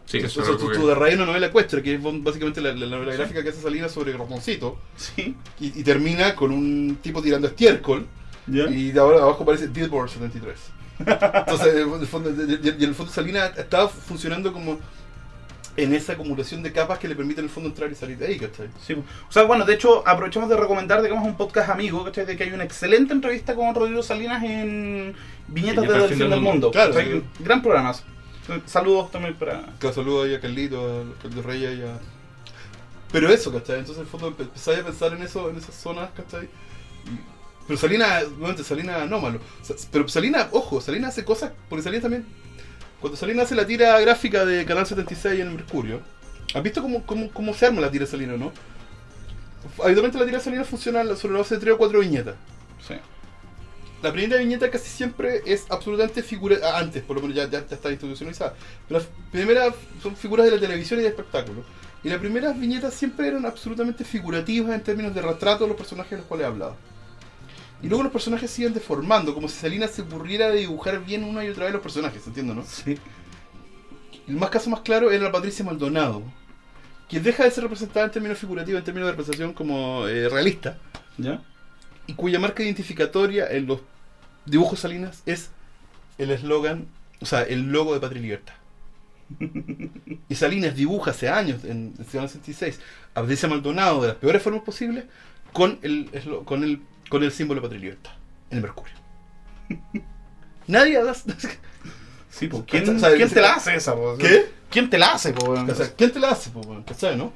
Sí, 0.05 0.17
O 0.17 0.25
eso 0.25 0.35
sea, 0.35 0.43
es 0.43 0.49
algo 0.49 0.71
tú, 0.73 0.79
tú 0.81 0.87
de 0.87 0.95
raíz 0.95 1.15
una 1.15 1.25
novela 1.25 1.47
ecuestre, 1.47 1.81
que 1.81 1.95
es 1.95 2.01
básicamente 2.03 2.59
la, 2.61 2.73
la 2.73 2.85
novela 2.87 3.13
gráfica 3.13 3.41
que 3.43 3.49
hace 3.49 3.61
Salinas 3.61 3.91
sobre 3.91 4.13
Ramoncito, 4.13 4.77
Sí. 4.97 5.35
y, 5.59 5.79
y 5.79 5.83
termina 5.83 6.35
con 6.35 6.51
un 6.51 6.97
tipo 7.01 7.21
tirando 7.21 7.47
estiércol, 7.47 8.05
¿Ya? 8.47 8.69
y 8.69 8.91
de 8.91 8.99
ahora 8.99 9.21
abajo 9.21 9.43
aparece 9.43 9.67
Dilbor 9.69 10.09
73. 10.09 10.57
Entonces, 10.99 11.75
en 11.75 11.93
el 12.01 12.07
fondo, 12.07 12.29
y 12.29 12.67
y 12.67 12.83
en 12.83 12.89
el 12.89 12.95
fondo 12.95 13.11
Salinas 13.11 13.57
estaba 13.57 13.87
funcionando 13.89 14.51
como 14.53 14.79
en 15.83 15.93
esa 15.93 16.13
acumulación 16.13 16.61
de 16.63 16.71
capas 16.71 16.99
que 16.99 17.07
le 17.07 17.15
permiten 17.15 17.39
en 17.43 17.49
el 17.49 17.51
fondo 17.51 17.69
entrar 17.69 17.91
y 17.91 17.95
salir 17.95 18.17
de 18.17 18.27
ahí, 18.27 18.37
¿cachai? 18.39 18.67
Sí. 18.85 18.93
O 18.93 19.31
sea, 19.31 19.43
bueno, 19.43 19.65
de 19.65 19.73
hecho, 19.73 20.07
aprovechamos 20.07 20.49
de 20.49 20.57
recomendar, 20.57 21.01
digamos, 21.01 21.25
un 21.25 21.35
podcast 21.37 21.69
amigo, 21.69 22.03
¿cachai? 22.03 22.25
De 22.25 22.35
que 22.37 22.43
hay 22.43 22.51
una 22.51 22.63
excelente 22.63 23.13
entrevista 23.13 23.55
con 23.55 23.73
Rodrigo 23.73 24.03
Salinas 24.03 24.43
en 24.43 25.15
Viñetas 25.47 25.83
Viñetas 25.83 26.01
desde 26.01 26.13
el 26.13 26.19
fin 26.19 26.29
del 26.29 26.41
mundo. 26.41 26.71
Claro, 26.71 26.93
¿cachai? 26.93 27.11
sí. 27.11 27.23
Gran 27.39 27.61
programa. 27.61 27.93
Saludos 28.65 29.11
también 29.11 29.35
para... 29.35 29.65
Que 29.79 29.93
saludo 29.93 30.23
ahí 30.23 30.35
a 30.35 30.39
Carlito, 30.41 30.79
a 31.01 31.21
Carlito 31.21 31.41
Reyes 31.41 31.79
y 31.79 31.81
a... 31.83 31.99
Pero 33.11 33.29
eso, 33.29 33.51
¿cachai? 33.51 33.79
Entonces, 33.79 33.97
en 33.97 34.03
el 34.03 34.07
fondo, 34.09 34.31
empe- 34.31 34.43
empezáis 34.43 34.79
a 34.79 34.83
pensar 34.85 35.13
en 35.13 35.21
eso, 35.23 35.49
en 35.49 35.57
esas 35.57 35.75
zonas, 35.75 36.09
¿cachai? 36.15 36.45
Y- 36.45 37.19
Pero 37.67 37.79
Salinas, 37.79 38.29
nuevamente, 38.31 38.63
Salinas 38.63 39.01
anómalo. 39.01 39.39
Pero 39.91 40.07
Salinas, 40.07 40.47
ojo, 40.51 40.81
Salinas 40.81 41.09
hace 41.11 41.23
cosas, 41.23 41.51
porque 41.69 41.83
Salinas 41.83 42.01
también... 42.03 42.25
Cuando 43.01 43.17
Salinas 43.17 43.45
hace 43.45 43.55
la 43.55 43.65
tira 43.65 43.99
gráfica 43.99 44.45
de 44.45 44.63
Canal 44.63 44.85
76 44.85 45.39
en 45.39 45.47
el 45.47 45.53
Mercurio, 45.55 46.01
¿has 46.53 46.61
visto 46.61 46.83
cómo, 46.83 47.03
cómo, 47.03 47.31
cómo 47.31 47.53
se 47.55 47.65
arma 47.65 47.81
la 47.81 47.89
tira 47.89 48.05
Salinas, 48.05 48.37
no? 48.37 48.51
Habitualmente 49.83 50.19
la 50.19 50.25
tira 50.25 50.39
Salinas 50.39 50.67
funciona 50.67 51.03
sobre 51.15 51.33
la 51.33 51.39
base 51.39 51.55
de 51.55 51.61
tres 51.61 51.73
o 51.73 51.77
cuatro 51.79 51.99
viñetas. 51.99 52.35
Sí. 52.87 52.93
La 54.03 54.11
primera 54.11 54.37
viñeta 54.37 54.69
casi 54.69 54.87
siempre 54.87 55.41
es 55.47 55.65
absolutamente 55.69 56.21
figura 56.21 56.57
ah, 56.63 56.77
antes, 56.77 57.01
por 57.01 57.15
lo 57.15 57.23
menos 57.23 57.35
ya, 57.35 57.45
ya, 57.45 57.65
ya 57.67 57.75
está 57.75 57.89
institucionalizada. 57.89 58.53
Pero 58.87 58.99
las 58.99 59.09
primeras 59.31 59.73
son 60.01 60.15
figuras 60.15 60.45
de 60.45 60.51
la 60.51 60.59
televisión 60.59 60.99
y 60.99 61.03
de 61.03 61.09
espectáculo. 61.09 61.63
Y 62.03 62.09
las 62.09 62.19
primeras 62.19 62.59
viñetas 62.59 62.93
siempre 62.93 63.27
eran 63.27 63.47
absolutamente 63.47 64.03
figurativas 64.03 64.75
en 64.75 64.81
términos 64.81 65.15
de 65.15 65.23
retrato 65.23 65.63
de 65.63 65.69
los 65.69 65.77
personajes 65.77 66.11
de 66.11 66.17
los 66.17 66.25
cuales 66.25 66.45
hablaba. 66.45 66.75
Y 67.83 67.87
luego 67.87 68.03
los 68.03 68.11
personajes 68.11 68.51
siguen 68.51 68.73
deformando, 68.73 69.33
como 69.33 69.47
si 69.47 69.57
Salinas 69.57 69.91
se 69.91 70.03
ocurriera 70.03 70.49
de 70.49 70.59
dibujar 70.59 71.03
bien 71.03 71.23
una 71.23 71.43
y 71.43 71.49
otra 71.49 71.65
vez 71.65 71.73
los 71.73 71.81
personajes, 71.81 72.25
¿entiendes, 72.27 72.55
no? 72.55 72.63
Sí. 72.63 72.97
El 74.27 74.35
más 74.35 74.49
caso 74.49 74.69
más 74.69 74.81
claro 74.81 75.11
era 75.11 75.23
la 75.23 75.31
Patricia 75.31 75.65
Maldonado, 75.65 76.21
que 77.09 77.19
deja 77.19 77.43
de 77.43 77.51
ser 77.51 77.63
representada 77.63 78.05
en 78.05 78.11
términos 78.11 78.37
figurativos, 78.37 78.79
en 78.79 78.85
términos 78.85 79.07
de 79.07 79.11
representación 79.11 79.53
como 79.53 80.07
eh, 80.07 80.29
realista, 80.29 80.77
¿Ya? 81.17 81.41
y 82.07 82.13
cuya 82.13 82.39
marca 82.39 82.63
identificatoria 82.63 83.47
en 83.49 83.67
los 83.67 83.81
dibujos 84.45 84.79
Salinas 84.79 85.23
es 85.25 85.49
el 86.17 86.31
eslogan, 86.31 86.87
o 87.19 87.25
sea, 87.25 87.43
el 87.43 87.71
logo 87.71 87.93
de 87.93 87.99
Patria 87.99 88.19
y 88.19 88.23
Libertad. 88.23 88.53
Y 90.29 90.35
Salinas 90.35 90.75
dibuja 90.75 91.11
hace 91.11 91.27
años, 91.27 91.65
en 91.65 91.93
el 91.99 92.05
Ciudad 92.05 92.27
66, 92.27 92.79
a 93.13 93.21
Patricia 93.21 93.49
Maldonado 93.49 94.01
de 94.01 94.07
las 94.09 94.17
peores 94.17 94.41
formas 94.41 94.63
posibles 94.63 95.03
con 95.51 95.77
el, 95.81 96.09
con 96.45 96.63
el, 96.63 96.81
con 97.11 97.21
el 97.23 97.31
símbolo 97.31 97.61
Patria 97.61 97.77
y 97.77 97.81
Libertad, 97.81 98.11
el 98.49 98.61
Mercurio. 98.61 98.93
Nadie 100.67 101.03
da... 101.03 101.13
Sí, 101.13 102.47
pues, 102.47 102.63
¿quién, 102.65 102.85
te 103.29 103.41
la 103.41 103.53
hace 103.55 103.75
esa? 103.75 103.93
po? 103.93 104.17
¿Qué? 104.17 104.49
¿Quién 104.69 104.89
te 104.89 104.97
la 104.97 105.11
hace, 105.13 105.33
po? 105.33 105.51
O 105.51 105.75
sea, 105.75 105.93
¿quién 105.95 106.11
te 106.11 106.19
la 106.19 106.29
hace, 106.29 106.49
po? 106.49 106.61
¿Cachai, 106.87 107.17
no? 107.17 107.33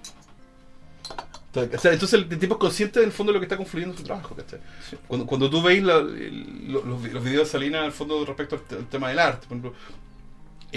O 1.57 1.78
sea, 1.80 1.93
entonces 1.93 2.13
el 2.13 2.28
tipo 2.39 2.55
es 2.55 2.59
consciente 2.59 2.99
del 2.99 3.11
fondo 3.13 3.32
de 3.32 3.36
lo 3.36 3.39
que 3.39 3.45
está 3.45 3.55
confluyendo 3.57 3.93
en 3.93 3.97
su 3.99 4.03
trabajo, 4.05 4.36
¿cachai? 4.36 4.59
Cuando, 5.07 5.26
cuando 5.26 5.49
tú 5.49 5.61
veis 5.61 5.82
la- 5.84 5.97
el- 5.99 6.71
lo- 6.71 6.84
los, 6.86 7.01
los 7.03 7.23
videos 7.23 7.47
de 7.47 7.51
Salinas 7.51 7.84
al 7.84 7.91
fondo 7.93 8.26
respecto 8.26 8.59
al 8.71 8.88
tema 8.88 9.07
del 9.09 9.19
arte, 9.19 9.47
por 9.47 9.57
ejemplo, 9.57 9.73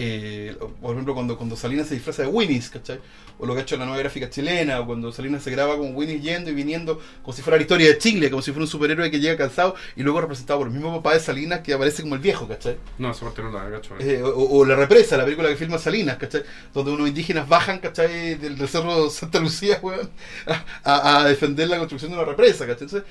eh, 0.01 0.57
por 0.80 0.92
ejemplo 0.92 1.12
cuando, 1.14 1.36
cuando 1.36 1.57
Salinas 1.57 1.88
se 1.88 1.94
disfraza 1.94 2.22
de 2.22 2.28
Winnie's, 2.28 2.70
¿cachai? 2.70 3.01
O 3.40 3.46
lo 3.46 3.55
que 3.55 3.61
ha 3.61 3.62
hecho 3.62 3.76
la 3.76 3.84
nueva 3.84 3.99
gráfica 4.01 4.30
chilena, 4.30 4.80
o 4.80 4.86
cuando 4.86 5.11
Salinas 5.12 5.42
se 5.42 5.51
graba 5.51 5.76
con 5.76 5.94
Winnie's 5.96 6.22
yendo 6.22 6.51
y 6.51 6.55
viniendo, 6.55 7.01
como 7.22 7.32
si 7.32 7.42
fuera 7.42 7.57
la 7.57 7.62
historia 7.62 7.88
de 7.88 7.99
Chile, 7.99 8.30
como 8.30 8.42
si 8.42 8.53
fuera 8.53 8.62
un 8.64 8.68
superhéroe 8.68 9.11
que 9.11 9.18
llega 9.20 9.36
cansado 9.36 9.74
y 9.96 10.03
luego 10.03 10.20
representado 10.20 10.61
por 10.61 10.68
el 10.68 10.74
mismo 10.74 10.94
papá 10.96 11.14
de 11.14 11.20
Salinas 11.20 11.61
que 11.61 11.72
aparece 11.72 12.03
como 12.03 12.14
el 12.14 12.20
viejo, 12.20 12.46
¿cachai? 12.46 12.76
No, 12.99 13.11
esa 13.11 13.24
parte 13.24 13.42
no 13.42 13.51
la 13.51 13.62
agacho. 13.62 13.94
eh. 13.99 14.22
O, 14.22 14.59
o 14.59 14.64
La 14.64 14.76
Represa, 14.76 15.16
la 15.16 15.24
película 15.24 15.49
que 15.49 15.57
filma 15.57 15.78
Salinas, 15.78 16.16
¿cachai? 16.16 16.42
Donde 16.72 16.92
unos 16.92 17.09
indígenas 17.09 17.49
bajan, 17.49 17.78
¿cachai? 17.80 18.34
Del, 18.36 18.57
del 18.57 18.68
cerro 18.68 19.11
Santa 19.11 19.40
Lucía, 19.40 19.78
weón, 19.82 20.11
a, 20.84 21.24
defender 21.28 21.68
la 21.68 21.78
construcción 21.78 22.11
de 22.12 22.18
una 22.18 22.26
represa, 22.26 22.66
¿cachai? 22.66 22.84
Entonces, 22.84 23.03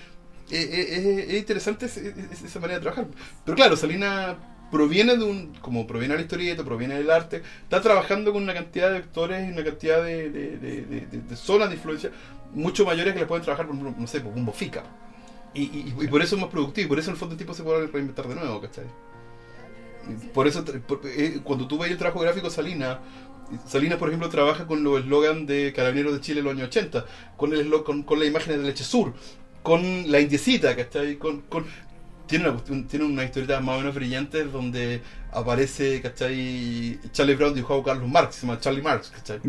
eh, 0.49 1.25
es 1.29 1.37
interesante 1.37 1.85
esa 1.87 2.59
manera 2.59 2.79
de 2.79 2.81
trabajar. 2.81 3.07
Pero 3.45 3.55
claro, 3.55 3.75
Salinas 3.75 4.35
proviene 4.71 5.15
de 5.17 5.23
un, 5.23 5.53
como 5.61 5.87
proviene 5.87 6.13
de 6.13 6.19
la 6.19 6.23
historieta, 6.23 6.63
proviene 6.63 6.95
del 6.95 7.09
arte, 7.11 7.41
está 7.63 7.81
trabajando 7.81 8.33
con 8.33 8.43
una 8.43 8.53
cantidad 8.53 8.87
de 8.89 8.99
vectores 8.99 9.47
y 9.47 9.51
una 9.51 9.63
cantidad 9.63 10.03
de, 10.03 10.29
de, 10.29 10.57
de- 10.57 11.35
zonas 11.35 11.69
de 11.69 11.75
influencia 11.75 12.11
mucho 12.53 12.85
mayores 12.85 13.13
que 13.13 13.19
le 13.21 13.25
pueden 13.25 13.43
trabajar, 13.43 13.67
por 13.67 13.75
no 13.75 14.07
sé, 14.07 14.21
por 14.21 14.33
un 14.33 14.45
bofica. 14.45 14.83
Y, 15.53 15.63
y, 15.63 15.95
y 16.01 16.07
por 16.07 16.21
eso 16.21 16.35
es 16.35 16.41
más 16.41 16.51
productivo, 16.51 16.85
y 16.85 16.89
por 16.89 16.99
eso 16.99 17.11
el 17.11 17.17
fondo 17.17 17.33
el 17.33 17.39
tipo 17.39 17.53
se 17.53 17.63
puede 17.63 17.87
reinventar 17.87 18.27
de 18.27 18.35
nuevo, 18.35 18.61
¿cachai? 18.61 18.85
Por 20.33 20.47
eso, 20.47 20.63
por- 20.63 21.01
eh, 21.05 21.39
cuando 21.43 21.67
tú 21.67 21.77
ves 21.77 21.91
el 21.91 21.97
trabajo 21.97 22.19
gráfico 22.21 22.47
de 22.47 22.53
Salinas, 22.53 22.99
por 23.97 24.07
ejemplo, 24.09 24.29
trabaja 24.29 24.65
con 24.65 24.83
los 24.83 24.99
eslogan 25.01 25.45
de 25.45 25.73
Carabineros 25.75 26.13
de 26.13 26.21
Chile 26.21 26.39
en 26.39 26.45
los 26.45 26.53
años 26.53 26.67
80, 26.67 27.05
con, 27.35 27.53
el, 27.53 27.69
con, 27.83 28.03
con 28.03 28.19
las 28.19 28.27
imágenes 28.27 28.59
de 28.61 28.67
Leche 28.67 28.83
Sur, 28.85 29.13
con 29.63 30.09
la 30.11 30.19
indiecita, 30.21 30.75
¿cachai? 30.75 31.17
Con, 31.17 31.41
con, 31.41 31.65
tiene, 32.27 32.49
una, 32.49 32.61
tiene 32.87 33.05
una 33.05 33.23
historieta 33.23 33.59
más 33.59 33.75
o 33.75 33.79
menos 33.79 33.95
brillante 33.95 34.43
donde 34.43 35.01
aparece, 35.31 36.01
¿cachai? 36.01 36.99
Charlie 37.11 37.35
Brown 37.35 37.53
dibujado 37.53 37.81
a 37.81 37.83
Carlos 37.85 38.09
Marx, 38.09 38.35
se 38.35 38.45
llama 38.47 38.59
Charlie 38.59 38.81
Marx, 38.81 39.09
¿cachai? 39.09 39.39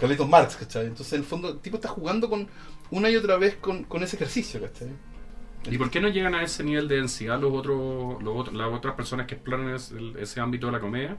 Carlitos 0.00 0.28
Marx, 0.28 0.56
¿cachai? 0.56 0.86
Entonces, 0.86 1.12
en 1.12 1.20
el 1.20 1.24
fondo, 1.26 1.48
el 1.50 1.58
tipo 1.60 1.76
está 1.76 1.88
jugando 1.88 2.28
con 2.28 2.48
una 2.90 3.10
y 3.10 3.16
otra 3.16 3.36
vez 3.36 3.56
con, 3.56 3.84
con 3.84 4.02
ese 4.02 4.16
ejercicio, 4.16 4.60
¿cachai? 4.60 4.88
¿Y 5.70 5.78
por 5.78 5.90
qué 5.90 6.00
no 6.00 6.08
llegan 6.08 6.34
a 6.34 6.42
ese 6.42 6.62
nivel 6.62 6.88
de 6.88 6.96
densidad 6.96 7.40
los 7.40 7.52
otros, 7.52 8.22
los 8.22 8.36
otros- 8.36 8.54
las 8.54 8.70
otras 8.72 8.94
personas 8.94 9.26
que 9.26 9.34
exploran 9.36 9.74
ese, 9.74 9.94
ese 10.18 10.40
ámbito 10.40 10.66
de 10.66 10.72
la 10.72 10.80
comedia? 10.80 11.16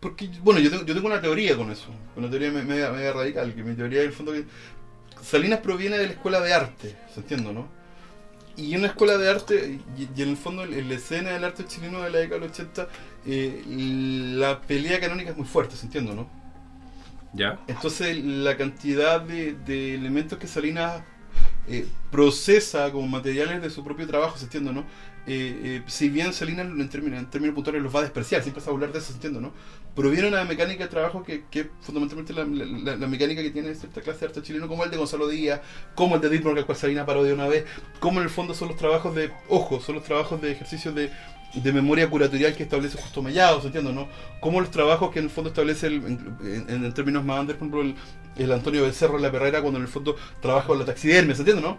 Porque, 0.00 0.28
bueno, 0.42 0.60
yo 0.60 0.70
tengo, 0.70 0.84
yo 0.84 0.94
tengo 0.94 1.06
una 1.06 1.20
teoría 1.20 1.56
con 1.56 1.70
eso, 1.70 1.86
una 2.16 2.28
teoría 2.28 2.50
me- 2.50 2.62
media, 2.62 2.90
media 2.90 3.12
radical, 3.12 3.54
que 3.54 3.62
mi 3.62 3.74
teoría 3.74 4.00
en 4.02 4.08
el 4.08 4.12
fondo 4.12 4.32
que 4.32 4.44
Salinas 5.22 5.60
proviene 5.60 5.96
de 5.98 6.06
la 6.06 6.12
escuela 6.12 6.40
de 6.40 6.52
arte, 6.52 6.96
¿se 7.14 7.20
entiende, 7.20 7.52
no? 7.52 7.68
Y 8.56 8.76
una 8.76 8.88
escuela 8.88 9.16
de 9.18 9.30
arte, 9.30 9.80
y, 9.96 10.10
y 10.14 10.22
en 10.22 10.30
el 10.30 10.36
fondo 10.36 10.64
en 10.64 10.88
la 10.88 10.94
escena 10.94 11.30
del 11.32 11.44
arte 11.44 11.66
chileno 11.66 12.02
de 12.02 12.10
la 12.10 12.18
década 12.18 12.40
del 12.40 12.50
80, 12.50 12.88
eh, 13.24 13.62
la 13.66 14.60
pelea 14.62 15.00
canónica 15.00 15.30
es 15.30 15.36
muy 15.36 15.46
fuerte, 15.46 15.76
¿se 15.76 15.86
entiende, 15.86 16.14
no? 16.14 16.30
¿Ya? 17.32 17.58
Entonces 17.66 18.16
la 18.24 18.56
cantidad 18.56 19.20
de, 19.20 19.54
de 19.54 19.94
elementos 19.94 20.38
que 20.38 20.48
Salinas 20.48 21.04
eh, 21.66 21.92
procesa 22.10 22.92
como 22.92 23.06
materiales 23.08 23.62
de 23.62 23.70
su 23.70 23.84
propio 23.84 24.06
trabajo, 24.06 24.38
¿se 24.38 24.44
entiende, 24.44 24.72
no? 24.72 24.86
Eh, 25.26 25.84
si 25.86 26.08
bien 26.10 26.32
Salinas 26.32 26.66
en 26.66 26.88
términos, 26.88 27.20
en 27.20 27.30
términos 27.30 27.54
puntuales 27.54 27.82
los 27.82 27.94
va 27.94 28.00
a 28.00 28.02
despreciar, 28.02 28.42
siempre 28.42 28.62
se 28.62 28.66
va 28.68 28.72
a 28.72 28.76
hablar 28.76 28.92
de 28.92 28.98
eso, 29.00 29.08
¿se 29.08 29.14
entiende, 29.14 29.40
no? 29.40 29.54
Proviene 29.94 30.22
de 30.22 30.28
una 30.28 30.44
mecánica 30.44 30.84
de 30.84 30.90
trabajo 30.90 31.22
que, 31.24 31.44
que 31.50 31.68
fundamentalmente 31.80 32.32
la, 32.32 32.44
la- 32.96 33.06
mecánica 33.08 33.42
que 33.42 33.50
tiene 33.50 33.74
cierta 33.74 34.00
clase 34.00 34.20
de 34.20 34.26
arte 34.26 34.42
chileno, 34.42 34.68
como 34.68 34.84
el 34.84 34.90
de 34.90 34.96
Gonzalo 34.96 35.28
Díaz, 35.28 35.60
como 35.94 36.14
el 36.14 36.20
de 36.20 36.28
Ditmar, 36.30 36.54
que 36.54 36.60
el 36.60 36.66
cual 36.66 36.78
Salinas 36.78 37.04
parodia 37.06 37.34
una 37.34 37.48
vez, 37.48 37.64
como 37.98 38.18
en 38.20 38.24
el 38.24 38.30
fondo 38.30 38.54
son 38.54 38.68
los 38.68 38.76
trabajos 38.76 39.14
de, 39.14 39.30
ojo, 39.48 39.80
son 39.80 39.96
los 39.96 40.04
trabajos 40.04 40.40
de 40.40 40.52
ejercicio 40.52 40.92
de, 40.92 41.10
de 41.54 41.72
memoria 41.72 42.08
curatorial 42.08 42.54
que 42.54 42.62
establece 42.62 42.98
Justo 42.98 43.20
Mellado, 43.20 43.60
¿se 43.60 43.66
entiende, 43.66 43.92
no? 43.92 44.08
Como 44.40 44.60
los 44.60 44.70
trabajos 44.70 45.10
que 45.10 45.18
en 45.18 45.24
el 45.26 45.30
fondo 45.30 45.50
establece, 45.50 45.88
el- 45.88 46.04
en, 46.04 46.94
términos 46.94 47.24
más 47.24 47.40
under, 47.40 47.56
por 47.58 47.68
ejemplo, 47.68 47.82
el, 47.82 47.94
el 48.44 48.52
Antonio 48.52 48.82
Becerro 48.84 49.16
en 49.16 49.22
la 49.22 49.32
Perrera, 49.32 49.60
cuando 49.60 49.78
en 49.78 49.84
el 49.84 49.90
fondo 49.90 50.16
trabaja 50.40 50.68
con 50.68 50.78
la 50.78 50.84
taxidermia, 50.84 51.34
¿se 51.34 51.42
entiende, 51.42 51.62
no? 51.62 51.78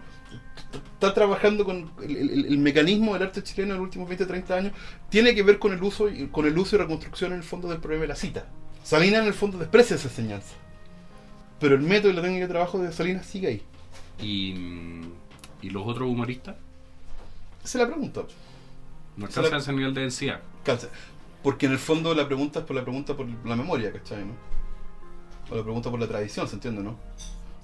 Está 0.94 1.12
trabajando 1.14 1.64
con 1.64 1.90
el, 2.02 2.16
el- 2.16 2.46
el 2.46 2.58
mecanismo 2.58 3.14
del 3.14 3.24
arte 3.24 3.42
chileno 3.42 3.72
en 3.74 3.78
los 3.78 3.84
últimos 3.84 4.08
20, 4.08 4.26
30 4.26 4.54
años, 4.54 4.72
tiene 5.08 5.34
que 5.34 5.42
ver 5.42 5.58
con 5.58 5.72
el 5.72 5.82
uso 5.82 6.08
y 6.08 6.28
con 6.28 6.46
el 6.46 6.56
uso 6.56 6.76
y 6.76 6.78
reconstrucción 6.78 7.32
en 7.32 7.38
el 7.38 7.44
fondo 7.44 7.68
del 7.68 7.78
problema 7.78 8.02
de 8.02 8.08
la 8.08 8.16
cita. 8.16 8.46
Salinas 8.84 9.20
en 9.22 9.26
el 9.28 9.34
fondo 9.34 9.58
desprecia 9.58 9.96
esa 9.96 10.08
enseñanza. 10.08 10.54
Pero 11.60 11.74
el 11.76 11.82
método 11.82 12.10
y 12.10 12.14
la 12.14 12.22
técnica 12.22 12.46
de 12.46 12.52
trabajo 12.52 12.78
de 12.78 12.92
Salinas 12.92 13.26
sigue 13.26 13.46
ahí. 13.48 13.62
¿Y, 14.20 15.02
¿y 15.60 15.70
los 15.70 15.86
otros 15.86 16.08
humoristas? 16.08 16.56
Es 17.64 17.74
la 17.76 17.86
pregunta. 17.86 18.22
No 19.16 19.26
Se 19.30 19.40
alcanzan 19.40 19.50
la- 19.52 19.58
ese 19.58 19.72
nivel 19.72 19.94
de 19.94 20.00
densidad. 20.02 20.40
Porque 21.42 21.66
en 21.66 21.72
el 21.72 21.78
fondo 21.78 22.14
la 22.14 22.26
pregunta 22.26 22.60
es 22.60 22.64
por 22.64 22.74
la 22.76 22.82
pregunta 22.82 23.16
por 23.16 23.26
la 23.44 23.56
memoria, 23.56 23.92
¿cachai? 23.92 24.24
¿no? 24.24 24.32
O 25.50 25.56
la 25.56 25.62
pregunta 25.62 25.90
por 25.90 26.00
la 26.00 26.06
tradición, 26.08 26.48
¿se 26.48 26.54
entiende, 26.54 26.82
no? 26.82 26.96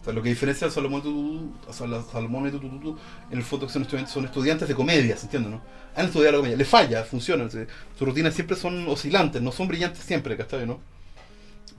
Lo 0.06 0.22
que 0.22 0.30
diferencia 0.30 0.66
a 0.66 0.70
Salomón, 0.70 1.02
Tututu- 1.02 2.06
Salomón 2.10 2.48
y 2.48 2.50
Tututu, 2.50 2.96
en 3.30 3.36
el 3.38 3.44
fondo 3.44 3.66
que 3.66 3.72
son 3.74 3.82
estudiantes, 3.82 4.14
son 4.14 4.24
estudiantes 4.24 4.66
de 4.66 4.74
comedia, 4.74 5.16
¿se 5.18 5.24
entiende, 5.26 5.50
no? 5.50 5.60
Han 5.94 6.06
estudiado 6.06 6.32
la 6.32 6.38
comedia, 6.38 6.56
le 6.56 6.64
falla, 6.64 7.04
funciona, 7.04 7.50
se- 7.50 7.66
sus 7.98 8.08
rutinas 8.08 8.32
siempre 8.32 8.56
son 8.56 8.88
oscilantes, 8.88 9.42
no 9.42 9.52
son 9.52 9.68
brillantes 9.68 10.00
siempre, 10.02 10.34
¿cachai, 10.36 10.66
no? 10.66 10.80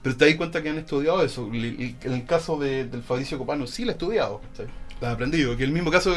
Pero 0.04 0.16
te 0.16 0.26
das 0.28 0.36
cuenta 0.36 0.62
que 0.62 0.70
han 0.70 0.78
estudiado 0.78 1.24
eso. 1.24 1.50
En 1.52 1.98
el 2.14 2.26
caso 2.26 2.58
de- 2.60 2.86
del 2.86 3.02
Fabricio 3.02 3.38
Copano, 3.40 3.66
sí 3.66 3.84
la 3.84 3.92
ha 3.92 3.94
estudiado, 3.94 4.42
¿cachai? 4.52 4.68
La 5.02 5.10
ha 5.10 5.12
aprendido. 5.14 5.58
Que 5.58 5.64
el 5.64 5.72
mismo 5.72 5.90
caso, 5.90 6.16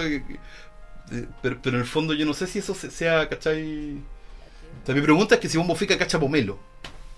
pero, 1.43 1.59
en 1.65 1.75
el 1.77 1.85
fondo 1.85 2.15
yo 2.15 2.25
no 2.25 2.35
sé 2.35 2.47
si 2.47 2.59
eso 2.61 2.75
se- 2.75 2.91
sea, 2.91 3.29
¿cachai? 3.29 3.95
O 4.83 4.87
sea, 4.87 4.95
mi 4.95 5.01
pregunta 5.01 5.35
es 5.37 5.41
que 5.41 5.49
si 5.49 5.59
Bombo 5.59 5.75
Fica 5.75 5.99
cacha 5.99 6.19
pomelo. 6.19 6.59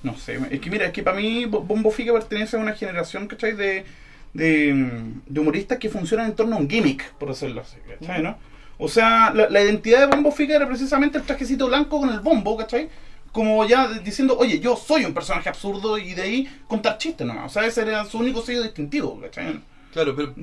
No 0.03 0.17
sé, 0.19 0.39
es 0.51 0.61
que 0.61 0.71
mira, 0.71 0.87
es 0.87 0.93
que 0.93 1.03
para 1.03 1.17
mí 1.17 1.47
Bo- 1.47 1.63
Bombo 1.63 1.91
Fica 1.91 2.13
pertenece 2.13 2.57
a 2.57 2.61
una 2.61 2.75
generación, 2.75 3.27
¿cachai? 3.27 3.53
De, 3.55 3.85
de, 4.35 4.75
mm, 4.75 5.23
de 5.27 5.41
humoristas 5.41 5.79
que 5.79 5.89
funcionan 5.89 6.27
en 6.27 6.35
torno 6.35 6.57
a 6.57 6.59
un 6.59 6.69
gimmick, 6.69 7.13
por 7.15 7.31
decirlo 7.31 7.63
así, 7.63 7.77
¿cachai? 7.89 8.23
¿no? 8.23 8.37
O 8.77 8.89
sea, 8.89 9.33
la, 9.33 9.49
la 9.49 9.63
identidad 9.63 10.01
de 10.01 10.07
Bombo 10.07 10.33
Fica 10.33 10.55
era 10.57 10.67
precisamente 10.67 11.17
el 11.17 11.25
trajecito 11.25 11.69
blanco 11.69 12.01
con 12.01 12.11
el 12.11 12.21
bombo, 12.21 12.57
¿cachai? 12.57 12.89
Como 13.33 13.65
ya 13.65 13.89
diciendo, 14.01 14.37
oye, 14.39 14.61
yo 14.61 14.77
soy 14.77 15.05
un 15.05 15.15
personaje 15.15 15.49
absurdo 15.49 15.97
y 15.99 16.15
de 16.15 16.23
ahí 16.23 16.61
contar 16.69 16.99
chistes 16.99 17.27
nomás. 17.27 17.47
O 17.47 17.49
sea, 17.55 17.67
ese 17.67 17.83
era 17.83 18.05
su 18.05 18.19
único 18.19 18.43
sello 18.43 18.63
distintivo, 18.63 19.21
¿cachai? 19.21 19.61
Claro, 19.93 20.15
pero. 20.15 20.35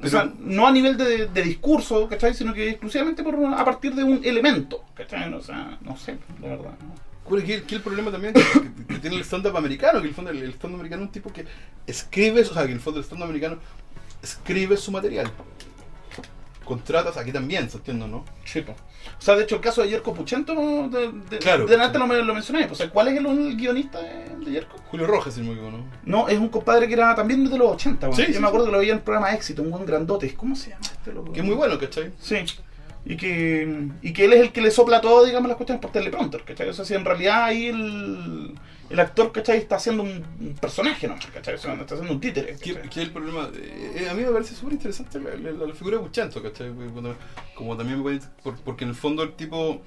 O 0.00 0.06
sea, 0.06 0.30
no 0.38 0.64
a 0.64 0.70
nivel 0.70 0.96
de, 0.96 1.26
de 1.26 1.42
discurso, 1.42 2.08
¿cachai? 2.08 2.32
Sino 2.32 2.54
que 2.54 2.70
exclusivamente 2.70 3.24
por, 3.24 3.34
a 3.44 3.64
partir 3.64 3.94
de 3.94 4.04
un 4.04 4.20
elemento, 4.24 4.84
¿cachai? 4.94 5.32
O 5.32 5.40
sea, 5.40 5.78
no 5.80 5.96
sé, 5.96 6.16
la 6.40 6.48
verdad. 6.48 6.74
¿no? 6.80 7.07
¿Cuál 7.28 7.42
es 7.42 7.46
que- 7.46 7.62
que 7.64 7.74
el 7.76 7.82
problema 7.82 8.10
también 8.10 8.32
que, 8.34 8.42
que- 8.88 8.98
tiene 9.00 9.16
el 9.16 9.22
stand-up 9.22 9.56
americano? 9.56 10.00
Que 10.00 10.08
el 10.08 10.14
fondo 10.14 10.30
el, 10.30 10.42
el 10.42 10.50
stand-up 10.54 10.76
americano 10.80 11.02
es 11.02 11.06
un 11.08 11.12
tipo 11.12 11.32
que 11.32 11.44
escribe, 11.86 12.40
o 12.42 12.44
sea, 12.54 12.66
que 12.66 12.72
el 12.72 12.80
fondo 12.80 12.98
el 13.00 13.04
stand-up 13.04 13.24
americano 13.26 13.58
escribe 14.22 14.76
su 14.76 14.90
material. 14.90 15.30
Contratas, 16.64 17.16
aquí 17.16 17.32
también, 17.32 17.70
¿se 17.70 17.78
entiende, 17.78 18.06
no? 18.06 18.26
Sí, 18.44 18.60
po. 18.60 18.72
O 18.72 19.22
sea, 19.22 19.34
de 19.36 19.44
hecho, 19.44 19.54
el 19.54 19.62
caso 19.62 19.80
de 19.80 19.88
Yerko 19.88 20.12
Puchento, 20.12 20.52
de, 20.90 21.12
de, 21.30 21.38
Claro. 21.38 21.64
de 21.66 21.76
antes 21.82 21.98
lo, 21.98 22.06
lo 22.06 22.34
mencioné. 22.34 22.66
Pues, 22.66 22.72
o 22.72 22.82
sea, 22.82 22.90
¿cuál 22.90 23.08
es 23.08 23.16
el, 23.16 23.24
el 23.24 23.56
guionista 23.56 24.02
de, 24.02 24.36
de 24.44 24.50
Yerko? 24.50 24.76
Julio 24.90 25.06
Rojas, 25.06 25.32
si 25.32 25.40
no 25.40 25.46
me 25.46 25.52
equivoco, 25.54 25.78
¿no? 25.78 25.84
No, 26.04 26.28
es 26.28 26.38
un 26.38 26.48
compadre 26.50 26.86
que 26.86 26.92
era 26.92 27.14
también 27.14 27.48
de 27.48 27.56
los 27.56 27.72
80. 27.72 28.08
bueno. 28.08 28.22
Sí, 28.22 28.28
Yo 28.30 28.34
sí, 28.34 28.40
me 28.42 28.48
acuerdo 28.48 28.66
sí. 28.66 28.68
que 28.68 28.72
lo 28.72 28.78
veía 28.80 28.92
en 28.92 28.98
el 28.98 29.04
programa 29.04 29.32
Éxito, 29.32 29.62
un 29.62 29.70
buen 29.70 29.86
grandote. 29.86 30.34
¿Cómo 30.34 30.54
se 30.54 30.70
llama 30.70 30.82
este 30.84 31.12
loco? 31.14 31.32
Que 31.32 31.40
es 31.40 31.46
muy 31.46 31.54
bueno, 31.54 31.78
¿cachai? 31.78 32.12
Sí. 32.20 32.36
Y 33.10 33.16
que, 33.16 33.88
y 34.02 34.12
que 34.12 34.26
él 34.26 34.34
es 34.34 34.40
el 34.40 34.52
que 34.52 34.60
le 34.60 34.70
sopla 34.70 35.00
todo, 35.00 35.24
digamos, 35.24 35.48
las 35.48 35.56
cuestiones 35.56 35.80
por 35.80 35.90
teleprompter, 35.90 36.44
¿cachai? 36.44 36.68
O 36.68 36.74
sea, 36.74 36.84
si 36.84 36.92
en 36.94 37.06
realidad 37.06 37.44
ahí 37.44 37.68
el, 37.68 38.54
el 38.90 39.00
actor, 39.00 39.32
¿cachai? 39.32 39.56
Está 39.56 39.76
haciendo 39.76 40.02
un, 40.02 40.54
personaje, 40.60 41.08
¿no? 41.08 41.14
¿cachai? 41.32 41.54
O 41.54 41.58
sea, 41.58 41.72
está 41.72 41.94
haciendo 41.94 42.12
un 42.12 42.20
títere. 42.20 42.56
¿Qué, 42.62 42.74
qué 42.74 42.86
es 43.00 43.06
el 43.06 43.10
problema? 43.10 43.48
Eh, 43.54 44.02
eh, 44.04 44.08
a 44.10 44.14
mí 44.14 44.22
me 44.22 44.30
parece 44.30 44.54
súper 44.54 44.74
interesante 44.74 45.18
la, 45.20 45.34
la- 45.36 45.66
la 45.68 45.74
figura 45.74 45.96
de 45.96 46.02
Buchanto, 46.02 46.42
¿cachai? 46.42 46.70
Cuando- 46.92 47.16
como 47.54 47.74
también 47.78 48.02
me 48.04 48.20
por- 48.42 48.56
porque 48.58 48.84
en 48.84 48.90
el 48.90 48.96
fondo 48.96 49.22
el 49.22 49.32
tipo. 49.32 49.80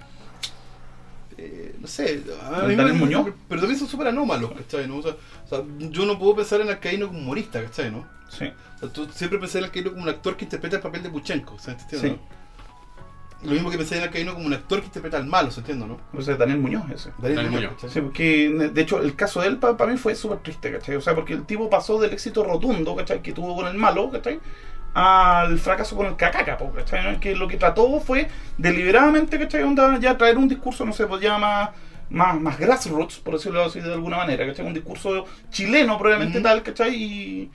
eh, 1.38 1.76
no 1.80 1.88
sé, 1.88 2.24
a 2.43 2.61
mí 2.61 2.69
me- 2.69 2.76
¿Daniel 2.76 2.97
Muñoz? 2.97 3.28
pero 3.47 3.61
también 3.61 3.80
son 3.80 3.88
súper 3.88 4.07
anómalos, 4.07 4.51
¿cachai? 4.53 4.88
¿no? 4.88 4.97
O 4.97 5.01
sea, 5.03 5.11
o 5.45 5.47
sea, 5.47 5.63
yo 5.78 6.05
no 6.05 6.17
puedo 6.19 6.36
pensar 6.38 6.59
en 6.61 6.69
Alcaíno 6.69 7.07
como 7.07 7.19
humorista, 7.19 7.63
¿cachai? 7.63 7.91
¿no? 7.91 8.07
Sí. 8.30 8.45
O 8.78 8.80
sea, 8.80 8.89
tú 8.89 9.07
siempre 9.13 9.39
pensé 9.39 9.59
en 9.59 9.65
Alcaíno 9.65 9.91
como 9.91 10.03
un 10.03 10.09
actor 10.09 10.36
que 10.38 10.45
interpreta 10.45 10.78
el 10.78 10.82
papel 10.82 11.03
de 11.03 11.09
Buchenko, 11.09 11.57
¿se 11.59 11.72
entiende? 11.72 12.09
Sí. 12.09 12.17
Lo 13.43 13.51
mismo 13.51 13.71
que 13.71 13.77
pensé 13.77 13.97
en 13.97 14.03
Alcaíno 14.03 14.33
como 14.33 14.45
un 14.45 14.53
actor 14.53 14.79
que 14.79 14.85
interpreta 14.85 15.17
al 15.17 15.25
malo, 15.25 15.49
¿se 15.49 15.61
entiende? 15.61 15.87
¿no? 15.87 15.99
O 16.13 16.21
sea, 16.21 16.35
Daniel 16.35 16.59
Muñoz 16.59 16.83
ese. 16.93 17.09
Daniel 17.17 17.37
Daniel 17.37 17.51
Muñoz, 17.51 17.71
Muñoz. 17.71 17.73
¿cachai? 17.75 17.89
Sí, 17.89 18.01
porque 18.01 18.69
de 18.73 18.81
hecho 18.81 19.01
el 19.01 19.15
caso 19.15 19.41
de 19.41 19.47
él 19.47 19.57
para 19.57 19.87
mí 19.87 19.97
fue 19.97 20.13
súper 20.15 20.39
triste, 20.39 20.71
¿cachai? 20.71 20.95
O 20.95 21.01
sea, 21.01 21.15
porque 21.15 21.33
el 21.33 21.43
tipo 21.45 21.69
pasó 21.69 21.99
del 21.99 22.13
éxito 22.13 22.43
rotundo, 22.43 22.95
¿cachai? 22.95 23.21
Que 23.21 23.33
tuvo 23.33 23.55
con 23.55 23.67
el 23.67 23.75
malo, 23.75 24.11
¿cachai? 24.11 24.39
Al 24.93 25.57
fracaso 25.57 25.95
con 25.95 26.05
el 26.05 26.15
cacaca, 26.15 26.57
¿cachai? 26.75 27.19
Que 27.19 27.35
lo 27.35 27.47
que 27.47 27.57
trató 27.57 27.99
fue 27.99 28.27
deliberadamente, 28.57 29.39
¿cachai? 29.39 29.63
Onda 29.63 29.97
ya 29.99 30.17
traer 30.17 30.37
un 30.37 30.47
discurso, 30.47 30.85
no 30.85 30.93
sé, 30.93 31.07
pues 31.07 31.21
ya 31.21 31.37
más, 31.39 31.69
más, 32.11 32.39
más 32.39 32.59
grassroots, 32.59 33.19
por 33.19 33.35
decirlo 33.35 33.63
así 33.63 33.79
de 33.79 33.91
alguna 33.91 34.17
manera, 34.17 34.45
¿cachai? 34.45 34.65
Un 34.65 34.73
discurso 34.73 35.25
chileno 35.49 35.97
probablemente 35.97 36.41
tal, 36.41 36.61
¿cachai? 36.61 36.95
Y, 36.95 37.51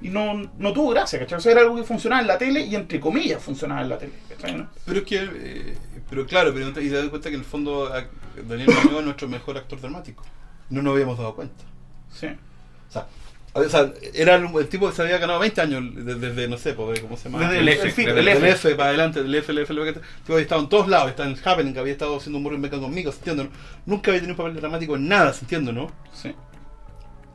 y 0.00 0.08
no, 0.08 0.50
no 0.58 0.72
tuvo 0.72 0.90
gracia, 0.90 1.18
¿cachai? 1.18 1.38
O 1.38 1.40
sea, 1.40 1.52
era 1.52 1.60
algo 1.62 1.76
que 1.76 1.84
funcionaba 1.84 2.22
en 2.22 2.28
la 2.28 2.38
tele 2.38 2.60
y 2.60 2.74
entre 2.74 3.00
comillas 3.00 3.42
funcionaba 3.42 3.82
en 3.82 3.88
la 3.88 3.98
tele, 3.98 4.12
¿cachai? 4.28 4.56
¿no? 4.56 4.68
Pero 4.86 4.98
es 5.00 5.04
que, 5.04 5.16
eh, 5.22 5.76
pero 6.08 6.26
claro, 6.26 6.52
pero, 6.54 6.68
y 6.68 6.72
te 6.72 6.90
das 6.90 7.08
cuenta 7.08 7.28
que 7.28 7.36
en 7.36 7.42
el 7.42 7.46
fondo 7.46 7.88
Daniel 7.88 8.68
Muñoz 8.68 8.98
es 8.98 9.04
nuestro 9.04 9.28
mejor 9.28 9.56
actor 9.56 9.80
dramático. 9.80 10.24
No 10.70 10.82
nos 10.82 10.94
habíamos 10.94 11.18
dado 11.18 11.34
cuenta. 11.34 11.64
Sí. 12.12 12.26
O 12.26 12.92
sea, 12.92 13.06
o 13.52 13.68
sea, 13.68 13.92
era 14.14 14.36
el, 14.36 14.68
tipo 14.68 14.88
que 14.88 14.94
se 14.94 15.02
había 15.02 15.18
ganado 15.18 15.40
20 15.40 15.60
años 15.60 15.82
desde, 15.94 16.14
desde, 16.20 16.48
no 16.48 16.56
sé, 16.56 16.74
pues, 16.74 17.00
¿cómo 17.00 17.16
se 17.16 17.28
llama? 17.28 17.48
Desde 17.48 17.58
el 17.58 17.68
F, 17.68 17.86
el, 17.86 17.92
fin, 17.92 18.06
desde 18.06 18.20
el 18.20 18.28
F. 18.28 18.74
Para 18.76 18.90
adelante, 18.90 19.22
del 19.22 19.34
F, 19.34 19.50
el 19.50 19.58
F, 19.58 19.72
el 19.72 19.78
F, 19.80 19.88
el 19.88 19.94
tipo 19.94 20.32
había 20.34 20.42
estado 20.42 20.60
en 20.62 20.68
todos 20.68 20.88
lados, 20.88 21.10
estaba 21.10 21.28
en 21.28 21.36
Happening, 21.44 21.76
había 21.76 21.92
estado 21.92 22.16
haciendo 22.16 22.38
humor 22.38 22.54
en 22.54 22.60
Meca 22.60 22.78
conmigo, 22.78 23.10
¿se 23.10 23.18
entiende? 23.18 23.44
no? 23.44 23.50
Nunca 23.86 24.12
había 24.12 24.20
tenido 24.20 24.40
un 24.40 24.46
papel 24.46 24.60
dramático 24.60 24.94
en 24.94 25.08
nada, 25.08 25.32
¿se 25.32 25.40
entiende, 25.40 25.72
no? 25.72 25.90
Sí. 26.12 26.32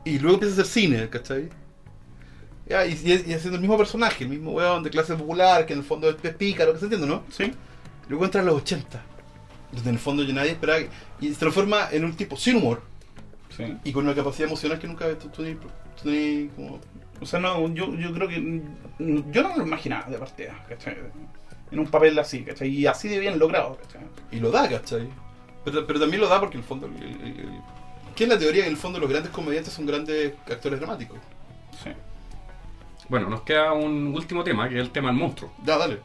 Y 0.04 0.18
luego 0.18 0.36
empieza 0.36 0.54
a 0.54 0.62
hacer 0.62 0.72
cine, 0.72 1.08
¿cachai? 1.10 1.50
Ya, 2.68 2.84
y, 2.86 2.92
y, 2.92 3.30
y 3.30 3.34
haciendo 3.34 3.54
el 3.56 3.60
mismo 3.60 3.78
personaje, 3.78 4.24
el 4.24 4.30
mismo 4.30 4.50
weón 4.52 4.82
de 4.82 4.90
clase 4.90 5.14
popular, 5.14 5.64
que 5.66 5.72
en 5.72 5.80
el 5.80 5.84
fondo 5.84 6.08
es, 6.10 6.16
pícaro, 6.34 6.72
que 6.72 6.78
se 6.80 6.86
entiende, 6.86 7.06
¿no? 7.06 7.22
Sí. 7.30 7.52
Luego 8.08 8.24
entra 8.24 8.40
a 8.40 8.44
los 8.44 8.56
80, 8.56 9.02
donde 9.72 9.88
en 9.90 9.94
el 9.94 10.00
fondo 10.00 10.22
ya 10.24 10.32
nadie 10.34 10.50
esperaba, 10.52 10.80
que- 10.80 10.90
y 11.20 11.32
se 11.32 11.38
transforma 11.38 11.88
en 11.92 12.04
un 12.04 12.14
tipo 12.16 12.36
sin 12.36 12.56
humor 12.56 12.82
Sí. 13.56 13.76
y 13.84 13.92
con 13.92 14.04
una 14.04 14.14
capacidad 14.14 14.48
emocional 14.48 14.78
que 14.78 14.86
nunca 14.88 15.06
tú, 15.18 15.28
tú, 15.28 15.44
tú- 15.44 15.68
tú 16.02 16.10
ni 16.10 16.48
como... 16.56 16.80
O 17.20 17.24
sea, 17.24 17.40
no, 17.40 17.66
yo, 17.72 17.94
yo 17.94 18.12
creo 18.12 18.28
que. 18.28 18.34
Yo 18.98 19.42
no 19.42 19.48
me 19.52 19.56
lo 19.56 19.66
imaginaba 19.66 20.06
de 20.10 20.18
partida, 20.18 20.62
¿cachai? 20.68 20.98
En 21.70 21.78
un 21.78 21.86
papel 21.86 22.18
así, 22.18 22.42
¿cachai? 22.44 22.68
Y 22.68 22.86
así 22.86 23.08
de 23.08 23.18
bien 23.18 23.38
logrado, 23.38 23.78
¿cachai? 23.78 24.02
Y 24.30 24.38
lo 24.38 24.50
da, 24.50 24.68
¿cachai? 24.68 25.08
Pero, 25.64 25.86
pero 25.86 25.98
también 25.98 26.20
lo 26.20 26.28
da 26.28 26.38
porque 26.40 26.58
en 26.58 26.62
el 26.62 26.68
fondo... 26.68 26.86
el- 26.86 27.02
el- 27.02 27.40
el- 27.40 27.60
¿Qué 28.14 28.24
es 28.24 28.28
la 28.30 28.38
teoría? 28.38 28.62
Que 28.64 28.68
en 28.68 28.74
el 28.74 28.78
fondo 28.78 28.98
los 28.98 29.08
grandes 29.08 29.30
comediantes 29.32 29.72
son 29.72 29.86
grandes 29.86 30.34
actores 30.50 30.78
dramáticos. 30.78 31.16
Sí. 31.82 31.90
Bueno, 33.08 33.28
nos 33.28 33.42
queda 33.42 33.72
un 33.72 34.14
último 34.14 34.42
tema, 34.42 34.68
que 34.68 34.76
es 34.76 34.80
el 34.80 34.90
tema 34.90 35.08
del 35.08 35.16
monstruo. 35.18 35.52
Ya, 35.64 35.78
dale. 35.78 36.00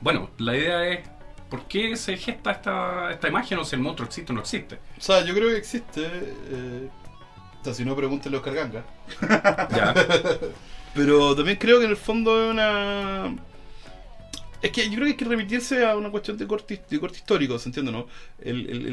Bueno, 0.00 0.30
la 0.38 0.56
idea 0.56 0.88
es, 0.88 1.08
¿por 1.48 1.66
qué 1.66 1.96
se 1.96 2.16
gesta 2.16 2.52
esta, 2.52 3.10
esta 3.10 3.28
imagen 3.28 3.58
o 3.58 3.64
si 3.64 3.76
el 3.76 3.82
monstruo 3.82 4.06
existe 4.06 4.32
o 4.32 4.34
no 4.34 4.40
existe? 4.40 4.76
O 4.98 5.00
sea, 5.00 5.24
yo 5.24 5.34
creo 5.34 5.48
que 5.48 5.56
existe... 5.56 6.02
eh, 6.04 6.88
o 7.60 7.64
sea, 7.64 7.74
si 7.74 7.84
no, 7.84 7.94
pregúntale 7.94 8.36
a 8.36 8.40
Oscar 8.40 8.54
Ganga. 8.54 8.84
Ya, 9.70 9.94
Pero 10.94 11.34
también 11.36 11.56
creo 11.58 11.78
que 11.78 11.84
en 11.84 11.90
el 11.92 11.96
fondo 11.96 12.44
es 12.44 12.50
una. 12.50 13.34
Es 14.62 14.70
que 14.70 14.84
yo 14.88 14.92
creo 14.94 15.04
que 15.06 15.10
hay 15.12 15.16
que 15.16 15.24
remitirse 15.24 15.84
a 15.84 15.96
una 15.96 16.10
cuestión 16.10 16.38
de 16.38 16.46
corte, 16.46 16.80
de 16.88 17.00
corte 17.00 17.18
histórico, 17.18 17.58
¿se 17.58 17.68
entiende, 17.68 17.90
no? 17.90 18.06
El, 18.40 18.70
el- 18.70 18.86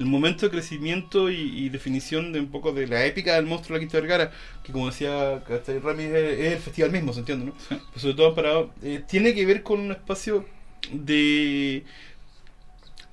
el- 0.00 0.06
momento 0.06 0.46
de 0.46 0.50
crecimiento 0.50 1.30
y, 1.30 1.36
y 1.36 1.68
definición 1.68 2.32
de 2.32 2.40
un 2.40 2.50
poco 2.50 2.72
de 2.72 2.86
la 2.86 3.04
épica 3.06 3.34
del 3.34 3.46
monstruo 3.46 3.74
de 3.78 3.84
la 3.84 3.88
Quinta 3.88 4.00
Vergara, 4.00 4.32
que 4.62 4.72
como 4.72 4.86
decía 4.86 5.42
¿cachai? 5.46 5.78
Rami, 5.80 6.04
es, 6.04 6.12
es 6.14 6.52
el 6.54 6.58
festival 6.60 6.92
mismo, 6.92 7.12
¿se 7.12 7.20
entiende, 7.20 7.46
no? 7.46 7.54
Pero 7.68 8.00
sobre 8.00 8.14
todo 8.14 8.34
para, 8.34 8.66
eh, 8.82 9.02
tiene 9.06 9.34
que 9.34 9.44
ver 9.46 9.62
con 9.62 9.80
un 9.80 9.92
espacio 9.92 10.46
de 10.92 11.84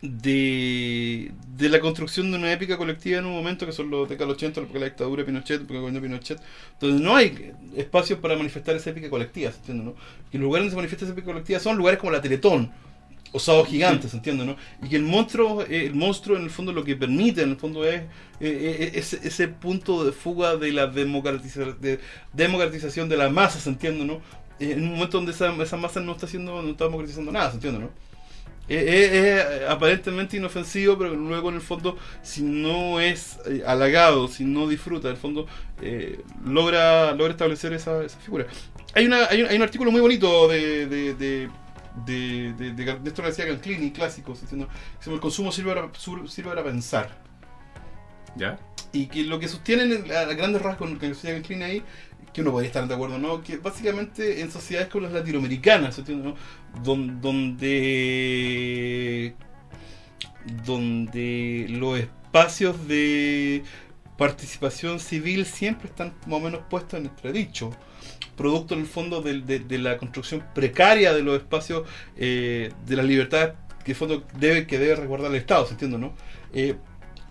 de, 0.02 1.32
de 1.58 1.70
la 1.70 1.80
construcción 1.80 2.32
de 2.32 2.38
una 2.38 2.52
épica 2.54 2.78
colectiva 2.78 3.20
en 3.20 3.26
un 3.26 3.34
momento 3.34 3.66
que 3.66 3.72
son 3.74 3.90
los 3.90 4.08
décadas 4.08 4.30
del 4.30 4.36
80, 4.36 4.62
porque 4.62 4.80
la 4.80 4.86
dictadura 4.86 5.24
de 5.24 5.26
Pinochet, 5.26 5.60
porque 5.60 5.78
gobernó 5.80 6.02
Pinochet, 6.02 6.40
donde 6.80 7.04
no 7.04 7.16
hay 7.16 7.52
espacios 7.76 8.20
para 8.20 8.36
manifestar 8.38 8.76
esa 8.76 8.92
épica 8.92 9.10
colectiva, 9.10 9.52
¿se 9.52 9.58
entiende? 9.60 9.84
No? 9.84 9.96
Y 10.32 10.38
los 10.38 10.44
lugares 10.46 10.64
donde 10.66 10.72
se 10.72 10.76
manifiesta 10.78 11.06
esa 11.06 11.14
épica 11.14 11.28
colectiva 11.28 11.60
son 11.60 11.78
lugares 11.78 12.00
como 12.00 12.12
la 12.12 12.22
Teletón, 12.22 12.72
o 13.32 13.40
Sábado 13.40 13.66
Gigante, 13.66 14.10
¿se 14.10 14.18
entiende? 14.18 14.46
No? 14.46 14.56
Y 14.82 14.90
que 14.90 14.96
el 14.96 15.04
monstruo, 15.04 15.62
eh, 15.64 15.86
el 15.86 15.94
monstruo 15.96 16.38
en 16.38 16.44
el 16.44 16.50
fondo 16.50 16.74
lo 16.74 16.84
que 16.84 16.96
permite, 16.96 17.44
en 17.44 17.52
el 17.52 17.58
fondo 17.58 17.86
es 17.86 18.02
eh, 18.02 18.08
eh, 18.40 18.92
ese, 18.96 19.20
ese 19.24 19.48
punto 19.50 20.04
de 20.04 20.12
fuga 20.14 20.56
de 20.58 20.72
la 20.74 20.88
democratiza- 20.92 21.78
de 21.80 22.00
democratización 22.34 23.08
de 23.10 23.18
la 23.18 23.30
masa, 23.30 23.60
¿se 23.60 23.70
entiende? 23.70 24.06
No? 24.06 24.16
Eh, 24.60 24.72
En 24.74 24.84
un 24.84 24.92
momento 24.94 25.18
donde 25.18 25.32
esa, 25.34 25.54
esa 25.62 25.78
masa 25.78 26.00
no 26.00 26.14
está 26.14 26.26
haciendo, 26.26 26.62
no 26.64 26.72
está 26.72 26.86
democratizando 26.86 27.32
nada, 27.32 27.50
¿se 27.52 27.56
entiende? 27.58 27.80
No? 27.82 28.09
Es, 28.70 29.66
aparentemente 29.68 30.38
inofensivo, 30.38 30.98
pero 30.98 31.16
luego 31.16 31.50
en 31.50 31.56
el 31.56 31.62
fondo, 31.62 31.98
si 32.22 32.44
no 32.44 33.00
es 33.00 33.40
eh, 33.48 33.64
halagado, 33.66 34.28
si 34.28 34.46
no 34.46 34.68
disfruta, 34.68 35.08
en 35.10 35.16
el 35.16 35.20
fondo 35.20 35.48
eh, 35.82 36.24
logra, 36.46 37.14
logra 37.14 37.32
establecer 37.32 37.74
esa, 37.74 38.04
esa 38.04 38.20
figura. 38.20 38.46
Hay, 38.94 39.06
una, 39.06 39.26
hay, 39.28 39.42
un, 39.44 39.50
hay 39.50 39.56
un 39.58 39.64
artículo 39.64 39.92
muy 39.92 40.02
bonito 40.02 40.48
de, 40.48 40.88
de, 40.88 41.14
de, 41.16 41.50
de, 41.94 42.54
de, 42.54 42.74
de 42.74 43.00
Néstor 43.02 43.26
García 43.26 43.48
Canclini, 43.48 43.92
clásico, 43.92 44.36
¿se 44.36 44.44
entiende? 44.46 44.68
que 45.04 45.10
El 45.12 45.20
consumo 45.20 45.52
sirve 45.52 45.74
para, 45.74 45.92
sirve 45.96 46.50
para 46.50 46.64
pensar. 46.64 47.18
ya. 48.36 48.60
Y 48.92 49.08
que 49.08 49.24
lo 49.24 49.40
que 49.40 49.48
sostienen 49.48 50.12
a 50.12 50.24
grandes 50.34 50.62
rasgos 50.64 50.78
con 50.80 50.92
el 50.94 51.00
que 51.00 51.14
se 51.14 51.38
inclina 51.38 51.68
ahí, 51.68 51.86
que 52.34 52.42
uno 52.42 52.52
podría 52.52 52.68
estar 52.68 52.88
de 52.88 52.94
acuerdo, 52.94 53.18
¿no? 53.20 53.42
Que 53.44 53.58
básicamente 53.58 54.42
en 54.42 54.52
sociedades 54.52 54.90
como 54.90 55.04
las 55.06 55.14
latinoamericanas, 55.14 55.96
¿se 55.96 56.02
entiende, 56.02 56.30
no? 56.30 56.36
Don- 56.84 57.22
donde 57.22 59.36
donde 60.66 61.68
los 61.70 62.00
espacios 62.00 62.88
de 62.88 63.64
participación 64.18 65.00
civil 65.00 65.46
siempre 65.46 65.88
están 65.88 66.14
más 66.28 66.38
o 66.38 66.40
menos 66.40 66.62
puestos 66.70 67.00
en 67.00 67.06
entredicho, 67.06 67.72
producto 68.36 68.74
en 68.74 68.82
el 68.82 68.86
fondo 68.88 69.22
de, 69.22 69.42
de 69.42 69.78
la 69.78 69.98
construcción 69.98 70.44
precaria 70.54 71.14
de 71.14 71.24
los 71.24 71.38
espacios 71.38 71.88
eh, 72.18 72.72
de 72.86 72.96
las 72.96 73.06
libertades 73.06 73.54
que 73.84 73.92
el 73.92 73.98
fondo 73.98 74.24
debe, 74.40 74.68
que 74.68 74.78
debe 74.78 74.96
resguardar 74.96 75.32
el 75.32 75.38
Estado, 75.38 75.66
¿se 75.66 75.74
entiende, 75.74 75.98
no? 75.98 76.14
Eh, 76.54 76.76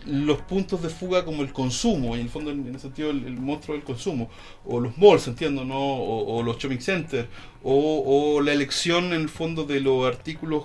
los 0.08 0.40
puntos 0.42 0.82
de 0.82 0.88
fuga 0.88 1.24
como 1.24 1.42
el 1.42 1.52
consumo, 1.52 2.14
en 2.14 2.22
el 2.22 2.28
fondo 2.28 2.50
en, 2.50 2.66
ese 2.68 2.80
sentido 2.80 3.10
el, 3.10 3.24
el 3.24 3.38
monstruo 3.38 3.76
del 3.76 3.84
consumo, 3.84 4.30
o 4.64 4.80
los 4.80 4.96
malls, 4.98 5.28
entiendo, 5.28 5.64
¿no? 5.64 5.78
O, 5.78 6.38
o 6.38 6.42
los 6.42 6.58
shopping 6.58 6.80
centers, 6.80 7.28
o, 7.62 8.02
o 8.06 8.40
la 8.40 8.52
elección 8.52 9.06
en 9.06 9.20
el 9.20 9.28
fondo 9.28 9.64
de 9.64 9.80
los 9.80 10.06
artículos 10.06 10.64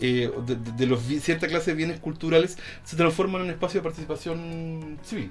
eh, 0.00 0.30
de, 0.76 0.86
los, 0.86 1.00
cierta 1.02 1.46
clase 1.46 1.70
de 1.70 1.76
bienes 1.76 2.00
culturales 2.00 2.58
se 2.82 2.96
transforman 2.96 3.42
en 3.42 3.46
un 3.48 3.52
espacio 3.52 3.80
de 3.80 3.84
participación 3.84 4.98
civil. 5.02 5.30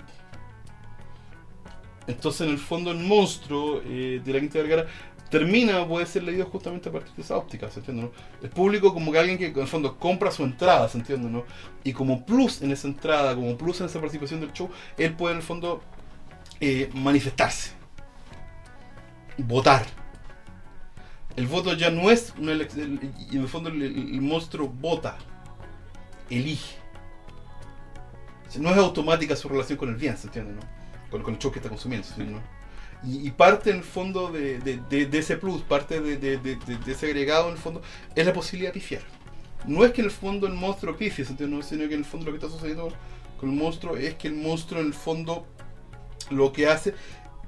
Entonces, 2.08 2.42
en 2.42 2.54
el 2.54 2.58
fondo, 2.58 2.92
el 2.92 3.00
monstruo 3.00 3.82
eh, 3.86 4.22
de 4.24 4.34
la 4.34 4.40
Quinta 4.40 4.60
Vergara 4.60 4.88
termina, 5.32 5.88
puede 5.88 6.06
ser 6.06 6.24
leído 6.24 6.46
justamente 6.46 6.90
a 6.90 6.92
partir 6.92 7.16
de 7.16 7.22
esa 7.24 7.38
óptica, 7.38 7.72
¿se 7.72 7.80
entiende? 7.80 8.04
no? 8.04 8.12
El 8.44 8.50
público 8.50 8.94
como 8.94 9.14
que 9.14 9.18
alguien 9.18 9.38
que 9.38 9.48
en 9.48 9.60
el 9.60 9.68
fondo 9.68 9.98
compra 9.98 10.30
su 10.30 10.44
entrada, 10.44 10.88
¿se 10.90 10.98
entiende? 10.98 11.30
no? 11.30 11.46
Y 11.86 11.94
como 11.94 12.26
plus 12.26 12.62
en 12.62 12.72
esa 12.72 12.88
entrada, 12.88 13.34
como 13.34 13.58
plus 13.58 13.80
en 13.80 13.88
esa 13.88 14.00
participación 14.00 14.42
del 14.42 14.52
show, 14.52 14.70
él 14.98 15.14
puede 15.14 15.34
en 15.34 15.38
el 15.38 15.44
fondo 15.44 15.82
eh, 16.60 16.90
manifestarse, 16.94 17.72
votar. 19.38 19.86
El 21.38 21.48
voto 21.48 21.74
ya 21.76 21.90
no 21.90 22.12
es 22.12 22.34
una 22.38 22.52
elección, 22.52 23.00
en 23.32 23.42
el 23.42 23.48
fondo 23.48 23.70
el, 23.70 24.22
monstruo 24.22 24.68
vota, 24.68 25.18
elige. 26.30 26.76
No 28.60 28.70
es 28.72 28.78
automática 28.78 29.38
su 29.38 29.48
relación 29.48 29.78
con 29.78 29.88
el 29.88 29.96
bien, 29.96 30.18
¿se 30.18 30.28
entiende? 30.28 30.52
No? 30.52 31.22
Con, 31.24 31.34
el 31.34 31.40
show 31.40 31.54
que 31.54 31.60
está 31.60 31.70
consumiendo, 31.70 32.06
¿sí, 32.06 32.22
no? 32.24 32.61
Y, 33.04 33.28
y 33.28 33.32
parte 33.32 33.72
en 33.72 33.78
el 33.78 33.84
fondo 33.84 34.32
de, 34.32 34.60
de- 34.60 34.80
de- 34.90 35.06
de 35.08 35.18
ese 35.18 35.38
plus, 35.38 35.62
parte 35.64 36.00
de, 36.02 36.60
ese 36.88 37.06
agregado 37.08 37.48
en 37.48 37.54
el 37.54 37.58
fondo, 37.58 37.82
es 38.16 38.26
la 38.26 38.34
posibilidad 38.34 38.72
de 38.74 38.80
pifiar. 38.80 39.02
No 39.66 39.84
es 39.86 39.92
que 39.92 40.02
en 40.02 40.06
el 40.06 40.12
fondo 40.12 40.48
el 40.48 40.54
monstruo 40.54 40.96
pifie, 40.98 41.24
sino 41.26 41.38
que 41.60 41.74
en 41.74 41.92
el 41.94 42.06
fondo 42.06 42.28
lo 42.28 42.32
que 42.32 42.38
está 42.46 42.50
sucediendo 42.50 42.92
con 43.40 43.50
el 43.50 43.56
monstruo 43.56 43.96
es 43.98 44.16
que 44.16 44.28
el 44.28 44.36
monstruo 44.36 44.82
en 44.82 44.88
el 44.88 44.94
fondo 44.94 45.46
lo 46.30 46.52
que 46.54 46.68
hace 46.68 46.94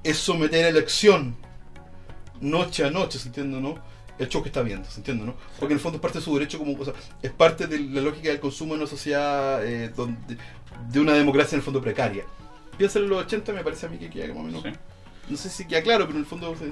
es 0.03 0.17
someter 0.17 0.65
a 0.65 0.69
elección 0.69 1.35
noche 2.41 2.83
a 2.85 2.89
noche, 2.91 3.19
¿se 3.19 3.27
entiende? 3.29 3.59
¿no? 3.61 3.75
El 4.19 4.27
show 4.29 4.43
que 4.43 4.49
está 4.49 4.61
viendo, 4.61 4.89
¿se 4.89 4.99
entiende? 4.99 5.25
¿no? 5.25 5.35
Porque 5.59 5.73
en 5.73 5.77
el 5.77 5.81
fondo 5.81 5.97
es 5.97 6.01
parte 6.01 6.19
de 6.19 6.23
su 6.25 6.33
derecho 6.33 6.59
como 6.59 6.77
cosa, 6.77 6.93
es 7.21 7.31
parte 7.31 7.67
de 7.67 7.79
la 7.79 8.01
lógica 8.01 8.29
del 8.29 8.39
consumo 8.39 8.73
en 8.75 8.81
una 8.81 8.89
sociedad 8.89 9.65
eh, 9.65 9.89
donde, 9.95 10.37
de 10.91 10.99
una 10.99 11.13
democracia 11.13 11.55
en 11.55 11.59
el 11.59 11.63
fondo 11.63 11.81
precaria. 11.81 12.25
Piensa 12.77 12.99
en 12.99 13.07
los 13.09 13.23
80, 13.25 13.53
me 13.53 13.63
parece 13.63 13.85
a 13.85 13.89
mí 13.89 13.97
que 13.97 14.09
queda 14.09 14.27
más 14.33 14.37
o 14.37 14.43
menos. 14.43 14.63
Sí. 14.63 14.69
No 15.29 15.37
sé 15.37 15.49
si 15.49 15.65
queda 15.65 15.81
claro, 15.81 16.05
pero 16.05 16.17
en 16.17 16.23
el 16.23 16.29
fondo 16.29 16.55
se, 16.55 16.71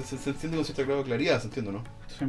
se- 0.00 0.06
se- 0.06 0.22
se 0.22 0.30
entiende 0.30 0.56
con 0.56 0.64
cierta 0.64 0.82
grado 0.82 0.98
de 1.00 1.04
claridad, 1.06 1.40
¿se 1.40 1.46
entiende? 1.46 1.72
¿no? 1.72 1.84
Sí. 2.18 2.24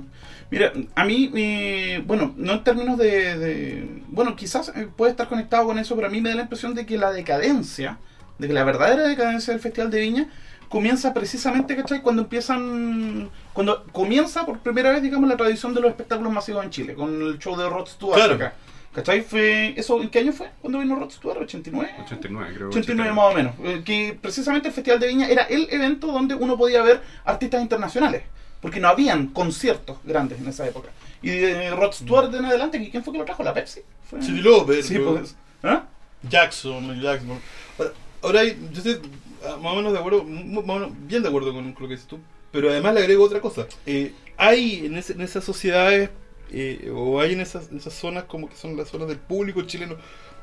Mira, 0.51 0.71
a 0.95 1.03
mí, 1.05 1.31
eh, 1.35 2.03
bueno, 2.05 2.33
no 2.37 2.53
en 2.53 2.63
términos 2.63 2.97
de, 2.97 3.37
de- 3.37 4.01
Bueno, 4.07 4.35
quizás 4.35 4.69
eh, 4.75 4.87
puede 4.95 5.11
estar 5.11 5.27
conectado 5.27 5.65
con 5.65 5.79
eso, 5.79 5.95
pero 5.95 6.07
a 6.07 6.11
mí 6.11 6.21
me 6.21 6.29
da 6.29 6.35
la 6.35 6.41
impresión 6.43 6.73
de 6.75 6.85
que 6.85 6.97
la 6.97 7.11
decadencia, 7.11 7.97
de 8.37 8.47
que 8.47 8.53
la 8.53 8.63
verdadera 8.63 9.03
decadencia 9.07 9.51
del 9.53 9.61
Festival 9.61 9.89
de 9.91 9.99
Viña 9.99 10.29
comienza 10.69 11.13
precisamente, 11.13 11.75
¿cachai? 11.75 12.01
Cuando 12.01 12.23
empiezan... 12.23 13.29
Cuando 13.53 13.83
comienza 13.91 14.45
por 14.45 14.59
primera 14.59 14.91
vez, 14.91 15.01
digamos, 15.03 15.29
la 15.29 15.37
tradición 15.37 15.73
de 15.73 15.81
los 15.81 15.89
espectáculos 15.91 16.33
masivos 16.33 16.63
en 16.63 16.71
Chile, 16.71 16.93
con 16.95 17.21
el 17.21 17.37
show 17.39 17.55
de 17.55 17.69
Rod 17.69 17.87
Stewart 17.87 18.15
Claro. 18.15 18.35
acá. 18.35 18.53
¿Cachai? 18.93 19.21
Fue, 19.21 19.73
¿Eso 19.75 20.01
en 20.01 20.09
qué 20.09 20.19
año 20.19 20.31
fue? 20.33 20.49
¿Cuándo 20.61 20.79
vino 20.79 20.95
Rod 20.95 21.09
Stewart? 21.11 21.39
¿89? 21.39 21.89
89, 22.05 22.51
creo. 22.55 22.69
89 22.69 23.11
más 23.13 23.25
o 23.31 23.33
menos. 23.35 23.53
Eh, 23.63 23.81
Que 23.83 24.17
precisamente 24.21 24.67
el 24.67 24.73
Festival 24.73 24.99
de 24.99 25.07
Viña 25.07 25.27
era 25.27 25.43
el 25.43 25.67
evento 25.71 26.07
donde 26.07 26.35
uno 26.35 26.57
podía 26.57 26.83
ver 26.83 27.01
artistas 27.25 27.61
internacionales. 27.61 28.23
Porque 28.61 28.79
no 28.79 28.87
habían 28.87 29.27
conciertos 29.27 29.97
grandes 30.05 30.39
en 30.39 30.47
esa 30.47 30.65
época. 30.67 30.89
Y 31.21 31.29
de 31.29 31.71
Rod 31.71 31.91
Stewart 31.93 32.29
de 32.29 32.37
en 32.37 32.45
adelante, 32.45 32.77
¿y 32.77 32.89
¿quién 32.91 33.03
fue 33.03 33.11
que 33.13 33.19
lo 33.19 33.25
trajo? 33.25 33.43
¿La 33.43 33.53
Pepsi? 33.53 33.81
Fue- 34.09 34.21
Cindy 34.21 34.41
López, 34.41 34.85
Sí, 34.87 34.99
pues. 34.99 35.35
¿Ah? 35.63 35.83
Jackson, 36.29 37.01
Jackson. 37.01 37.39
Ahora, 37.77 37.91
ahora 38.21 38.39
hay- 38.41 38.57
yo 38.71 38.77
estoy 38.77 38.99
ah, 39.45 39.57
más 39.61 39.73
o 39.73 39.75
menos 39.75 39.91
de 39.93 39.99
acuerdo, 39.99 40.23
más 40.23 40.63
o 40.63 40.79
menos 40.79 40.91
bien 41.07 41.21
de 41.23 41.27
acuerdo 41.29 41.53
con, 41.53 41.73
con 41.73 41.83
lo 41.83 41.89
que 41.89 41.95
dices 41.95 42.07
tú, 42.07 42.19
pero 42.51 42.69
además 42.69 42.93
le 42.93 43.01
agrego 43.01 43.23
otra 43.25 43.41
cosa. 43.41 43.65
Eh, 43.85 44.13
hay 44.37 44.85
en, 44.85 44.95
ese- 44.97 45.13
en 45.13 45.21
esas 45.21 45.43
sociedades, 45.43 46.09
eh, 46.51 46.91
o 46.93 47.19
hay 47.19 47.33
en 47.33 47.41
esas, 47.41 47.71
esas 47.71 47.93
zonas 47.93 48.25
como 48.25 48.49
que 48.49 48.55
son 48.55 48.77
las 48.77 48.89
zonas 48.89 49.07
del 49.07 49.17
público 49.17 49.63
chileno 49.63 49.97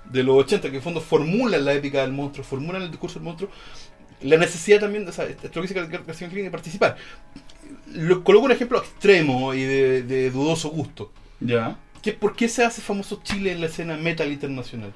de 0.04 0.22
los 0.22 0.36
80, 0.36 0.70
que 0.70 0.76
en 0.76 0.82
fondo 0.82 1.00
formulan 1.00 1.64
la 1.64 1.74
épica 1.74 2.00
del 2.00 2.12
monstruo, 2.12 2.44
formulan 2.44 2.82
el 2.82 2.90
discurso 2.90 3.18
del 3.18 3.24
monstruo, 3.24 3.50
la 4.22 4.36
necesidad 4.36 4.80
también, 4.80 5.08
o 5.08 5.12
sea, 5.12 5.26
esto 5.26 5.50
que 5.50 5.60
dice 5.62 5.74
García 5.74 6.28
de 6.28 6.50
participar. 6.50 6.96
Lo, 7.94 8.22
coloco 8.22 8.46
un 8.46 8.52
ejemplo 8.52 8.78
extremo 8.78 9.54
y 9.54 9.62
de, 9.62 10.02
de 10.02 10.30
dudoso 10.30 10.70
gusto. 10.70 11.12
Ya. 11.40 11.78
¿Qué, 12.02 12.12
¿Por 12.12 12.34
qué 12.34 12.48
se 12.48 12.64
hace 12.64 12.80
famoso 12.80 13.20
Chile 13.22 13.52
en 13.52 13.60
la 13.60 13.66
escena 13.66 13.96
metal 13.96 14.30
internacional? 14.30 14.92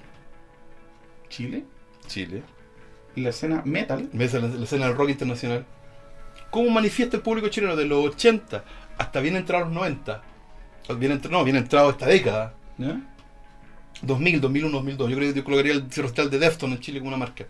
Chile. 1.29 1.65
Chile. 2.07 2.43
La 3.17 3.31
escena 3.31 3.63
metal. 3.65 4.09
ves 4.13 4.35
la, 4.35 4.41
la 4.41 4.65
escena 4.65 4.87
del 4.87 4.97
rock 4.97 5.11
internacional. 5.11 5.65
¿Cómo 6.51 6.71
manifiesta 6.71 7.17
el 7.17 7.23
público 7.23 7.49
chileno 7.49 7.77
de 7.77 7.87
los 7.87 8.05
80 8.07 8.65
hasta 8.99 9.21
bien 9.21 9.37
entrados 9.37 9.69
los 9.69 9.75
90? 9.75 10.23
Bien 10.99 11.12
entrado, 11.12 11.39
no, 11.39 11.45
bien 11.45 11.57
entrado 11.57 11.91
esta 11.91 12.07
década. 12.07 12.55
¿Ya? 12.78 13.01
2000, 14.03 14.41
2001, 14.41 14.72
2002. 14.76 15.11
Yo 15.11 15.16
creo 15.16 15.32
que 15.32 15.39
yo 15.39 15.45
colocaría 15.45 15.72
el 15.72 15.89
recital 15.91 16.28
de 16.30 16.39
Deftones 16.39 16.76
en 16.76 16.82
Chile 16.82 16.99
como 16.99 17.09
una 17.09 17.16
marca. 17.16 17.47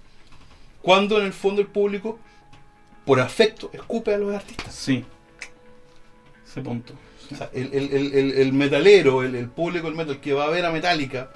Cuando 0.82 1.18
en 1.18 1.26
el 1.26 1.32
fondo 1.32 1.60
el 1.60 1.66
público, 1.66 2.18
por 3.04 3.18
afecto, 3.20 3.70
escupe 3.72 4.14
a 4.14 4.18
los 4.18 4.34
artistas. 4.34 4.74
Sí. 4.74 5.04
Ese 6.46 6.60
punto. 6.60 6.92
O 7.32 7.36
sea, 7.36 7.48
el, 7.54 7.72
el- 7.72 7.92
el- 8.14 8.32
el- 8.38 8.52
metalero, 8.52 9.22
el, 9.22 9.48
público 9.48 9.86
del 9.86 9.96
metal 9.96 10.20
que 10.20 10.34
va 10.34 10.44
a 10.44 10.50
ver 10.50 10.64
a 10.66 10.70
Metallica, 10.70 11.30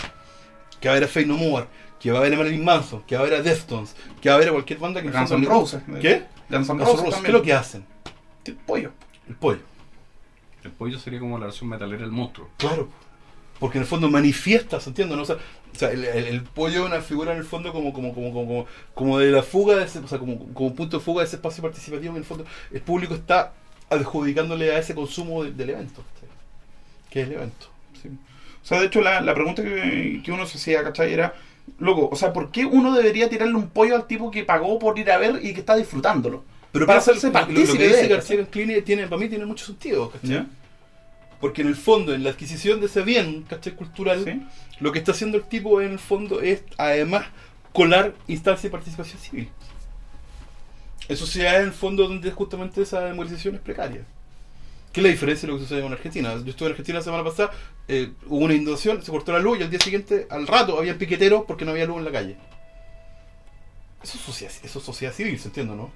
que 0.81 0.89
va 0.89 0.95
a 0.95 0.99
ver 1.01 1.05
a 1.05 1.09
Fey 1.09 1.25
No 1.25 1.37
More, 1.39 1.67
que 1.99 2.13
va 2.13 2.19
a 2.19 2.23
ver 2.23 2.35
a 2.35 2.37
Marilyn 2.37 2.63
Manson, 2.63 3.03
que 3.05 3.17
va 3.17 3.23
a 3.23 3.25
ver 3.25 3.35
a 3.35 3.43
Deftones, 3.43 3.97
que 4.21 4.29
va 4.29 4.35
a 4.37 4.39
ver 4.39 4.49
a 4.51 4.53
cualquier 4.53 4.79
banda 4.79 5.03
que 5.03 5.11
Guns 5.11 5.31
N' 5.31 5.47
Roses. 5.47 5.83
¿Qué? 6.01 6.25
Guns 6.51 6.69
N' 6.69 6.79
Roses. 6.85 7.15
¿Qué 7.23 7.27
es 7.27 7.33
lo 7.33 7.43
que 7.43 7.53
hacen? 7.55 7.85
El 8.45 8.55
pollo. 8.57 8.93
El 9.29 9.35
pollo. 9.35 9.61
El 10.65 10.73
pollo 10.73 10.99
sería 10.99 11.21
como 11.21 11.39
la 11.39 11.47
versión 11.47 11.69
metalera 11.69 12.03
del 12.03 12.11
monstruo. 12.11 12.49
Claro. 12.57 12.89
Porque 13.59 13.79
en 13.79 13.83
el 13.83 13.89
fondo 13.89 14.09
manifiesta, 14.09 14.81
¿se 14.81 14.91
entiende? 14.91 15.17
¿no? 15.17 15.23
O 15.23 15.25
o 15.25 15.79
sea, 15.79 15.91
el, 15.91 16.43
pollo 16.43 16.81
es 16.81 16.87
una 16.87 17.01
figura 17.01 17.33
en 17.33 17.39
el 17.39 17.45
fondo 17.45 17.73
como, 17.73 17.93
como, 17.93 18.15
como, 18.15 18.33
como, 18.33 18.67
como, 18.95 19.19
de 19.19 19.31
la 19.31 19.43
fuga, 19.43 19.77
de 19.77 19.85
ese, 19.85 19.99
o 19.99 20.09
sea, 20.09 20.19
como, 20.19 20.39
punto 20.75 20.99
de 20.99 21.05
fuga 21.05 21.21
de 21.23 21.27
ese 21.27 21.37
espacio 21.37 21.63
participativo. 21.63 22.13
En 22.13 22.19
el 22.19 22.25
fondo, 22.25 22.45
el 22.73 22.81
público 22.81 23.15
está 23.15 23.53
adjudicándole 23.91 24.75
a 24.75 24.79
ese 24.79 24.95
consumo 24.95 25.45
de- 25.45 25.53
del 25.53 25.71
evento. 25.71 26.03
¿cachai? 26.15 26.29
¿Qué 27.11 27.23
es 27.23 27.29
el 27.29 27.35
evento? 27.35 27.67
Sí. 28.01 28.09
O 28.09 28.67
sea, 28.67 28.81
de 28.81 28.87
hecho, 28.87 29.01
la, 29.01 29.35
pregunta 29.35 29.63
que, 29.63 30.21
que 30.25 30.33
uno 30.33 30.47
se 30.47 30.59
hacía, 30.59 30.83
¿cachai? 30.83 31.13
Era, 31.13 31.35
loco, 31.79 32.09
o 32.11 32.17
sea, 32.17 32.33
¿por 32.33 32.51
qué 32.51 32.65
uno 32.65 32.95
debería 32.95 33.29
tirarle 33.29 33.55
un 33.55 33.69
pollo 33.69 33.95
al 33.95 34.07
tipo 34.07 34.31
que 34.31 34.45
pagó 34.45 34.79
por 34.79 34.99
ir 34.99 35.11
a 35.11 35.19
ver 35.19 35.41
y 35.45 35.53
que 35.53 35.61
está 35.61 35.77
disfrutándolo? 35.77 36.45
Pero 36.79 36.87
para 36.87 36.99
hacerse 37.01 37.27
lo- 37.29 37.33
lo, 37.33 37.39
partícipe 37.41 37.79
que 37.79 37.89
dice 37.89 38.09
García. 38.09 38.37
Canclini 38.37 38.83
tiene, 38.83 39.07
para 39.07 39.21
mí 39.21 39.29
tiene 39.29 39.47
mucho 39.47 39.67
sentido. 39.67 40.11
¿cachai? 40.11 40.47
Porque 41.41 41.63
en 41.63 41.69
el 41.69 41.77
fondo, 41.77 42.15
en 42.15 42.25
la 42.25 42.31
adquisición 42.31 42.81
de 42.81 42.87
ese 42.87 43.03
bien 43.03 43.43
¿cachai? 43.49 43.75
cultural, 43.75 44.25
Sí. 44.25 44.43
lo 44.81 44.93
que 44.93 44.99
está 44.99 45.13
haciendo 45.13 45.37
el 45.39 45.45
tipo 45.45 45.81
en 45.81 45.93
el 45.93 45.99
fondo 45.99 46.41
es 46.41 46.63
además 46.77 47.27
colar 47.73 48.15
instancias 48.27 48.65
de 48.65 48.71
participación 48.71 49.21
civil. 49.21 49.49
En 51.09 51.17
sociedades 51.17 51.61
en 51.61 51.67
el 51.69 51.73
fondo 51.73 52.07
donde 52.09 52.31
justamente 52.33 52.83
esa 52.83 53.01
democratización 53.01 53.55
es 53.55 53.61
precaria. 53.61 54.03
¿Qué 54.93 55.01
es 55.01 55.05
la 55.05 55.11
diferencia 55.11 55.47
de 55.47 55.53
lo 55.53 55.59
que 55.59 55.65
sucede 55.65 55.83
con 55.83 55.93
Argentina? 55.93 56.35
Yo 56.43 56.51
estuve 56.51 56.69
en 56.69 56.73
Argentina 56.73 56.99
la 56.99 57.05
semana 57.05 57.23
pasada, 57.25 57.51
eh, 57.87 58.11
hubo 58.27 58.45
una 58.45 58.55
inundación, 58.55 59.03
se 59.03 59.11
cortó 59.11 59.33
la 59.33 59.39
luz 59.39 59.59
y 59.59 59.63
al 59.63 59.71
día 59.71 59.79
siguiente, 59.81 60.27
al 60.31 60.47
rato, 60.47 60.79
había 60.79 60.97
piqueteros 60.99 61.45
porque 61.47 61.65
no 61.65 61.71
había 61.71 61.85
luz 61.87 61.99
en 61.99 62.05
la 62.05 62.11
calle. 62.13 62.37
Eso 64.03 64.17
es 64.19 64.25
sociedad, 64.25 64.53
eso 64.63 64.79
es 64.79 64.85
sociedad 64.85 65.13
civil, 65.13 65.39
¿se 65.39 65.49
entiende, 65.49 65.75
no? 65.77 65.93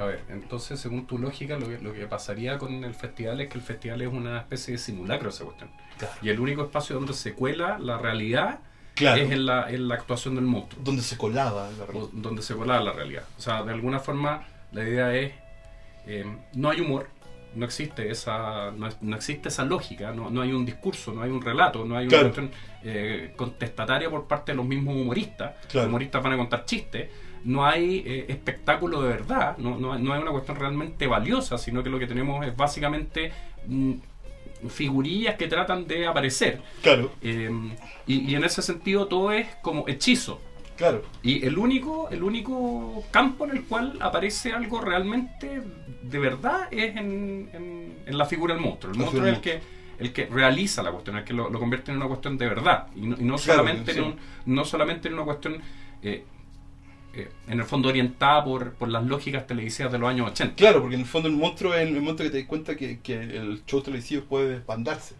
A 0.00 0.06
ver, 0.06 0.24
entonces, 0.30 0.80
según 0.80 1.06
tu 1.06 1.18
lógica, 1.18 1.58
lo 1.58 1.68
que, 1.68 1.78
lo 1.78 1.92
que 1.92 2.06
pasaría 2.06 2.56
con 2.56 2.84
el 2.84 2.94
festival 2.94 3.40
es 3.42 3.48
que 3.48 3.58
el 3.58 3.62
festival 3.62 4.00
es 4.00 4.08
una 4.08 4.38
especie 4.38 4.72
de 4.72 4.78
simulacro 4.78 5.28
esa 5.28 5.44
cuestión. 5.44 5.70
Claro. 5.98 6.14
Y 6.22 6.30
el 6.30 6.40
único 6.40 6.62
espacio 6.62 6.96
donde 6.96 7.12
se 7.12 7.34
cuela 7.34 7.78
la 7.78 7.98
realidad 7.98 8.60
Claro. 8.94 9.22
es 9.22 9.30
en 9.30 9.44
la, 9.46 9.70
en 9.70 9.88
la 9.88 9.94
actuación 9.96 10.34
del 10.36 10.44
monstruo. 10.44 10.82
Donde 10.82 11.02
se 11.02 11.16
colaba 11.18 11.70
la 11.70 11.84
o 11.84 11.86
realidad. 11.86 12.08
donde 12.12 12.42
se 12.42 12.54
colaba 12.54 12.80
la 12.82 12.92
realidad. 12.92 13.24
O 13.38 13.40
sea, 13.40 13.62
de 13.62 13.72
alguna 13.72 13.98
forma 13.98 14.46
la 14.72 14.82
idea 14.84 15.14
es, 15.14 15.32
eh, 16.06 16.24
no 16.54 16.70
hay 16.70 16.80
humor, 16.80 17.08
no 17.54 17.64
existe 17.66 18.10
esa, 18.10 18.70
no, 18.70 19.14
existe 19.14 19.48
esa 19.48 19.64
lógica, 19.64 20.12
no, 20.12 20.30
no 20.30 20.40
hay 20.42 20.52
un 20.52 20.64
discurso, 20.64 21.12
no 21.12 21.22
hay 21.22 21.30
un 21.30 21.42
relato, 21.42 21.84
no 21.84 21.96
hay 21.96 22.06
una 22.06 22.20
cuestión 22.20 22.50
eh, 22.84 23.32
contestataria 23.36 24.08
por 24.08 24.26
parte 24.26 24.52
de 24.52 24.56
los 24.56 24.66
mismos 24.66 24.94
humoristas. 24.96 25.56
Claro. 25.68 25.80
Los 25.80 25.86
humoristas 25.88 26.22
van 26.22 26.32
a 26.32 26.36
contar 26.36 26.64
chistes. 26.64 27.10
No 27.44 27.64
hay 27.64 28.02
eh, 28.06 28.26
espectáculo 28.28 29.00
de 29.02 29.08
verdad, 29.08 29.56
no, 29.58 29.78
no, 29.78 29.98
no 29.98 30.12
hay 30.12 30.20
una 30.22 30.30
cuestión 30.30 30.56
realmente 30.58 31.06
valiosa, 31.06 31.56
sino 31.58 31.82
que 31.82 31.88
lo 31.90 31.98
que 31.98 32.06
tenemos 32.06 32.44
es 32.46 32.54
básicamente 32.56 33.32
mm, 33.66 33.94
figurillas 34.68 35.36
que 35.36 35.46
tratan 35.46 35.86
de 35.86 36.06
aparecer. 36.06 36.60
Claro. 36.82 37.12
Eh, 37.22 37.50
y, 38.06 38.30
y 38.30 38.34
en 38.34 38.44
ese 38.44 38.62
sentido 38.62 39.06
todo 39.06 39.32
es 39.32 39.46
como 39.62 39.88
hechizo. 39.88 40.40
Claro. 40.76 41.02
Y 41.22 41.44
el 41.44 41.58
único, 41.58 42.08
el 42.10 42.22
único 42.22 43.04
campo 43.10 43.44
en 43.44 43.50
el 43.52 43.64
cual 43.64 43.98
aparece 44.00 44.52
algo 44.52 44.80
realmente 44.80 45.60
de 46.02 46.18
verdad 46.18 46.68
es 46.70 46.96
en, 46.96 47.50
en- 47.52 47.98
en 48.06 48.18
la 48.18 48.24
figura 48.24 48.54
del 48.54 48.62
monstruo. 48.62 48.92
El 48.92 48.98
La 48.98 49.04
monstruo 49.04 49.26
es 49.26 49.34
el 49.34 49.40
que 49.40 49.60
el 49.98 50.14
que 50.14 50.24
realiza 50.24 50.82
la 50.82 50.90
cuestión, 50.92 51.18
el 51.18 51.24
que 51.24 51.34
lo, 51.34 51.50
lo 51.50 51.58
convierte 51.58 51.90
en 51.90 51.98
una 51.98 52.06
cuestión 52.06 52.38
de 52.38 52.48
verdad. 52.48 52.86
Y 52.96 53.00
no, 53.02 53.16
y 53.18 53.24
no 53.24 53.36
Claro, 53.36 53.60
solamente 53.60 53.92
sí. 53.92 53.98
en 53.98 54.04
un- 54.06 54.16
no 54.46 54.64
solamente 54.64 55.08
en 55.08 55.14
una 55.14 55.24
cuestión 55.24 55.58
eh, 56.02 56.24
eh, 57.14 57.28
en 57.48 57.58
el 57.60 57.64
fondo 57.66 57.88
orientada 57.88 58.44
por, 58.44 58.72
por 58.74 58.88
las 58.88 59.04
lógicas 59.04 59.46
televisivas 59.46 59.90
de 59.92 59.98
los 59.98 60.08
años 60.08 60.30
80. 60.30 60.54
Claro, 60.54 60.80
porque 60.80 60.94
en 60.94 61.00
el 61.02 61.06
fondo 61.06 61.28
el 61.28 61.36
monstruo 61.36 61.74
es 61.74 61.86
el 61.88 61.94
momento 61.94 62.22
que 62.22 62.30
te 62.30 62.38
das 62.38 62.46
cuenta 62.46 62.76
que, 62.76 63.00
que 63.00 63.14
el 63.20 63.62
show 63.66 63.82
televisivo 63.82 64.24
puede 64.24 64.50
desbandarse. 64.50 65.14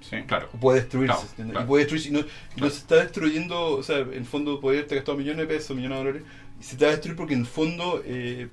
Sí. 0.00 0.16
Claro. 0.26 0.48
Puede 0.60 0.80
destruirse. 0.80 1.14
Claro, 1.14 1.28
¿entiendes? 1.30 1.52
claro. 1.52 1.64
Y 1.64 1.68
puede 1.68 1.84
destruirse. 1.84 2.08
Y 2.08 2.12
no, 2.12 2.18
y 2.56 2.60
no 2.60 2.70
se 2.70 2.78
está 2.78 2.96
destruyendo, 2.96 3.76
o 3.76 3.82
sea, 3.82 3.98
en 3.98 4.12
el 4.14 4.24
fondo 4.26 4.60
podría 4.60 4.80
haberte 4.80 4.96
gastado 4.96 5.16
millones 5.16 5.46
de 5.48 5.54
pesos, 5.54 5.76
millones 5.76 5.98
de 5.98 6.04
dólares, 6.04 6.22
y 6.60 6.64
se 6.64 6.84
a 6.84 6.90
destruir 6.90 7.16
porque 7.16 7.34
en 7.34 7.40
el 7.40 7.46
fondo 7.46 8.02
eh, 8.04 8.48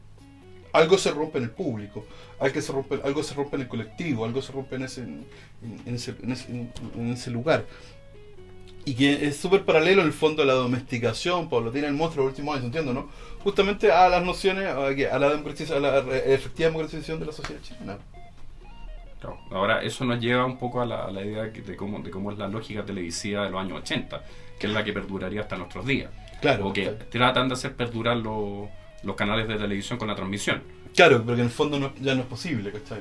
algo 0.73 0.97
se 0.97 1.11
rompe 1.11 1.39
en 1.39 1.45
el 1.45 1.49
público, 1.49 2.06
algo 2.39 2.61
se 2.61 2.72
rompe, 2.72 2.99
algo 3.03 3.23
se 3.23 3.34
rompe 3.34 3.56
en 3.56 3.64
el 3.64 3.68
colectivo, 3.68 4.26
algo 4.26 4.41
se 4.41 4.51
rompe 4.51 4.76
en 4.76 4.84
ese, 4.84 5.01
en, 5.01 5.26
en 5.85 5.95
ese, 5.95 6.15
en 6.22 6.31
ese- 6.31 6.51
en- 6.51 6.72
en 6.95 7.10
ese 7.11 7.31
lugar. 7.31 7.65
Y 8.85 8.93
que 8.95 9.27
es 9.27 9.38
súper 9.38 9.65
paralelo 9.65 10.01
en 10.01 10.07
el 10.07 10.14
fondo 10.14 10.41
a 10.41 10.45
la 10.45 10.53
domesticación 10.53 11.49
paulatina 11.49 11.85
del 11.88 11.95
monstruo 11.95 12.26
de 12.26 12.31
los 12.31 12.38
últimos 12.39 12.56
años, 12.56 12.65
entiendo, 12.65 12.93
¿no? 12.93 13.10
Justamente 13.43 13.91
a 13.91 14.10
las 14.10 14.23
nociones, 14.23 14.65
a, 14.65 14.88
a 14.88 15.19
la, 15.19 15.30
democratización- 15.35 15.77
a 15.77 15.80
la 15.80 16.01
re- 16.01 16.34
efectiva 16.34 16.68
democratización 16.69 17.19
de 17.19 17.26
la 17.27 17.31
sociedad 17.31 17.61
chilena. 17.61 17.97
Claro. 19.19 19.38
Ahora, 19.51 19.84
eso 19.84 20.06
nos 20.06 20.19
lleva 20.19 20.45
un 20.45 20.57
poco 20.57 20.81
a 20.81 20.85
la, 20.85 21.06
a 21.06 21.11
la 21.11 21.23
idea 21.23 21.43
de 21.43 21.76
cómo, 21.76 21.99
de 21.99 22.10
cómo 22.10 22.31
es 22.31 22.38
la 22.38 22.47
lógica 22.47 22.85
televisiva 22.85 23.43
de 23.43 23.49
los 23.51 23.60
años 23.61 23.80
80, 23.81 24.23
que 24.57 24.68
es 24.68 24.73
la 24.73 24.84
que 24.84 24.93
perduraría 24.93 25.41
hasta 25.41 25.57
nuestros 25.57 25.85
días. 25.85 26.10
Claro, 26.41 26.68
o 26.68 26.73
que 26.73 26.84
claro. 26.84 26.97
tratan 27.10 27.47
de 27.49 27.53
hacer 27.56 27.76
perdurar 27.76 28.15
los, 28.18 28.69
los 29.03 29.15
canales 29.18 29.47
de 29.49 29.56
televisión 29.57 29.99
con 29.99 30.07
la 30.07 30.15
transmisión. 30.15 30.64
Claro, 30.95 31.22
pero 31.23 31.35
que 31.35 31.41
en 31.41 31.47
el 31.47 31.53
fondo 31.53 31.77
no- 31.80 31.93
ya 31.99 32.15
no 32.15 32.22
es 32.22 32.27
posible, 32.27 32.72
¿cachai? 32.72 32.99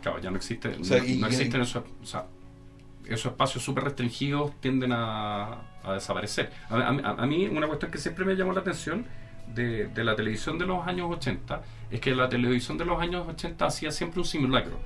Claro, 0.00 0.18
ya 0.20 0.30
no 0.30 0.36
existe, 0.38 0.68
O 0.68 0.84
sea, 0.84 0.98
no, 0.98 1.04
y- 1.04 1.16
no 1.18 1.26
y- 1.28 1.30
existen 1.30 1.60
esos, 1.60 1.84
o 2.02 2.06
sea, 2.06 2.24
esos 3.08 3.32
espacios 3.32 3.62
súper 3.64 3.84
restringidos 3.84 4.52
tienden 4.60 4.92
a, 4.92 5.60
a 5.82 5.92
desaparecer. 5.94 6.50
A, 6.70 6.76
a- 6.76 7.22
a 7.22 7.26
mí 7.26 7.46
una 7.46 7.66
cuestión 7.66 7.90
que 7.90 7.98
siempre 7.98 8.24
me 8.24 8.34
llamó 8.34 8.52
la 8.52 8.60
atención 8.60 9.06
de, 9.54 9.88
de 9.88 10.04
la 10.04 10.16
televisión 10.16 10.58
de 10.58 10.66
los 10.66 10.86
años 10.86 11.08
80 11.10 11.62
es 11.90 12.00
que 12.00 12.14
la 12.14 12.28
televisión 12.28 12.78
de 12.78 12.84
los 12.86 13.00
años 13.00 13.26
80 13.28 13.66
hacía 13.66 13.90
siempre 13.90 14.20
un 14.20 14.26
simulacro. 14.26 14.78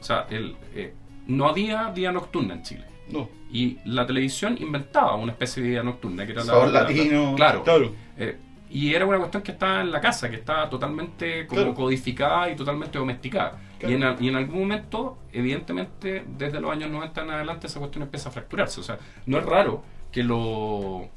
O 0.00 0.02
sea, 0.02 0.26
el, 0.30 0.56
eh, 0.74 0.94
no 1.26 1.48
había 1.48 1.90
día 1.92 2.12
nocturna 2.12 2.54
en 2.54 2.62
Chile. 2.62 2.84
No. 3.08 3.28
Y 3.50 3.78
la 3.84 4.06
televisión 4.06 4.56
inventaba 4.60 5.14
una 5.16 5.32
especie 5.32 5.62
de 5.62 5.68
vida 5.70 5.82
nocturna, 5.82 6.24
que 6.26 6.32
era 6.32 6.42
la- 6.42 6.46
Sabor 6.46 6.66
la- 6.68 6.82
la- 6.82 6.88
latino. 6.88 7.34
Claro. 7.36 7.62
Claro. 7.64 7.92
Eh, 8.16 8.38
y 8.70 8.94
era 8.94 9.06
una 9.06 9.18
cuestión 9.18 9.42
que 9.42 9.52
estaba 9.52 9.80
en 9.80 9.92
la 9.92 10.00
casa, 10.00 10.28
que 10.28 10.36
estaba 10.36 10.68
totalmente 10.68 11.46
como 11.46 11.60
Claro. 11.62 11.74
codificada 11.74 12.50
y 12.50 12.56
totalmente 12.56 12.98
domesticada. 12.98 13.58
Claro. 13.78 13.92
Y, 13.92 13.96
en, 13.96 14.04
al- 14.04 14.16
y 14.22 14.28
en 14.28 14.36
algún 14.36 14.60
momento, 14.60 15.18
evidentemente, 15.32 16.24
desde 16.26 16.60
los 16.60 16.70
años 16.72 16.90
90 16.90 17.22
en 17.22 17.30
adelante, 17.30 17.66
esa 17.66 17.78
cuestión 17.78 18.02
empieza 18.02 18.28
a 18.28 18.32
fracturarse. 18.32 18.80
O 18.80 18.82
sea, 18.82 18.98
no 19.26 19.38
es 19.38 19.44
raro 19.46 19.82
que 20.10 20.22
lo 20.22 21.08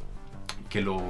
que 0.69 0.81
lo 0.81 1.01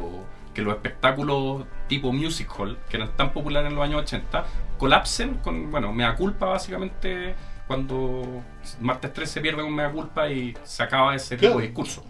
que 0.53 0.61
los 0.64 0.74
espectáculos 0.74 1.66
tipo 1.88 2.11
music 2.11 2.49
hall, 2.57 2.78
que 2.90 2.98
eran 2.98 3.16
tan 3.16 3.32
populares 3.34 3.70
en 3.70 3.76
los 3.76 3.84
años 3.84 4.02
80, 4.02 4.45
colapsen 4.78 5.36
con, 5.36 5.70
bueno, 5.72 5.94
mea 5.94 6.16
culpa 6.16 6.48
básicamente 6.48 7.36
cuando 7.68 8.41
Martes 8.82 9.14
13 9.14 9.34
se 9.34 9.41
pierde 9.41 9.61
con 9.61 9.74
mea 9.74 9.91
culpa 9.91 10.30
y 10.30 10.56
se 10.64 10.82
acaba 10.84 11.14
ese 11.16 11.38
tipo 11.38 11.57
de 11.60 11.68
discurso. 11.68 12.03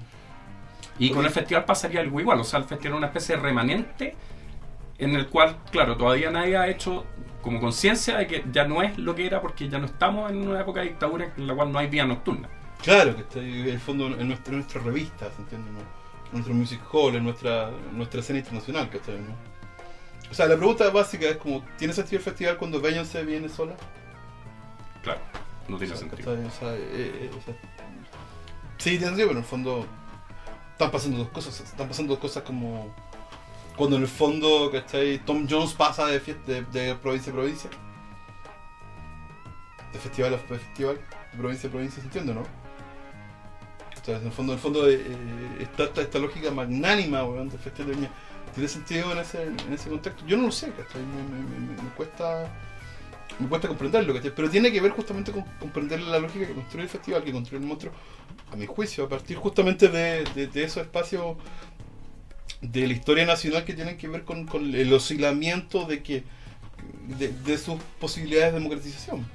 Y 0.99 1.11
con 1.11 1.25
el 1.25 1.31
festival 1.31 1.65
pasaría 1.65 2.01
algo 2.01 2.19
igual, 2.19 2.39
o 2.39 2.43
sea, 2.43 2.59
el 2.59 2.65
festival 2.65 2.93
es 2.93 2.97
una 2.97 3.07
especie 3.07 3.35
de 3.37 3.41
remanente 3.41 4.15
en 4.97 5.15
el 5.15 5.27
cual, 5.27 5.57
claro, 5.71 5.95
todavía 5.95 6.29
nadie 6.29 6.57
ha 6.57 6.67
hecho 6.67 7.05
como 7.41 7.61
conciencia 7.61 8.17
de 8.17 8.27
que 8.27 8.43
ya 8.51 8.65
no 8.65 8.81
es 8.83 8.97
lo 8.97 9.15
que 9.15 9.25
era 9.25 9.41
porque 9.41 9.69
ya 9.69 9.79
no 9.79 9.85
estamos 9.85 10.29
en 10.29 10.45
una 10.45 10.59
época 10.59 10.81
de 10.81 10.87
dictadura 10.89 11.33
en 11.37 11.47
la 11.47 11.55
cual 11.55 11.71
no 11.71 11.79
hay 11.79 11.87
vida 11.87 12.05
nocturna. 12.05 12.49
Claro, 12.83 13.15
que 13.15 13.21
está 13.21 13.39
en 13.39 13.67
el 13.69 13.79
fondo 13.79 14.07
en 14.07 14.27
nuestra, 14.27 14.51
en 14.51 14.59
nuestra 14.59 14.81
revista, 14.81 15.31
¿se 15.31 15.41
entiende? 15.41 15.71
¿no? 15.71 15.79
En 15.79 16.33
nuestro 16.33 16.53
music 16.53 16.81
hall, 16.91 17.15
en 17.15 17.23
nuestra, 17.23 17.71
nuestra 17.93 18.19
escena 18.19 18.39
internacional, 18.39 18.89
¿cachai? 18.89 19.19
¿no? 19.19 19.35
O 20.29 20.33
sea, 20.33 20.47
la 20.47 20.57
pregunta 20.57 20.89
básica 20.89 21.27
es 21.27 21.37
como, 21.37 21.63
¿tiene 21.77 21.93
sentido 21.93 22.17
el 22.19 22.23
festival 22.23 22.57
cuando 22.57 22.79
Beyoncé 22.81 23.23
viene 23.23 23.49
sola? 23.49 23.75
Claro, 25.01 25.21
no 25.67 25.77
tiene 25.77 25.93
O 25.93 25.97
sea, 25.97 26.07
sentido. 26.07 26.35
¿cachai? 26.35 26.45
O 26.45 26.51
sea, 26.51 26.75
eh, 26.75 26.79
eh, 26.93 27.31
o 27.37 27.41
sea, 27.41 27.53
sí, 28.77 28.91
tiene 28.91 29.05
sentido, 29.05 29.27
pero 29.29 29.39
en 29.39 29.43
el 29.43 29.49
fondo 29.49 29.85
están 30.79 30.91
pasando 30.91 31.17
dos 31.17 31.27
cosas. 31.29 31.59
Están 31.59 31.89
pasando 31.89 32.13
dos 32.13 32.21
cosas 32.21 32.43
como 32.43 32.93
cuando 33.75 33.97
en 33.97 34.03
el 34.03 34.07
fondo, 34.07 34.71
¿cachai? 34.71 35.19
Tom 35.25 35.45
Jones 35.49 35.73
pasa 35.73 36.05
de, 36.07 36.21
fiesta, 36.21 36.53
de, 36.53 36.95
provincia 36.95 37.31
a 37.33 37.35
provincia. 37.35 37.69
De 39.91 39.99
festival 39.99 40.35
a 40.35 40.37
festival, 40.37 40.95
de 41.33 41.37
provincia 41.37 41.67
a 41.67 41.71
provincia, 41.71 41.99
¿se 41.99 42.05
entiende, 42.07 42.33
no? 42.33 42.43
Sea, 44.05 44.17
en 44.17 44.27
el 44.27 44.31
fondo, 44.31 44.53
en 44.53 44.57
el 44.57 44.61
fondo 44.63 44.87
eh, 44.89 45.01
eh, 45.05 45.57
está, 45.59 45.83
está 45.83 46.01
esta 46.01 46.19
lógica 46.19 46.49
magnánima, 46.51 47.25
weón, 47.25 47.49
del 47.49 47.59
festival 47.59 47.89
de 47.91 47.95
Viña. 47.97 48.09
¿Tiene 48.53 48.69
sentido 48.69 49.11
en 49.11 49.17
ese, 49.17 49.43
en 49.43 49.73
ese 49.73 49.89
contexto? 49.89 50.25
Yo 50.25 50.37
no 50.37 50.43
lo 50.43 50.51
sé, 50.53 50.71
¿cachai? 50.71 51.01
Me, 51.01 51.23
me- 51.23 51.59
me- 51.75 51.83
me 51.83 51.89
cuesta 51.89 52.47
me 53.37 53.47
cuesta 53.47 53.67
comprenderlo. 53.67 54.13
Pero 54.35 54.49
tiene 54.49 54.71
que 54.71 54.81
ver 54.81 54.91
justamente 54.91 55.31
con 55.31 55.43
comprender 55.59 56.01
la 56.01 56.19
lógica 56.19 56.47
que 56.47 56.53
construye 56.53 56.83
el 56.83 56.89
festival, 56.89 57.23
que 57.23 57.31
construye 57.31 57.61
el 57.61 57.67
monstruo, 57.67 57.93
a 58.51 58.55
mi 58.55 58.65
juicio, 58.65 59.05
a 59.05 59.09
partir 59.09 59.37
justamente 59.37 59.87
de, 59.87 60.23
de, 60.25 60.63
esos 60.63 60.83
espacios 60.83 61.37
de 62.61 62.87
la 62.87 62.93
historia 62.93 63.25
nacional 63.25 63.63
que 63.63 63.73
tienen 63.73 63.97
que 63.97 64.07
ver 64.07 64.23
con, 64.23 64.47
el 64.75 64.91
oscilamiento 64.93 65.85
de 65.85 66.01
que 66.03 66.23
de 67.07 67.57
sus 67.57 67.81
posibilidades 67.99 68.53
de 68.53 68.59
democratización. 68.59 69.25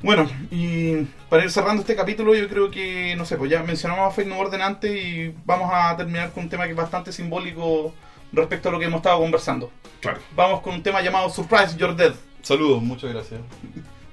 Bueno, 0.00 0.30
y 0.52 1.06
para 1.28 1.42
ir 1.42 1.50
cerrando 1.50 1.80
este 1.80 1.96
capítulo, 1.96 2.32
yo 2.34 2.48
creo 2.48 2.70
que, 2.70 3.16
no 3.16 3.24
sé, 3.24 3.36
pues 3.36 3.50
ya 3.50 3.64
mencionamos 3.64 4.06
a 4.06 4.14
Fake 4.14 4.28
No 4.28 4.38
Orden 4.38 4.62
antes 4.62 4.94
y 4.94 5.34
vamos 5.44 5.70
a 5.72 5.96
terminar 5.96 6.30
con 6.30 6.44
un 6.44 6.48
tema 6.48 6.64
que 6.64 6.70
es 6.70 6.76
bastante 6.76 7.10
simbólico 7.10 7.92
respecto 8.32 8.68
a 8.68 8.72
lo 8.72 8.78
que 8.78 8.86
hemos 8.86 8.98
estado 8.98 9.18
conversando. 9.20 9.70
Claro. 10.00 10.20
Vamos 10.34 10.60
con 10.60 10.74
un 10.74 10.82
tema 10.82 11.00
llamado 11.02 11.28
Surprise 11.30 11.76
You're 11.76 11.94
Dead. 11.94 12.14
Saludos, 12.42 12.82
muchas 12.82 13.12
gracias. 13.12 13.40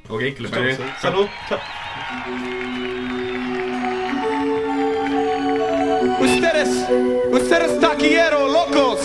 Ok, 0.09 0.19
que 0.19 0.39
le 0.39 0.49
parece. 0.49 0.83
Salud. 1.01 1.27
Ustedes, 6.19 6.69
ustedes 7.31 7.79
taquilleros 7.79 8.51
locos. 8.51 8.99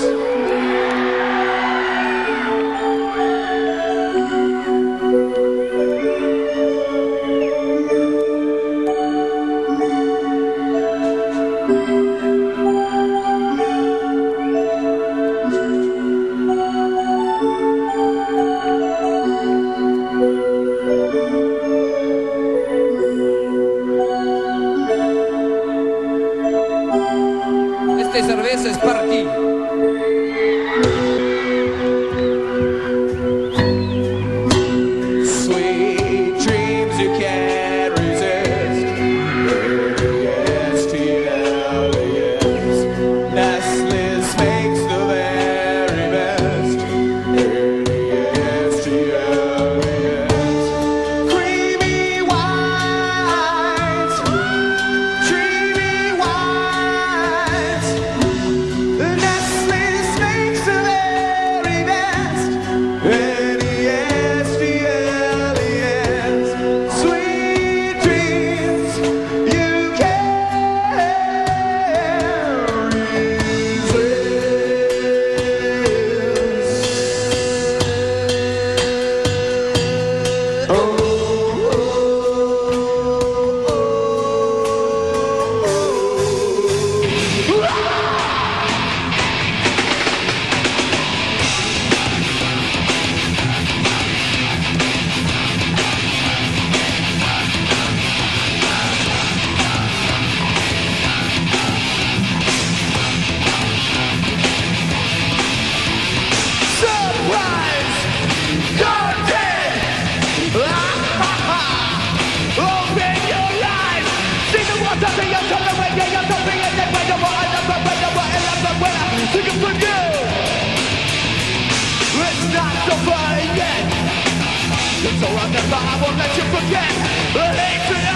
So 125.21 125.27
I 125.27 125.51
never, 125.53 125.77
I 125.77 126.01
won't 126.01 126.17
let 126.17 126.35
you 126.35 126.45
forget. 126.49 126.93
The 127.35 127.45
hatred 127.45 128.10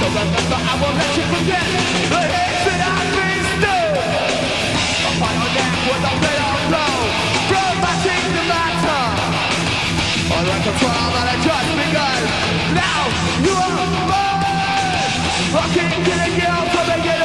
surrender, 0.00 0.60
I 0.60 0.74
won't 0.80 0.96
let 0.96 1.10
you 1.16 1.24
forget 1.32 1.64
the 2.12 2.20
that 2.68 2.80
I've 2.84 3.10
been. 3.16 3.44
A 5.06 5.12
final 5.16 5.48
from 7.48 7.74
my 7.80 7.94
teeth 8.04 8.28
to 8.36 8.42
my 8.44 8.68
tongue. 8.84 9.16
That 10.36 11.40
just 11.40 11.70
begun. 11.80 12.20
Now 12.76 13.00
you 13.40 13.54
are 13.56 13.72
mine. 14.12 14.36
The 15.56 16.28
guilt 16.36 16.76
of 16.76 17.15